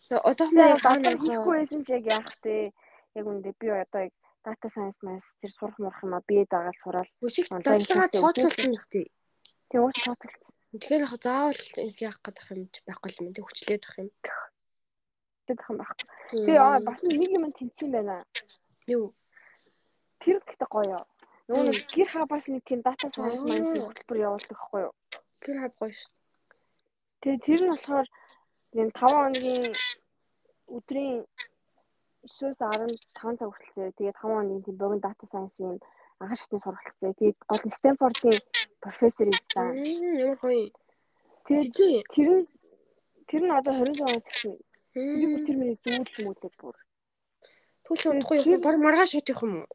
яг 0.09 0.81
хаана 0.81 1.05
дадлага 1.05 1.21
хийхгүй 1.21 1.55
байсан 1.61 1.81
ч 1.85 1.87
яг 1.93 2.03
яах 2.09 2.33
вэ? 2.41 2.73
Яг 3.13 3.25
үндэ 3.29 3.53
би 3.59 3.67
одоо 3.69 4.01
яг 4.09 4.13
дата 4.45 4.69
сайенс 4.69 4.97
мас 5.01 5.26
тэр 5.41 5.51
сурах 5.51 5.77
мурах 5.81 6.03
юм 6.05 6.13
а 6.13 6.22
бие 6.27 6.45
дагаад 6.45 6.77
сураал. 6.77 7.09
Үшиг 7.26 7.49
дадлага 7.49 8.07
тооцоолсон 8.13 8.72
мэт. 8.77 9.09
Тэг 9.69 9.80
ууш 9.81 9.97
тооцолцсон. 10.05 10.55
Тэгэхээр 10.77 11.05
яг 11.07 11.13
заавал 11.17 11.61
яах 11.97 12.19
гэдэг 12.22 12.45
юм 12.53 12.69
байхгүй 12.85 13.11
юм. 13.17 13.34
Тэг 13.34 13.45
хүчлээд 13.49 13.84
байх 13.85 13.97
юм. 13.97 14.09
гэдэг 15.47 15.65
юм 15.69 15.77
байна. 15.81 15.95
Тэгээ 16.30 16.59
аа 16.61 16.80
бас 16.85 16.99
нэг 17.01 17.22
юм 17.34 17.45
тэнцсэн 17.53 17.89
байна. 17.89 18.15
Юу? 18.85 19.13
Тэр 20.22 20.38
гэхдээ 20.41 20.69
гоё. 20.69 20.99
Нөгөө 21.47 21.65
нэг 21.69 21.77
гэр 21.93 22.09
хаа 22.09 22.26
бас 22.26 22.45
нэг 22.49 22.61
тийм 22.65 22.81
дата 22.81 23.09
сайенс 23.09 23.41
майнс 23.45 23.77
хөтөлбөр 23.77 24.26
явуулдаг 24.26 24.57
байхгүй 24.57 24.81
юу? 24.85 24.93
Тэр 25.41 25.57
хав 25.61 25.73
гоё 25.77 25.93
шүү. 25.93 26.13
Тэгээ 27.22 27.39
тэр 27.45 27.59
нь 27.61 27.72
болохоор 27.73 28.07
энэ 28.73 28.91
5 28.93 29.13
хоногийн 29.13 29.65
өдрийн 30.76 31.17
9-өөс 32.26 32.60
15 32.60 33.39
цаг 33.39 33.49
хүртэл 33.49 33.73
зөө. 33.76 33.95
Тэгээд 33.97 34.18
5 34.18 34.22
хоногийн 34.22 34.64
тийм 34.65 34.77
богино 34.81 35.03
дата 35.06 35.26
сайенсийн 35.30 35.77
агааш 36.22 36.39
шатны 36.41 36.60
сургалт 36.61 36.97
зөө. 37.02 37.14
Тэгээд 37.19 37.38
гол 37.49 37.64
нь 37.65 37.77
Стэнфордын 37.77 38.38
профессор 38.84 39.27
та. 39.53 39.61
Ямар 39.69 40.38
гоё. 40.41 40.73
Тэгээд 41.45 41.69
тэр 42.14 42.30
тэр 43.30 43.41
нь 43.45 43.56
одоо 43.57 43.73
26 43.73 44.02
оноос 44.02 44.27
эхэлнэ. 44.31 44.64
Би 44.95 45.26
бүр 45.30 45.41
тэр 45.45 45.57
миний 45.60 45.77
зүүлж 45.84 46.14
мүүлээд 46.23 46.56
бүр. 46.61 46.76
Түл 47.85 47.97
ч 47.99 48.03
удахгүй 48.10 48.38
юм. 48.41 48.61
Баг 48.65 48.77
маргааш 48.81 49.11
шат 49.14 49.30
явах 49.30 49.43
юм 49.45 49.53
уу? 49.61 49.68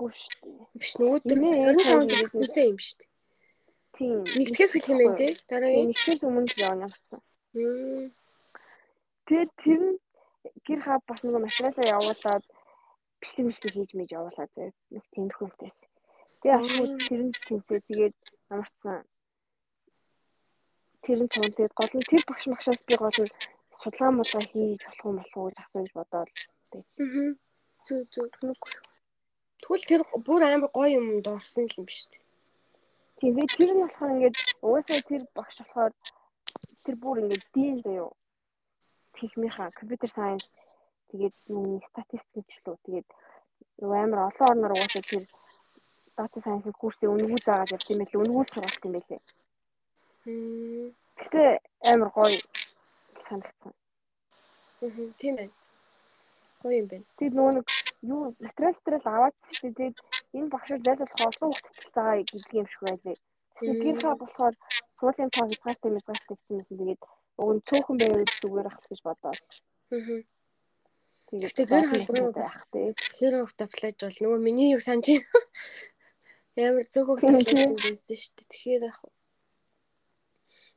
Үгүй 0.00 0.10
шүү 0.16 0.32
дээ. 0.40 0.64
Биш 0.80 0.92
нөгөө 0.96 1.18
Нэмээ 1.28 1.54
ээж 1.60 1.80
25 1.84 2.16
хоёр 2.16 2.32
нэгсэн 2.40 2.64
юм 2.70 2.78
шүү 2.80 2.96
дээ. 2.98 3.10
Тийм. 3.96 4.18
Нэгтгэс 4.38 4.72
хэлэх 4.72 4.90
юм 4.92 4.98
байна 5.00 5.18
тий. 5.20 5.32
Дараагийн. 5.50 5.88
Нэгтгэс 5.92 6.22
өмнө 6.24 6.54
явна. 6.56 6.86
Мм. 7.52 8.06
Тэгээд 9.26 9.50
тэр 9.60 9.80
нь 9.84 9.98
гэр 10.66 10.80
хаа 10.84 10.98
бас 11.08 11.20
нэг 11.22 11.36
материалаа 11.40 11.86
явуулаад 11.96 12.44
бичлэг 13.20 13.46
бичлэг 13.48 13.72
хийж 13.74 13.90
мэж 13.94 14.08
явуулаад 14.18 14.50
заяа 14.56 14.72
нэг 14.94 15.04
тиймэрхүү 15.12 15.46
юмтайс. 15.46 15.78
Тэгээ 16.40 16.58
ашгүй 16.58 16.86
тэр 17.08 17.20
нь 17.26 17.32
тэнцээ 17.46 17.80
тэгээд 17.88 18.16
амарцсан. 18.52 18.98
Тэр 21.04 21.18
нь 21.24 21.32
цуун 21.32 21.52
тэгээд 21.52 21.76
гол 21.78 21.92
нь 21.96 22.08
тэр 22.10 22.22
багш 22.28 22.44
магшаас 22.48 22.80
би 22.88 22.94
гол 22.96 23.18
нь 23.24 23.34
судалгаа 23.80 24.10
мулгаа 24.16 24.44
хийж 24.48 24.80
болох 24.84 25.04
юм 25.08 25.16
болов 25.18 25.36
уу 25.36 25.48
гэж 25.48 25.58
асууж 25.60 25.90
бодоод. 25.96 26.28
Аа. 26.72 27.30
Зүг 27.86 28.04
зүг. 28.14 28.32
Тэгвэл 29.60 29.88
тэр 29.90 30.02
бүр 30.26 30.42
амар 30.44 30.70
гоё 30.76 30.88
юм 31.00 31.06
дурсан 31.24 31.68
юм 31.76 31.84
биш 31.88 32.00
үү? 32.08 32.20
Тэгээд 33.20 33.52
тэр 33.56 33.70
нь 33.76 33.82
болохоор 33.84 34.14
ингээд 34.16 34.36
угаасаа 34.64 35.00
тэр 35.04 35.22
багш 35.36 35.56
болохоор 35.60 35.92
тэр 36.84 36.96
бүр 37.02 37.16
ингээд 37.20 37.44
дийн 37.54 37.78
заяо. 37.84 38.12
Техникийн 39.20 39.72
компьютер 39.76 40.10
сайенс 40.10 40.48
тэгээд 41.12 41.36
нэг 41.52 41.84
статистик 41.92 42.48
гэж 42.48 42.58
лөө 42.64 42.76
тэгээд 42.86 43.08
амар 43.84 44.20
олон 44.28 44.48
орноор 44.50 44.72
угаасаа 44.72 45.04
тэр 45.04 45.24
дата 46.16 46.40
сайенсийн 46.40 46.76
курсын 46.80 47.12
үнгүү 47.14 47.40
заагаад 47.44 47.74
явт 47.76 47.90
юм 47.92 48.00
байлээ. 48.00 48.22
Үнгүү 48.24 48.44
сургалт 48.48 48.84
юм 48.86 48.92
байлээ. 48.96 49.20
Гэтэ 51.20 51.42
амар 51.92 52.10
гоё 52.16 52.38
санагдсан. 53.28 53.72
Тийм 55.20 55.34
байна. 55.36 55.52
Гоё 56.62 56.76
юм 56.80 56.88
байна. 56.92 57.06
Тэгээд 57.16 57.36
нөгөө 57.36 57.52
нэг 57.56 57.66
юу 58.12 58.22
материал 58.46 58.74
стрэл 58.76 59.06
аваадсан 59.14 59.52
шүү 59.58 59.70
дээ. 59.78 59.90
Энэ 60.36 60.52
багшууд 60.52 60.84
зайлуулах 60.84 61.20
олон 61.28 61.50
хүүхдэд 61.52 61.94
заа 61.96 62.12
гэдэг 62.20 62.52
юм 62.60 62.68
шиг 62.68 62.82
байлээ. 62.88 63.16
Тэгсэн 63.56 63.76
гэр 63.84 63.96
хаа 64.00 64.14
болохоор 64.20 64.54
суулын 64.98 65.30
тоо 65.34 65.44
хязгаартай 65.48 65.90
мязгаартай 65.92 66.36
гэсэн 66.36 66.56
юмсэн. 66.60 66.76
Тэгээд 66.80 67.02
уг 67.40 67.50
нь 67.54 67.64
цөөхөн 67.68 67.96
байвал 68.00 68.32
зүгээр 68.40 68.68
ах 68.68 68.78
гэж 68.84 69.00
бодоод. 69.06 69.48
Аа. 69.94 70.20
Тэгээд 71.30 71.58
гэр 71.70 71.86
хаа 71.88 72.30
байх 72.36 72.54
тий. 72.72 72.88
Тэр 73.18 73.32
хөвт 73.40 73.60
аплайж 73.64 73.96
бол 74.02 74.18
нөгөө 74.22 74.40
миний 74.46 74.68
юу 74.74 74.82
санаж 74.82 75.06
байна. 75.08 75.40
Ямар 76.66 76.86
цөөхөн 76.92 77.18
тавьсан 77.20 77.78
байсан 77.78 78.16
шүү 78.18 78.34
дээ. 78.36 78.50
Тэгэхээр 78.50 78.82
яг 78.90 78.98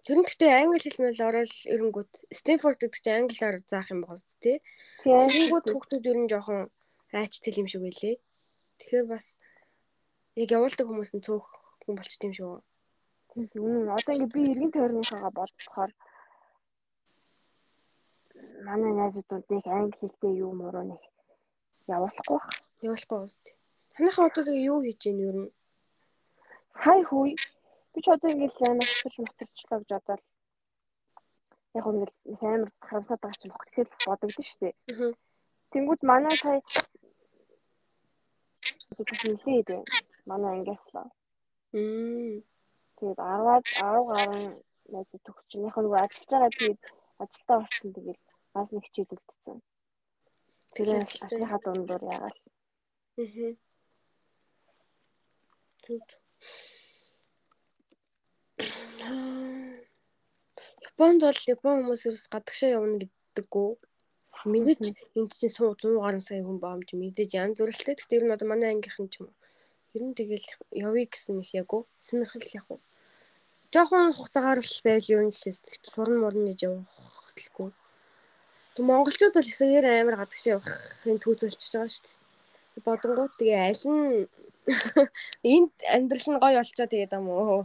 Тэр 0.03 0.19
нь 0.19 0.27
гэхдээ 0.27 0.51
англи 0.59 0.79
хэл 0.83 0.99
мэл 0.99 1.27
орол 1.27 1.55
эрэнгүүт 1.73 2.13
Стэнфорд 2.37 2.79
гэдэг 2.83 2.99
чинь 2.99 3.19
англиар 3.23 3.55
заах 3.71 3.87
юм 3.87 4.03
байна 4.03 4.19
шүү 4.19 4.35
дээ. 4.43 4.57
Тэгэнгүүт 4.99 5.67
хүүхдүүд 5.71 6.09
ер 6.11 6.17
нь 6.19 6.27
жоохон 6.31 6.59
айчтай 7.15 7.55
юм 7.55 7.67
шиг 7.71 7.87
байлээ. 7.87 8.19
Тэгэхээр 8.83 9.05
бас 9.07 9.25
яг 10.35 10.49
явуулдаг 10.51 10.85
хүмүүс 10.91 11.11
нь 11.15 11.23
цөөх 11.23 11.47
хүн 11.87 11.95
болчт 11.95 12.21
юм 12.27 12.33
шүү. 12.35 12.51
Тийм 13.31 13.47
үнэн. 13.63 13.95
Одоо 13.95 14.13
ингээ 14.19 14.35
би 14.35 14.41
эргэн 14.51 14.71
тойрныхаагаа 14.75 15.31
бодохоор 15.31 15.91
манай 18.67 18.91
найзууд 18.95 19.45
нэг 19.53 19.65
англи 19.77 19.97
хэлтэй 19.99 20.33
юу 20.45 20.51
муруу 20.59 20.85
нэг 20.91 21.01
явуулахгүй 21.95 22.37
бах. 22.37 22.47
Явуулахгүй 22.85 23.17
байна 23.19 23.37
дээ. 23.43 23.55
Танайхаа 23.93 24.25
одоо 24.29 24.55
юу 24.71 24.79
хийж 24.83 25.01
ийн 25.07 25.19
ер 25.29 25.37
нь? 25.43 25.51
Сая 26.79 27.03
хүй 27.09 27.31
би 27.93 27.99
ч 28.03 28.05
одоо 28.09 28.29
ингээл 28.31 28.69
амар 28.71 28.89
хөтлөж 28.89 29.15
моторчлоо 29.19 29.79
гэж 29.79 29.89
бодоод 29.93 30.21
яг 31.77 31.85
ингээл 31.87 32.47
амар 32.53 32.71
харамсаад 32.87 33.21
байгаа 33.21 33.39
ч 33.39 33.43
юм 33.45 33.51
бохот 33.53 33.67
тэгэхээр 33.69 33.89
бас 33.91 34.01
бодогдсон 34.07 34.45
шүү 34.47 34.59
дээ. 34.61 34.73
Тэнгүүд 35.71 36.01
манай 36.11 36.35
сая 36.43 36.59
зүгт 38.95 39.21
нэлээ 39.25 39.61
дээ. 39.69 39.81
Манай 40.29 40.51
ангиас 40.57 40.85
л. 40.93 40.97
Мм. 41.73 42.41
Тэгээд 42.97 43.19
10-аад 43.19 43.65
10 43.65 44.09
гаруй 44.09 44.45
найз 44.93 45.09
төгсч 45.25 45.49
яг 45.67 45.75
нөгөө 45.77 45.99
ажиллаж 46.05 46.29
байгаа 46.31 46.51
тэгээд 46.57 46.81
ажилдаа 47.23 47.57
орсон 47.63 47.89
тэгээд 47.97 48.19
бас 48.53 48.69
нэг 48.71 48.83
хичээл 48.85 49.13
үлдсэн. 49.13 49.57
Тэгээд 50.75 51.09
ажлынхаа 51.25 51.59
дундуур 51.63 52.03
яагаад. 52.13 52.37
Аа. 53.21 53.53
Зүг. 55.83 56.07
Японд 60.89 61.21
бол 61.25 61.41
Япон 61.53 61.75
хүмүүс 61.81 62.01
ерөөс 62.07 62.25
гадагшаа 62.33 62.75
явна 62.77 62.95
гэдэггүй. 63.01 63.69
Мэдээж 64.53 64.83
энд 65.17 65.31
чинь 65.39 65.55
100 65.55 66.03
гаруй 66.03 66.23
сая 66.25 66.41
хүн 66.43 66.59
баамж 66.63 66.87
мэдээж 66.93 67.31
янз 67.41 67.57
бүрэлтэй. 67.59 67.95
Гэхдээ 67.95 68.17
ер 68.19 68.25
нь 68.25 68.35
одоо 68.35 68.47
манай 68.49 68.69
ангийнхан 68.71 69.07
ч 69.11 69.13
юм 69.19 69.27
уу. 69.29 69.37
Ер 69.95 70.03
нь 70.05 70.17
тэгэл 70.17 70.47
явъя 70.87 71.05
гэсэн 71.09 71.41
их 71.43 71.51
яг 71.61 71.69
уу. 71.73 71.83
Сонирхол 72.05 72.47
яг 72.59 72.67
уу. 72.69 72.81
Жохон 73.73 74.13
хугацаагаар 74.13 74.59
л 74.61 74.79
байл 74.85 75.07
ер 75.13 75.21
нь 75.25 75.33
гэхээс 75.33 75.59
сурн 75.93 76.17
мурн 76.21 76.43
гэж 76.49 76.59
явах 76.67 76.89
хүсэлгүй. 77.25 77.69
Тэг 78.73 78.83
монголчууд 78.89 79.35
бол 79.37 79.51
эсэгээр 79.53 79.85
амар 79.85 80.17
гадагшаа 80.19 80.57
явахын 80.57 81.17
түүзүүлчихэж 81.23 81.73
байгаа 81.73 81.93
шүү 81.93 82.05
дээ. 82.05 82.85
Бодонгууд 82.87 83.33
тэгээ 83.37 83.61
аль 83.69 83.85
нь 83.85 84.03
энд 85.53 85.73
амьдрал 85.95 86.27
нь 86.31 86.41
гоё 86.41 86.57
болчоо 86.57 86.87
тэгээд 86.89 87.13
юм 87.19 87.27
уу 87.29 87.61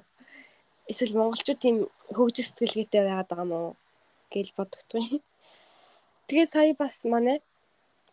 эсвэл 0.90 1.18
монголчууд 1.20 1.60
тийм 1.64 1.76
хөгжих 2.16 2.46
сэтгэлгээтэй 2.48 3.02
байгаад 3.04 3.28
байгаа 3.30 3.48
мó 3.48 3.60
гэж 4.32 4.46
бодогдсон 4.56 5.02
юм. 5.16 5.22
Тэгээд 6.28 6.52
сая 6.52 6.74
бас 6.76 6.94
манай 7.04 7.38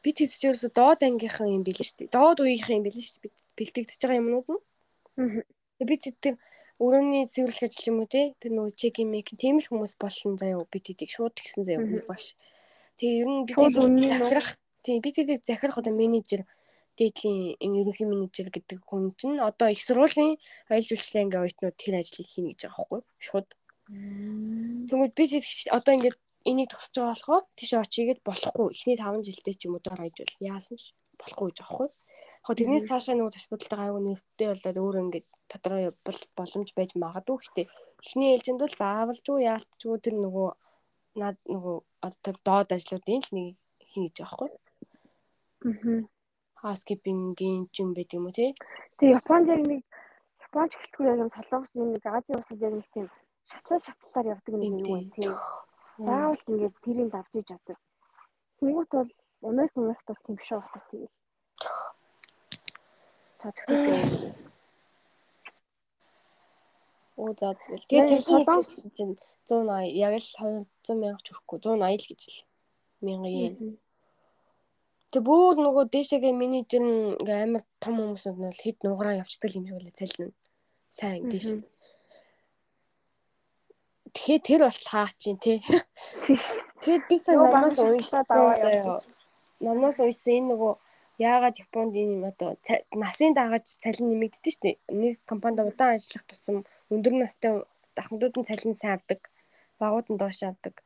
бид 0.03 0.17
хэвч 0.19 0.41
ерөөсө 0.47 0.69
доод 0.71 0.99
ангийнхан 1.03 1.51
юм 1.55 1.63
билээ 1.67 1.87
шүү 1.87 1.97
дээ. 1.99 2.15
Доод 2.15 2.37
үеийнхэн 2.39 2.77
юм 2.79 2.85
билээ 2.87 3.03
шүү 3.03 3.21
дээ. 3.23 3.33
Бэлтгэгдэж 3.57 3.99
байгаа 3.99 4.21
юмнууд 4.21 4.47
нь. 4.53 4.61
Аа. 5.19 5.43
Бид 5.89 6.03
тэр 6.23 6.35
өрөөний 6.79 7.27
цэвэрлэх 7.31 7.67
ажил 7.67 7.89
юм 7.91 7.99
уу 8.03 8.09
те? 8.11 8.35
Тэр 8.39 8.51
нөгөө 8.55 8.75
чек 8.79 8.95
мек 9.03 9.27
тийм 9.35 9.59
л 9.59 9.67
хүмүүс 9.67 9.93
болно 9.99 10.39
заяа 10.39 10.63
бид 10.71 10.85
хэдийг 10.87 11.11
шууд 11.11 11.35
гисэн 11.35 11.63
заяа 11.67 11.83
юм 11.83 12.03
баш. 12.07 12.35
Тэгээ 12.99 13.21
ер 13.21 13.29
нь 13.29 13.45
бид 13.47 13.57
захирах 14.07 14.49
тийм 14.83 14.99
бид 15.03 15.15
хэдийг 15.17 15.41
захирах 15.43 15.77
одоо 15.79 15.93
менежер 15.93 16.41
дээдлийн 16.95 17.59
ерөнхий 17.59 18.07
менежер 18.07 18.47
гэдэг 18.49 18.79
хүн 18.87 19.11
чинь 19.19 19.39
одоо 19.43 19.67
их 19.67 19.83
сургуулийн 19.83 20.39
аялал 20.71 20.87
жуулчлалын 20.87 21.23
анги 21.27 21.37
оюутнууд 21.43 21.75
тэр 21.75 21.93
ажлыг 21.99 22.27
хийнэ 22.31 22.55
гэж 22.55 22.61
байгаа 22.63 22.87
байхгүй 22.87 23.01
шууд. 23.19 23.47
Тэгмээд 24.87 25.13
би 25.17 25.23
одоо 25.75 25.91
ингээд 25.95 26.17
энийг 26.47 26.69
төгсөж 26.71 26.95
байгаа 26.95 27.11
болохоор 27.11 27.43
тийш 27.57 27.71
очигээд 27.75 28.21
болохгүй. 28.23 28.67
Эхний 28.71 28.97
5 28.97 29.27
жилдээ 29.27 29.55
ч 29.59 29.61
юм 29.67 29.75
уу 29.75 29.83
доор 29.83 29.99
хайж 29.99 30.15
бол 30.23 30.47
яасан 30.53 30.77
ч 30.79 30.95
болохгүй 31.19 31.47
гэж 31.51 31.59
аахгүй. 31.61 31.89
Яг 32.45 32.55
тэрнээс 32.55 32.85
цаашаа 32.87 33.15
нөгөө 33.17 33.49
бодолтой 33.51 33.79
аюу 33.81 33.99
нэртэй 34.05 34.47
болоод 34.53 34.77
өөр 34.79 34.95
ингээд 35.03 35.27
тодорхой 35.51 35.83
явбал 35.89 36.19
боломж 36.37 36.69
байж 36.77 36.91
магадгүй. 36.93 37.37
Гэхдээ 37.41 37.67
эхний 38.05 38.29
ээлжинд 38.37 38.61
бол 38.61 38.75
заавалжгүй 38.79 39.39
яалтчгүй 39.49 39.97
тэр 40.05 40.15
нөгөө 40.21 40.49
над 41.15 41.35
нөгөө 41.47 41.77
одоо 42.07 42.33
доод 42.45 42.69
ажлуудын 42.75 43.21
л 43.23 43.29
нэг 43.35 43.47
хийнэ 43.89 44.07
гэж 44.09 44.17
аахгүй. 44.23 44.49
Аа 45.65 46.05
housekeeping-ийн 46.65 47.69
ч 47.73 47.75
юм 47.83 47.93
байт 47.93 48.11
юм 48.17 48.25
уу 48.27 48.33
тий. 48.33 48.51
Тэгээ 48.97 49.17
Японд 49.21 49.47
яг 49.53 49.61
нэг 49.69 49.81
Японч 50.45 50.71
гэлтгүй 50.73 51.05
яг 51.13 51.19
солонгос 51.37 51.73
юм 51.77 51.93
нэг 51.93 52.03
Азийн 52.05 52.39
улсад 52.41 52.59
яг 52.65 52.73
нэг 52.73 52.87
тийм 52.93 53.07
шатлал 53.49 53.81
шатлалаар 53.85 54.31
явдаг 54.33 54.53
нэг 54.57 54.71
юм 54.73 54.83
байна 54.89 55.11
тий. 55.13 55.29
Заавал 56.01 56.41
ингээд 56.49 56.75
тэрийг 56.83 57.09
давж 57.13 57.33
иж 57.37 57.45
чаддаг. 57.49 57.77
Тэнгүүт 58.57 58.89
бол 58.97 59.11
Америк 59.49 59.73
Америкт 59.77 60.07
бол 60.09 60.21
тийм 60.25 60.37
шүү 60.41 60.59
байна 60.65 60.85
тий. 60.89 61.05
Чадчихсан. 63.41 64.33
Оо 67.21 67.31
за 67.37 67.53
тэгэл. 67.53 67.85
Тэгээ 67.89 68.19
цалин 68.25 68.91
чинь 68.97 69.13
180 69.47 69.95
яг 69.95 70.13
л 70.17 70.29
200 70.85 70.99
мянга 70.99 71.21
ч 71.23 71.27
өгөхгүй 71.33 71.59
180 71.61 72.01
л 72.01 72.09
гэж 72.09 72.21
л. 72.29 72.39
Мянган 73.05 73.33
йен. 73.33 73.55
Тэг 75.13 75.23
бүр 75.23 75.55
нөгөө 75.55 75.85
дээшээгээ 75.93 76.33
менежер 76.35 76.83
нь 76.83 77.15
ингээ 77.21 77.45
амар 77.45 77.63
том 77.79 77.95
хүмүүсүүд 78.01 78.35
нь 78.35 78.47
бол 78.49 78.63
хэд 78.65 78.77
нугараа 78.83 79.21
явцдаг 79.23 79.51
юм 79.55 79.65
шиг 79.69 79.77
үлээ 79.79 79.95
цалин. 79.95 80.31
Сайн 80.91 81.29
дээш. 81.31 81.47
Тэгэхээр 84.15 84.43
тэр 84.47 84.61
бол 84.67 84.79
цаа 84.89 85.07
чинь 85.15 85.39
тий. 85.39 85.59
Тэгээд 86.83 87.03
би 87.07 87.15
сайн 87.19 87.39
намаас 87.39 87.79
уншаад 87.79 88.27
аваа 88.31 88.59
яваа. 88.59 89.01
Намаас 89.59 89.99
уншсан 90.03 90.35
энэ 90.39 90.49
нөгөө 90.51 90.73
яагаад 91.19 91.59
Японд 91.63 91.93
ийм 91.95 92.23
одоо 92.27 92.59
насын 92.91 93.31
дагаж 93.35 93.65
цалин 93.83 94.11
нэмэгддэг 94.11 94.51
шүү 94.51 94.63
дээ. 94.63 94.75
Нэг 94.91 95.13
компанид 95.23 95.63
удаан 95.63 95.95
ажиллах 95.95 96.27
тусам 96.27 96.67
өндөр 96.91 97.13
настай 97.15 97.63
ахмадууд 97.95 98.35
нь 98.39 98.47
цалин 98.47 98.75
сайн 98.75 98.99
авдаг. 98.99 99.31
Багууд 99.79 100.07
нь 100.11 100.19
доош 100.21 100.39
авдаг. 100.43 100.83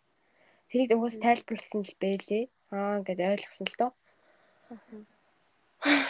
Тэрийг 0.70 0.92
угаас 0.96 1.18
тайлбарласан 1.18 1.82
л 1.86 1.94
бэлээ. 2.02 2.44
Аа 2.74 3.00
ингээд 3.00 3.20
ойлгосон 3.34 3.68
л 3.70 3.78
доо. 3.80 3.92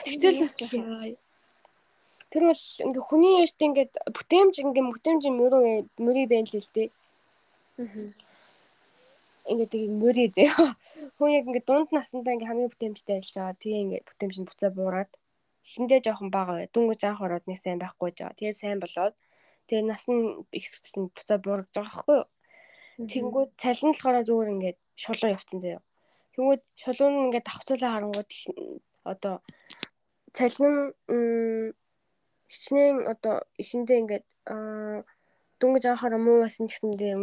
Тэгтэл 0.06 0.40
бас 0.44 0.56
Тэр 2.30 2.44
бол 2.46 2.62
ингээ 2.86 3.08
хүний 3.10 3.42
яшт 3.42 3.58
ингээд 3.58 3.94
бүтээмж 4.14 4.56
ингээ 4.62 4.86
бүтээмж 4.86 5.24
мөрөө 5.34 5.90
мөрий 5.98 6.28
байна 6.30 6.46
л 6.46 6.74
дээ. 6.78 6.90
Ингээ 9.50 9.70
тийг 9.74 9.90
мөрий 9.90 10.30
зөө. 10.30 10.78
Хүн 11.18 11.30
яг 11.34 11.46
ингээ 11.50 11.66
дунд 11.66 11.90
насндаа 11.90 12.38
ингээ 12.38 12.50
хамгийн 12.54 12.70
бүтээмжтэй 12.70 13.18
ажиллаж 13.18 13.34
байгаа. 13.34 13.62
Тэгээ 13.62 13.82
ингээ 13.82 14.02
бүтээмж 14.06 14.36
нь 14.38 14.46
буцаа 14.46 14.70
буураад 14.70 15.12
эхэндээ 15.66 16.00
жоохон 16.06 16.30
бага 16.30 16.54
бай. 16.54 16.68
Дүнгэж 16.70 17.02
анх 17.10 17.22
ороод 17.26 17.46
нэг 17.50 17.58
сайн 17.58 17.82
байхгүй 17.82 18.14
жаа. 18.14 18.38
Тэгээ 18.38 18.54
сайн 18.62 18.78
болоод 18.78 19.16
тэгээ 19.66 19.90
нас 19.90 20.06
нь 20.06 20.46
ихссэн 20.54 21.10
буцаа 21.10 21.38
буурж 21.42 21.66
байгаа 21.74 21.90
байхгүй 21.90 22.16
юу? 22.22 22.28
Тэнгүүд 23.00 23.50
цалин 23.56 23.96
болохоор 23.96 24.28
зүгээр 24.28 24.54
ингээд 24.54 24.80
шулуу 25.00 25.32
явцсан 25.32 25.60
заяа. 25.64 25.82
Тэнгүүд 26.36 26.62
шулуун 26.76 27.14
нь 27.16 27.26
ингээд 27.32 27.48
давхцуулаа 27.48 27.92
харангууд 27.96 28.30
одоо 29.08 29.36
цалин 30.36 30.76
хичнээн 32.52 32.98
одоо 33.08 33.36
эхэндээ 33.62 33.98
ингээд 34.04 34.26
дүнгэж 35.60 35.84
анхаараа 35.88 36.20
муу 36.20 36.44
байсан 36.44 36.68
ч 36.68 36.76
гэсэндээ 36.76 37.14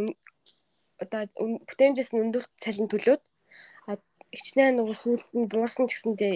одоо 1.02 1.20
бүтээмжээс 1.68 2.10
нь 2.12 2.22
өндөр 2.24 2.44
цалин 2.62 2.88
төлөөд 2.88 3.22
хичнээн 4.32 4.76
нөгөө 4.80 4.96
сүүлд 4.96 5.28
нь 5.36 5.50
буурсан 5.52 5.84
ч 5.88 5.92
гэсэндээ 5.96 6.34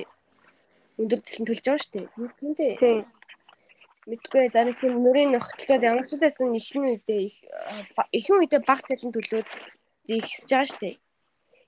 өндөр 1.00 1.20
цалин 1.24 1.46
төлж 1.48 1.64
байгаа 1.64 1.80
шүү 1.80 1.92
дээ. 1.96 2.06
Тэндээ 2.40 2.72
мэдгүй 4.10 4.50
за 4.50 4.66
нэг 4.66 4.76
тийм 4.82 4.98
нүрийн 5.04 5.30
нөхцөлөд 5.32 5.86
ямар 5.86 6.04
ч 6.08 6.18
байсан 6.18 6.50
ихний 6.58 6.98
үедээ 6.98 7.20
их 7.30 7.36
ихэнх 8.18 8.40
үедээ 8.42 8.62
баг 8.66 8.80
цалин 8.82 9.14
төлөөд 9.14 9.48
ихсэж 10.10 10.50
байгаа 10.50 10.78
дээ. 10.82 10.96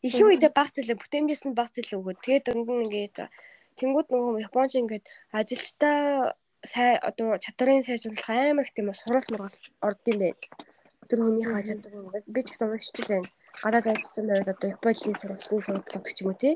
Ихэнх 0.07 0.29
үедээ 0.31 0.53
баг 0.59 0.69
цалин 0.75 0.99
бүтээмжээс 0.99 1.43
нь 1.47 1.55
баг 1.59 1.71
цалин 1.71 1.99
өгөөд 2.03 2.19
тэгээд 2.25 2.47
дөнгө 2.51 2.73
нь 2.75 2.85
ингээд 2.87 3.17
тэнгууд 3.79 4.09
нөгөө 4.11 4.45
Японч 4.49 4.73
ингээд 4.83 5.05
ажилчтай 5.39 5.99
сай 6.67 6.91
одоо 6.99 7.39
чадрын 7.45 7.83
сайжруулах 7.87 8.29
амар 8.31 8.67
их 8.67 8.75
тийм 8.75 8.91
сурал 8.95 9.27
мургал 9.31 9.59
орд 9.87 10.03
юм 10.11 10.19
байна. 10.23 10.43
Тэр 11.09 11.19
хүнийхээ 11.23 11.63
чадвар 11.69 11.95
юм. 11.99 12.11
Би 12.35 12.41
ч 12.43 12.47
гэсэн 12.51 12.71
уншиж 12.71 12.97
байна. 13.07 13.29
Гадаад 13.63 13.87
ажилласан 13.87 14.27
байвал 14.27 14.53
одоо 14.55 14.69
Японы 14.75 14.95
сургалтын 14.99 15.63
судалгадаг 15.63 16.15
ч 16.15 16.19
юм 16.23 16.29
уу 16.31 16.39
тий. 16.43 16.55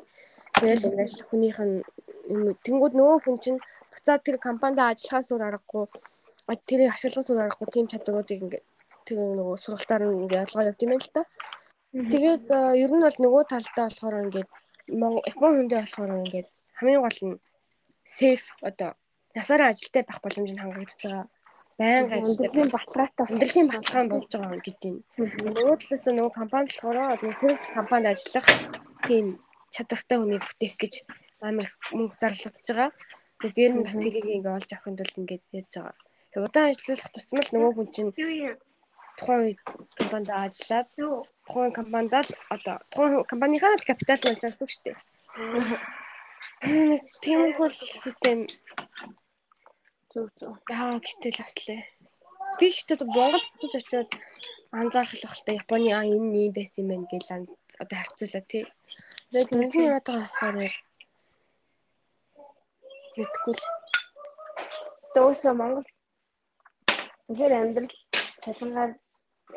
Тэгэл 0.59 0.87
ингээд 0.89 1.15
хүнийх 1.31 1.59
нь 1.63 1.75
тэнгууд 2.65 2.95
нөгөө 2.99 3.19
хүн 3.23 3.39
чинь 3.43 3.61
буцаад 3.97 4.23
тэр 4.23 4.36
компанид 4.39 4.81
ажиллахаас 4.85 5.32
өөр 5.32 5.44
аргагүй 5.48 5.85
тэрийг 6.68 6.93
ашиглахаас 6.93 7.31
өөр 7.32 7.44
аргагүй 7.48 7.68
тийм 7.73 7.86
чадваруудыг 7.90 8.40
ингээд 8.44 8.66
тэр 9.06 9.18
нөгөө 9.39 9.56
сургалтаар 9.59 10.02
нь 10.06 10.23
ингээд 10.23 10.43
ялгаа 10.44 10.68
явд 10.70 10.85
юм 10.85 10.90
байна 10.93 11.06
л 11.06 11.14
та. 11.16 11.23
Тэгээд 12.12 12.47
ер 12.85 12.93
нь 12.94 13.05
бол 13.06 13.18
нөгөө 13.24 13.43
талдаа 13.51 13.86
болохоор 13.89 14.16
ингээд 14.27 14.48
Япон 14.86 15.52
хүндээ 15.56 15.81
болохоор 15.82 16.12
ингээд 16.23 16.48
хамгийн 16.78 17.02
гол 17.02 17.20
нь 17.27 17.36
сейф 18.06 18.43
одоо 18.62 18.90
насаараа 19.35 19.68
ажилтаа 19.74 20.02
байх 20.06 20.20
боломж 20.23 20.51
нь 20.52 20.62
хангагдаж 20.62 21.01
байгаа. 21.02 21.27
Баян 21.78 22.06
ажилтаа 22.12 22.47
өндөрлөгийн 22.47 22.70
баталгаатай 22.74 23.24
өндөрлөгийн 23.27 23.70
баталгаа 23.74 24.06
болж 24.12 24.31
байгаа 24.32 24.60
гэж 24.66 24.77
байна. 24.82 25.01
Нөгөө 25.56 25.77
талаас 25.81 26.05
нь 26.06 26.16
нөгөө 26.16 26.32
компани 26.39 26.66
болохоор 26.70 26.98
тэр 27.43 27.55
компанид 27.77 28.10
ажиллах 28.12 28.48
тийм 29.06 29.27
чадвартай 29.74 30.16
хүнийг 30.18 30.44
бүтээх 30.47 30.74
гэж 30.82 30.94
амар 31.43 31.68
мөнгө 31.97 32.16
зарлагдж 32.20 32.66
байгаа. 32.70 32.90
Тэгээд 33.41 33.57
дээр 33.57 33.73
нь 33.77 33.85
бас 33.85 33.97
тэрийг 33.97 34.27
ингээ 34.27 34.57
олж 34.59 34.71
авахын 34.73 34.97
тулд 34.99 35.17
ингээд 35.21 35.45
яаж 35.53 35.73
байгаа. 35.77 35.97
Тэгээд 36.31 36.47
удаан 36.49 36.69
ажиллах 36.71 37.13
тусмал 37.13 37.49
нөгөө 37.53 37.73
хүн 37.77 37.89
чинь 37.95 38.13
тухайн 39.19 39.57
компанид 39.99 40.31
ажиллаад 40.31 40.89
тухайн 41.47 41.73
компанид 41.79 42.15
л 42.17 42.33
одоо 42.55 42.77
тухайн 42.93 43.25
компанийхаа 43.33 43.77
л 43.77 43.89
капитал 43.89 44.21
болж 44.25 44.41
байгаа 44.41 44.69
шүү 44.69 44.85
дээ. 44.85 44.97
Тийм 47.23 47.41
бол 47.59 47.75
систем 48.05 48.39
зүг 50.13 50.29
зүг. 50.41 50.57
Яа 50.73 50.97
гэтэл 50.97 51.45
аслаа. 51.45 51.83
Би 52.59 52.67
ихтэй 52.73 52.97
Монгол 53.05 53.45
буцаж 53.61 53.85
очиод 53.85 54.11
анзаарах 54.73 55.13
л 55.17 55.25
бахалтай 55.25 55.55
Японы 55.61 55.91
аа 55.93 56.09
энэ 56.09 56.49
юм 56.49 56.53
байсан 56.57 56.81
юм 56.83 56.89
байна 56.89 57.07
гэж 57.13 57.25
одоо 57.83 57.97
харьцуулаа 58.01 58.45
тий. 58.49 58.65
Тэгээд 59.29 59.51
мөнгөний 59.53 59.89
яваад 59.89 60.07
байгаа 60.09 60.25
болохоор 60.25 60.75
мэдгүй 63.17 63.55
л. 63.57 63.65
Дөөсөө 65.15 65.53
Монгол 65.57 65.89
үнээр 67.31 67.53
амьдрал 67.57 67.97
цалингаар 68.45 68.93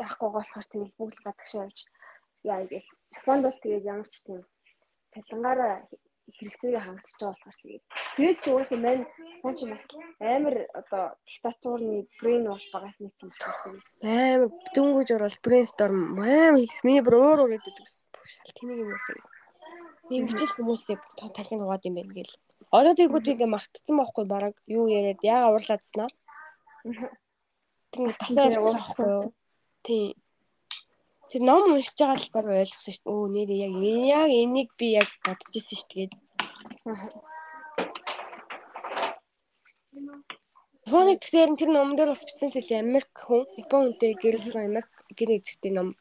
яахгүй 0.03 0.29
болохоор 0.33 0.65
тэгэл 0.71 0.97
бүгд 0.99 1.17
гадагшаа 1.25 1.67
явж 1.67 1.79
яа 2.47 2.63
гээл. 2.71 2.89
Японд 3.19 3.43
бол 3.45 3.57
тэгээд 3.63 3.89
ямар 3.93 4.07
ч 4.09 4.15
тийм 4.25 4.41
цалингаараа 5.13 5.75
хэрэгцээгээ 6.37 6.83
хангалтж 6.85 7.13
байгаа 7.19 7.35
болохоор 7.35 7.57
тэгээд 7.59 7.83
тэгээд 8.15 8.37
ч 8.41 8.45
уусаа 8.49 8.79
мань 8.79 9.03
хүн 9.41 9.53
ч 9.57 9.59
бас 9.71 9.85
амар 10.21 10.55
одоо 10.79 11.03
диктатурны 11.27 11.95
брейн 12.19 12.45
вош 12.47 12.65
багаас 12.73 12.97
нэг 13.01 13.13
юм 13.19 13.31
байна. 13.33 13.81
Амар 14.05 14.49
дөнгөж 14.75 15.09
орол 15.15 15.37
брейнсторм 15.45 15.99
амар 16.15 16.55
миний 16.85 17.03
бүр 17.03 17.15
уур 17.17 17.39
уур 17.43 17.51
гэдэг 17.53 17.75
шал 17.83 18.53
тэнийг 18.57 18.79
юм 18.85 18.91
уу. 18.93 19.29
Ингэж 20.09 20.39
л 20.45 20.55
хүмүүсийг 20.57 20.99
тархин 21.35 21.65
угаад 21.65 21.87
юм 21.89 21.97
байна 21.97 22.13
гээл. 22.17 22.35
Одоо 22.69 22.93
тэгвэл 22.93 23.25
би 23.25 23.31
ингээ 23.33 23.49
мартцсан 23.49 23.97
байхгүй 23.97 24.25
бараг 24.29 24.55
юу 24.69 24.85
яриад 24.85 25.21
яага 25.25 25.57
уурлаадснаа. 25.57 26.09
Тэгээ 27.91 28.13
тасаар 28.21 28.53
явахгүй. 28.61 29.33
Тий. 29.81 30.13
Тэр 31.29 31.41
ном 31.49 31.73
уншиж 31.73 31.97
байгаа 31.97 32.21
л 32.21 32.33
баг 32.33 32.45
ойлгосон 32.45 32.93
шүү 32.93 33.05
дээ. 33.05 33.13
Өө 33.13 33.25
нэр 33.33 33.49
яг 33.65 33.73
яг 34.05 34.29
энийг 34.29 34.69
би 34.77 34.87
яг 35.01 35.09
бодож 35.25 35.53
ирсэн 35.57 35.77
шүү 35.81 35.89
дээ. 35.97 36.13
Хоног 40.89 41.17
тэгэхээр 41.21 41.53
тэр 41.53 41.69
номон 41.73 41.97
дээр 41.97 42.13
бас 42.13 42.25
бичсэн 42.25 42.49
зүйл 42.53 42.81
Америк 42.81 43.13
хүн 43.13 43.45
Япон 43.61 43.93
хүнтэй 43.93 44.13
гэрэлсэн 44.17 44.69
Америк 44.69 44.89
гинэ 45.17 45.37
эзэгтэй 45.37 45.73
ном. 45.73 45.93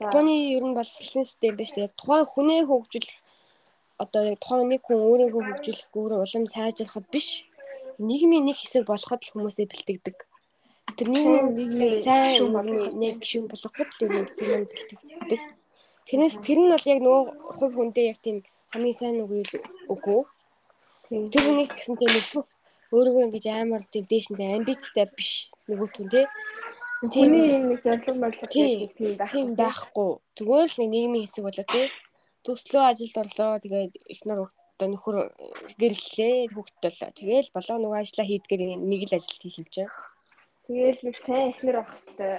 Японы 0.00 0.32
ер 0.56 0.64
нь 0.64 0.76
боловсролын 0.76 1.28
систем 1.28 1.56
биш 1.56 1.76
тэгээ 1.76 1.92
тухайн 1.92 2.24
хүнээ 2.24 2.64
хөгжүүлэх 2.64 3.16
одоо 3.98 4.22
яг 4.30 4.38
тухайн 4.38 4.70
нэг 4.70 4.82
хүн 4.86 5.02
өөрийгөө 5.10 5.42
хөгжүүлэх 5.42 5.90
өөрөө 5.98 6.18
улам 6.22 6.44
сайжрахад 6.46 7.06
биш 7.10 7.28
нийгмийн 7.98 8.46
нэг 8.46 8.56
хэсэг 8.58 8.86
болоход 8.86 9.20
л 9.26 9.32
хүмүүсээ 9.34 9.66
бэлтгэдэг. 9.66 10.16
Тэр 10.94 11.08
нийгмийн 11.10 11.98
сайн 12.06 12.46
нэг 13.02 13.14
гишүүн 13.18 13.50
болгоход 13.50 13.90
л 13.90 14.02
юм 14.06 14.12
юм 14.22 14.62
бэлтгэдэг. 14.70 15.42
Тэрнээс 16.06 16.36
тэр 16.46 16.58
нь 16.62 16.70
бол 16.70 16.86
яг 16.94 17.00
нөгөө 17.02 17.22
хувь 17.58 17.74
хүндээ 17.74 18.06
яг 18.14 18.18
тийм 18.22 18.36
хамгийн 18.70 18.98
сайн 18.98 19.18
үг 19.26 19.50
үгүй. 19.90 20.20
Тэр 21.10 21.42
хүний 21.42 21.66
гэсэн 21.66 21.98
тийм 21.98 22.12
их 22.14 22.30
өөрийгөө 22.94 23.26
ингэж 23.26 23.46
амар 23.50 23.82
тийм 23.90 24.06
дээшнтэй 24.06 24.48
амбицтай 24.54 25.06
биш 25.10 25.50
нөгөө 25.66 25.88
түн 25.90 26.06
тий. 26.08 26.26
Тиймээ 27.02 27.66
нэг 27.66 27.82
зорилго 27.82 28.14
морлог 28.14 28.50
тийм 28.50 29.48
байхгүй. 29.58 30.10
Тэгвэл 30.38 30.74
нийгмийн 30.86 31.26
хэсэг 31.26 31.44
болоо 31.44 31.66
тий 31.66 31.86
төслөө 32.48 32.84
ажилд 32.88 33.16
орлоо. 33.20 33.60
Тэгээд 33.60 33.92
их 34.08 34.20
нар 34.24 34.48
одоо 34.48 34.88
нөхөр 34.88 35.16
гэрлээ 35.76 36.48
хүүхэд 36.54 36.76
болоо. 36.80 37.10
Тэгээл 37.12 37.50
болоо 37.52 37.76
нөгөө 37.76 38.00
ажиллаа 38.00 38.26
хийдгээр 38.28 38.62
нэг 38.80 39.02
л 39.04 39.16
ажил 39.16 39.38
хийх 39.42 39.60
юм 39.60 39.68
чинь. 39.68 39.92
Тэгээл 40.64 41.04
нэг 41.04 41.16
сайн 41.20 41.50
ихнэр 41.52 41.76
авах 41.80 41.92
хэрэгтэй. 41.98 42.32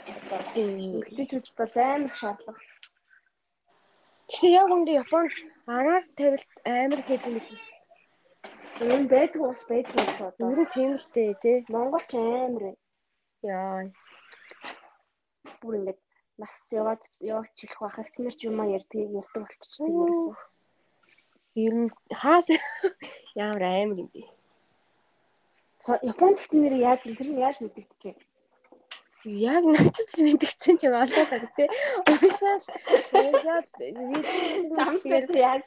Эмэгтэйчүүд 0.57 1.47
бол 1.59 1.75
амар 1.77 2.13
шаардлага. 2.17 2.61
Тэгэхээр 4.29 4.57
яг 4.61 4.69
үндэ 4.73 4.91
Японд 5.03 5.33
агаар 5.67 6.03
тавилт 6.17 6.51
амар 6.65 7.01
хийдэг 7.05 7.29
юм 7.29 7.37
биш. 7.45 7.65
Энэ 8.79 9.11
байдаг 9.11 9.41
ус 9.43 9.61
байдаг 9.67 9.97
шүү 10.15 10.31
дээ. 10.37 10.51
Ер 10.53 10.59
нь 10.63 10.73
тийм 10.73 10.91
л 10.95 11.07
дээ 11.13 11.31
тий. 11.43 11.57
Монгол 11.73 12.05
ч 12.07 12.13
амар. 12.15 12.63
Яа. 13.43 13.91
Бүр 15.59 15.73
ингэж 15.79 15.99
нас 16.39 16.55
яваад 16.71 17.03
яваач 17.19 17.51
хэлэх 17.59 17.79
байх 17.83 17.99
их 17.99 18.15
нэр 18.19 18.35
ч 18.35 18.41
юм 18.47 18.57
аа 18.63 18.73
ярьдаг 18.77 18.99
ярьдаг 19.19 19.41
болчихсон 19.43 19.87
юм 19.91 19.99
ерөөсөө. 20.07 20.35
Ер 21.65 21.73
нь 21.75 21.89
хаас 22.21 22.47
ямар 23.45 23.63
амар 23.63 23.99
юм 24.03 24.09
бэ? 24.13 24.23
Японд 26.11 26.39
ихтэн 26.39 26.59
нэр 26.63 26.75
яаж 26.79 27.01
тэр 27.03 27.29
нь 27.31 27.43
яаж 27.43 27.57
мэдэгдэжээ? 27.59 28.15
Яг 29.27 29.63
надад 29.67 30.11
мэдгдсэн 30.15 30.75
ч 30.79 30.87
юм 30.87 30.95
алуулаа 30.95 31.43
тий. 31.59 31.67
Уушаал 32.07 32.63
уушаал 33.19 33.67
Чамсаад 34.75 35.27
яаж 35.35 35.65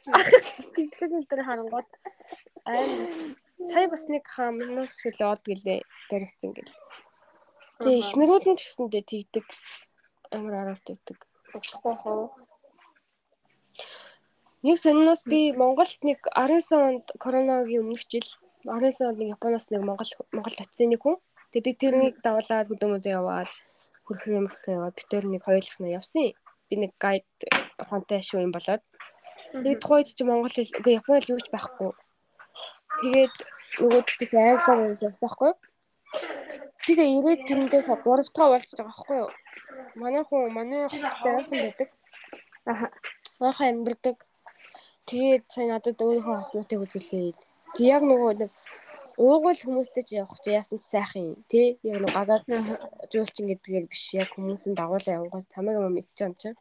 бичлэг 0.73 1.11
энэ 1.13 1.45
харангууд 1.45 1.89
аим 2.65 3.13
сая 3.69 3.87
бас 3.93 4.09
нэг 4.09 4.25
шиг 4.97 5.13
л 5.21 5.29
од 5.37 5.41
гэлээ 5.45 5.79
баригдсан 6.09 6.51
гэл. 6.57 6.73
Тэгээ 7.77 8.01
ихнэрүүд 8.01 8.45
нь 8.49 8.57
ч 8.57 8.61
гэсэндээ 8.65 9.03
тэгдэг 9.05 9.45
амар 10.33 10.53
араад 10.61 10.87
өгдөг. 10.93 11.19
Болохгүй 11.53 11.95
хоо. 12.01 12.33
Нэг 14.63 14.79
сониноос 14.79 15.21
би 15.27 15.51
Монголд 15.51 15.99
нэг 16.07 16.23
19 16.31 16.71
онд 16.87 17.05
коронавигийн 17.19 17.83
өмнөх 17.83 18.07
жил 18.07 18.27
19 18.63 19.07
онд 19.09 19.19
нэг 19.19 19.35
Японоос 19.35 19.67
нэг 19.69 19.83
Монгол 19.83 20.11
Монголд 20.31 20.63
очсон 20.63 20.89
нэг 20.89 21.03
хүн. 21.03 21.19
Тэгээ 21.51 21.67
би 21.67 21.73
тэрнийг 21.75 22.15
давуулаад 22.23 22.71
хөдөөмөдөө 22.71 23.11
яваад 23.11 23.51
хөрхөр 24.07 24.37
юмрх 24.39 24.63
яваад 24.63 24.95
битээр 24.95 25.25
нэг 25.27 25.43
хоёулах 25.43 25.77
нь 25.83 25.91
явсан. 25.99 26.31
Би 26.71 26.75
нэг 26.79 26.95
гайд 26.95 27.27
хонтой 27.91 28.23
шүү 28.23 28.47
юм 28.47 28.55
болоод. 28.55 28.83
Тэгээд 29.51 29.83
тухайд 29.83 30.07
чи 30.07 30.23
Монгол 30.23 30.55
хэл 30.55 30.71
үгүй 30.79 30.93
Японд 30.95 31.27
юу 31.27 31.39
ч 31.43 31.47
байхгүй. 31.51 31.91
Тэгээд 33.03 33.35
нөгөө 33.83 34.01
тэгтээ 34.07 34.63
англиар 34.63 34.95
явсан 34.95 35.27
байхгүй. 35.27 35.51
Би 36.87 36.91
тэгээ 36.95 37.15
ирээд 37.19 37.41
тэрэндээс 37.51 37.87
3 37.91 37.99
дахь 37.99 38.39
уулзж 38.47 38.71
байгаа 38.79 38.87
байхгүй 38.95 39.17
юу? 39.27 39.31
Манай 40.01 40.23
хүн 40.27 40.53
манай 40.57 40.87
хоттой 40.87 41.33
ойрхон 41.37 41.59
байдаг. 41.65 41.89
Аха. 42.71 42.85
Ойрхон 43.45 43.67
амьдардаг. 43.71 44.17
Тэгээд 45.09 45.43
сайн 45.53 45.69
надад 45.71 45.99
өөрийнхөө 46.01 46.37
хотнуудыг 46.41 46.79
үзүүлээд. 46.85 47.39
Тэг 47.75 47.85
яг 47.95 48.03
нөгөө 48.07 48.31
нэг 48.41 48.51
уугуул 49.17 49.59
хүмүүстэй 49.61 50.03
ч 50.07 50.09
явах 50.21 50.39
чи 50.41 50.49
яасан 50.57 50.79
ч 50.81 50.89
сайхан 50.89 51.23
юм 51.29 51.37
тий 51.51 51.77
яг 51.85 52.01
нэг 52.01 52.13
газар 52.17 52.41
жуулчин 53.11 53.45
гэдгээр 53.49 53.85
биш 53.91 54.05
яг 54.17 54.29
хүмүүсийн 54.33 54.73
дагуулаа 54.73 55.17
явгал 55.21 55.45
тамиг 55.53 55.77
юм 55.77 55.93
мэдчих 55.93 56.25
юм 56.25 56.33
чинь 56.41 56.57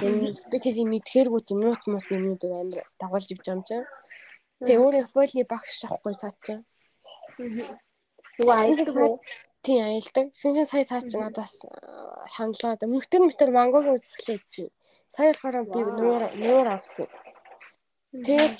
энэ 0.00 0.32
би 0.50 0.56
тэр 0.64 0.76
мэдхээргүй 0.92 1.42
юмнууд 1.52 1.82
муу 1.92 2.00
юмнуудыг 2.16 2.52
амар 2.56 2.86
дагуулж 3.00 3.28
ивж 3.34 3.46
юм 3.52 3.60
чинь 3.68 3.84
тэгээ 4.64 4.80
өөрөө 4.80 5.04
Японы 5.04 5.44
багш 5.52 5.78
авахгүй 5.84 6.14
цаа 6.16 6.32
чинь 6.44 6.64
Юу 8.38 9.20
аялдаг 9.58 9.64
тий 9.64 9.78
аялдаг 9.82 10.26
шинжэн 10.40 10.66
сая 10.66 10.84
цаа 10.84 11.00
чинь 11.00 11.22
надаас 11.22 11.54
шаналгаад 12.34 12.86
мөнхтөр 12.86 13.22
мэтэр 13.26 13.50
мангогийн 13.50 13.98
үсгэлээ 13.98 14.38
үзсэн 14.38 14.68
сая 15.08 15.32
болохоор 15.32 15.66
би 15.72 15.80
нуур 15.98 16.22
нуур 16.42 16.68
авсан 16.76 17.08
Тэгээд 18.12 18.56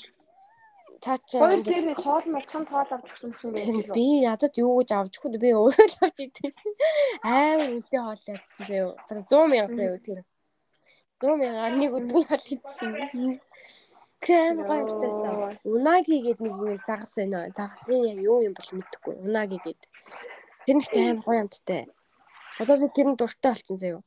цаачаа 1.01 1.41
Хоёр 1.41 1.61
тэр 1.65 1.83
нэг 1.89 1.97
хоол 1.97 2.25
мол 2.29 2.45
чам 2.45 2.63
тоол 2.69 2.85
авч 2.85 3.07
өгсөн 3.09 3.33
юм 3.49 3.53
байна. 3.57 3.93
Би 3.97 4.05
ядад 4.21 4.53
юу 4.61 4.77
гэж 4.77 4.89
авч 4.93 5.13
өгөх 5.17 5.41
би 5.41 5.49
өөрөө 5.57 5.87
л 5.89 5.97
авч 6.05 6.17
идэв. 6.21 6.53
Амар 7.25 7.69
үнэтэй 7.73 8.01
хоол 8.05 8.23
явсан 8.29 8.65
зөө. 8.69 8.89
Тэр 9.09 9.17
100 9.25 9.49
мянга 9.49 9.73
зөө 9.73 9.97
тэр. 10.05 10.19
100 11.17 11.41
мянга 11.41 11.65
нэг 11.81 11.91
өдрийн 11.97 12.25
хоол 12.29 12.45
идсэн. 12.53 12.91
Кэм 14.21 14.55
гомтойсон. 14.69 15.57
Унаги 15.65 16.15
гээд 16.21 16.39
нэг 16.45 16.53
юм 16.53 16.77
загас 16.85 17.13
байна. 17.17 17.49
Загасын 17.57 18.05
яг 18.05 18.19
юу 18.21 18.45
юм 18.45 18.53
бол 18.53 18.69
мэдэхгүй. 18.77 19.15
Унаги 19.25 19.57
гээд. 19.65 19.81
Тэр 20.69 20.77
нэг 20.77 20.93
амар 20.93 21.25
гоё 21.25 21.41
амттай. 21.41 21.89
Одоо 22.61 22.77
би 22.77 22.87
тэр 22.93 23.07
нь 23.09 23.17
дуртай 23.17 23.57
болсон 23.57 23.77
зөө. 23.81 24.05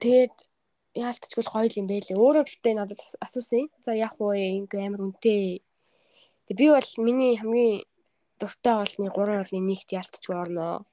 Тэгээд 0.00 0.32
яалтчгүй 0.96 1.44
гоё 1.44 1.68
юм 1.68 1.84
байлээ. 1.84 2.16
Өөрөө 2.16 2.48
гэхдээ 2.48 2.74
надад 2.80 2.96
асуусан. 3.20 3.68
За 3.84 3.92
яах 3.92 4.16
вэ? 4.16 4.64
Ингээ 4.64 4.88
амар 4.88 5.12
үнэтэй. 5.12 5.60
Тэг 6.48 6.56
би 6.56 6.72
бол 6.72 6.88
миний 7.04 7.36
хамгийн 7.36 7.84
дуртай 8.40 8.72
голны 8.80 9.12
3 9.12 9.44
голны 9.44 9.60
нэгт 9.68 9.92
яалтчгүй 9.92 10.32
орноо. 10.32 10.88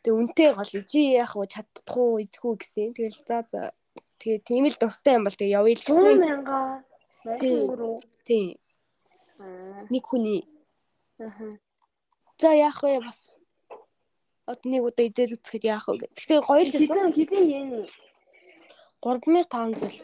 Тэг 0.00 0.16
үнэтэй 0.16 0.48
гол 0.56 0.72
чи 0.88 1.12
яах 1.12 1.36
вэ? 1.36 1.44
Чаддах 1.52 1.96
уу? 2.00 2.16
Идэх 2.16 2.40
үү 2.40 2.56
гэсэн. 2.56 2.96
Тэгэл 2.96 3.20
за 3.28 3.44
за 3.52 3.60
тэгээ 4.16 4.40
тийм 4.48 4.64
л 4.64 4.80
дуртай 4.80 5.20
юм 5.20 5.28
бол 5.28 5.36
тэгээ 5.36 5.56
явъя 5.60 5.76
л 5.76 5.84
гэсэн. 5.84 6.08
100 6.08 6.24
мянга. 6.24 6.60
Тийм. 8.24 8.56
Нэг 9.92 10.04
хүний. 10.08 10.48
Аа. 11.20 11.60
За 12.40 12.56
яах 12.56 12.80
вэ 12.80 12.96
бас? 13.04 13.41
Од 14.50 14.66
нэг 14.66 14.82
удаа 14.82 15.06
идээд 15.06 15.38
үзэхэд 15.38 15.64
яах 15.70 15.86
вэ? 15.86 16.10
Гэхдээ 16.10 16.40
гоё 16.42 16.62
л. 16.66 16.72
Хэдэн 16.74 17.14
хэдэн 17.14 17.44
йен 17.46 17.68
3500 18.98 19.86
л. 19.86 19.98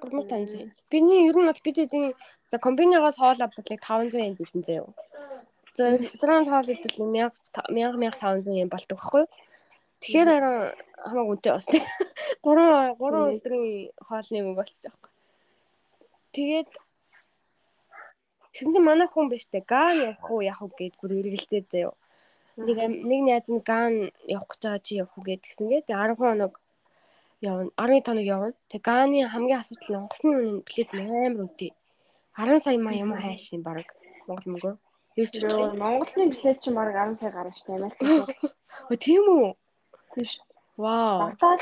3500. 0.00 0.72
Биний 0.88 1.28
ер 1.28 1.36
нь 1.36 1.48
бол 1.48 1.60
бид 1.64 1.78
эдийн 1.78 2.16
за 2.48 2.56
комбинигоос 2.58 3.20
хоол 3.20 3.40
авбал 3.40 3.68
500 3.68 4.16
yen 4.16 4.34
дидэн 4.34 4.62
заяа. 4.64 4.92
За 5.76 5.96
ресторан 5.96 6.48
хоол 6.48 6.68
идэл 6.72 6.96
1000 7.04 7.36
1500 7.68 8.48
yen 8.56 8.72
болдог 8.72 8.96
байхгүй 8.96 9.24
юу? 9.24 9.30
Тэгэхээр 10.00 10.28
хамаагүй 11.04 11.32
үнэтэй 11.36 11.52
бас 11.52 11.66
тийм. 11.68 11.84
3 12.42 12.96
3 12.96 13.36
өдрийн 13.36 13.92
хоолны 14.08 14.38
мөнгө 14.40 14.60
болчих 14.60 14.82
жоохгүй. 14.82 15.10
Тэгээд 16.32 16.70
Тэгсэн 18.52 18.72
чинь 18.76 18.84
манай 18.84 19.08
хүн 19.08 19.32
биш 19.32 19.48
тэ 19.48 19.64
ган 19.64 19.96
явах 19.96 20.28
уу 20.28 20.44
яах 20.44 20.60
уу 20.60 20.68
гэд 20.76 21.00
бүр 21.00 21.24
эргэлзээ 21.24 21.62
заяа. 21.72 21.96
Нэг 22.56 22.78
нэг 22.78 23.20
найз 23.24 23.48
нь 23.48 23.64
ган 23.64 24.12
явах 24.28 24.48
гэж 24.52 24.60
байгаа 24.62 24.84
чи 24.84 24.92
явах 25.00 25.16
уу 25.16 25.24
гэд 25.24 25.40
тэгсэн 25.44 25.66
гээ. 25.70 25.82
10 25.88 26.16
хоног 26.20 26.60
явна. 27.40 27.70
10 27.76 28.04
тоног 28.06 28.24
явна. 28.24 28.52
Тэг 28.68 28.80
Ганы 28.84 29.24
хамгийн 29.28 29.60
асуудал 29.60 29.88
нь 29.88 30.00
онгоцны 30.00 30.30
үнэ 30.36 30.64
билет 30.66 30.90
амар 30.92 31.40
үнэтэй. 31.48 31.72
10 32.36 32.64
сая 32.64 32.78
маа 32.78 32.94
юм 32.94 33.12
хайш 33.16 33.52
юм 33.56 33.62
баг. 33.64 33.88
Монгол 34.28 34.52
мөнгөө. 34.52 34.74
Ирч 35.16 35.34
Монголын 35.80 36.32
билет 36.32 36.58
чинь 36.60 36.76
баг 36.76 36.92
10 36.92 37.16
сая 37.20 37.32
гарна 37.32 37.52
шүү 37.56 37.66
дээ 37.68 37.78
Америк. 37.80 38.00
Өө 38.90 38.96
тийм 39.00 39.24
үү? 39.28 39.48
Тийм 40.12 40.26
шүү. 40.28 40.44
Вау. 40.76 41.18
Багтаал 41.32 41.60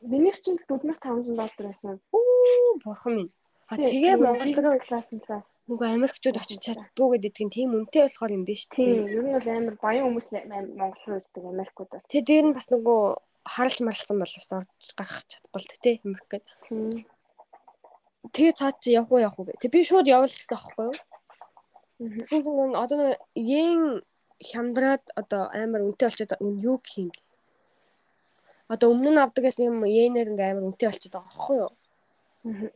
Миний 0.00 0.32
чинь 0.32 0.58
4500 0.68 1.24
доллар 1.26 1.50
байсан. 1.58 2.00
Оо, 2.12 2.78
бурхан 2.84 3.16
минь. 3.16 3.32
А 3.68 3.76
тэгээ 3.76 4.16
Монгол 4.16 4.80
класс 4.80 5.12
класс. 5.20 5.60
Нөгөө 5.68 5.92
Америкчууд 5.92 6.40
очиж 6.40 6.72
чаддгүй 6.72 7.20
гэдэг 7.20 7.44
нь 7.44 7.52
тийм 7.52 7.76
үнэтэй 7.76 8.08
болохоор 8.08 8.32
юм 8.32 8.48
биш 8.48 8.64
тийм. 8.72 9.04
Ер 9.04 9.20
нь 9.28 9.36
бол 9.36 9.44
амар 9.44 9.76
баян 9.76 10.08
хүмүүс 10.08 10.28
Монгол 10.72 11.04
руу 11.04 11.20
ирдэг 11.20 11.44
Америкууд 11.44 11.90
бол. 11.92 12.08
Тэгээ 12.08 12.24
дээр 12.24 12.46
нь 12.48 12.56
бас 12.56 12.66
нөгөө 12.72 13.00
харалж 13.44 13.78
маралцсан 13.84 14.16
бол 14.16 14.32
бас 14.40 14.48
орж 14.56 14.88
гарах 14.96 15.20
чадахгүй 15.28 15.60
л 15.60 15.68
тэ 15.84 16.00
юм 16.00 16.16
гээд. 16.16 16.44
Тэгээ 18.32 18.56
цаад 18.56 18.76
чи 18.80 18.96
явах 18.96 19.12
уу 19.12 19.20
явах 19.20 19.36
уу 19.36 19.46
гэ. 19.52 19.60
Тэг 19.60 19.68
би 19.68 19.84
шууд 19.84 20.08
явал 20.08 20.32
гэсэн 20.32 20.56
аахгүй 20.56 20.84
юу? 20.88 20.96
Тийм 22.24 22.40
чинь 22.40 22.72
одоо 22.72 23.20
yen 23.36 24.00
хямдраад 24.40 25.04
одоо 25.12 25.52
амар 25.52 25.84
үнэтэй 25.84 26.08
болчиход 26.08 26.40
юу 26.40 26.80
юм. 26.96 27.12
Одоо 28.72 28.96
өмнө 28.96 29.12
нь 29.12 29.20
авдаг 29.20 29.44
гэсэн 29.44 29.68
юм 29.68 29.84
йенээр 29.84 30.32
ингээ 30.32 30.56
амар 30.56 30.72
үнэтэй 30.72 30.88
болчиход 30.88 31.20
байгаа 31.20 31.28
аахгүй 31.28 31.56
юу? 31.60 31.72
Валют 32.48 32.72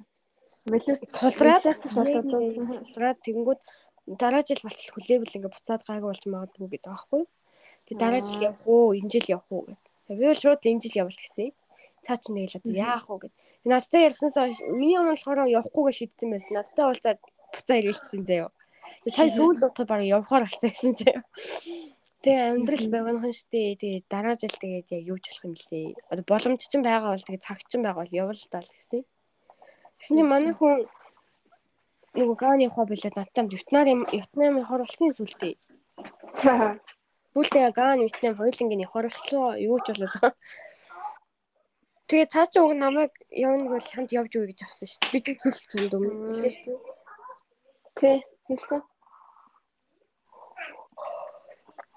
сулраад 0.63 1.65
сулраад 1.91 3.19
тэгэнгүүт 3.27 3.61
дараа 4.19 4.43
жил 4.47 4.63
болтол 4.63 4.91
хүлээвэл 4.95 5.37
ингээ 5.39 5.55
буцаад 5.55 5.83
гайгүй 5.83 6.09
болж 6.11 6.25
магадгүй 6.27 6.69
гэдэг 6.71 6.91
аахгүй 6.91 7.21
юу? 7.23 7.31
Тэг 7.87 7.97
дараа 7.99 8.23
жил 8.23 8.43
явах 8.43 8.67
уу, 8.67 8.95
энэ 8.95 9.11
жил 9.11 9.27
явах 9.39 9.51
уу 9.51 9.63
гэдэг. 9.67 9.91
Би 10.19 10.25
бол 10.27 10.39
шууд 10.39 10.63
энэ 10.63 10.83
жил 10.83 11.01
явал 11.03 11.19
гэсэн. 11.19 11.51
Цаа 12.03 12.19
чи 12.19 12.31
нэг 12.35 12.51
л 12.51 12.59
одоо 12.59 12.75
яах 12.75 13.07
вэ 13.11 13.17
гэд. 13.27 13.35
Надтай 13.65 14.07
ярьснасаа 14.11 14.51
миний 14.75 14.99
өмнө 14.99 15.15
болохоор 15.15 15.47
явахгүйгээ 15.47 15.99
шийдсэн 15.99 16.29
байсан. 16.35 16.53
Надтай 16.59 16.85
уулзаад 16.87 17.21
буцаа 17.55 17.77
ирэлцсэн 17.79 18.23
заяа. 18.27 18.51
Тэгээ 19.07 19.15
сая 19.15 19.31
сүүл 19.31 19.59
дотор 19.63 19.87
бараг 19.87 20.07
явахаар 20.11 20.47
болцсон 20.47 20.71
гэсэн 20.71 20.95
заяа. 20.99 21.23
Тэгээ 22.23 22.51
амьдрал 22.59 22.87
байгаахан 22.91 23.35
штэ. 23.35 23.79
Тэгээ 23.79 24.03
дараа 24.11 24.35
жил 24.35 24.51
тэгээд 24.51 24.89
яг 24.99 25.03
юу 25.07 25.19
ч 25.23 25.31
болох 25.31 25.47
юм 25.47 25.55
лээ. 25.55 25.95
Одоо 26.11 26.25
боломж 26.27 26.63
ч 26.67 26.75
байгаа 26.83 27.15
бол 27.15 27.27
тэгээ 27.27 27.47
цаг 27.47 27.59
ч 27.63 27.73
байгаа 27.79 28.03
бол 28.03 28.19
явал 28.19 28.43
таа 28.51 28.63
л 28.67 28.75
гэсэн. 28.75 29.03
Тэгсэн 30.03 30.19
чинь 30.19 30.27
манай 30.27 30.51
хүн 30.51 30.83
нөгөө 32.19 32.37
гааны 32.43 32.67
хоо 32.75 32.91
билээд 32.91 33.15
надтай 33.15 33.47
Вьетнам 33.47 34.03
Вьетнамын 34.11 34.67
хор 34.67 34.83
болсон 34.83 35.15
сүлдээ. 35.15 35.55
За 36.43 36.75
Сүүлдээ 37.39 37.71
Ган 37.71 38.03
Вьетнам 38.03 38.35
хоёулангийн 38.35 38.91
хоролцоо 38.91 39.55
юу 39.55 39.79
ч 39.79 39.95
болоод 39.95 40.11
байгаа. 40.11 40.35
Тэгээ 42.11 42.33
цаашаа 42.35 42.67
уг 42.67 42.75
намайг 42.75 43.15
явна 43.31 43.71
гэж 43.71 43.87
хамт 43.95 44.11
явж 44.11 44.33
үе 44.35 44.51
гэж 44.51 44.61
авсан 44.67 44.91
шүү 44.91 45.01
дээ. 45.07 45.15
Бид 45.15 45.27
зөвл 45.39 45.61
зөнд 45.71 45.93
өмнө 45.95 46.35
хэлсэн 46.35 46.51
шүү 46.51 46.65
дээ. 46.67 46.79
Окей, 47.95 48.19
хэлсэн. 48.51 48.81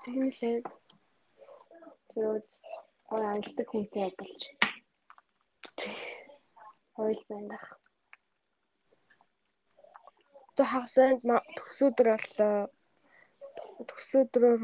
Тэгмэлээ. 0.05 0.57
Зөв 2.13 2.37
гой 3.09 3.23
аялдаг 3.33 3.67
хүнтэй 3.73 4.13
болж. 4.13 4.41
Хойл 6.93 7.23
байна. 7.33 7.57
Тэ 10.55 10.63
хагасанд 10.63 11.19
төсөөдөр 11.57 12.07
боллоо. 12.15 12.69
Төсөөдрөөр 13.89 14.63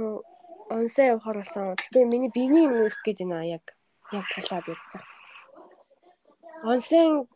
онсоо 0.71 1.05
явахаар 1.11 1.37
болсон. 1.43 1.75
Гэтэ 1.75 2.07
миний 2.07 2.31
биений 2.31 2.63
юм 2.65 2.79
их 2.87 2.95
гээд 3.03 3.19
байна 3.27 3.43
яг 3.43 3.75
яг 4.11 4.25
талаад 4.35 4.65
ядчих. 4.71 5.03
Онсын 6.63 7.27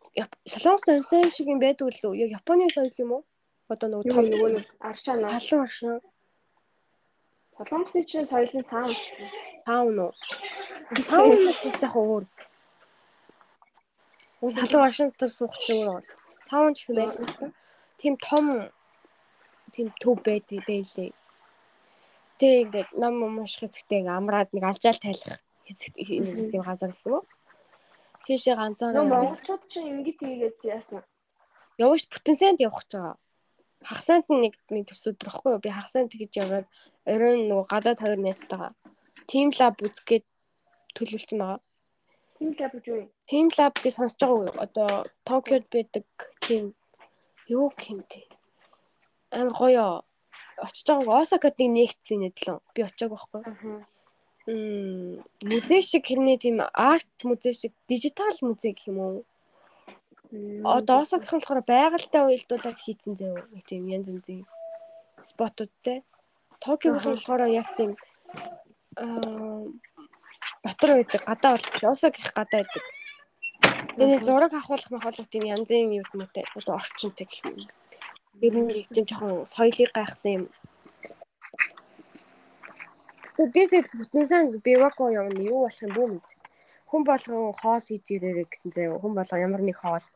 Солонгос 0.48 0.88
онсын 0.88 1.30
шиг 1.36 1.48
юм 1.52 1.60
байдаг 1.60 1.92
лөө. 1.92 2.16
Яг 2.16 2.30
Японы 2.40 2.72
соёл 2.72 2.96
юм 3.04 3.12
уу? 3.12 3.24
Одоо 3.68 3.88
нөгөө 3.90 4.12
том 4.14 4.26
нөгөө 4.32 4.50
нэг 4.56 4.68
аршаа 4.80 5.16
нөө. 5.20 5.32
Халуун 5.36 5.64
аршаа. 5.68 5.98
Солонгосын 7.58 8.04
чинь 8.08 8.30
соёлын 8.32 8.66
саун 8.72 8.96
шүү 8.96 9.16
дээ. 9.20 9.32
Саун 9.68 10.00
уу? 10.00 10.12
Саунаас 11.10 11.60
бас 11.66 11.76
яг 11.84 11.96
өөр. 12.00 12.24
Уус 14.40 14.56
халуун 14.56 14.84
Вашингтон 14.88 15.30
суух 15.30 15.56
ч 15.66 15.68
өөр. 15.76 16.04
Саун 16.40 16.72
ч 16.72 16.78
гэсэн 16.80 16.96
байдаг 16.96 17.28
л 17.28 17.36
та. 17.40 17.48
Тим 17.98 18.18
том 18.18 18.70
тийм 19.74 19.88
төв 20.02 20.20
байдаг 20.24 20.62
байлээ. 20.68 21.12
Тэ 22.40 22.48
ингээд 22.64 22.92
ном 23.00 23.16
мушх 23.38 23.60
хэсэгтэй 23.64 24.04
амраад 24.08 24.50
нэг 24.52 24.64
алжаал 24.64 25.00
тайлах 25.00 25.40
хэсэг 25.68 25.96
нэг 25.96 26.52
тийм 26.52 26.64
газар 26.64 26.92
гэх 26.92 27.08
юм. 27.08 27.24
Тийшээ 28.26 28.56
ганцаараа 28.60 29.06
Монголчууд 29.06 29.64
чинь 29.72 29.92
ингэж 29.92 30.18
хийгээд 30.20 30.58
яасан. 30.76 31.04
явж 31.78 32.08
бүтэн 32.12 32.36
санд 32.36 32.60
явах 32.64 32.84
гэж 32.84 32.92
байгаа. 32.96 33.16
Хагасанд 33.86 34.26
нэг 34.30 34.54
нэг 34.74 34.84
төс 34.90 35.04
өдөр 35.08 35.30
ихгүй 35.30 35.52
юу? 35.54 35.64
Би 35.64 35.70
хагасанд 35.70 36.10
тэгж 36.12 36.34
яваад 36.44 36.68
оройн 37.06 37.48
нөгөө 37.48 37.68
гадаа 37.70 37.96
тавир 37.96 38.20
найзтайгаа 38.20 38.72
Team 39.30 39.50
Lab 39.58 39.82
үзгээд 39.82 40.26
төлөвлөсөн 40.96 41.40
байгаа. 41.42 41.60
Team 42.38 42.52
Lab 42.60 42.72
гэж 42.78 42.86
юу? 42.92 43.06
Team 43.30 43.48
Lab 43.58 43.74
гэж 43.82 43.94
сонсож 43.98 44.20
байгаа 44.22 44.38
уу? 44.38 44.54
Одоо 44.66 44.90
Токиод 45.28 45.66
байдаг 45.74 46.06
тийм 46.46 46.74
юу 47.48 47.72
гэмтэй. 47.76 48.26
Амар 49.32 49.54
гоё 49.54 49.86
очиж 50.58 50.88
байгаа 50.88 51.22
Осакад 51.22 51.56
нэг 51.60 51.72
нэгдсэн 51.78 52.20
нэтлэн 52.24 52.58
би 52.74 52.82
очиаг 52.84 53.12
байхгүй. 53.12 53.42
Аа. 53.44 53.84
Мм 54.48 55.26
музей 55.50 55.82
шиг 55.82 56.06
хэрнээ 56.06 56.38
тийм 56.38 56.58
арт 56.62 57.18
музей 57.24 57.54
шиг 57.54 57.74
дижитал 57.90 58.38
музей 58.42 58.74
гэх 58.74 58.88
юм 58.92 59.00
уу? 59.00 59.18
Одоо 60.64 61.02
Осакийнхан 61.02 61.40
болохоор 61.40 61.62
байгальтай 61.66 62.22
уялдуулаад 62.24 62.80
хийцэн 62.80 63.14
нэг 63.54 63.64
тийм 63.66 63.88
янз 63.88 64.08
янзын 64.10 64.46
спотуудтай. 65.22 66.04
Токиогийнхан 66.62 67.16
болохоор 67.16 67.42
яг 67.50 67.68
тийм 67.78 67.92
аа 68.96 69.66
дотор 70.64 70.92
байдаг 70.98 71.22
гадаа 71.26 71.52
болчих. 71.56 71.84
Осакийнх 71.84 72.34
гадаа 72.34 72.62
байдаг. 72.64 72.84
Тэгээ 73.96 74.28
зураг 74.28 74.52
авахлах 74.52 74.92
махуулах 74.92 75.30
тийм 75.32 75.48
янзын 75.56 75.88
юм 75.88 76.04
юмтай 76.12 76.44
одоо 76.52 76.76
орчинтэй 76.76 77.24
гэх 77.24 77.48
юм. 77.48 77.64
Ер 78.44 78.54
нь 78.60 78.68
нэг 78.68 78.92
тийм 78.92 79.08
жоохон 79.08 79.48
соёлыг 79.48 79.92
гайхсан 79.96 80.32
юм. 80.36 80.44
Тэгээ 83.40 83.54
би 83.56 83.62
тэгээд 83.72 83.88
бүтнээсээ 83.96 84.42
бивако 84.68 85.08
явна 85.08 85.40
юу 85.40 85.64
болох 85.64 85.80
юм 85.80 85.92
бүү 85.96 86.08
мэд. 86.12 86.28
Хүн 86.92 87.02
болгон 87.08 87.56
хоол 87.56 87.84
хийж 87.88 88.06
ирээрэй 88.12 88.48
гэсэн 88.52 88.76
заяа. 88.76 89.00
Хүн 89.00 89.16
болгон 89.16 89.44
ямар 89.48 89.64
нэг 89.64 89.80
хоол. 89.80 90.08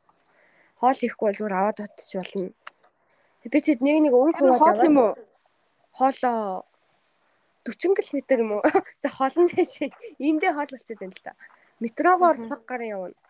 Хоол 0.84 1.00
ихгүй 1.00 1.26
бол 1.32 1.40
зүгээр 1.40 1.56
аваад 1.56 1.80
утчих 1.80 2.20
болно. 2.20 2.52
Тэг 3.48 3.50
би 3.52 3.60
тэгэд 3.64 3.80
нэг 3.80 3.98
нэг 4.04 4.14
өнгө 4.20 4.40
хувааж 4.44 4.68
аваад 4.68 4.88
юм 4.92 4.98
уу? 5.00 5.14
Хоолоо 5.96 6.68
40 7.64 7.96
км 7.96 8.44
юм 8.44 8.52
уу? 8.60 8.64
За 9.04 9.08
холон 9.08 9.48
жишээ. 9.48 9.96
Эндээ 10.20 10.52
хоол 10.52 10.68
болчиход 10.68 11.00
байна 11.00 11.16
л 11.16 11.24
та. 11.24 11.32
Метрогоор 11.80 12.36
цаг 12.44 12.68
гарын 12.68 12.92
явна. 12.92 13.29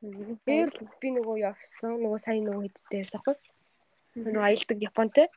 Дээр 0.00 0.70
би 1.00 1.08
нөгөө 1.12 1.36
явсан. 1.44 2.00
Нөгөө 2.00 2.20
сайн 2.24 2.44
нөгөө 2.48 2.62
хэдтэй 2.64 3.00
ярьсан 3.04 3.20
хгүй. 3.20 3.36
Нөгөө 4.16 4.44
аялдаг 4.48 4.78
Японтэй. 4.80 5.28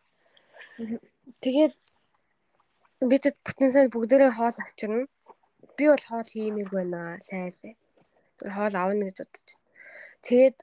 Тэгээд 1.44 1.76
би 3.12 3.16
тэд 3.20 3.36
бүтэн 3.44 3.72
сайн 3.76 3.92
бүгдээрээ 3.92 4.32
хоол 4.32 4.56
авчирна. 4.56 5.12
Би 5.76 5.84
бол 5.92 6.06
хоол 6.08 6.30
хиймээр 6.32 6.70
байна 6.72 7.20
сайлаа. 7.20 7.76
Хоол 8.40 8.76
авна 8.80 9.04
гэж 9.12 9.18
бодож 9.20 9.48
байна. 9.52 9.64
Тэгээд 10.24 10.58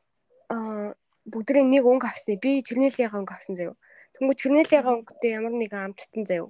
аа 0.48 0.96
бүгдээрээ 1.28 1.66
нэг 1.68 1.84
өнгө 1.84 2.08
авсан. 2.08 2.40
Би 2.40 2.64
чирнэлийн 2.64 3.12
өнгө 3.12 3.36
авсан 3.36 3.54
заяа. 3.60 3.76
Тэнгүү 4.16 4.34
чирнэлийн 4.40 4.88
өнгөтэй 4.88 5.36
ямар 5.36 5.52
нэгэн 5.60 5.92
амттан 5.92 6.24
заяа. 6.24 6.48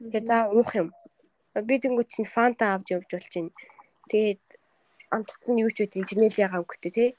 Тэгээ 0.00 0.24
за 0.24 0.48
уух 0.48 0.72
юм. 0.80 0.88
Би 1.52 1.76
тэнгүү 1.76 2.04
чинь 2.08 2.24
фанта 2.24 2.72
авч 2.72 2.96
явж 2.96 3.08
бол 3.12 3.28
чинь. 3.28 3.52
Тэгээд 4.08 4.42
амттан 5.14 5.62
юу 5.62 5.70
ч 5.70 5.86
үгүй 5.86 6.04
чирнэлийн 6.08 6.50
өнгөтэй 6.58 6.92
тий. 6.92 7.10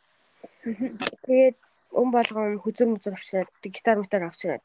Тэгээд 1.25 1.57
өн 1.95 2.09
болгон 2.11 2.59
хүзэр 2.59 2.87
мүзэр 2.91 3.15
авчираад 3.15 3.49
гитар 3.63 3.97
мутаг 3.97 4.23
авчираад 4.27 4.63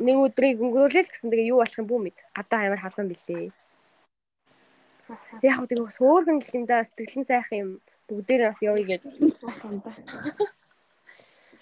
нэг 0.00 0.16
өдрийг 0.18 0.58
өнгөрүүлээ 0.58 1.04
л 1.04 1.12
гэсэн 1.12 1.30
тэгээ 1.30 1.50
юу 1.52 1.60
болох 1.62 1.78
юм 1.78 1.86
бүү 1.86 2.00
мэд. 2.02 2.18
Гадаа 2.34 2.60
амар 2.66 2.80
халуун 2.82 3.08
билээ. 3.12 3.52
Яг 5.44 5.54
хөө 5.60 5.68
тэгээ 5.68 5.96
сөөргөн 5.98 6.38
л 6.40 6.56
юм 6.56 6.64
да 6.66 6.82
сэтгэлэн 6.82 7.26
сайхан 7.28 7.58
юм 7.62 7.70
бүгдээр 8.08 8.42
бас 8.48 8.60
явъя 8.64 8.86
гэж. 8.96 9.02
сайхан 9.38 9.76
да. 9.84 9.92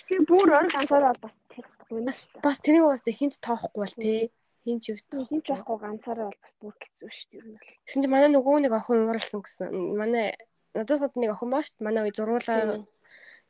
Тэгээ 0.07 0.25
бүр 0.27 0.49
орг 0.55 0.71
ганцаараа 0.73 1.15
бас 1.19 1.35
бас 1.91 2.19
бас 2.43 2.59
тэнийг 2.63 2.87
бас 2.87 3.03
хинт 3.05 3.37
тоохгүй 3.43 3.81
бол 3.83 3.97
тий. 3.99 4.31
Хин 4.65 4.79
ч 4.79 4.93
юу 4.93 4.99
тоо. 5.11 5.25
Хин 5.27 5.43
ч 5.43 5.51
байхгүй 5.51 5.77
ганцаараа 5.81 6.31
бол 6.31 6.41
бас 6.45 6.55
бүр 6.61 6.75
хэцүү 6.79 7.11
шүү 7.11 7.29
дээ. 7.33 7.59
Тэгсэн 7.89 8.03
чинь 8.05 8.13
манай 8.13 8.31
нөгөө 8.31 8.57
нэг 8.63 8.73
охин 8.77 9.09
ууралсан 9.09 9.41
гэсэн. 9.43 9.73
Манай 9.97 10.37
надад 10.75 11.01
хот 11.01 11.15
нэг 11.17 11.35
охин 11.35 11.51
бааш 11.51 11.75
манай 11.81 12.07
үе 12.07 12.15
зургуулаа. 12.15 12.85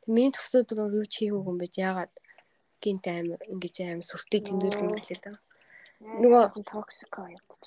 Миний 0.07 0.33
төсөөд 0.33 0.73
юу 0.73 1.05
ч 1.05 1.21
хийгээгүй 1.21 1.45
юм 1.51 1.57
байж 1.61 1.75
яагаад 1.77 2.13
гинт 2.81 3.05
амир 3.05 3.39
ингэж 3.45 3.75
амир 3.85 4.05
сүртэй 4.05 4.41
тэмдэглэн 4.41 4.97
гэлээ 4.97 5.19
та. 5.21 5.31
Нөгөө 6.01 6.65
токсик 6.65 7.13
ядаж. 7.29 7.63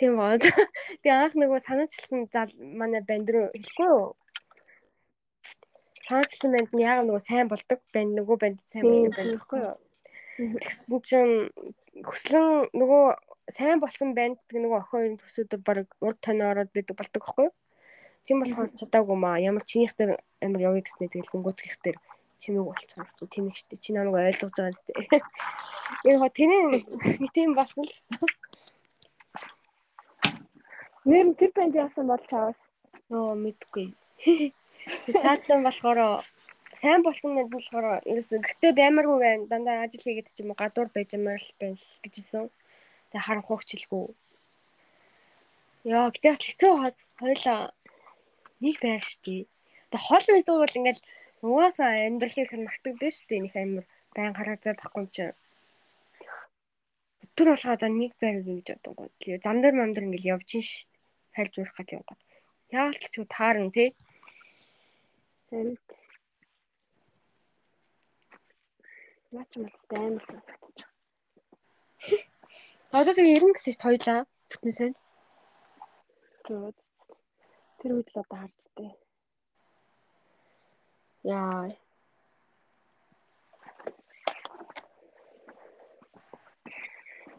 Тийм 0.00 0.16
бод. 0.16 0.40
Тэгээ 1.04 1.20
анх 1.20 1.36
нөгөө 1.36 1.60
санаачлсан 1.68 2.26
зал 2.32 2.50
манай 2.80 3.04
банд 3.04 3.28
руу 3.28 3.52
хэлэхгүй 3.52 3.88
юу? 3.92 4.16
Санаачлсан 6.08 6.50
банд 6.56 6.70
нь 6.72 6.82
яг 6.82 7.04
нөгөө 7.04 7.22
сайн 7.22 7.46
болдог 7.52 7.80
банд 7.92 8.12
нөгөө 8.16 8.36
банд 8.40 8.58
сайн 8.64 8.88
болдог 8.88 9.12
банд 9.12 9.32
гэхгүй 9.36 9.60
юу? 9.68 9.76
Тэгсэн 10.64 10.98
чинь 11.04 11.34
хөслөн 12.08 12.72
нөгөө 12.72 13.04
сайн 13.52 13.78
болсон 13.84 14.16
банд 14.16 14.40
тэгээ 14.48 14.64
нөгөө 14.64 14.80
охин 14.80 15.20
төсөөдөр 15.20 15.60
баг 15.60 15.86
урд 16.00 16.18
тань 16.24 16.42
ороод 16.42 16.72
бидэг 16.72 16.96
болдог 16.96 17.22
гэхгүй 17.22 17.52
юу? 17.52 17.54
Тийм 18.24 18.40
болохоор 18.40 18.68
чадаагүй 18.72 19.16
маа 19.20 19.36
ямар 19.36 19.64
чинийх 19.68 19.92
дээр 19.96 20.16
амар 20.44 20.60
явъя 20.68 20.82
гэснээр 20.84 21.12
тэгэл 21.12 21.36
өнгөтгөх 21.36 21.76
дээр 21.84 21.98
чимэг 22.40 22.64
болчихсон 22.64 23.04
ч 23.04 23.20
тийм 23.28 23.48
их 23.48 23.56
штэ 23.60 23.76
чи 23.76 23.92
намайг 23.92 24.16
ойлгож 24.32 24.52
байгаа 24.56 24.72
зү. 24.76 24.92
Энэ 26.08 26.18
хоо 26.20 26.32
тэний 26.32 26.84
тийм 27.36 27.52
болсон 27.52 27.84
л 27.84 27.92
гэсэн. 27.92 28.16
Нэр 31.04 31.36
тэр 31.36 31.52
банд 31.52 31.74
яасан 31.76 32.08
бол 32.08 32.24
чаваас. 32.24 32.60
Нөө 33.12 33.36
мэдгүй. 33.44 33.86
Цаасан 35.12 35.60
болохоор 35.64 36.24
сайн 36.80 37.00
болсон 37.04 37.36
мэд 37.36 37.48
болохоор 37.52 38.00
ерөөсөө 38.08 38.40
гэтээ 38.40 38.72
баймаргүй 38.72 39.18
байна. 39.20 39.48
Дандаа 39.52 39.84
ажил 39.84 40.04
хийгээд 40.04 40.32
ч 40.32 40.40
юм 40.40 40.52
уу 40.52 40.60
гадуур 40.60 40.88
байж 40.92 41.12
юмар 41.12 41.40
л 41.40 41.52
байна 41.60 41.76
л 41.76 41.88
гэжсэн. 42.04 42.48
Тэгээ 43.12 43.24
харах 43.24 43.48
хугчлгүй. 43.48 44.04
Яа, 45.84 46.08
гэтээ 46.08 46.32
бас 46.32 46.44
хэцүү 46.44 46.72
хоёлаа 47.20 47.60
нэг 48.60 48.76
байр 48.82 49.02
штий. 49.02 49.48
Тэгээ 49.90 50.06
хол 50.06 50.24
байсан 50.28 50.54
бол 50.58 50.78
ингээл 50.78 51.02
Угаасаа 51.44 52.08
амьдралыг 52.08 52.48
хэн 52.48 52.64
магтагдсан 52.64 53.12
шүү 53.12 53.28
дээ. 53.28 53.44
Них 53.44 53.56
амир 53.60 53.84
байн 54.16 54.32
гараад 54.32 54.64
байхгүй 54.64 55.00
юм 55.04 55.08
чинь. 55.12 55.36
Өтөр 57.24 57.48
болгоо 57.52 57.76
за 57.76 57.88
нэг 57.92 58.12
байр 58.16 58.40
гэж 58.40 58.80
бодсон. 58.80 59.12
Тэгээ 59.20 59.44
зам 59.44 59.60
дээр 59.60 59.76
мамдар 59.76 60.08
ингээл 60.08 60.40
явж 60.40 60.48
ин 60.56 60.64
ш. 60.64 60.88
Хайлж 61.36 61.54
урах 61.60 61.76
гэдэг 61.76 61.96
юм 62.00 62.04
гот. 62.08 62.20
Яагаад 62.72 62.96
ч 62.96 63.04
ч 63.12 63.16
таарна 63.28 63.68
тий. 63.76 63.90
Тэнт. 65.52 65.84
Наач 69.36 69.52
мэлстэй 69.60 70.00
амар 70.00 70.24
сонсогдож 70.24 70.78
байна. 70.80 70.96
Одоо 72.96 73.12
тэгээ 73.12 73.36
90 73.36 73.52
гэсэн 73.52 73.72
ч 73.74 73.76
тойлоо. 73.84 74.20
Бүтэн 74.48 74.72
санд. 74.72 74.96
Тэр 77.84 78.00
үед 78.00 78.08
л 78.16 78.20
одоо 78.24 78.38
харж 78.40 78.64
тээ. 78.80 78.96
Яа. 81.28 81.68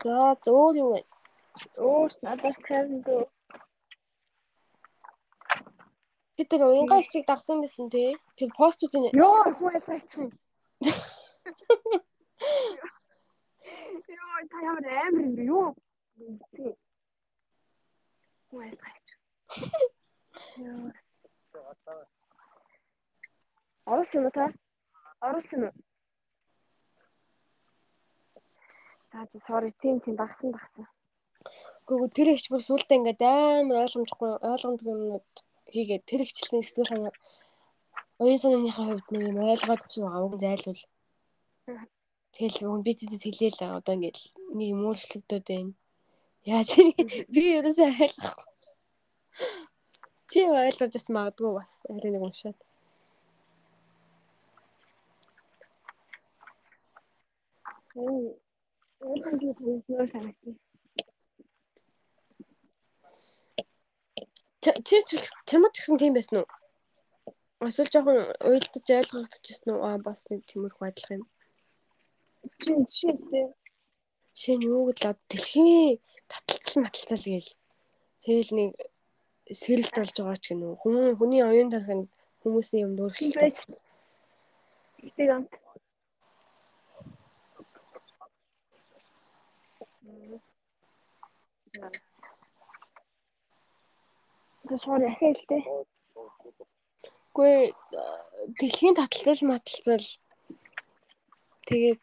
За 0.06 0.38
зөөр 0.46 0.74
юу 0.78 0.90
вэ? 0.94 1.02
Өөрс 1.82 2.22
надад 2.22 2.62
тавьдаг. 2.62 3.26
Би 6.38 6.44
тэр 6.46 6.70
уянгаа 6.70 7.02
ихчийг 7.02 7.26
дагсан 7.26 7.66
байсан 7.66 7.90
тий. 7.90 8.14
Тэр 8.38 8.54
постуудын 8.54 9.10
Йоо, 9.18 9.50
хөөе 9.58 9.82
сайчин. 9.82 10.30
Йоо, 14.14 14.38
та 14.54 14.58
ямар 14.62 14.86
амар 15.10 15.26
юм 15.26 15.34
бэ? 15.34 15.42
Юу? 15.50 15.74
Хөөе 18.54 18.78
сайчин. 18.78 19.18
Оруулсан 23.92 24.24
уу 24.26 24.32
та? 24.32 24.46
Оруулсан 25.28 25.62
уу? 25.68 25.76
За 29.12 29.20
за 29.32 29.40
sorry 29.48 29.72
тийм 29.82 30.00
тийм 30.00 30.16
багсан 30.16 30.52
багсан. 30.56 30.86
Гэхдээ 31.88 32.16
тэр 32.16 32.28
ихч 32.32 32.46
бүр 32.50 32.64
сүултээ 32.64 32.98
ингээд 32.98 33.22
амар 33.22 33.84
ойлгомжгүй 33.84 34.32
ойлгомжгүй 34.52 34.94
юмнууд 34.96 35.28
хийгээд 35.74 36.04
тэр 36.10 36.22
ихчлэн 36.24 36.64
сэтгэл 36.64 36.92
санаа 36.92 37.14
оюун 38.24 38.42
санааныхаа 38.42 38.86
хувьд 38.88 39.08
нэг 39.12 39.24
юм 39.30 39.38
ойлгоод 39.52 39.82
ч 39.92 39.94
байгаа 40.00 40.26
үг 40.26 40.36
зайлвал. 40.44 40.84
Тэгэл 42.36 42.84
би 42.86 42.92
тэдэд 42.96 43.24
хэлээл 43.24 43.78
одоо 43.80 43.94
ингээд 43.96 44.18
нэг 44.58 44.68
юм 44.74 44.82
өөрчлөгдөд 44.88 45.44
байна. 45.52 45.74
Яаж 46.48 46.70
би 47.36 47.44
ерөөсөө 47.60 47.88
ойлгохгүй. 47.92 48.48
Чи 50.36 50.42
ойлгож 50.44 50.92
бас 50.92 51.06
магадгүй 51.16 51.52
бас 51.56 51.74
арай 51.88 52.12
нэг 52.12 52.24
уншаад. 52.28 52.58
Оо. 57.96 58.36
Өөрөнд 59.08 59.42
нь 59.48 59.56
санагдсан 59.56 60.08
санагдсан. 60.14 60.54
Чи 64.88 64.96
чамд 65.48 65.72
гэсэн 65.72 65.96
тийм 66.04 66.14
байсан 66.20 66.44
уу? 66.44 66.50
Эсвэл 67.64 67.94
жоохон 67.96 68.20
уйлдаж 68.50 68.88
ойлгогдчихсэн 69.00 69.72
уу? 69.72 69.88
Аа 69.88 70.04
бас 70.04 70.28
нэг 70.28 70.44
тиймэрхүү 70.52 70.88
адилхан 70.88 71.24
юм. 71.24 71.24
Чи 72.60 72.76
жишээлтэй. 72.76 73.46
Жишээ 74.36 74.56
нь 74.60 74.68
юу 74.68 74.84
гэдэл 74.92 75.16
дэлхийн 75.32 76.04
таталцал 76.28 76.84
маталцал 76.84 77.24
гээл. 77.24 77.52
Тэгэл 78.20 78.52
нэг 78.60 78.72
сэрэлт 79.52 79.94
болж 79.94 80.16
байгаа 80.18 80.38
ч 80.42 80.46
гэнэ. 80.54 80.68
Хүн 80.82 81.18
хүний 81.18 81.44
оюун 81.46 81.70
тархинд 81.70 82.10
хүмүүсийн 82.42 82.86
юм 82.86 82.94
дүүрэлт 82.98 83.38
байж. 83.38 83.58
Тэг 85.18 85.30
амт. 85.30 85.54
Тэ 94.66 94.76
sorry 94.82 95.10
дээ. 95.14 95.62
Гүй 97.36 97.54
дэлхийн 98.58 98.98
таталцал 98.98 99.42
маталцал 99.46 100.06
тэгээд 101.70 102.02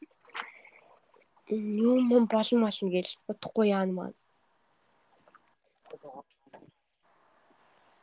юм 1.51 2.01
юм 2.17 2.25
болно 2.31 2.67
болно 2.67 2.89
гэж 2.95 3.19
бодохгүй 3.27 3.67
яана 3.75 3.93
маань. 3.97 4.19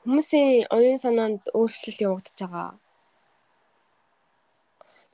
Хүмүүсийн 0.10 0.65
оюун 0.73 0.98
санаанд 0.98 1.44
өөрчлөлт 1.53 2.02
явагдаж 2.02 2.38
байгаа. 2.41 2.69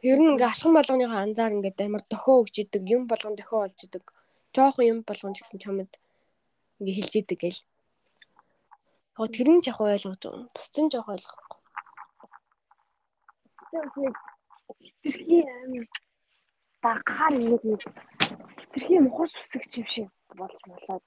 Ер 0.08 0.20
нь 0.24 0.32
ингээ 0.32 0.48
алхам 0.48 0.72
болгоныхоо 0.76 1.20
анзаар 1.20 1.52
ингээд 1.52 1.84
амар 1.84 2.04
дохио 2.08 2.40
өгч 2.40 2.56
идэг, 2.64 2.84
юм 2.96 3.04
болгон 3.12 3.36
дохио 3.36 3.60
болж 3.60 3.76
идэг. 3.76 4.04
Жохон 4.56 4.88
юм 4.88 5.00
болгон 5.04 5.36
ч 5.36 5.44
гэсэн 5.44 5.60
чамд 5.60 5.92
ингээ 6.80 6.96
хэлж 6.96 7.14
идэг 7.20 7.40
гэл. 7.44 7.62
Яг 9.20 9.30
тэр 9.36 9.50
нь 9.52 9.68
яг 9.68 9.80
ойлгож 9.84 10.22
байгаа. 10.24 10.48
Бусд 10.56 10.76
нь 10.80 10.92
жоох 10.94 11.12
ойлгохгүй. 11.12 11.60
Тэгээс 13.68 13.96
нэг 14.00 14.16
хитрхи 15.04 15.38
амин 15.60 15.84
дагахаар 16.80 17.34
нэг 17.36 17.62
нэг 17.68 17.82
хитрхи 17.84 18.96
мухар 19.04 19.28
сүсэг 19.28 19.64
юм 19.76 19.88
шиг 19.92 20.08
болж 20.40 20.56
болоод. 20.72 21.04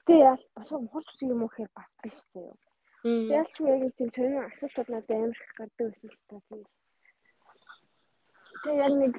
Гэтэ 0.00 0.12
яа 0.16 0.36
бас 0.56 0.70
мухар 0.72 1.04
сүсэг 1.04 1.28
юм 1.28 1.44
уу 1.44 1.52
гэхээр 1.52 1.70
бас 1.76 1.92
биш 2.00 2.16
заяа. 2.32 2.56
Ялч 3.04 3.54
яг 3.58 3.82
тийм 3.96 4.10
сонин 4.14 4.44
асуултууд 4.46 4.88
надад 4.90 5.10
амар 5.10 5.34
их 5.34 5.52
гардаг 5.58 5.86
байсан 5.90 6.08
л 6.10 6.18
та 6.30 6.36
тийм. 6.46 6.62
Тэгээ 8.62 8.82
яг 8.86 8.94
нэг 9.02 9.14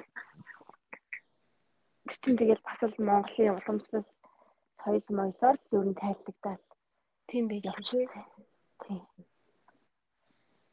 чинь 2.22 2.38
тэгэл 2.40 2.64
бас 2.64 2.80
л 2.82 2.96
Монголын 3.08 3.56
уламжлал 3.60 4.06
соёл 4.80 5.06
моёлоор 5.18 5.56
ер 5.76 5.84
нь 5.88 6.00
тайлбагдаад 6.00 6.62
тийм 7.28 7.44
байх 7.48 7.76
тийм. 7.92 8.08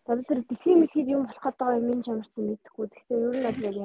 Тэгээд 0.05 0.27
тэр 0.27 0.39
дэлхийн 0.47 0.79
мэлхийд 0.79 1.07
юм 1.11 1.23
болох 1.27 1.43
гэдэг 1.43 1.67
юм 1.79 1.91
ин 1.91 2.01
чамарсан 2.07 2.43
мэдэхгүй. 2.47 2.85
Гэхдээ 2.87 3.19
ер 3.27 3.33
нь 3.35 3.45
бол 3.47 3.59
яг 3.67 3.75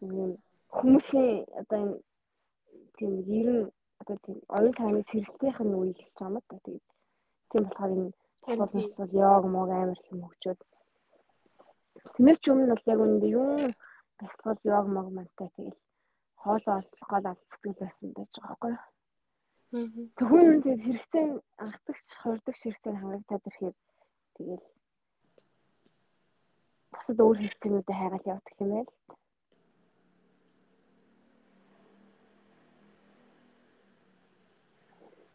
юм 0.00 0.30
хүмүүсийн 0.72 1.32
одоо 1.60 1.78
энэ 1.84 1.96
тийм 2.96 3.12
ер 3.40 3.48
нь 3.56 3.64
одоо 4.00 4.16
тийм 4.24 4.38
оюун 4.56 4.74
санааны 4.76 5.04
сэргэлтийнх 5.04 5.60
нь 5.64 5.76
үе 5.76 5.92
эхэлж 5.92 6.16
байгаа 6.16 6.32
юм 6.32 6.44
да. 6.48 6.56
Тэгээд 6.64 6.84
тийм 7.50 7.62
болохоор 7.68 7.92
энэ 7.96 8.12
боловсрол 8.44 8.92
бол 8.98 9.12
яг 9.30 9.42
мог 9.54 9.68
амар 9.70 9.98
их 9.98 10.12
юм 10.12 10.20
хөгжөөд. 10.24 10.60
Тэрнээс 12.14 12.38
ч 12.42 12.44
өмнө 12.50 12.72
бол 12.72 12.90
яг 12.92 12.98
үүнд 13.04 13.24
юм 13.38 13.72
бясалгал 14.18 14.60
яг 14.76 14.86
мог 14.96 15.06
мантай 15.16 15.48
тэгэл 15.56 15.78
хоолоо 16.42 16.74
олгол 16.80 17.26
алдцдаг 17.30 17.74
байсан 17.80 18.08
байж 18.16 18.32
байгаа 18.36 18.48
байхгүй 18.48 18.72
юу? 18.74 18.82
Тэгвэл 20.16 20.62
тэгээд 20.64 20.84
хэрэгцээ 20.86 21.26
анхдагч 21.64 22.06
хордогч 22.22 22.60
хэрэгцээ 22.62 22.94
хангагдаад 22.96 23.44
ирэхээр 23.48 23.76
тэгэл 24.36 24.66
бусад 26.92 27.18
өөр 27.20 27.38
хэрэгцээнүүдэд 27.40 27.98
хайгаал 28.00 28.30
явдаг 28.32 28.56
юм 28.64 28.70
байл. 28.72 28.92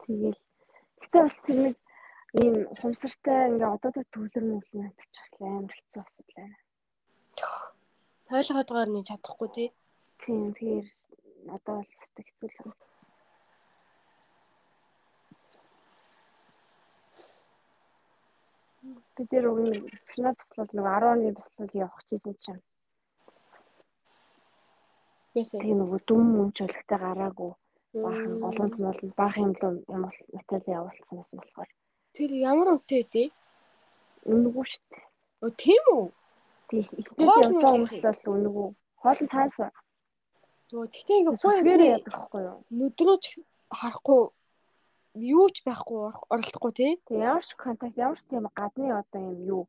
Тэгэл 0.02 0.40
гэтээ 1.00 1.22
бас 1.24 1.38
тэр 1.46 1.58
нэг 1.64 1.76
ийм 2.42 2.56
хумсартай 2.80 3.42
ингээ 3.50 3.70
одоодоо 3.76 4.06
төвлөр 4.14 4.46
мөвлөн 4.50 4.82
надад 4.84 5.10
ч 5.14 5.16
бас 5.22 5.32
амар 5.38 5.74
хэцүү 5.78 6.02
асуудал 6.02 6.36
байна. 6.38 6.58
Ойлгоод 8.38 8.70
байгаа 8.70 8.90
нь 8.90 9.08
чадахгүй 9.10 9.50
тий. 9.56 9.70
Тийм 10.22 10.40
тэгэхээр 10.58 10.88
надад 11.48 11.76
бол 11.78 11.92
хэцүү 11.94 12.50
л 12.50 12.58
байна. 12.58 12.92
Бид 19.16 19.28
тэр 19.30 19.46
уг 19.50 19.60
нь 19.62 19.78
финал 20.12 20.36
бяцлал 20.40 20.70
нэг 20.74 20.86
10 20.90 21.12
оны 21.14 21.30
бяцлал 21.38 21.72
явах 21.86 22.04
гэсэн 22.10 22.34
чинь. 22.44 22.64
Ясаа. 25.38 25.62
Тийм 25.62 25.78
нөгөө 25.80 26.00
дүм 26.08 26.24
мөмч 26.34 26.58
өлегтэй 26.66 27.00
гараагүй. 27.06 27.52
Баахан 28.04 28.34
голомт 28.44 28.76
бол 28.82 29.00
баах 29.20 29.36
юм 29.38 29.52
л 29.54 29.86
юм 29.94 30.02
бол 30.06 30.18
материал 30.34 30.82
явуулсан 30.82 31.18
байсан 31.22 31.38
болохоор. 31.40 31.70
Тэр 32.14 32.30
ямар 32.38 32.78
үнэтэй 32.78 33.04
тий? 33.10 33.28
Үнэгүй 34.30 34.66
шүү 34.70 34.84
дээ. 34.94 35.06
Оо 35.44 35.52
тийм 35.58 35.84
үү? 35.94 36.06
Явж 36.74 37.50
байгаа 37.50 37.74
хүмүүс 37.74 38.00
бол 38.06 38.34
үнэгүй. 38.38 38.68
Хоолн 39.02 39.28
цаас. 39.34 39.58
Оо 40.74 40.86
тэгтээ 40.94 41.18
ингээ 41.26 41.38
хөөсгөр 41.42 41.82
яадаг 41.90 42.14
байхгүй 42.14 42.42
юу? 42.46 42.60
Нүдрөө 42.70 43.18
ч 43.18 43.26
харахгүй 43.74 44.22
юу 45.14 45.48
ч 45.54 45.62
байхгүй 45.66 46.00
оролдохгүй 46.34 46.72
тий. 46.74 46.92
Ямар 47.10 47.46
ч 47.46 47.54
контакт 47.58 47.98
ямар 47.98 48.18
ч 48.18 48.26
тийм 48.30 48.50
гадны 48.50 48.94
одоо 48.94 49.22
юм 49.22 49.38
юу 49.46 49.64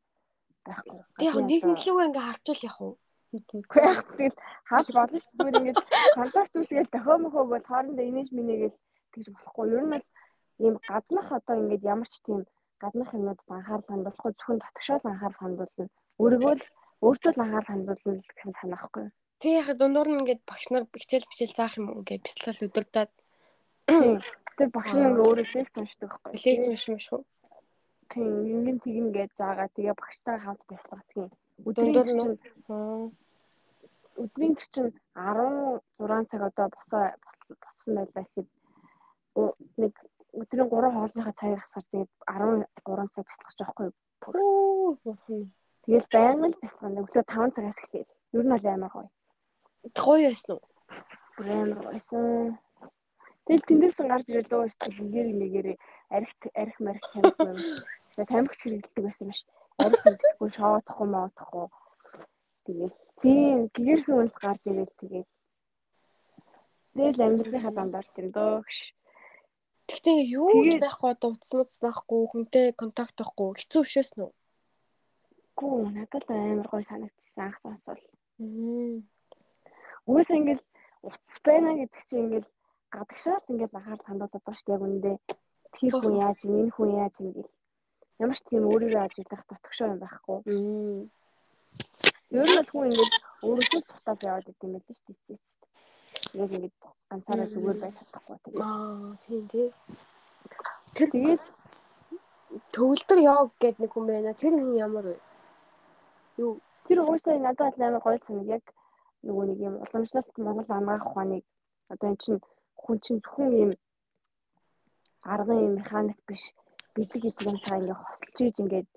байхгүй. 0.65 1.01
Тэг 1.17 1.25
яг 1.29 1.37
нэгэн 1.45 1.75
лүг 1.77 1.99
ингээ 2.09 2.25
харчвал 2.25 2.65
яах 2.65 2.79
вэ? 2.81 2.89
Үгүй 3.35 3.81
яг 3.85 4.07
тэгэл 4.17 4.37
хаалт 4.69 4.89
болно 4.93 5.17
шүү 5.21 5.33
дээ. 5.37 5.57
Ингээд 5.61 5.79
контакт 6.17 6.53
үсгээл 6.57 6.93
дохио 6.93 7.15
мөхөө 7.21 7.43
бол 7.53 7.65
хоорондоо 7.69 8.05
инээж 8.05 8.29
минийгээл 8.33 8.77
тэгж 9.13 9.27
болохгүй. 9.33 9.65
Ер 9.75 9.83
нь 9.85 9.93
бол 9.93 10.05
ийм 10.63 10.75
гаднах 10.87 11.27
одоо 11.31 11.55
ингээд 11.61 11.83
ямар 11.83 12.07
ч 12.07 12.15
тийм 12.25 12.45
гаднах 12.81 13.09
юмнуудад 13.17 13.49
анхаарал 13.49 13.89
хандуулахгүй 13.89 14.31
зөвхөн 14.33 14.59
дотгошоол 14.61 15.05
анхаарал 15.09 15.41
хандуулна. 15.41 15.85
Өөрийгөө 16.21 16.53
л 16.59 16.65
өөртөө 17.05 17.31
л 17.35 17.43
анхаарал 17.43 17.71
хандуулна 17.71 18.13
гэсэн 18.23 18.53
санаахгүй. 18.59 19.05
Тэг 19.41 19.51
яг 19.59 19.69
дундуур 19.77 20.09
нь 20.09 20.19
ингээд 20.21 20.41
багш 20.47 20.65
нар 20.71 20.83
бичээл 20.87 21.29
бичээл 21.29 21.57
заах 21.57 21.75
юм 21.79 21.91
ингээд 21.99 22.25
бяцлал 22.25 22.65
өдөрдөөд 22.65 23.11
Тэр 24.57 24.69
багш 24.71 24.91
нь 24.95 25.03
ингээ 25.03 25.27
өөрөө 25.27 25.47
лекц 25.51 25.75
уншдаг 25.77 26.09
байхгүй. 26.09 26.39
Лекц 26.45 26.65
уншмаа 26.71 27.01
шүү. 27.05 27.21
Тийм, 28.11 28.33
ингэн 28.55 28.77
тэгнэ 28.83 29.11
гэж 29.17 29.31
заагаа 29.39 29.69
тэгээ 29.75 29.95
багштай 29.99 30.37
хамт 30.39 30.61
бяцлагдаг. 30.69 31.31
Өдрийн 31.67 31.93
чинь 32.07 32.39
өдрийн 34.23 34.53
чинь 34.55 34.91
16 35.11 36.31
цаг 36.31 36.41
одоо 36.49 36.67
босоо 36.71 37.03
боссон 37.61 37.93
байлаа 37.99 38.23
гэхэд 38.23 38.47
нэг 39.81 39.93
өдрийн 40.39 40.69
3 40.69 40.91
хоолныхаа 40.95 41.35
цагийг 41.39 41.61
хасаар 41.61 41.85
тэгээд 41.91 42.11
13 42.85 43.13
цаг 43.13 43.25
бяцлах 43.27 43.55
жоохгүй. 43.59 43.89
Тэгэл 45.83 46.07
байнга 46.13 46.47
л 46.51 46.61
бяцлах 46.61 46.91
нэг 46.91 47.03
өглөө 47.05 47.25
5 47.25 47.55
цагаас 47.55 47.79
эхлэв. 47.83 48.07
Ер 48.35 48.43
нь 48.45 48.53
бол 48.53 48.67
амар 48.73 48.91
гоё. 48.95 49.09
Гоё 49.95 50.27
байсан 50.29 50.51
уу? 50.55 50.63
Амар 51.39 51.79
гоёсэн. 51.85 52.57
Тэгэл 53.45 53.67
тэндээс 53.67 53.97
гарч 54.11 54.25
ирэл 54.29 54.55
өө 54.55 54.67
өстө 54.67 54.89
нэгээр 54.89 55.27
нэгээр 55.41 55.67
арх 56.17 56.31
арх 56.61 56.77
марх 56.85 57.03
тамхи 57.13 57.41
юм. 57.45 57.57
Тэгээ 58.17 58.31
тамхи 58.33 58.55
хэрэглэдэг 58.59 59.03
байсан 59.05 59.27
биш. 59.29 59.41
Арх 59.83 60.01
мэдхгүй 60.03 60.49
шоодохгүй 60.57 61.07
моодохгүй. 61.13 61.67
Тэгээд 62.65 62.93
тийм 63.21 63.57
гэрсэн 63.75 64.15
үнс 64.19 64.35
гарч 64.41 64.63
ирэл 64.67 64.93
тэгээд 64.99 65.27
Тэгэл 66.95 67.25
амьдралынхаа 67.27 67.73
замдаар 67.75 68.07
тийм 68.15 68.31
Гэхдээ 69.89 70.17
юу 70.33 70.49
ч 70.65 70.81
байхгүй 70.81 71.09
одоо 71.13 71.29
утас 71.33 71.77
байхгүй 71.85 72.19
хүнтэй 72.31 72.65
контакт 72.79 73.15
байхгүй 73.17 73.47
хэцүү 73.59 73.81
бишээс 73.85 74.11
нүү. 74.17 74.31
Гүү 75.59 75.75
надад 75.95 76.25
амар 76.29 76.67
гой 76.73 76.83
санагдчихсан 76.83 77.45
анх 77.45 77.57
сонсвол. 77.61 78.01
Үгүйс 80.09 80.29
ингээл 80.37 80.63
утас 81.07 81.35
байна 81.45 81.77
гэдэг 81.79 82.01
чинь 82.09 82.23
ингээл 82.25 82.49
гадагшаар 82.93 83.43
ингээд 83.51 83.77
анхаарал 83.77 84.07
хандуулдаг 84.07 84.43
шүү 84.57 84.65
дээ 84.65 84.75
яг 84.75 84.83
үндэ 84.87 85.11
тэр 85.75 85.93
хүн 86.01 86.15
яаж 86.25 86.39
юм 86.47 86.55
энэ 86.61 86.75
хүн 86.75 86.91
яаж 87.03 87.15
юм 87.21 87.29
гэл 87.35 87.51
ямар 88.23 88.37
ч 88.39 88.41
тийм 88.47 88.63
өөрийгөө 88.71 89.01
ажиглах 89.05 89.43
дотгошоо 89.49 89.87
юм 89.93 89.99
байхгүй. 90.01 90.37
Ер 92.37 92.47
нь 92.47 92.57
бол 92.57 92.71
хүн 92.71 92.87
ингээд 92.89 93.13
өөрөөсөө 93.47 93.81
цухтаад 93.89 94.19
яваад 94.29 94.51
идэм 94.51 94.71
байл 94.73 94.97
шүү 94.97 95.15
дээ. 95.27 95.39
Ингээл 96.35 96.55
ингээд 96.57 96.75
ганцаараа 97.09 97.47
зүгээр 97.47 97.77
байж 97.79 97.95
чадахгүй 97.95 98.37
тэгээд. 98.43 98.61
Аа 98.67 99.15
тийм 99.23 99.43
тий. 99.47 99.67
Тэр 100.95 101.09
тэгээд 101.15 101.43
төгөлдөр 102.75 103.19
яг 103.23 103.49
гэдэг 103.61 103.79
нэг 103.79 103.91
хүн 103.95 104.05
байна. 104.07 104.39
Тэр 104.41 104.53
хүн 104.59 104.75
ямар 104.75 105.05
вэ? 105.07 105.17
Юу 106.43 106.51
тэр 106.87 106.99
уусаа 107.07 107.39
надад 107.39 107.79
амар 107.79 108.03
гоё 108.03 108.19
санаг 108.27 108.47
яг 108.57 108.63
нөгөө 109.23 109.45
нэг 109.47 109.59
юм 109.67 109.75
уламжлалт 109.83 110.35
Монгол 110.37 110.69
амгаах 110.75 111.07
ухааныг 111.07 111.43
одоо 111.91 112.07
эн 112.11 112.17
чинь 112.23 112.43
хүн 112.83 112.97
чинь 113.03 113.23
зөвхөн 113.23 113.51
юм 113.63 113.71
аргын 115.33 115.63
юм 115.67 115.73
механик 115.79 116.19
биш 116.27 116.43
бэлэг 116.93 117.23
эзэг 117.31 117.47
юм 117.47 117.57
цаа 117.63 117.79
ингээ 117.79 117.95
хосолж 117.95 118.37
ийж 118.43 118.57
ингээд 118.63 118.89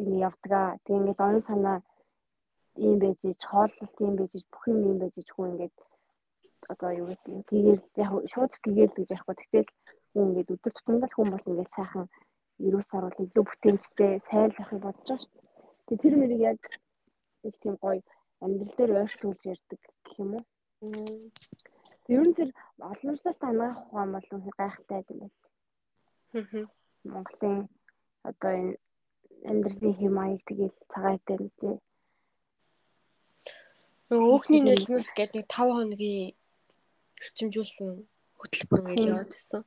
ингээ 0.00 0.24
явдгаа. 0.28 0.66
Тэг 0.82 0.94
ингээд 0.98 1.22
оюун 1.24 1.44
санаа 1.48 1.78
ийм 2.84 2.98
байж 3.02 3.18
ич 3.22 3.42
хооллолт 3.50 3.96
ийм 4.02 4.14
байж 4.18 4.32
ич 4.38 4.44
бүх 4.50 4.64
юм 4.72 4.80
ийм 4.88 4.98
байж 4.98 5.14
ич 5.22 5.30
хүн 5.32 5.50
ингээд 5.52 5.74
одоо 6.72 6.90
юу 7.00 7.06
гэдэг 7.08 7.32
юм 7.34 7.42
гэгэл 7.48 7.82
яг 8.02 8.10
шууд 8.32 8.52
гэгэл 8.64 8.96
гэж 8.96 9.08
ярихгүй. 9.14 9.36
Тэгтэл 9.38 9.68
хүн 10.12 10.26
ингээд 10.28 10.52
өдөр 10.54 10.72
тутамдаа 10.74 11.10
хүн 11.12 11.28
бол 11.32 11.48
ингээд 11.50 11.76
сайхан 11.76 12.06
ерөөс 12.66 12.88
саруул 12.90 13.24
илүү 13.24 13.44
бүтээмжтэй 13.48 14.12
сайн 14.28 14.50
л 14.52 14.60
ахыг 14.62 14.80
бодож 14.84 15.06
байгаа 15.08 15.20
шүү 15.22 15.32
дээ. 15.32 15.46
Тэг 15.88 15.98
тэр 16.02 16.14
мэрийг 16.18 16.42
яг 16.50 16.60
нэг 17.42 17.54
тийм 17.62 17.74
гоё 17.82 18.02
амьдрал 18.42 18.74
дээр 18.76 18.92
ойртуулж 19.02 19.42
ярьдаг 19.52 19.80
гэх 20.04 20.16
юм 20.22 20.30
уу. 20.36 20.44
Ер 22.12 22.22
нь 22.26 22.36
тэр 22.38 22.50
олончлаас 22.90 23.38
танах 23.40 23.76
ухаан 23.88 24.10
бол 24.12 24.28
үнэ 24.34 24.50
гайхалтай 24.58 25.00
юм 25.10 25.18
байна. 25.22 26.68
Монголын 27.12 27.58
одоо 28.28 28.52
энэ 28.60 28.74
амьдралын 29.50 29.94
хэм 29.98 30.12
маяг 30.14 30.40
тэгэл 30.48 30.76
цагаатай 30.92 31.36
тий. 31.60 31.76
Нөгөө 34.10 34.28
өөхний 34.34 34.62
нөлмөс 34.64 35.06
гэдэг 35.18 35.44
5 35.46 35.76
хоногийн 35.76 36.34
эрчимжүүлсэн 37.24 37.88
хөтөлбөр 38.40 38.80
гэж 38.86 39.00
яваад 39.08 39.30
байсан. 39.34 39.62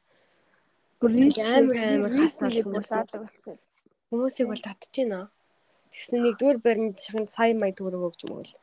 Амар 1.02 1.78
амар 1.82 2.14
хасаал 2.14 2.57
хүмүүсээ 2.61 3.03
болсон. 3.11 3.90
Хүмүүсийг 4.10 4.48
бол 4.52 4.64
татж 4.64 4.94
байна. 4.95 5.19
Тэгсэн 5.91 6.19
нэгдүгээр 6.23 6.60
баримт 6.64 6.98
шаханд 7.03 7.30
сая 7.32 7.53
мая 7.57 7.73
төгрөг 7.76 8.03
өгч 8.07 8.22
мөгөл. 8.30 8.53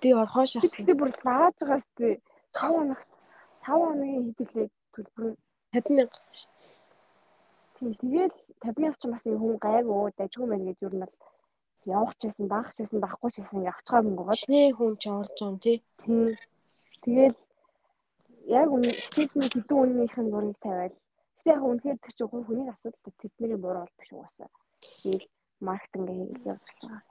Би 0.00 0.08
орхоо 0.12 0.44
шахсан. 0.44 0.86
Би 0.88 0.94
бүр 0.98 1.12
лааж 1.24 1.56
байгаас 1.62 1.86
тий 1.96 2.20
5 2.52 2.74
хоног 2.74 3.00
5 3.64 3.80
хоногийн 3.80 4.24
хэдүүлээ 4.28 4.68
төлбөр 4.94 5.32
50 5.72 5.96
мянгас 5.96 6.24
ш. 6.34 6.38
Тийм 7.78 7.92
тэгэл 8.00 8.36
50 8.60 8.82
мянга 8.82 8.98
ч 9.00 9.02
бас 9.08 9.24
хүн 9.24 9.56
гайгүй 9.66 10.12
дажгүй 10.18 10.46
мэн 10.48 10.66
гэж 10.68 10.78
юу 10.84 10.92
нь 10.92 11.02
бол 11.02 11.14
явах 11.96 12.14
ч 12.18 12.20
байсан, 12.28 12.46
даах 12.48 12.70
ч 12.74 12.78
байсан, 12.80 13.00
даахгүй 13.00 13.30
ч 13.32 13.36
байсан 13.40 13.58
ингээ 13.60 13.74
авчгаа 13.74 14.00
мөнгө 14.02 14.24
гоо. 14.24 14.36
Чиний 14.40 14.68
хүн 14.72 14.92
ч 15.00 15.04
орж 15.08 15.38
он 15.44 15.56
тий. 15.64 15.78
Тэгэл 17.04 17.36
яг 18.48 18.68
хичээсний 18.72 19.48
хэдэн 19.52 19.76
үннийх 19.76 20.16
нь 20.16 20.30
зургийг 20.32 20.58
тавиал. 20.64 20.96
Гэтэ 21.36 21.50
яг 21.52 21.62
үнэхээр 21.68 21.98
тэр 22.00 22.12
чинь 22.16 22.28
хүний 22.28 22.68
асуудал 22.72 23.12
тэдний 23.20 23.58
буруу 23.60 23.84
бол 23.84 23.98
биш 24.00 24.10
угаасаа. 24.12 24.50
Тэгэл 25.04 25.28
маркетинг 25.60 26.08
хийгээл 26.08 26.48
явж 26.52 26.68
байгаа. 26.80 27.02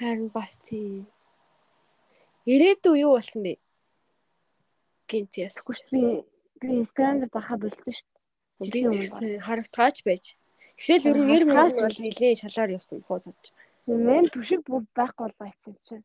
Харин 0.00 0.28
бас 0.32 0.52
тий. 0.64 1.04
Ирээдүй 2.48 3.04
юу 3.04 3.12
болсон 3.16 3.42
бэ? 3.44 3.60
Гинт 5.08 5.36
яс. 5.36 5.60
Би 5.92 6.24
би 6.60 6.68
инстаграмд 6.80 7.28
баха 7.28 7.56
болцсон 7.60 7.92
шүү 7.92 8.08
дээ. 8.64 8.72
Би 8.72 9.38
харагдгаач 9.44 9.96
байж. 10.08 10.24
Эхлээл 10.80 11.08
ер 11.10 11.18
нь 11.20 11.28
нэр 11.28 11.44
мөнгө 11.44 11.80
бол 11.84 11.98
нэлээд 12.00 12.40
шалаар 12.40 12.76
явсан 12.76 13.04
хуу 13.04 13.20
цааж. 13.20 13.52
Мэн 13.84 14.32
түшиг 14.32 14.64
бүр 14.64 14.84
байхгүй 14.96 15.24
болгоо 15.28 15.48
ийцэн 15.48 15.76
чинь. 15.84 16.04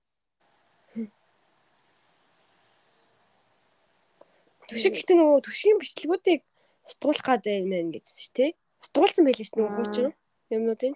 Түшиг 4.70 4.94
гэхдээ 4.98 5.18
нөгөө 5.18 5.46
түшигийн 5.46 5.80
бичлэгүүдийг 5.82 6.42
устгуулах 6.90 7.26
гад 7.26 7.46
байна 7.46 7.94
гэсэн 7.94 8.18
чи 8.18 8.30
тээ. 8.34 8.52
Устгуулсан 8.82 9.24
байлээ 9.26 9.46
шүү 9.46 9.58
нөгөө 9.62 9.76
хуучин 9.78 10.08
юмнуудын. 10.54 10.94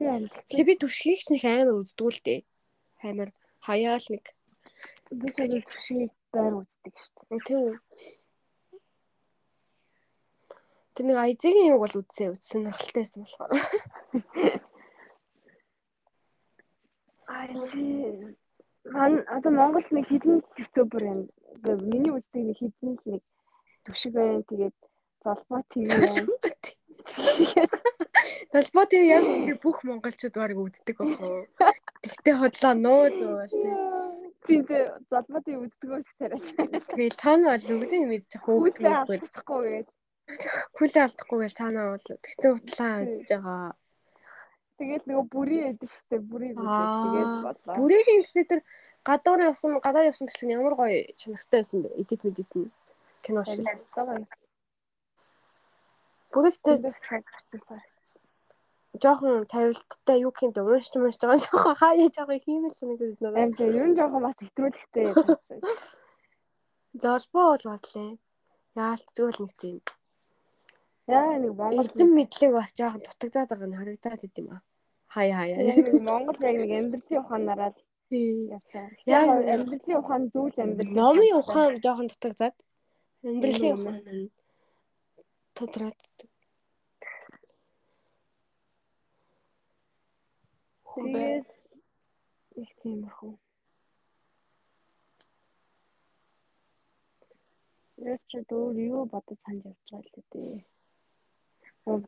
Тэгээ 0.49 0.69
би 0.69 0.75
түшгийг 0.81 1.19
ч 1.21 1.27
нэг 1.33 1.43
амар 1.45 1.77
үздэгүүлдэ. 1.81 2.35
Амар 3.05 3.29
хаяал 3.61 4.05
нэг. 4.09 4.25
Би 5.13 5.27
ч 5.33 5.35
яг 5.45 5.65
түшгийг 5.69 6.11
байр 6.33 6.53
үздэг 6.61 6.93
шүү 6.97 7.13
дээ. 7.29 7.45
Тийм 7.45 7.59
үү. 7.65 7.75
Тэр 10.93 11.05
нэг 11.05 11.17
айзгийн 11.17 11.69
юг 11.73 11.81
бол 11.81 11.99
үзсэн 12.01 12.33
үз 12.33 12.41
сонирхолтойсэн 12.49 13.21
болохоор. 13.25 13.51
Айз 17.29 18.37
Ман 18.89 19.21
одоо 19.29 19.51
Монголд 19.53 19.89
нэг 19.91 20.05
хідэн 20.09 20.41
ютубер 20.57 21.03
юм. 21.13 21.19
Миний 21.63 22.09
үздэг 22.09 22.41
нэг 22.41 22.57
хідэн 22.57 22.97
л 22.97 23.03
нэг 23.05 23.21
түшиг 23.89 24.13
байна. 24.13 24.45
Тэгээд 24.45 24.77
ТV 25.65 25.89
байна. 25.89 26.29
Золбоо 28.53 28.85
ТV 28.85 29.03
яг 29.09 29.23
үнэ 29.25 29.55
бүх 29.61 29.81
монголчууд 29.85 30.35
барыг 30.37 30.59
үздэг 30.61 30.97
бохоо. 30.97 31.45
Тэгтээ 32.05 32.35
хотлоо 32.37 32.73
байгаа 32.77 33.47
тий. 33.49 33.73
Тийм 34.45 34.61
тий 34.69 34.83
золбоо 35.09 35.41
ТV 35.41 35.55
үздэг 35.65 35.89
үү 35.89 36.01
тариач. 36.21 36.47
Тэгээд 36.93 37.15
та 37.17 37.33
нар 37.37 37.57
бол 37.57 37.73
үгдэн 37.81 38.09
мэдчих 38.09 38.41
хөөгдөх 38.45 38.85
юм 38.85 39.05
байна. 39.09 39.85
Хүлээ 40.77 41.03
алдахгүй 41.05 41.37
гэж 41.41 41.53
цаанаа 41.57 41.85
бол 41.97 42.05
тэгтээ 42.05 42.51
утлаа 42.53 42.93
үзэж 43.01 43.29
байгаа. 43.33 43.73
Тэгээд 44.77 45.03
нөгөө 45.09 45.25
бүрий 45.33 45.61
ядэн 45.67 45.89
штэ 45.89 46.17
бүрийг 46.23 46.55
үзээд 46.55 46.93
тэгээд 47.03 47.31
бодлоо. 47.43 47.73
Бүрийн 47.75 48.21
гэхдээ 48.23 48.45
тэр 48.47 48.61
гадуур 49.03 49.41
явсан 49.49 49.71
гадаа 49.83 50.07
явсан 50.07 50.29
бичлэг 50.29 50.55
ямар 50.55 50.75
гоё 50.79 51.03
чанартай 51.19 51.59
байсан 51.59 51.83
бэ? 51.83 51.89
Эдит 51.99 52.21
мэдит 52.23 52.51
нь 52.55 52.71
кино 53.23 53.41
шиг. 53.43 53.65
Бүрэлдээ 56.31 56.77
жоохон 59.03 59.45
тавилттай 59.45 60.17
юу 60.25 60.33
юм 60.41 60.51
бэ? 60.51 60.61
Уушч 60.65 60.93
мууш 60.97 61.17
байгаа 61.21 61.39
жоохон 61.45 61.75
хаяа 61.81 62.09
жоохон 62.09 62.39
хиймэл 62.45 62.75
санагдаад 62.79 63.17
байна. 63.21 63.45
Амт 63.45 63.59
ер 63.61 63.87
нь 63.87 63.97
жоохон 63.99 64.21
бас 64.25 64.37
хэтрүүлэгтэй. 64.41 65.05
Золбоо 67.01 67.45
бол 67.53 67.65
бас 67.69 67.83
лээ. 67.93 68.17
Яалт 68.75 69.07
зүйл 69.15 69.39
нэг 69.41 69.53
тийм 69.61 69.77
Яа 71.09 71.41
нэг 71.41 71.53
Монгол 71.57 71.81
эрдэм 71.81 72.09
мэдлэг 72.13 72.51
бас 72.53 72.69
жоохон 72.77 73.01
дутагдаад 73.01 73.49
байгаа 73.49 73.69
нь 73.69 73.79
харагдаад 73.81 74.25
идэм 74.27 74.47
аа. 74.53 74.61
Хаяа 75.09 75.37
хаяа. 75.41 75.59
Яг 75.65 76.01
Монгол 76.05 76.39
яг 76.49 76.57
нэг 76.61 76.71
амьдралын 76.79 77.21
ухаанаараа 77.21 77.71
Яг 78.09 79.27
амьдралын 79.53 79.97
ухаан 80.01 80.23
зүйл 80.33 80.57
амьдрал. 80.61 80.93
Номын 81.01 81.37
ухаан 81.41 81.81
жоохон 81.81 82.07
дутагдаад 82.13 82.57
амьдралын 83.27 83.73
ухаан 83.75 84.07
нь 84.19 84.31
тодраад 85.55 85.99
Хүбээ 90.89 91.35
их 92.61 92.71
тийм 92.81 93.01
хөө. 93.15 93.33
Яг 98.13 98.21
ч 98.29 98.31
өөр 98.39 98.75
юу 98.89 99.03
бодож 99.11 99.37
санаж 99.43 99.65
явж 99.69 99.79
байгаа 99.91 100.01
л 100.03 100.29
дээ. 100.31 100.79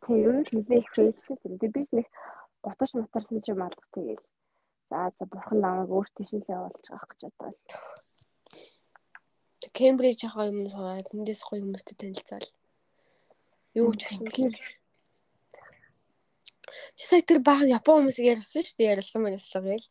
Тийм 0.04 0.18
ер 0.28 0.36
нь 0.40 0.48
хизээх 0.50 0.88
фэйсэл 0.96 1.46
юм. 1.48 1.56
Тэгээ 1.60 1.76
би 1.76 1.82
ч 1.88 1.90
нэг 1.98 2.08
готош 2.66 2.92
мотарсан 2.96 3.40
чи 3.46 3.52
малгах 3.62 3.88
тэгээл. 3.94 4.26
За 4.90 5.00
за 5.18 5.24
бурхан 5.32 5.60
намайг 5.62 5.90
өөр 5.96 6.08
тийшээ 6.16 6.52
явуулж 6.56 6.86
байгаа 6.90 7.08
гэж 7.10 7.22
бодлоо. 7.40 7.54
Кембриж 9.78 10.20
хаа 10.28 10.52
юм 10.52 10.68
хаа 10.68 11.02
тэндээс 11.08 11.42
гоё 11.48 11.62
хүмүүстэй 11.64 11.96
танилцаал. 11.98 12.48
Юу 13.80 13.92
ч 13.96 14.02
хэлмээр. 14.08 14.56
Чи 16.96 17.04
сая 17.08 17.24
тэр 17.24 17.40
баг 17.40 17.64
Япон 17.68 18.04
хүмүүсийг 18.04 18.32
ярьсан 18.36 18.64
шүү 18.64 18.78
дээ 18.78 18.94
ярьсан 18.96 19.22
байна 19.24 19.40
ярьсан 19.40 19.64
гээл. 19.64 19.88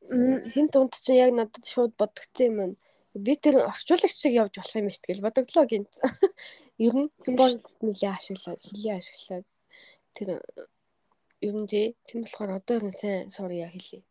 Тэн 0.52 0.66
тунд 0.72 0.92
чинь 1.00 1.20
яг 1.24 1.32
надад 1.32 1.64
шууд 1.64 1.92
бодогдсон 2.00 2.46
юм 2.48 2.56
байна. 2.60 2.76
Би 3.16 3.32
тэр 3.36 3.56
орчуулагч 3.70 4.16
шиг 4.16 4.34
явж 4.36 4.54
болох 4.60 4.76
юм 4.76 4.88
шүү 4.92 5.04
дээ 5.08 5.24
бодогдлоо 5.24 5.64
гинт. 5.68 5.92
Ер 6.86 6.94
нь 6.96 7.08
Япон 7.28 7.52
нэлээ 7.84 8.12
ашиглаад, 8.16 8.60
хилээ 8.64 8.96
ашиглаад 9.00 9.46
тэр 10.16 10.28
ер 11.40 11.54
нь 11.56 11.68
тийм 11.68 12.20
болохоор 12.24 12.50
одоо 12.56 12.74
ер 12.78 12.84
нь 12.88 12.96
сайн 13.00 13.28
сурья 13.32 13.68
хэлье. 13.68 14.04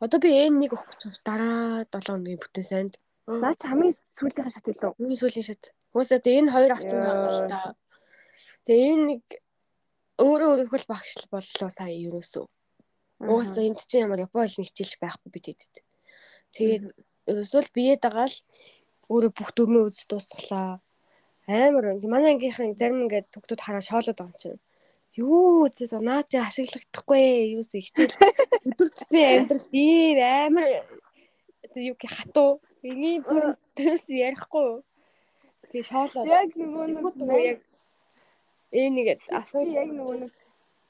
Одоо 0.00 0.18
би 0.20 0.30
N1 0.30 0.68
өгөх 0.68 0.84
гэж 0.88 1.20
дараа 1.24 1.84
7 1.90 2.06
хоногийн 2.06 2.40
бүтэн 2.40 2.64
санд. 2.70 2.94
Наа 3.28 3.52
чи 3.60 3.68
хамгийн 3.68 3.92
сүүлийн 4.16 4.48
шат 4.48 4.64
үлээ. 4.64 4.96
Хамгийн 4.96 5.20
сүүлийн 5.20 5.44
шат. 5.44 5.62
Уусаа 5.92 6.18
тэгээ 6.24 6.40
энэ 6.48 6.54
хоёр 6.56 6.72
авсан 6.72 7.00
байгаа 7.04 7.28
л 7.28 7.44
та. 7.52 7.60
Тэгээ 8.64 8.92
энэ 8.96 9.04
нэг 9.12 9.24
өөрөө 10.16 10.48
өөрөөх 10.48 10.74
л 10.80 10.88
багш 10.88 11.12
боллоо 11.28 11.68
сая 11.68 11.92
ерөөсөө. 11.92 12.46
Уусаа 13.28 13.62
энд 13.68 13.84
чинь 13.84 14.08
ямар 14.08 14.24
Япон 14.24 14.48
хэл 14.48 14.64
хичээлж 14.64 14.96
байхгүй 14.96 15.28
бидэд. 15.28 15.74
Тэгээд 16.56 16.84
ерөөсөө 17.28 17.60
л 17.68 17.74
биеэд 17.76 18.00
байгаа 18.00 18.32
л 18.32 18.38
өөрөө 19.12 19.32
бүх 19.36 19.50
дөрмөө 19.52 19.92
үз 19.92 20.08
дуусглаа. 20.08 20.80
Амар. 21.44 22.00
Манай 22.08 22.32
ангийнхан 22.32 22.80
зарим 22.80 23.04
ингээд 23.04 23.28
төгтүүд 23.28 23.60
хараа 23.60 23.84
шоолоод 23.84 24.16
байгаа 24.16 24.32
юм 24.32 24.40
чинь 24.40 24.60
юу 25.18 25.66
үзээс 25.66 25.92
наад 25.98 26.30
ашиглахдахгүй 26.30 27.56
юус 27.58 27.74
ихтэй 27.74 28.06
өдөр 28.68 28.88
би 29.10 29.20
амьдралд 29.24 29.72
ийм 29.74 30.18
амар 30.22 30.66
юу 31.74 31.96
гэх 31.98 32.14
хатуу 32.14 32.62
Эний 32.82 33.18
бүр 33.20 33.56
тэрс 33.74 34.06
ярихгүй. 34.08 34.82
Тэгээ 35.70 35.84
шоолоо. 35.90 36.24
Яг 36.26 36.54
нөгөө 36.54 36.84
нэг 36.94 37.04
яг 37.42 37.60
ээ 38.72 38.88
нэгэд 38.94 39.20
асуу 39.32 39.64
яг 39.66 39.88
нөгөө 39.90 40.16
нэг 40.28 40.32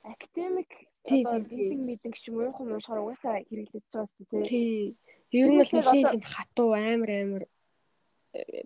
академик 0.04 0.70
Тийм, 1.08 1.24
тийм, 1.24 1.44
тийм. 1.48 1.80
мэдэн 1.88 2.12
ч 2.12 2.28
юм 2.28 2.42
уу 2.42 2.52
юм 2.52 2.76
уушаар 2.76 3.00
угаасаа 3.00 3.40
хэрэглэж 3.48 3.84
байгаа 3.88 4.08
шүү 4.12 4.24
дээ. 4.28 4.44
тий. 4.44 4.96
Ер 5.32 5.48
нь 5.48 5.56
бол 5.56 5.72
нэлийн 5.72 6.04
тийм 6.12 6.24
хатуу 6.34 6.70
амар 6.76 7.10
амар 7.22 7.44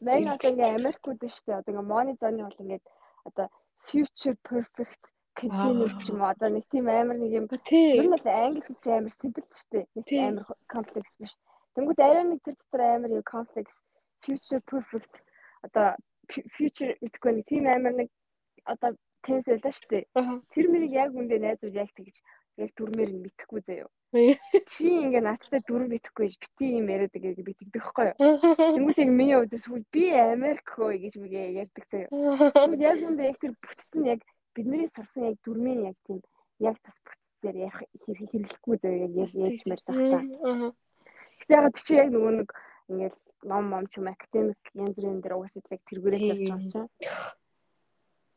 Мэн 0.03 0.27
одоо 0.35 0.51
ингээ 0.51 0.77
Америкууд 0.81 1.20
шүү 1.23 1.44
дээ. 1.47 1.61
Одоо 1.61 1.70
ингээ 1.70 1.90
моны 1.93 2.12
зоны 2.19 2.43
бол 2.43 2.62
ингээд 2.62 2.85
одоо 3.28 3.47
future 3.86 4.36
perfect 4.43 5.03
continuous 5.39 5.94
юм 6.11 6.19
уу 6.19 6.32
одоо 6.35 6.49
нэг 6.51 6.65
тийм 6.73 6.86
амар 6.90 7.16
нэг 7.20 7.31
юм 7.31 7.47
Ер 7.47 8.05
нь 8.05 8.15
бол 8.15 8.27
англи 8.27 8.62
хэлж 8.66 8.85
амар 8.90 9.15
simple 9.15 9.47
ч 9.55 9.59
дээ. 9.70 9.85
Тийм. 10.03 10.23
амар 10.28 10.44
комплекс 10.66 11.15
биш. 11.20 11.32
Тэнгүүд 11.77 12.01
арай 12.01 12.24
нэг 12.28 12.40
тэр 12.44 12.57
дотор 12.61 12.82
амар 12.82 13.11
юу 13.16 13.24
комплекс 13.24 13.77
future 14.23 14.61
perfect 14.69 15.15
одоо 15.62 15.97
fu- 16.28 16.47
future 16.57 16.93
гэдэггүй 17.01 17.32
нэг 17.32 17.47
тийм 17.49 17.65
амар 17.66 17.94
нэг 17.97 18.09
одоо 18.65 18.93
тенс 19.23 19.47
байлаа 19.49 19.73
шүү 19.73 19.89
дээ. 19.90 20.05
Тэр 20.53 20.66
мэрийг 20.70 20.93
яг 20.93 21.11
үндэ 21.15 21.39
найзууд 21.39 21.74
яг 21.74 21.90
тэгж 21.94 22.16
яг 22.61 22.70
дүрмээр 22.77 23.11
нь 23.16 23.23
мэдхгүй 23.24 23.61
заяа. 23.65 23.89
Ээ. 24.12 24.36
Чи 24.69 24.85
ингээ 24.93 25.24
надтай 25.24 25.65
дүрм 25.65 25.89
битгэхгүй 25.89 26.28
гэж 26.28 26.36
бити 26.36 26.66
юм 26.77 26.93
яриад 26.93 27.16
битгдэг 27.16 27.73
байхгүй 27.73 28.12
юу? 28.12 28.16
Тэнгүүд 28.77 28.99
яг 29.01 29.09
миний 29.09 29.36
хувьд 29.40 29.57
сүүл 29.57 29.85
би 29.89 30.12
Америк 30.12 30.69
хөө 30.69 31.01
гэж 31.01 31.15
мгээ 31.16 31.65
ярьдаг 31.65 31.85
заяа. 31.89 32.12
Тэгвэл 32.12 32.85
яг 32.85 32.99
үндэ 33.09 33.23
яг 33.32 33.36
тэр 33.40 33.57
бүтцэн 33.57 34.03
яг 34.05 34.20
бидний 34.53 34.85
сурсан 34.85 35.32
яг 35.32 35.40
дүрмийн 35.40 35.81
яг 35.89 35.97
тийм 36.05 36.20
яг 36.61 36.77
тас 36.85 37.01
бүтцээр 37.01 37.57
ярих 37.57 37.89
хэрэг 38.05 38.28
хэрэглэхгүй 38.28 38.77
заяа 38.85 39.01
яг 39.09 39.12
ярьж 39.16 39.35
ярьж 39.40 39.81
та. 39.89 39.93
Гэтэ 41.43 41.59
яг 41.59 41.74
чи 41.74 41.98
яг 41.98 42.09
нөгөө 42.14 42.32
нэг 42.39 42.48
ингээл 42.86 43.19
ном 43.51 43.64
мом 43.66 43.85
ч 43.90 43.98
юм 43.98 44.06
академик 44.06 44.62
янз 44.78 44.94
бүрийн 44.94 45.19
дээр 45.19 45.35
угаасаа 45.35 45.74
яг 45.74 45.82
тэргүүрээ 45.90 46.20
Тийм. 46.23 46.31
тавьж 46.31 46.70
байгаа 46.70 46.70
чинь. 46.70 46.90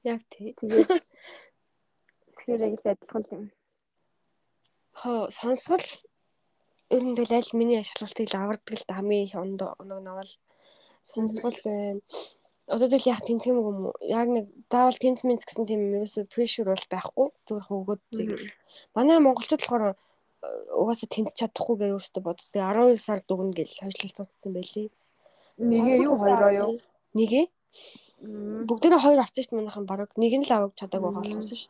Яг 0.09 0.21
тий. 0.33 0.49
Тэгэхээр 2.33 2.65
яг 2.65 2.73
л 2.81 2.89
адилхан 2.89 3.23
юм. 3.29 3.43
Хоо 4.97 5.29
сонсгол 5.29 5.85
ер 6.89 7.03
нь 7.05 7.13
тэгэл 7.13 7.37
аль 7.37 7.51
миний 7.53 7.77
ашиглалтыг 7.77 8.25
л 8.33 8.39
авардаг 8.41 8.73
л 8.73 8.87
да 8.89 8.97
хамгийн 8.97 9.25
их 9.29 9.35
онд 9.37 9.61
оног 9.61 10.01
навал 10.01 10.31
сонсгол 11.05 11.57
байна. 11.61 12.01
Одоо 12.65 12.89
тэгэл 12.89 13.13
яг 13.13 13.21
тэнцэх 13.21 13.53
юм 13.53 13.61
уу? 13.61 13.93
Яг 14.01 14.25
нэг 14.33 14.49
заавал 14.73 14.97
тэнц 14.97 15.21
мэнц 15.21 15.45
гэсэн 15.45 15.69
тийм 15.69 15.93
ерөөсө 15.93 16.25
pressure 16.33 16.65
бол 16.65 16.85
байхгүй. 16.89 17.27
Зүгээр 17.45 17.65
хөвгөд 17.69 18.01
зэрэг. 18.09 18.41
Манай 18.97 19.21
монголчууд 19.21 19.61
болохоор 19.61 19.93
угаасаа 20.75 21.09
тэнцэж 21.11 21.35
чадахгүй 21.39 21.75
гэж 21.79 21.91
өөртөө 21.95 22.23
бодсон. 22.25 22.51
Тэгээ 22.53 22.69
12 22.95 22.99
сард 23.05 23.27
өгнө 23.33 23.53
гэж 23.55 23.69
хойшлолцсон 23.81 24.51
байлээ. 24.53 24.87
Нэгээ 25.57 25.97
юу 26.05 26.15
хоёроо 26.19 26.51
юу? 26.51 26.73
Нэгээ. 27.15 27.45
Мм. 28.25 28.65
Бүгдээрээ 28.67 29.01
хоёр 29.03 29.19
авчих 29.23 29.45
шүү 29.47 29.59
манайхан 29.59 29.85
баг. 29.85 30.11
Нэг 30.19 30.33
нь 30.39 30.45
л 30.47 30.51
авах 30.55 30.73
чадаагүй 30.79 31.11
Мм. 31.11 31.17
болохоос 31.19 31.49
ш. 31.55 31.67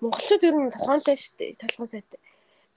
Монголчууд 0.00 0.42
ер 0.46 0.54
нь 0.56 0.72
тухаантай. 0.74 1.16
Толгой 1.60 1.88
сайтай. 1.88 2.20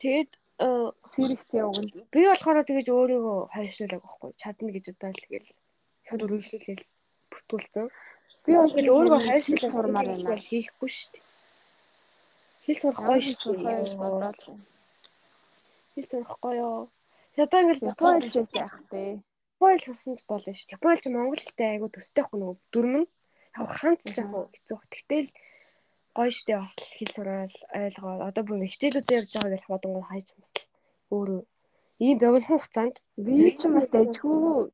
Тэгээд 0.01 0.31
э, 0.61 0.67
Сэрэгтэй 1.13 1.61
уган. 1.61 1.85
би 2.11 2.19
болохоор 2.25 2.65
тэгэж 2.65 2.87
өөрийгөө 2.89 3.39
хойшлуулаг 3.53 4.01
байхгүй. 4.01 4.31
Чадна 4.41 4.69
гэж 4.73 4.85
удаал 4.93 5.19
тэгэл 5.21 5.49
шууд 6.07 6.21
өргөжлүүлээл 6.25 6.83
бүтүүлсэн. 7.31 7.85
Би 8.45 8.51
бол 8.57 8.73
өөрийгөө 8.73 9.21
сурмаар 9.21 9.69
сурмаар 9.69 10.07
байна. 10.09 10.41
хийхгүй 10.41 10.89
шүү 10.89 11.09
дээ. 11.13 11.23
Хэл 12.65 12.77
сурах 12.81 12.99
гоё 13.05 13.21
шүү 13.21 13.37
Сурахаа 13.37 13.85
дээ. 13.85 13.97
бодоод. 14.01 14.39
Хэл 15.95 16.05
сурах 16.09 16.37
гоё. 16.41 16.89
Одоо 17.37 17.59
ингээл 17.61 17.89
Япон 17.91 18.19
хэлжээс 18.21 18.51
яах 18.59 18.75
вэ? 18.91 19.19
Япон 19.55 19.69
хэл 19.75 19.85
сурсан 19.85 20.15
ч 20.17 20.21
болно 20.27 20.51
шүү 20.53 20.67
дээ. 20.67 20.75
Япон 20.77 20.91
хэл 20.91 21.03
чи 21.03 21.09
монгол 21.11 21.41
хэлтэй 21.41 21.67
айгу 21.71 21.87
төстэй 21.91 22.21
байхгүй 22.23 22.37
нөгөө 22.39 22.57
дүрмэн. 22.73 23.05
Яг 23.59 23.69
ханц 23.79 24.01
Мгм. 24.07 24.15
яг 24.19 24.49
хэцүү. 24.55 24.79
Тэгтэл 24.91 25.29
гоё 26.15 26.31
штэ 26.31 26.53
бас 26.59 26.73
хэл 26.75 27.11
сураал 27.15 27.55
ойлгоо. 27.75 28.13
Одоо 28.27 28.43
бүр 28.47 28.57
хичээлүүд 28.67 29.07
явж 29.15 29.29
байгаа 29.35 29.51
гэж 29.55 29.63
бодонгоо 29.71 30.03
хайж 30.07 30.27
бас 30.39 30.51
өөрөө 31.11 31.41
ийм 32.03 32.17
богинохон 32.19 32.59
хугацаанд 32.59 32.95
Би 33.15 33.51
ч 33.55 33.61
бас 33.71 33.87
дайггүй. 33.91 34.71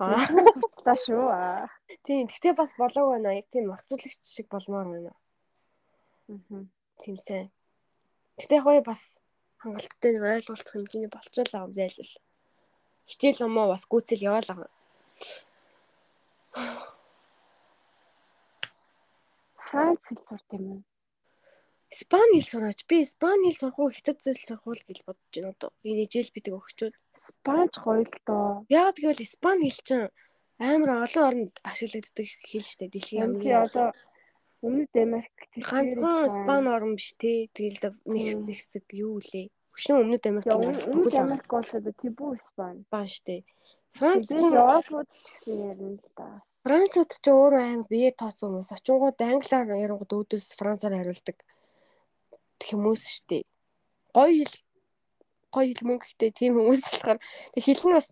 аа 0.00 0.18
Сурталтай 0.52 0.98
шүү. 1.06 1.24
Аа. 1.30 1.68
тийм 2.02 2.26
тэгтээ 2.28 2.52
бас 2.58 2.72
болоо 2.76 3.04
байна. 3.14 3.36
Яг 3.38 3.46
тийм 3.52 3.70
орцуулагч 3.70 4.20
шиг 4.26 4.48
болмоор 4.52 4.86
байна. 4.92 5.12
Мгм. 6.28 6.68
Тийм 7.00 7.16
сайн. 7.16 7.48
Тэгтээ 8.40 8.60
яг 8.74 8.84
бас 8.84 9.00
хангалттай 9.64 10.10
нэг 10.12 10.24
ойлголцох 10.28 10.76
хэмжээний 10.76 11.08
болчихлоо 11.08 11.64
юм 11.64 11.72
зайлвал. 11.72 12.12
Хичээл 13.08 13.44
юмоо 13.48 13.66
бас 13.72 13.82
гүйцэл 13.88 14.26
яваалаа. 14.28 14.68
Франц 19.64 20.02
хэл 20.04 20.22
сурт 20.28 20.48
юм 20.52 20.64
уу? 20.68 20.80
Испани 21.88 22.36
хэл 22.38 22.50
сураач. 22.52 22.80
Би 22.84 22.96
испани 23.00 23.48
хэл 23.48 23.60
сурах 23.60 23.78
уу, 23.80 23.88
хятад 23.88 24.20
хэл 24.20 24.44
сурах 24.44 24.64
уу 24.68 24.76
гэж 24.76 24.98
бодож 25.08 25.32
байна 25.32 25.50
одоо. 25.56 25.70
Энэ 25.88 26.04
ижил 26.04 26.28
бидэг 26.34 26.54
өгчүүд. 26.60 26.94
Спанч 27.16 27.74
гоё 27.80 28.04
л 28.04 28.14
доо. 28.28 28.68
Яагаад 28.68 29.00
гэвэл 29.00 29.26
испани 29.26 29.72
хэл 29.72 29.82
чинь 29.88 30.12
амар 30.60 30.90
олон 31.08 31.24
оронд 31.28 31.54
ашиглагддаг 31.64 32.26
хэл 32.48 32.68
шүү 32.68 32.78
дээ. 32.84 32.92
Дэлхийн 32.92 33.22
хамгийн 33.24 33.64
одоо 33.64 33.88
Өмнөд 34.64 34.96
Америк 34.96 35.36
ганцхан 35.60 36.24
испани 36.24 36.68
орн 36.72 36.96
биш 36.96 37.12
те. 37.20 37.52
Тэгэл 37.52 37.92
нэг 38.08 38.48
зэгсэг 38.48 38.88
юу 38.96 39.20
лээ. 39.20 39.52
Хөшнөө 39.74 40.02
өмнөд 40.06 40.24
Америк 40.30 40.54
Өмнөд 40.54 41.14
Америк 41.18 41.48
бол 41.50 41.66
одоо 41.66 41.92
Тибу 41.98 42.34
Испани. 42.38 42.86
баан 42.90 43.08
шүү 43.10 43.24
дээ. 43.26 43.42
Франц 43.94 44.30
Европууд 44.30 45.06
ч 45.10 45.26
гэсэн 45.30 45.54
ярина 45.70 45.98
л 45.98 46.10
да. 46.18 46.42
Францууд 46.66 47.10
ч 47.14 47.26
өөрөө 47.30 47.62
амар 47.62 47.86
бие 47.90 48.10
тооцсон 48.10 48.58
хүмүүс. 48.58 48.70
Очингууд 48.74 49.18
англиар 49.22 49.70
ярангууд 49.70 50.14
өөдөөс 50.14 50.46
францаар 50.58 50.94
хариулдаг 50.98 51.38
хүмүүс 52.58 53.04
дээ. 53.30 53.44
Гоё 54.14 54.34
хэл 54.42 54.56
гоё 55.54 55.66
хэл 55.70 55.86
мөн 55.86 55.98
гэхдээ 56.02 56.30
тийм 56.34 56.58
хүмүүс 56.58 56.82
болохоор 56.82 57.18
тэг 57.54 57.62
хэл 57.62 57.82
нь 57.86 57.96
бас 57.98 58.08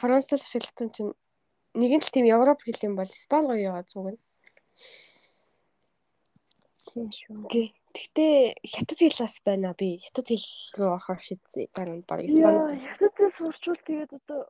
францаар 0.00 0.40
ашигласан 0.40 0.88
чинь 0.92 1.12
нэг 1.80 1.92
нь 1.96 2.04
л 2.04 2.12
тийм 2.12 2.28
европ 2.28 2.60
хэл 2.60 2.84
юм 2.88 2.94
бол 3.00 3.08
испани 3.08 3.48
гоё 3.48 3.72
яваад 3.72 3.88
зүг 3.88 4.16
нь. 4.16 4.20
Тийм 6.92 7.08
шүү. 7.08 7.48
Гэ. 7.52 7.64
Гэхдээ 7.96 8.60
хятад 8.60 8.98
хэл 9.00 9.24
бас 9.24 9.36
байна 9.40 9.72
би. 9.72 9.96
Хятад 10.04 10.28
хэл 10.28 10.44
рүү 10.76 10.88
орохоор 11.00 11.20
шийдсэн. 11.24 11.72
Дараа 11.72 11.96
нь 11.96 12.04
баг 12.04 12.20
Яа, 12.20 12.28
испани. 12.28 12.76
хятадд 12.92 13.32
сурчвал 13.32 13.80
тэгээд 13.80 14.12
одоо 14.20 14.40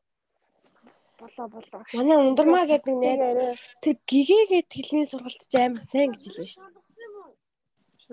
болоо 1.15 1.47
болоо. 1.55 1.83
Манай 1.95 2.17
ундрмаа 2.27 2.67
гэдэг 2.67 2.95
нэг 2.99 3.19
найз 3.23 3.59
тэр 3.83 3.97
гэгээгээд 4.11 4.69
хэлний 4.75 5.07
сургалт 5.07 5.43
чи 5.47 5.57
амар 5.63 5.79
сайн 5.79 6.11
гэж 6.11 6.23
хэлсэн 6.27 6.47
шүү 6.51 6.67
дээ. 6.75 6.85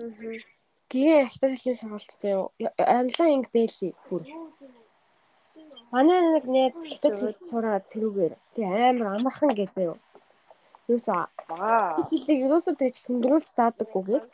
Мгм. 0.06 0.34
Гээ 0.92 1.18
хятад 1.26 1.52
хэлний 1.58 1.78
сургалт 1.82 2.12
заяа. 2.22 2.46
Англиан 2.78 3.34
инг 3.34 3.46
бэли 3.50 3.90
бүр. 4.06 4.22
Манай 5.90 6.20
нэг 6.30 6.46
найз 6.46 6.78
хятад 6.78 7.18
хэл 7.18 7.34
сураад 7.50 7.90
тэрүүгээр. 7.90 8.34
Тэг 8.54 8.64
амар 8.70 9.18
амархан 9.18 9.50
гэдэг 9.50 9.82
юу. 9.82 9.98
Хятад 11.96 12.10
хэлийг 12.12 12.40
юусоо 12.52 12.74
тэгж 12.76 12.96
хөндрүүлж 13.08 13.48
заадаггүй 13.56 14.02
гээд 14.04 14.24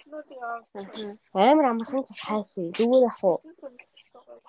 Мгм. 0.75 1.19
амар 1.35 1.67
амархан 1.71 2.03
ч 2.07 2.11
хайшээ. 2.27 2.75
Зүгээр 2.75 3.07
яг 3.07 3.19
уу. 3.23 3.39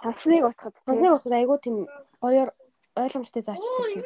Сансныг 0.01 0.43
утгад. 0.49 0.73
Сонсны 0.85 1.07
утгад 1.13 1.33
айгүй 1.37 1.57
тийм 1.61 1.77
гоёор 2.23 2.49
ойлгомжтой 2.97 3.43
заачдаг. 3.45 4.01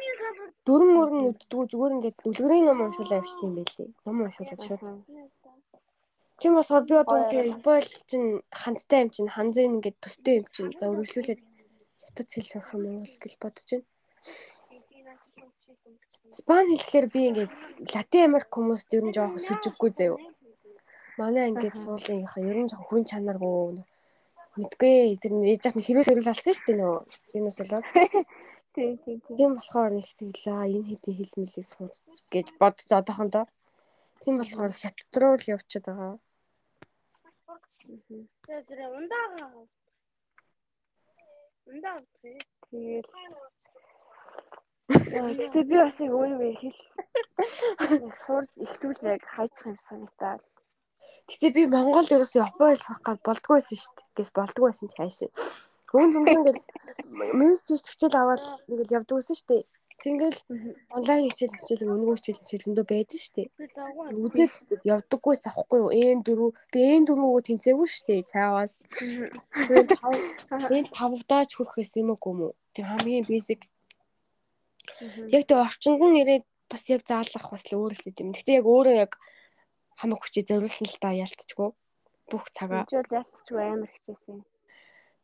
Дөрөн 0.66 0.90
мөрөн 0.96 1.20
нүддгүү 1.24 1.62
зүгээр 1.72 1.94
ингээд 1.96 2.16
дүлгэрийн 2.20 2.64
ном 2.68 2.80
уншуулаа 2.84 3.20
явчихсан 3.20 3.48
юм 3.48 3.54
байлээ. 3.56 3.88
Ном 4.04 4.16
уншуулаад 4.26 4.60
шууд. 4.66 4.82
Тийм 6.40 6.52
болохоор 6.54 6.84
би 6.84 6.94
одоо 7.00 7.16
бас 7.16 7.32
хэл 7.32 8.04
чинь 8.10 8.28
хандтай 8.52 9.00
юм 9.04 9.10
чинь 9.14 9.32
ханзын 9.32 9.80
ингээд 9.80 9.96
төстэй 10.04 10.34
юм 10.40 10.46
чинь 10.52 10.70
за 10.78 10.90
үргэлжлүүлээд 10.92 11.40
хятад 12.02 12.28
хэл 12.28 12.50
сурах 12.50 12.74
юм 12.76 13.00
уу 13.00 13.08
гэж 13.22 13.32
бодож 13.40 13.68
байна. 13.72 13.86
Спани 16.30 16.76
хэлэхээр 16.76 17.06
би 17.12 17.20
ингээд 17.28 17.52
Латин 17.94 18.24
Америк 18.26 18.50
хүмүүст 18.52 18.90
ер 18.96 19.04
нь 19.06 19.14
жоохон 19.16 19.42
сүжиггүй 19.46 19.90
заяа. 19.94 20.18
Манай 21.18 21.50
ингээд 21.50 21.76
суулынхаа 21.82 22.42
ер 22.50 22.58
нь 22.60 22.70
жоохон 22.70 22.88
хүн 22.88 23.04
чанаргүй 23.10 23.84
мэдгүй 24.56 25.20
тэр 25.20 25.32
нэг 25.36 25.60
яах 25.60 25.76
нь 25.76 25.84
хэрүүл 25.86 26.08
хэрүүл 26.08 26.32
алсан 26.32 26.54
шүү 26.56 26.66
дээ 26.66 26.78
нөө. 26.80 26.98
Зинээс 27.30 27.58
болоод. 27.60 27.84
Тийм 28.74 28.92
тийм 29.04 29.18
тийм. 29.24 29.36
Тийм 29.38 29.50
болохоор 29.56 29.92
нэг 29.96 30.08
тэглээ 30.16 30.60
энэ 30.76 30.88
хэдийн 30.88 31.16
хэл 31.16 31.34
мэлийг 31.40 31.66
сууж 31.68 31.94
гэж 32.32 32.46
бодож 32.60 32.88
одоохондоо. 32.88 33.44
Тийм 34.22 34.34
болохоор 34.40 34.72
хятад 34.72 35.14
руу 35.20 35.34
л 35.36 35.50
явчихад 35.54 35.86
байгаа. 35.88 36.14
Тэр 38.68 38.80
ундаага. 38.98 39.46
Ундаа. 41.68 41.98
Тэгээд 42.22 42.46
Яа, 42.72 43.02
Гэтэ 44.86 45.60
би 45.66 45.74
бас 45.82 45.98
яг 45.98 46.12
өөрөө 46.14 46.52
хэл 46.62 46.80
яг 48.06 48.14
сурж 48.14 48.50
эхлүүлээ 48.64 49.18
хайчих 49.34 49.66
юм 49.66 49.78
санагдаад. 49.82 50.42
Гэтэ 51.26 51.48
би 51.54 51.62
Монгол 51.66 52.06
ерөөсөө 52.06 52.46
Япон 52.46 52.70
хэл 52.70 52.84
сурах 52.86 53.02
гад 53.02 53.20
болдгоо 53.26 53.54
байсан 53.58 53.78
шүү 53.82 53.94
дээ. 53.98 54.06
Гэс 54.16 54.30
болдгоо 54.38 54.66
байсан 54.70 54.86
ч 54.90 54.94
хайшаа. 54.94 55.30
Хүн 55.90 56.10
зүмхэн 56.14 56.38
ингээд 56.38 56.58
Мэнс 57.38 57.60
зүс 57.66 57.82
хичээл 57.82 58.20
аваад 58.20 58.42
ингээл 58.70 58.96
явдаг 58.98 59.16
гэсэн 59.18 59.36
шүү 59.38 59.48
дээ. 59.50 59.62
Тэгэл 60.02 60.38
онлайн 60.94 61.22
хичээл 61.26 61.56
хичээл 61.58 61.90
өнгөө 61.94 62.16
хичээл 62.18 62.40
хичээлэндөө 62.40 62.86
байдаг 62.86 63.18
шүү 63.18 63.34
дээ. 63.36 63.48
Үзээд 64.22 64.86
явдаггүйс 64.86 65.42
авахгүй 65.50 65.78
юу? 65.82 65.90
N4 65.90 66.40
би 66.72 66.80
N4-өө 67.00 67.40
тэнцээгүй 67.48 67.88
шүү 67.90 68.06
дээ. 68.06 68.28
Цаагаас. 68.30 68.72
Тэгээд 69.66 69.90
энэ 70.76 70.92
тавдаач 70.94 71.50
хүрхээс 71.56 71.92
юм 71.98 72.12
уу 72.12 72.22
юм 72.30 72.40
уу? 72.44 72.54
Тэг 72.76 72.84
хамгийн 72.86 73.26
basic. 73.26 73.66
Яг 75.32 75.44
тэг 75.44 75.58
орчинд 75.60 76.00
нь 76.00 76.14
нэрээд 76.16 76.44
бас 76.70 76.82
яг 76.88 77.02
заалах 77.04 77.46
бас 77.52 77.64
л 77.68 77.76
өөр 77.76 77.92
л 77.94 78.04
юм. 78.08 78.32
Гэтэ 78.32 78.58
яг 78.60 78.66
өөрөө 78.66 78.96
яг 78.96 79.12
хамаг 80.00 80.20
хүчээ 80.20 80.48
зориулсан 80.48 80.86
л 80.88 80.98
да 81.00 81.10
ялцчихгүй. 81.12 81.70
Бүх 82.30 82.44
цагаа. 82.50 82.84
Жишээл 82.88 83.16
ялцчихгүй 83.20 83.64
амар 83.64 83.90
хичээсэн. 83.92 84.40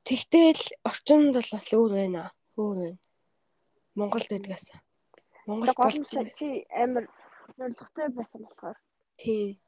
Тэгтэл 0.07 0.63
орчинд 0.85 1.35
бол 1.35 1.51
бас 1.55 1.67
өөр 1.73 1.93
байна. 1.97 2.23
Өөр 2.59 2.77
байна. 2.83 2.99
Монголд 3.95 4.29
байдгаас. 4.31 4.67
Монгол 5.47 5.75
гол 5.75 5.99
чи 6.37 6.67
амар 6.71 7.07
зоригтой 7.57 8.09
байсан 8.15 8.43
болохоор. 8.47 8.79
Тийм. 9.17 9.59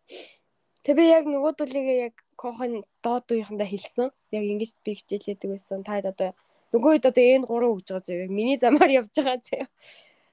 Тэг 0.84 0.96
би 0.96 1.04
яг 1.08 1.24
нөгөө 1.24 1.52
дулигээ 1.58 1.98
яг 2.12 2.16
кохын 2.36 2.84
доод 3.04 3.24
үеийнхэндээ 3.32 3.68
хэлсэн. 3.72 4.08
Яг 4.36 4.44
ингэж 4.44 4.70
би 4.84 4.94
хичээлээдэг 4.94 5.50
байсан. 5.50 5.84
Та 5.84 5.98
одоо 6.00 6.32
нөгөө 6.74 6.92
хэд 6.98 7.06
одоо 7.10 7.24
энэ 7.24 7.46
3 7.46 7.70
өгж 7.70 7.86
байгаа 7.86 8.06
зөө. 8.06 8.26
Миний 8.34 8.58
замаар 8.58 8.90
явж 8.90 9.14
байгаа 9.14 9.38
зөө. 9.46 9.64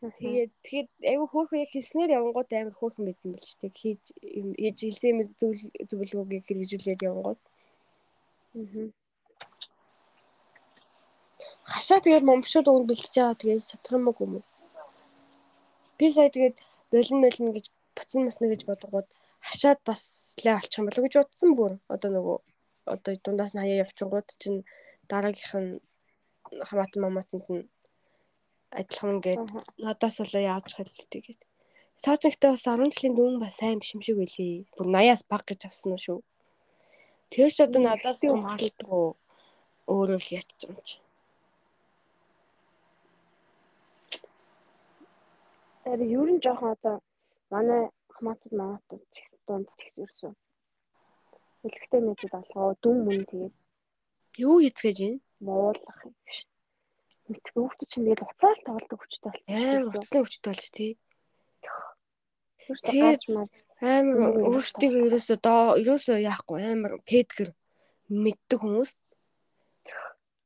Тэгээд 0.02 0.52
тэгэхэд 0.66 0.90
айгүй 1.06 1.28
хөөхөн 1.30 1.62
яг 1.62 1.70
хэлснээр 1.70 2.16
явангууд 2.18 2.50
амар 2.58 2.74
хөөхөн 2.74 3.06
байсан 3.06 3.30
байл 3.38 3.46
ч 3.46 3.54
тэг 3.62 3.74
хийж 3.78 4.04
хийж 4.58 4.78
хэлсэн 4.82 5.14
мэд 5.14 5.30
зүйл 5.38 5.62
зөвлөгөөг 5.90 6.42
хэрэгжүүлээд 6.50 7.06
явангууд. 7.06 7.42
Аа. 8.58 8.90
Хашаа 11.70 12.02
тэгээд 12.02 12.26
момшууд 12.26 12.66
өгн 12.66 12.90
бэлдэж 12.90 13.14
байгаа 13.14 13.38
тэгээд 13.38 13.70
чадах 13.70 13.94
юм 13.94 14.10
уу? 14.10 14.42
Би 16.02 16.10
сая 16.10 16.34
тэгээд 16.34 16.58
болин 16.90 17.20
болин 17.22 17.50
гэж 17.54 17.66
буцан 17.94 18.26
масна 18.26 18.50
гэж 18.50 18.62
бодгоод 18.66 19.08
хашаад 19.46 19.80
бас 19.86 20.34
лээ 20.42 20.58
олчих 20.58 20.82
юм 20.82 20.90
болов 20.90 21.06
гэж 21.06 21.16
бодсон 21.22 21.50
бүр. 21.54 21.74
Одоо 21.94 22.10
нөгөө 22.10 22.38
одоо 22.94 23.14
дундаас 23.22 23.54
нь 23.54 23.62
хаяа 23.62 23.86
явчихгууд 23.86 24.28
чинь 24.42 24.66
дараагийнх 25.06 25.56
нь 25.62 25.72
хамаатан 26.68 27.02
мамаатанд 27.04 27.46
нь 27.50 27.70
адилхан 28.80 29.12
ингээд 29.16 29.44
надаас 29.84 30.16
бол 30.20 30.36
яаж 30.54 30.68
хэлдэг 30.76 31.22
гээд. 31.26 31.42
Саажигтай 32.04 32.50
бас 32.52 32.64
10 32.66 32.92
жилийн 32.94 33.16
дүүн 33.16 33.36
бас 33.44 33.56
сайн 33.60 33.80
биш 33.80 33.94
юм 33.96 34.02
шиг 34.02 34.18
байлээ. 34.18 34.66
Бүр 34.76 34.88
80-аас 34.90 35.24
баг 35.32 35.44
гэж 35.46 35.62
авсан 35.68 35.92
уу 35.94 36.02
шүү. 36.06 36.20
Тэр 37.32 37.50
ч 37.56 37.58
одоо 37.64 37.82
надаас 37.84 38.20
хамгаалдаггүй 38.24 39.06
өөрөө 39.94 40.20
л 40.24 40.34
ятчих 40.40 40.70
юм 40.70 40.78
чи. 40.88 40.98
Тэр 45.84 46.00
ер 46.02 46.28
нь 46.32 46.42
жоохон 46.44 46.74
одоо 46.76 46.96
манай 47.54 47.82
хамаатад 48.14 48.52
магаатад 48.60 49.02
ч 49.14 49.16
ихсэн 49.22 49.42
дунд 49.48 49.68
ч 49.78 49.80
ихсэн 49.86 50.04
ерсөн. 50.08 50.34
Хэлэхтэй 51.62 52.02
мэдээд 52.02 52.34
алгаа 52.40 52.74
дүн 52.82 52.98
мөн 53.06 53.22
тэгээд 53.30 53.54
юу 54.38 54.58
хийцгээж 54.64 54.98
юм? 55.08 55.16
Муулах 55.42 56.00
юм 56.06 56.16
шиг 56.30 56.48
мэдгүй 57.32 57.62
хүүхдүүд 57.64 57.90
чинь 57.92 58.06
тэгээд 58.06 58.26
уцаар 58.26 58.58
тоглодог 58.66 59.00
хүчтэй 59.02 59.30
болсон. 59.32 59.48
Амар 59.50 59.98
уцны 59.98 60.20
хүчтэй 60.22 60.50
болж 60.52 60.66
тий. 60.76 60.92
Тэгээд 62.86 63.22
амар 63.82 64.18
өөртөө 64.46 64.90
ерөөсөө 65.10 65.38
доо 65.42 65.64
ерөөсөө 65.82 66.18
яахгүй 66.22 66.60
амар 66.62 66.94
педгэр 67.10 67.50
мэддэг 68.12 68.60
хүмүүс 68.62 68.92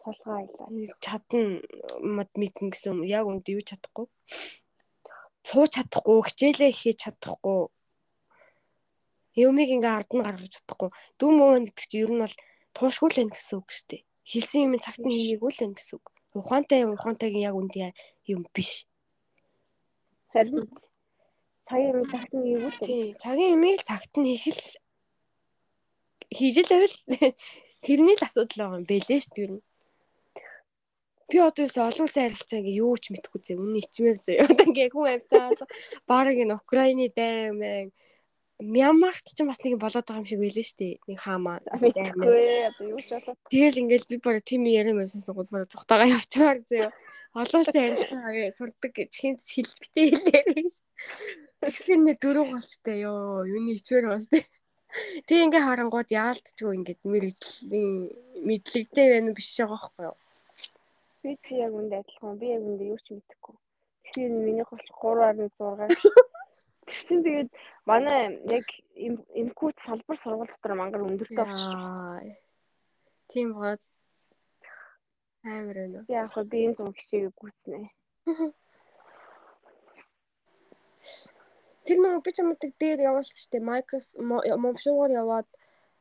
толгой 0.06 0.34
аялаа. 0.46 0.68
Чадна 1.02 1.42
мод 2.00 2.32
мэднэ 2.38 2.70
гэсэн 2.72 3.02
яг 3.10 3.26
үнд 3.26 3.50
юу 3.50 3.62
чадахгүй. 3.66 4.06
Цууч 5.46 5.72
чадахгүй, 5.76 6.18
хичээлээ 6.30 6.72
хийж 6.72 6.98
чадахгүй. 7.04 7.74
Юмыг 9.36 9.70
ингээ 9.76 9.94
ард 9.98 10.10
нь 10.14 10.26
гаргаж 10.26 10.52
чадахгүй. 10.62 10.90
Дүн 11.18 11.34
мөн 11.36 11.64
гэдэг 11.68 11.86
чинь 11.90 12.04
ер 12.06 12.12
нь 12.14 12.22
бол 12.22 12.36
туушгүй 12.78 13.10
л 13.10 13.18
байх 13.26 13.34
гэсэн 13.34 13.58
үг 13.60 13.70
шүү 13.74 13.88
дээ. 13.90 14.04
Хэлсэн 14.26 14.66
юм 14.66 14.74
цагт 14.82 15.02
нь 15.06 15.14
хийгээгүй 15.14 15.52
л 15.54 15.60
байх 15.62 15.76
гэсэн 15.78 15.96
үг 15.98 16.06
ухаантай 16.36 16.84
ухаантайгийн 16.84 17.48
яг 17.50 17.56
үнд 17.56 17.74
юм 18.28 18.44
биш. 18.54 18.84
Харин 20.34 20.68
цагийн 21.68 21.96
юм 21.96 22.06
цагт 22.12 22.32
нь 22.36 22.44
хийгүүл. 22.44 22.80
Тийм, 22.84 23.08
цагийн 23.22 23.56
юмыг 23.56 23.82
цагт 23.88 24.14
нь 24.20 24.28
хийх 24.36 24.46
л 24.52 24.64
хийж 26.36 26.56
л 26.60 26.70
байвал 26.70 26.98
тэрний 27.86 28.16
л 28.20 28.26
асуудал 28.28 28.60
байгаа 28.60 28.80
юм 28.82 28.86
бэлээ 28.90 29.20
шүү 29.24 29.34
дээ. 29.36 29.64
Би 31.30 31.38
одоо 31.42 31.66
л 31.66 31.80
олон 31.88 32.06
улсын 32.06 32.24
харилцаа 32.28 32.60
ингээ 32.60 32.80
юу 32.84 32.94
ч 33.02 33.10
мэдэхгүй 33.10 33.42
зэ. 33.42 33.58
Үнэн 33.58 33.82
ичмээр 33.82 34.18
зэ. 34.22 34.34
Одоо 34.46 34.66
ингээ 34.70 34.94
хүн 34.94 35.10
амьтаа 35.10 35.66
баг 36.06 36.36
энэ 36.38 36.60
Украины 36.60 37.08
дайм 37.10 37.58
мэн 37.58 37.90
Мьянмарт 38.60 39.36
ч 39.36 39.44
бас 39.44 39.60
нэг 39.60 39.76
болоод 39.76 40.08
байгаа 40.08 40.24
юм 40.24 40.30
шиг 40.32 40.40
байлээ 40.40 40.64
шүү 40.64 40.80
дээ. 40.80 40.96
Нэг 41.12 41.20
хаамаа. 41.20 41.60
Мэдгүй 41.76 42.72
одоо 42.72 42.86
юу 42.88 43.02
ч 43.04 43.12
болоо. 43.12 43.36
Тэгэл 43.52 43.82
ингээл 43.84 44.08
би 44.08 44.18
баг 44.24 44.40
тим 44.48 44.64
яриа 44.64 44.96
байсан 44.96 45.20
сугуул 45.20 45.52
баг 45.52 45.68
цухтагаа 45.68 46.08
явчихаар 46.08 46.64
зөө. 46.64 46.88
Олоосаа 47.36 47.76
ярилцгаа 47.76 48.56
сурдаг 48.56 48.92
гэж 48.96 49.12
хинт 49.12 49.44
хэлбэтэй 49.44 50.08
хэлээ. 50.16 50.72
Тэгсэн 51.68 52.00
нэ 52.08 52.14
дөрөв 52.16 52.48
голчтой 52.56 53.04
ёо. 53.04 53.44
Юуны 53.44 53.76
ичвэр 53.76 54.08
бас 54.08 54.32
тээ. 54.32 54.48
Тэг 55.28 55.52
ингээ 55.52 55.68
харангууд 55.68 56.08
яалтчгүй 56.08 56.72
ингээд 56.80 57.02
мэрэгжлийн 57.04 57.92
мэдлэгтэй 58.40 59.08
байна 59.12 59.36
биш 59.36 59.52
байгаа 59.60 59.76
байхгүй 59.76 60.04
юу? 60.08 60.18
Би 61.28 61.32
чи 61.44 61.60
яг 61.60 61.76
үндэ 61.76 61.96
адилхан. 62.00 62.40
Би 62.40 62.48
яг 62.56 62.64
үндэ 62.64 62.84
юу 62.88 63.00
ч 63.04 63.12
мэдэхгүй. 63.12 63.56
Тэгэхээр 64.08 64.32
минийх 64.40 64.72
бол 64.72 64.80
3.6 65.28 66.32
Тэгсэн 66.86 67.20
тэгээд 67.26 67.50
манай 67.90 68.38
яг 68.46 68.68
имкут 68.94 69.82
салбар 69.82 70.18
сургууль 70.18 70.52
дотор 70.54 70.74
мангар 70.78 71.02
өндөртэй 71.02 71.46
болчихлоо. 71.46 72.22
Тийм 73.30 73.54
бод 73.58 73.82
амар 75.42 75.78
байна. 75.82 76.00
Яг 76.10 76.30
хөө 76.34 76.46
би 76.46 76.58
энэ 76.66 76.78
зам 76.78 76.94
хичээгээ 76.94 77.34
гүйцнэ. 77.34 77.90
Тэр 81.86 81.98
нэг 82.02 82.22
би 82.26 82.32
чамдаг 82.34 82.72
дээр 82.82 83.00
явуулсан 83.10 83.38
шүү 83.38 83.52
дээ. 83.54 83.70
Microsoft 83.70 84.18
момшуугаар 84.66 85.12
яваад 85.22 85.50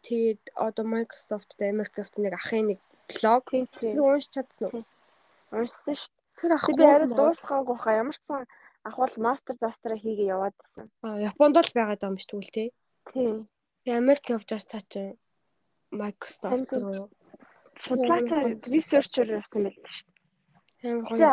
тэгээд 0.05 0.43
одоо 0.57 0.85
Microsoft-д 0.85 1.61
Америкт 1.65 2.01
явсан 2.01 2.25
нэг 2.25 2.37
ахын 2.37 2.77
нэг 2.77 2.81
блог 3.09 3.45
тэр 3.49 4.01
унш 4.01 4.29
чадсан 4.33 4.69
уу? 4.73 4.85
Уншсан 5.53 5.97
шүү 5.97 6.13
дээ. 6.13 6.25
Тэр 6.41 6.53
ах 6.57 6.67
би 6.73 6.85
арай 6.85 7.09
дуусгаагүй 7.09 7.77
хаа 7.81 8.01
ямар 8.01 8.17
ч 8.17 8.25
сан 8.25 8.49
ах 8.85 8.97
бол 9.01 9.15
мастер 9.17 9.57
застраа 9.61 9.99
хийгээ 9.99 10.33
яваад 10.37 10.55
байсан. 10.61 10.87
Аа 11.03 11.19
Японд 11.31 11.57
л 11.57 11.77
байгаад 11.77 12.01
байгаа 12.01 12.13
юм 12.13 12.21
шүү 12.21 12.41
дээ 12.41 12.55
тий. 12.57 12.69
Тийм. 13.13 13.37
Тэгээ 13.85 14.01
Америк 14.01 14.25
явж 14.29 14.49
байгаа 14.49 14.71
цаа 14.71 14.85
чинь 14.93 15.17
Microsoft 15.91 16.73
руу 16.77 17.09
судлаачаар 17.81 18.61
researcher 18.69 19.27
явсан 19.41 19.67
байл 19.67 19.79
шүү. 19.97 20.09
Амар 20.85 21.05
гоё. 21.09 21.29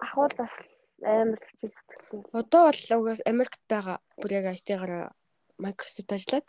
Ах 0.00 0.12
бол 0.16 0.34
бас 0.36 0.54
амар 1.02 1.40
хичээл 1.48 1.74
зүтгэдэг. 1.76 2.20
Одоо 2.34 2.62
бол 2.68 2.82
угаас 3.00 3.20
Америкт 3.24 3.62
байгаа 3.68 3.98
бүр 4.20 4.32
яг 4.36 4.46
IT-гаар 4.56 4.92
Microsoft 5.60 6.10
ажиллаад 6.12 6.46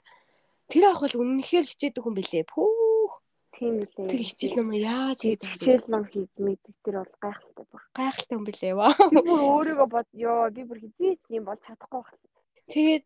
тэр 0.71 0.83
ах 0.91 1.01
бол 1.03 1.19
үнэнхээр 1.21 1.65
хичээдэг 1.67 2.03
хүн 2.03 2.15
билээ. 2.17 2.45
Пүү 2.51 2.80
Тийм 3.61 3.77
үлээ. 3.77 4.09
Тэр 4.09 4.23
хичээл 4.25 4.57
ном 4.57 4.73
яаж 4.73 5.19
хийж 5.21 5.45
хичээл 5.45 5.85
ном 5.93 6.03
хийж 6.09 6.33
мэддэг 6.41 6.75
тэр 6.81 7.05
бол 7.05 7.13
гайхалтай 7.21 7.65
бүр. 7.69 7.83
Гайхалтай 7.93 8.35
юм 8.41 8.45
билээ. 8.49 8.73
Би 8.73 9.21
бүр 9.21 9.41
өөрийгөө 9.53 9.87
бод 9.93 10.09
ёо 10.17 10.49
би 10.49 10.65
бүр 10.65 10.81
хизээч 10.81 11.29
юм 11.29 11.45
бол 11.45 11.61
чадахгүй 11.61 12.01
байна. 12.01 12.25
Тэгээд 12.73 13.05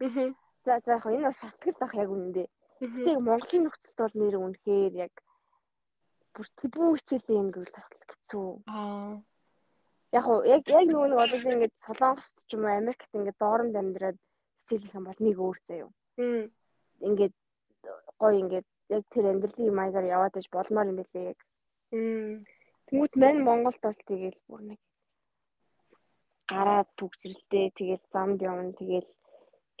Аа. 0.00 0.32
За 0.64 0.80
за 0.80 0.96
яг 0.96 1.04
энэ 1.04 1.28
бол 1.28 1.36
шатлал 1.36 1.76
байх 1.84 1.94
яг 2.00 2.08
үнэндээ. 2.16 2.48
Гэтэ 2.80 3.20
Монголын 3.20 3.62
нөхцөлд 3.68 3.98
бол 4.00 4.16
нэр 4.16 4.34
үнэхээр 4.40 4.92
яг 5.04 5.14
бүр 6.32 6.48
тэбүү 6.56 6.88
хичээлээ 6.96 7.40
юм 7.44 7.48
гэвэл 7.52 7.76
бас 7.76 7.92
хэцүү. 7.92 8.48
Аа. 8.72 9.20
Яг 10.16 10.24
яг 10.48 10.64
яг 10.64 10.86
нөгөө 10.88 11.08
нэг 11.12 11.20
одоо 11.20 11.38
ингээд 11.44 11.74
Солонгост 11.76 12.48
ч 12.48 12.56
юм 12.56 12.64
уу 12.64 12.72
Америкт 12.72 13.12
ингээд 13.12 13.36
дооронд 13.36 13.76
амьдраад 13.76 14.18
хичээлэх 14.64 14.96
юм 14.96 15.04
бол 15.04 15.20
нэг 15.20 15.36
өөр 15.36 15.58
заяа. 15.60 15.90
Хм. 16.16 16.48
Ингээд 17.04 17.34
гоё 18.22 18.38
ингээд 18.42 18.66
яг 18.96 19.02
тэр 19.12 19.24
амьдралын 19.32 19.78
маягаар 19.78 20.06
яваад 20.16 20.38
иж 20.40 20.46
болмоор 20.54 20.90
юм 20.90 20.98
билээ 21.00 21.24
яг. 21.32 21.40
Тэнгүүт 22.86 23.14
мань 23.22 23.40
Монголд 23.48 23.80
бол 23.82 24.00
тэгэл 24.08 24.38
бүр 24.48 24.62
нэг 24.70 24.80
гараад 26.52 26.88
түгжрэлтэй 26.98 27.66
тэгэл 27.78 28.04
замд 28.12 28.38
явна 28.42 28.72
тэгэл 28.80 29.08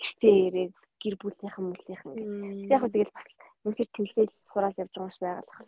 гэртээ 0.00 0.36
ирээд 0.46 0.74
гэр 1.02 1.14
бүлийнхэн 1.20 1.64
мүлийнхэн 1.68 2.12
ингээд. 2.14 2.72
Яг 2.72 2.80
хөө 2.80 2.92
тэгэл 2.94 3.16
бас 3.16 3.28
үнэхээр 3.64 3.90
тэмцээл 3.92 4.32
сураал 4.48 4.80
явж 4.82 4.92
байгаа 4.94 5.06
юм 5.06 5.12
шиг 5.12 5.24
байгалах. 5.26 5.60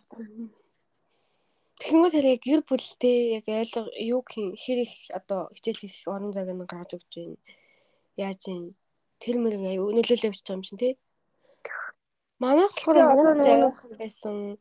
Тэгэнгүүт 1.81 2.15
хэрэг 2.15 2.41
гэр 2.47 2.61
бүлтэй 2.69 3.19
яг 3.39 3.47
ойлгоо 3.51 3.87
юу 4.15 4.21
хэр 4.25 4.79
их 4.87 4.95
одоо 5.19 5.41
хичээл 5.57 5.83
хийх 5.83 6.07
орон 6.07 6.33
зайг 6.33 6.49
нь 6.55 6.63
гаргаж 6.71 6.91
өгч 6.97 7.13
байна. 7.19 7.37
Яаж 8.17 8.41
юм 8.49 8.63
тэр 9.23 9.37
мөрөг 9.43 9.63
аюу 9.67 9.91
нөлөөлөж 9.91 10.23
явж 10.25 10.41
байгаа 10.41 10.59
юм 10.59 10.65
шин 10.65 10.79
тий. 10.79 10.95
Манайх 12.43 12.73
болохоор 12.75 12.99
манайх 13.15 13.47
аяахан 13.47 13.93
байсан. 13.99 14.59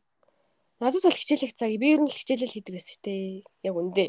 Надад 0.80 1.02
бол 1.02 1.18
хичээлэх 1.18 1.54
цаг. 1.54 1.70
Би 1.82 1.94
ер 1.94 2.00
нь 2.02 2.10
хичээлэл 2.10 2.54
хийдэг 2.54 2.74
байсан 2.74 2.98
дээ. 3.02 3.42
Яг 3.66 3.74
үндэ. 3.74 4.06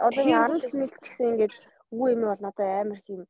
Одоо 0.00 0.22
Тэгэхээр 0.22 0.26
ингээ 0.26 0.58
10 0.58 0.74
минут 0.74 0.92
ч 1.02 1.06
гэсэн 1.06 1.28
ингээд 1.32 1.54
үгүй 1.92 2.08
юм 2.14 2.22
бол 2.26 2.42
надад 2.42 2.68
амар 2.82 2.98
их 2.98 3.08
юм 3.12 3.22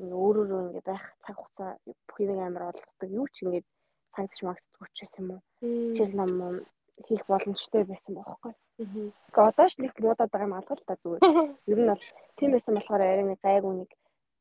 ингээ 0.00 0.18
өөрөөрөө 0.24 0.60
ингээ 0.68 0.84
байх 0.90 1.04
цаг 1.24 1.36
хугацаа 1.38 1.70
бүх 1.86 2.18
юм 2.20 2.40
амар 2.42 2.74
олгодог. 2.74 3.08
Юу 3.08 3.26
ч 3.32 3.36
ингээ 3.46 3.62
цагдж 4.12 4.38
магддаггүй 4.44 4.88
ч 4.92 4.98
байсан 5.04 5.22
юм 5.24 5.30
уу. 5.32 5.42
Хичээл 5.62 6.18
ном 6.18 6.30
ном 6.40 6.54
хийх 7.06 7.24
боломжтой 7.30 7.82
байсан 7.88 8.12
бохоггүй. 8.18 8.54
Гэхдээ 9.32 9.48
одоо 9.50 9.66
ч 9.70 9.74
нэг 9.78 9.92
муудаад 10.02 10.30
байгаа 10.30 10.48
юм 10.48 10.58
алга 10.58 10.74
л 10.74 10.86
та 10.86 10.98
зүгээр. 11.00 11.22
Ер 11.72 11.78
нь 11.80 11.90
бол 11.90 12.04
тийм 12.36 12.50
байсан 12.52 12.74
болохоор 12.74 13.02
арай 13.02 13.24
нэг 13.24 13.40
гайгүй 13.40 13.72
нэг 13.78 13.90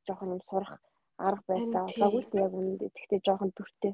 жоохон 0.06 0.34
юм 0.36 0.41
сурах 0.50 0.82
арга 1.18 1.44
байлаа. 1.48 1.85
Болоогүй 1.88 2.23
л 2.23 2.40
яг 2.44 2.53
үнэндээ 2.53 2.90
тэгтээ 2.94 3.19
жоохон 3.26 3.52
дүртэй. 3.56 3.94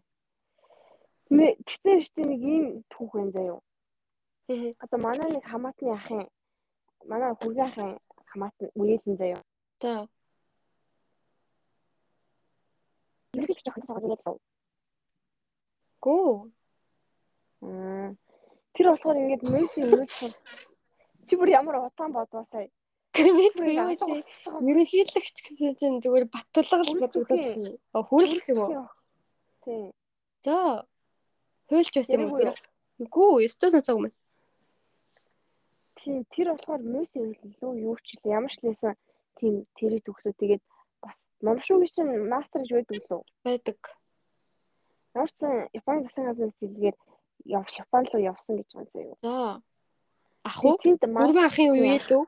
Тэгтээ 1.29 1.97
штэ 2.05 2.21
нэг 2.25 2.41
ийм 2.41 2.65
түүх 2.89 3.11
байна 3.13 3.31
заяа. 3.31 3.59
Одоо 4.83 4.99
манай 4.99 5.29
нэг 5.29 5.45
хамаатны 5.45 5.91
ахын 5.93 6.25
манай 7.05 7.31
хүргэн 7.35 7.67
ахын 7.69 7.89
хамаатан 8.31 8.69
үеэлэн 8.79 9.15
заяа. 9.17 9.41
За. 9.81 10.07
Ерөнхийдөө 13.33 13.65
жоохон 13.65 13.85
цагаан 13.85 14.03
байлаа. 14.03 14.37
Гүү. 16.03 16.31
Тэр 18.73 18.85
болохоор 18.89 19.17
ингээд 19.21 19.43
мөсийн 19.53 19.91
юу 19.91 20.05
ч 20.07 20.33
чи 21.27 21.35
бүр 21.37 21.49
ямар 21.53 21.75
удаан 21.77 22.11
бодвоо 22.15 22.43
сая. 22.43 22.69
Мэдгүй 23.39 23.73
юу 23.75 23.93
тий. 23.99 24.21
Ерөнхийлөгч 24.69 25.37
гэсэн 25.43 25.75
чинь 25.79 25.99
зүгээр 26.03 26.25
баттулга 26.31 26.81
л 26.83 26.99
бодогдоод 27.03 27.43
байна. 27.43 27.71
Хүрлэх 27.93 28.45
юм 28.49 28.59
уу? 28.63 28.87
Тий. 29.65 29.91
За. 30.45 30.85
Хөөлч 31.69 31.93
байсан 31.99 32.25
юм 32.25 32.33
уу? 32.33 32.55
Гүү, 32.99 33.31
өстөө 33.47 33.69
сонсог 33.75 33.99
юм. 33.99 34.11
Тийм, 35.99 36.23
тэр 36.31 36.55
болохоор 36.55 36.83
мөсийн 36.83 37.35
хөлөө 37.39 37.71
юу 37.83 37.95
ч 37.99 38.15
л 38.19 38.31
ямар 38.31 38.51
ч 38.51 38.63
лээсэн 38.63 38.95
тийм 39.39 39.67
тэрийг 39.75 40.03
төгсөө 40.07 40.33
тэгээд 40.39 40.63
бас 41.03 41.17
номшуу 41.43 41.79
гэж 41.83 41.91
чинь 41.95 42.27
мастер 42.27 42.63
гэж 42.63 42.71
байдаг 42.75 43.03
лөө. 43.11 43.23
Байдаг. 43.43 43.79
Ямар 45.15 45.31
ч 45.31 45.39
Японы 45.75 46.03
засгийн 46.03 46.27
газрын 46.27 46.53
хэлгээр 46.59 46.95
яв 47.51 47.65
Япон 47.77 48.03
руу 48.11 48.21
явсан 48.21 48.55
гэж 48.59 48.69
байна 48.75 48.89
заяа. 48.93 49.15
За. 49.23 49.61
Ах 50.43 50.63
уу? 50.63 50.77
Бүргэн 50.79 51.45
ахын 51.45 51.71
үеэ 51.75 51.99
лөө. 51.99 52.23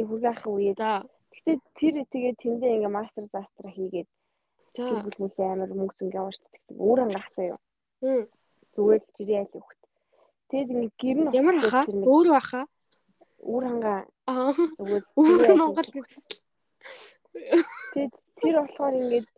Ахын 0.00 0.52
үеэ. 0.56 0.74
За. 0.78 1.04
Гэтэ 1.32 1.52
тэр 1.76 1.94
тэгээд 2.12 2.36
тэндээ 2.42 2.74
ингээ 2.76 2.92
мастер 2.92 3.24
застра 3.28 3.68
хийгээд 3.70 4.08
тэр 4.76 5.04
бүлмүүлээ 5.04 5.48
амар 5.52 5.70
мөнгө 5.72 6.12
явуулж 6.12 6.40
тэгтээ 6.40 6.76
өөрөө 6.80 7.06
гахтаа 7.12 7.44
юу. 7.52 7.60
Зүгээр 8.72 9.02
л 9.04 9.12
жирийн 9.16 9.44
айл 9.44 9.58
өгт. 9.60 9.80
Тэгээд 10.48 10.72
ингээ 10.72 10.92
гэр 11.00 11.18
нь 11.20 11.34
Ямар 11.36 11.56
хаа? 11.60 11.84
Өөрөө 11.88 12.40
хаа? 12.40 12.64
Үр 13.42 13.64
хангаа 13.68 14.00
Аа. 14.28 14.52
зүгээр 14.78 15.04
Өөрөө 15.20 15.56
Монгол 15.60 15.90
гэсэн. 15.92 16.24
Тэгээд 17.92 18.14
тэр 18.40 18.54
болохоор 18.60 18.94
ингээд 19.00 19.28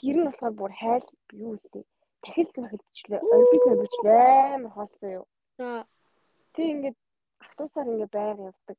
гэр 0.00 0.16
нь 0.20 0.26
болохоор 0.28 0.54
бүр 0.58 0.72
хайл 0.74 1.06
юу 1.32 1.54
лээ. 1.56 1.84
Дахил 2.24 2.50
махилчлээ. 2.56 3.20
Олимпик 3.20 3.64
махилчлээ 3.68 4.54
амар 4.56 4.72
хоолцоо 4.74 5.10
юу. 5.22 5.26
За. 5.58 5.86
Тэг 6.56 6.66
ингээд 6.72 6.98
автобусаар 7.40 7.88
ингээд 7.92 8.12
байр 8.12 8.36
явдаг. 8.50 8.78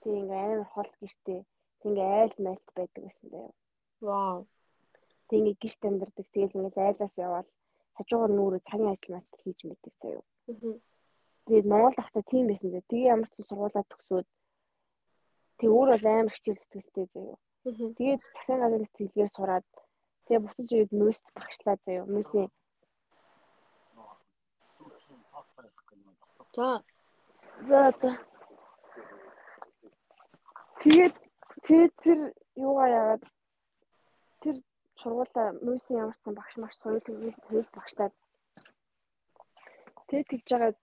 Тэг 0.00 0.12
ингээд 0.20 0.44
амар 0.44 0.68
хол 0.74 0.90
гэртээ. 1.00 1.40
Тэг 1.80 1.88
ингээд 1.90 2.12
айл 2.20 2.34
майлт 2.44 2.68
байдаг 2.76 3.02
байсан 3.04 3.28
даа. 3.32 3.50
Вау. 4.08 4.38
Тэг 5.28 5.36
ингээд 5.38 5.60
гэрт 5.62 5.82
амьдардаг. 5.88 6.26
Тэгэл 6.32 6.56
ингээд 6.56 6.78
айлаас 6.78 7.14
яваад 7.26 7.48
хажуугаар 7.96 8.32
нүүрээ 8.34 8.62
цагийн 8.68 8.92
ажил 8.92 9.14
мас 9.14 9.26
хийж 9.42 9.58
мэддэг 9.64 9.94
заяа. 10.02 10.24
Тэгээд 11.46 11.70
Монгол 11.72 11.96
ахта 12.00 12.20
тийм 12.30 12.44
байсан 12.48 12.70
зэ. 12.72 12.80
Тэгээ 12.90 13.12
ямар 13.14 13.28
ч 13.28 13.34
сургуулаа 13.48 13.84
төгсөөд 13.88 14.28
тэг 15.58 15.70
өөр 15.76 15.88
бол 15.92 16.06
амар 16.08 16.32
хичээл 16.34 16.60
зүтгэлтэй 16.60 17.06
заяа. 17.14 17.38
Тэгээд 17.98 18.20
засгийн 18.24 18.60
газрын 18.62 18.88
сэтгэлгээр 18.88 19.30
сураад 19.36 19.66
тэгээ 20.24 20.44
буцаж 20.44 20.68
ирээд 20.72 20.92
мөст 21.00 21.26
багшлаа 21.36 21.76
заяа. 21.84 22.04
Мөсийн 22.08 22.48
За. 26.56 26.82
За 27.62 27.92
за. 27.98 28.29
Тэгээд 30.80 31.14
тэгээд 31.66 31.92
тэр 32.04 32.18
юугаа 32.56 32.88
яагаад 32.88 33.24
тэр 34.42 34.56
сургуулаа 35.00 35.48
мөсийн 35.60 36.00
ямар 36.02 36.16
ч 36.16 36.20
сан 36.24 36.34
багш 36.34 36.54
маш 36.56 36.74
соёл 36.80 37.00
хэл 37.04 37.76
багшлаад 37.76 38.14
тэгээд 40.08 40.30
тэгж 40.30 40.46
жагаад 40.48 40.78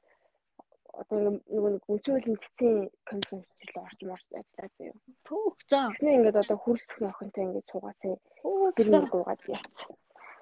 одоо 0.97 1.17
нөгөө 1.53 1.71
нэг 1.73 1.83
үнцүүлийн 1.93 2.37
цэцэн 2.41 2.89
конференц 3.09 3.45
орчим 3.77 4.09
орж 4.13 4.25
ажиллаа 4.33 4.69
заяа. 4.77 4.97
Түүх 5.25 5.55
за. 5.69 5.79
Тэгснэ 5.93 6.09
ингээд 6.17 6.41
одоо 6.41 6.57
хөрөлцөх 6.57 7.01
охинтой 7.05 7.43
ингээд 7.45 7.69
суугаацаа 7.69 8.17
Оо 8.41 8.71
тэр 8.73 8.87
нэг 8.89 9.13
уугаад 9.13 9.41
яатсан. 9.45 9.93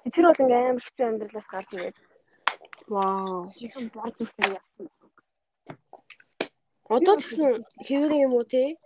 Тэр 0.08 0.24
бол 0.24 0.42
ингээд 0.44 0.64
амар 0.64 0.84
хэцүү 0.84 1.04
амьдралаас 1.08 1.48
гарч 1.52 1.70
ирээд 1.76 1.96
Вау. 2.88 3.52
жихэн 3.58 3.86
борд 3.92 4.16
үхэр 4.22 4.56
яасан. 4.56 4.86
Одоо 6.88 7.14
ч 7.18 7.22
гэсэн 7.26 7.52
хэвэр 7.84 8.12
юм 8.24 8.32
уу 8.38 8.46
те? 8.46 8.78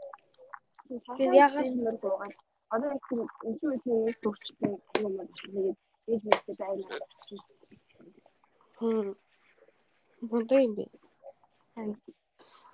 Би 0.91 1.25
ягаад 1.47 1.71
нэр 1.71 1.97
дуугаад 2.03 2.35
одоо 2.75 2.91
их 2.99 3.07
үнцүүлийн 3.47 4.15
төвчтэй 4.23 4.75
юм 5.03 5.12
байна. 5.19 5.33
Тэгээд 5.39 5.79
ээж 6.11 6.23
мэдээ 6.27 6.57
байна. 6.59 6.85
Хм. 8.79 9.11
Монтой 10.31 10.65
юм 10.67 10.75
бэ? 10.75 10.85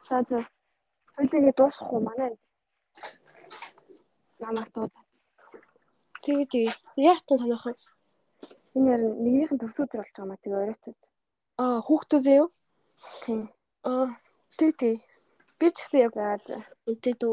За 0.09 0.23
за. 0.29 0.39
Хоёлаа 1.17 1.53
дуусах 1.57 1.93
уу 1.93 2.01
манай? 2.01 2.33
Намайг 4.41 4.69
дууд. 4.73 4.93
Тэгээ 6.23 6.47
тэгээ. 6.53 6.75
Яг 7.13 7.19
ч 7.21 7.29
танах. 7.29 7.65
Энэ 8.77 8.89
яар 8.93 9.03
нэгнийхэн 9.25 9.61
төвсүүдэр 9.61 10.01
болж 10.01 10.13
байгаа 10.13 10.29
маа 10.29 10.41
тэгээ 10.43 10.63
оройтод. 10.65 10.99
Аа, 11.57 11.79
хүүхдүүд 11.87 12.27
юу? 12.41 12.49
Тийм. 13.25 13.49
Аа, 13.85 14.09
тэг 14.61 14.77
тэг. 14.81 15.01
Би 15.59 15.67
ч 15.73 15.77
гэсэн 15.81 16.05
яг 16.05 16.15
үнтэй 16.85 17.15
дүү. 17.17 17.33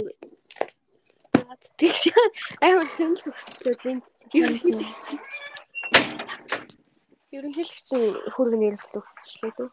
За 1.53 1.69
тэг. 1.77 1.93
Амар 2.65 2.87
сэнэл 2.97 3.21
төгсчлөө 3.21 3.75
бинт. 3.83 4.07
Ерөнхийлөгч. 4.33 5.03
Ерөнхийлөгч 7.29 7.87
хүргэн 8.33 8.61
нэрлэлт 8.63 8.97
өгсөжлөө 8.97 9.51
дөө. 9.57 9.69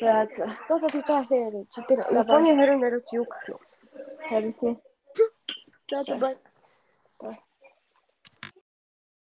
За 0.00 0.26
за. 0.34 0.46
За 0.66 0.88
тэг 0.90 1.06
жаа 1.06 1.22
хэрэг. 1.22 1.70
Чи 1.70 1.80
тэр 1.86 2.02
Японы 2.10 2.50
20 2.58 2.82
наривч 2.82 3.14
юу 3.14 3.26
гэх 3.30 3.44
вэ? 3.46 3.56
Харин 4.26 4.54
тийм. 4.58 4.74
За 5.90 6.02
за. 6.02 6.34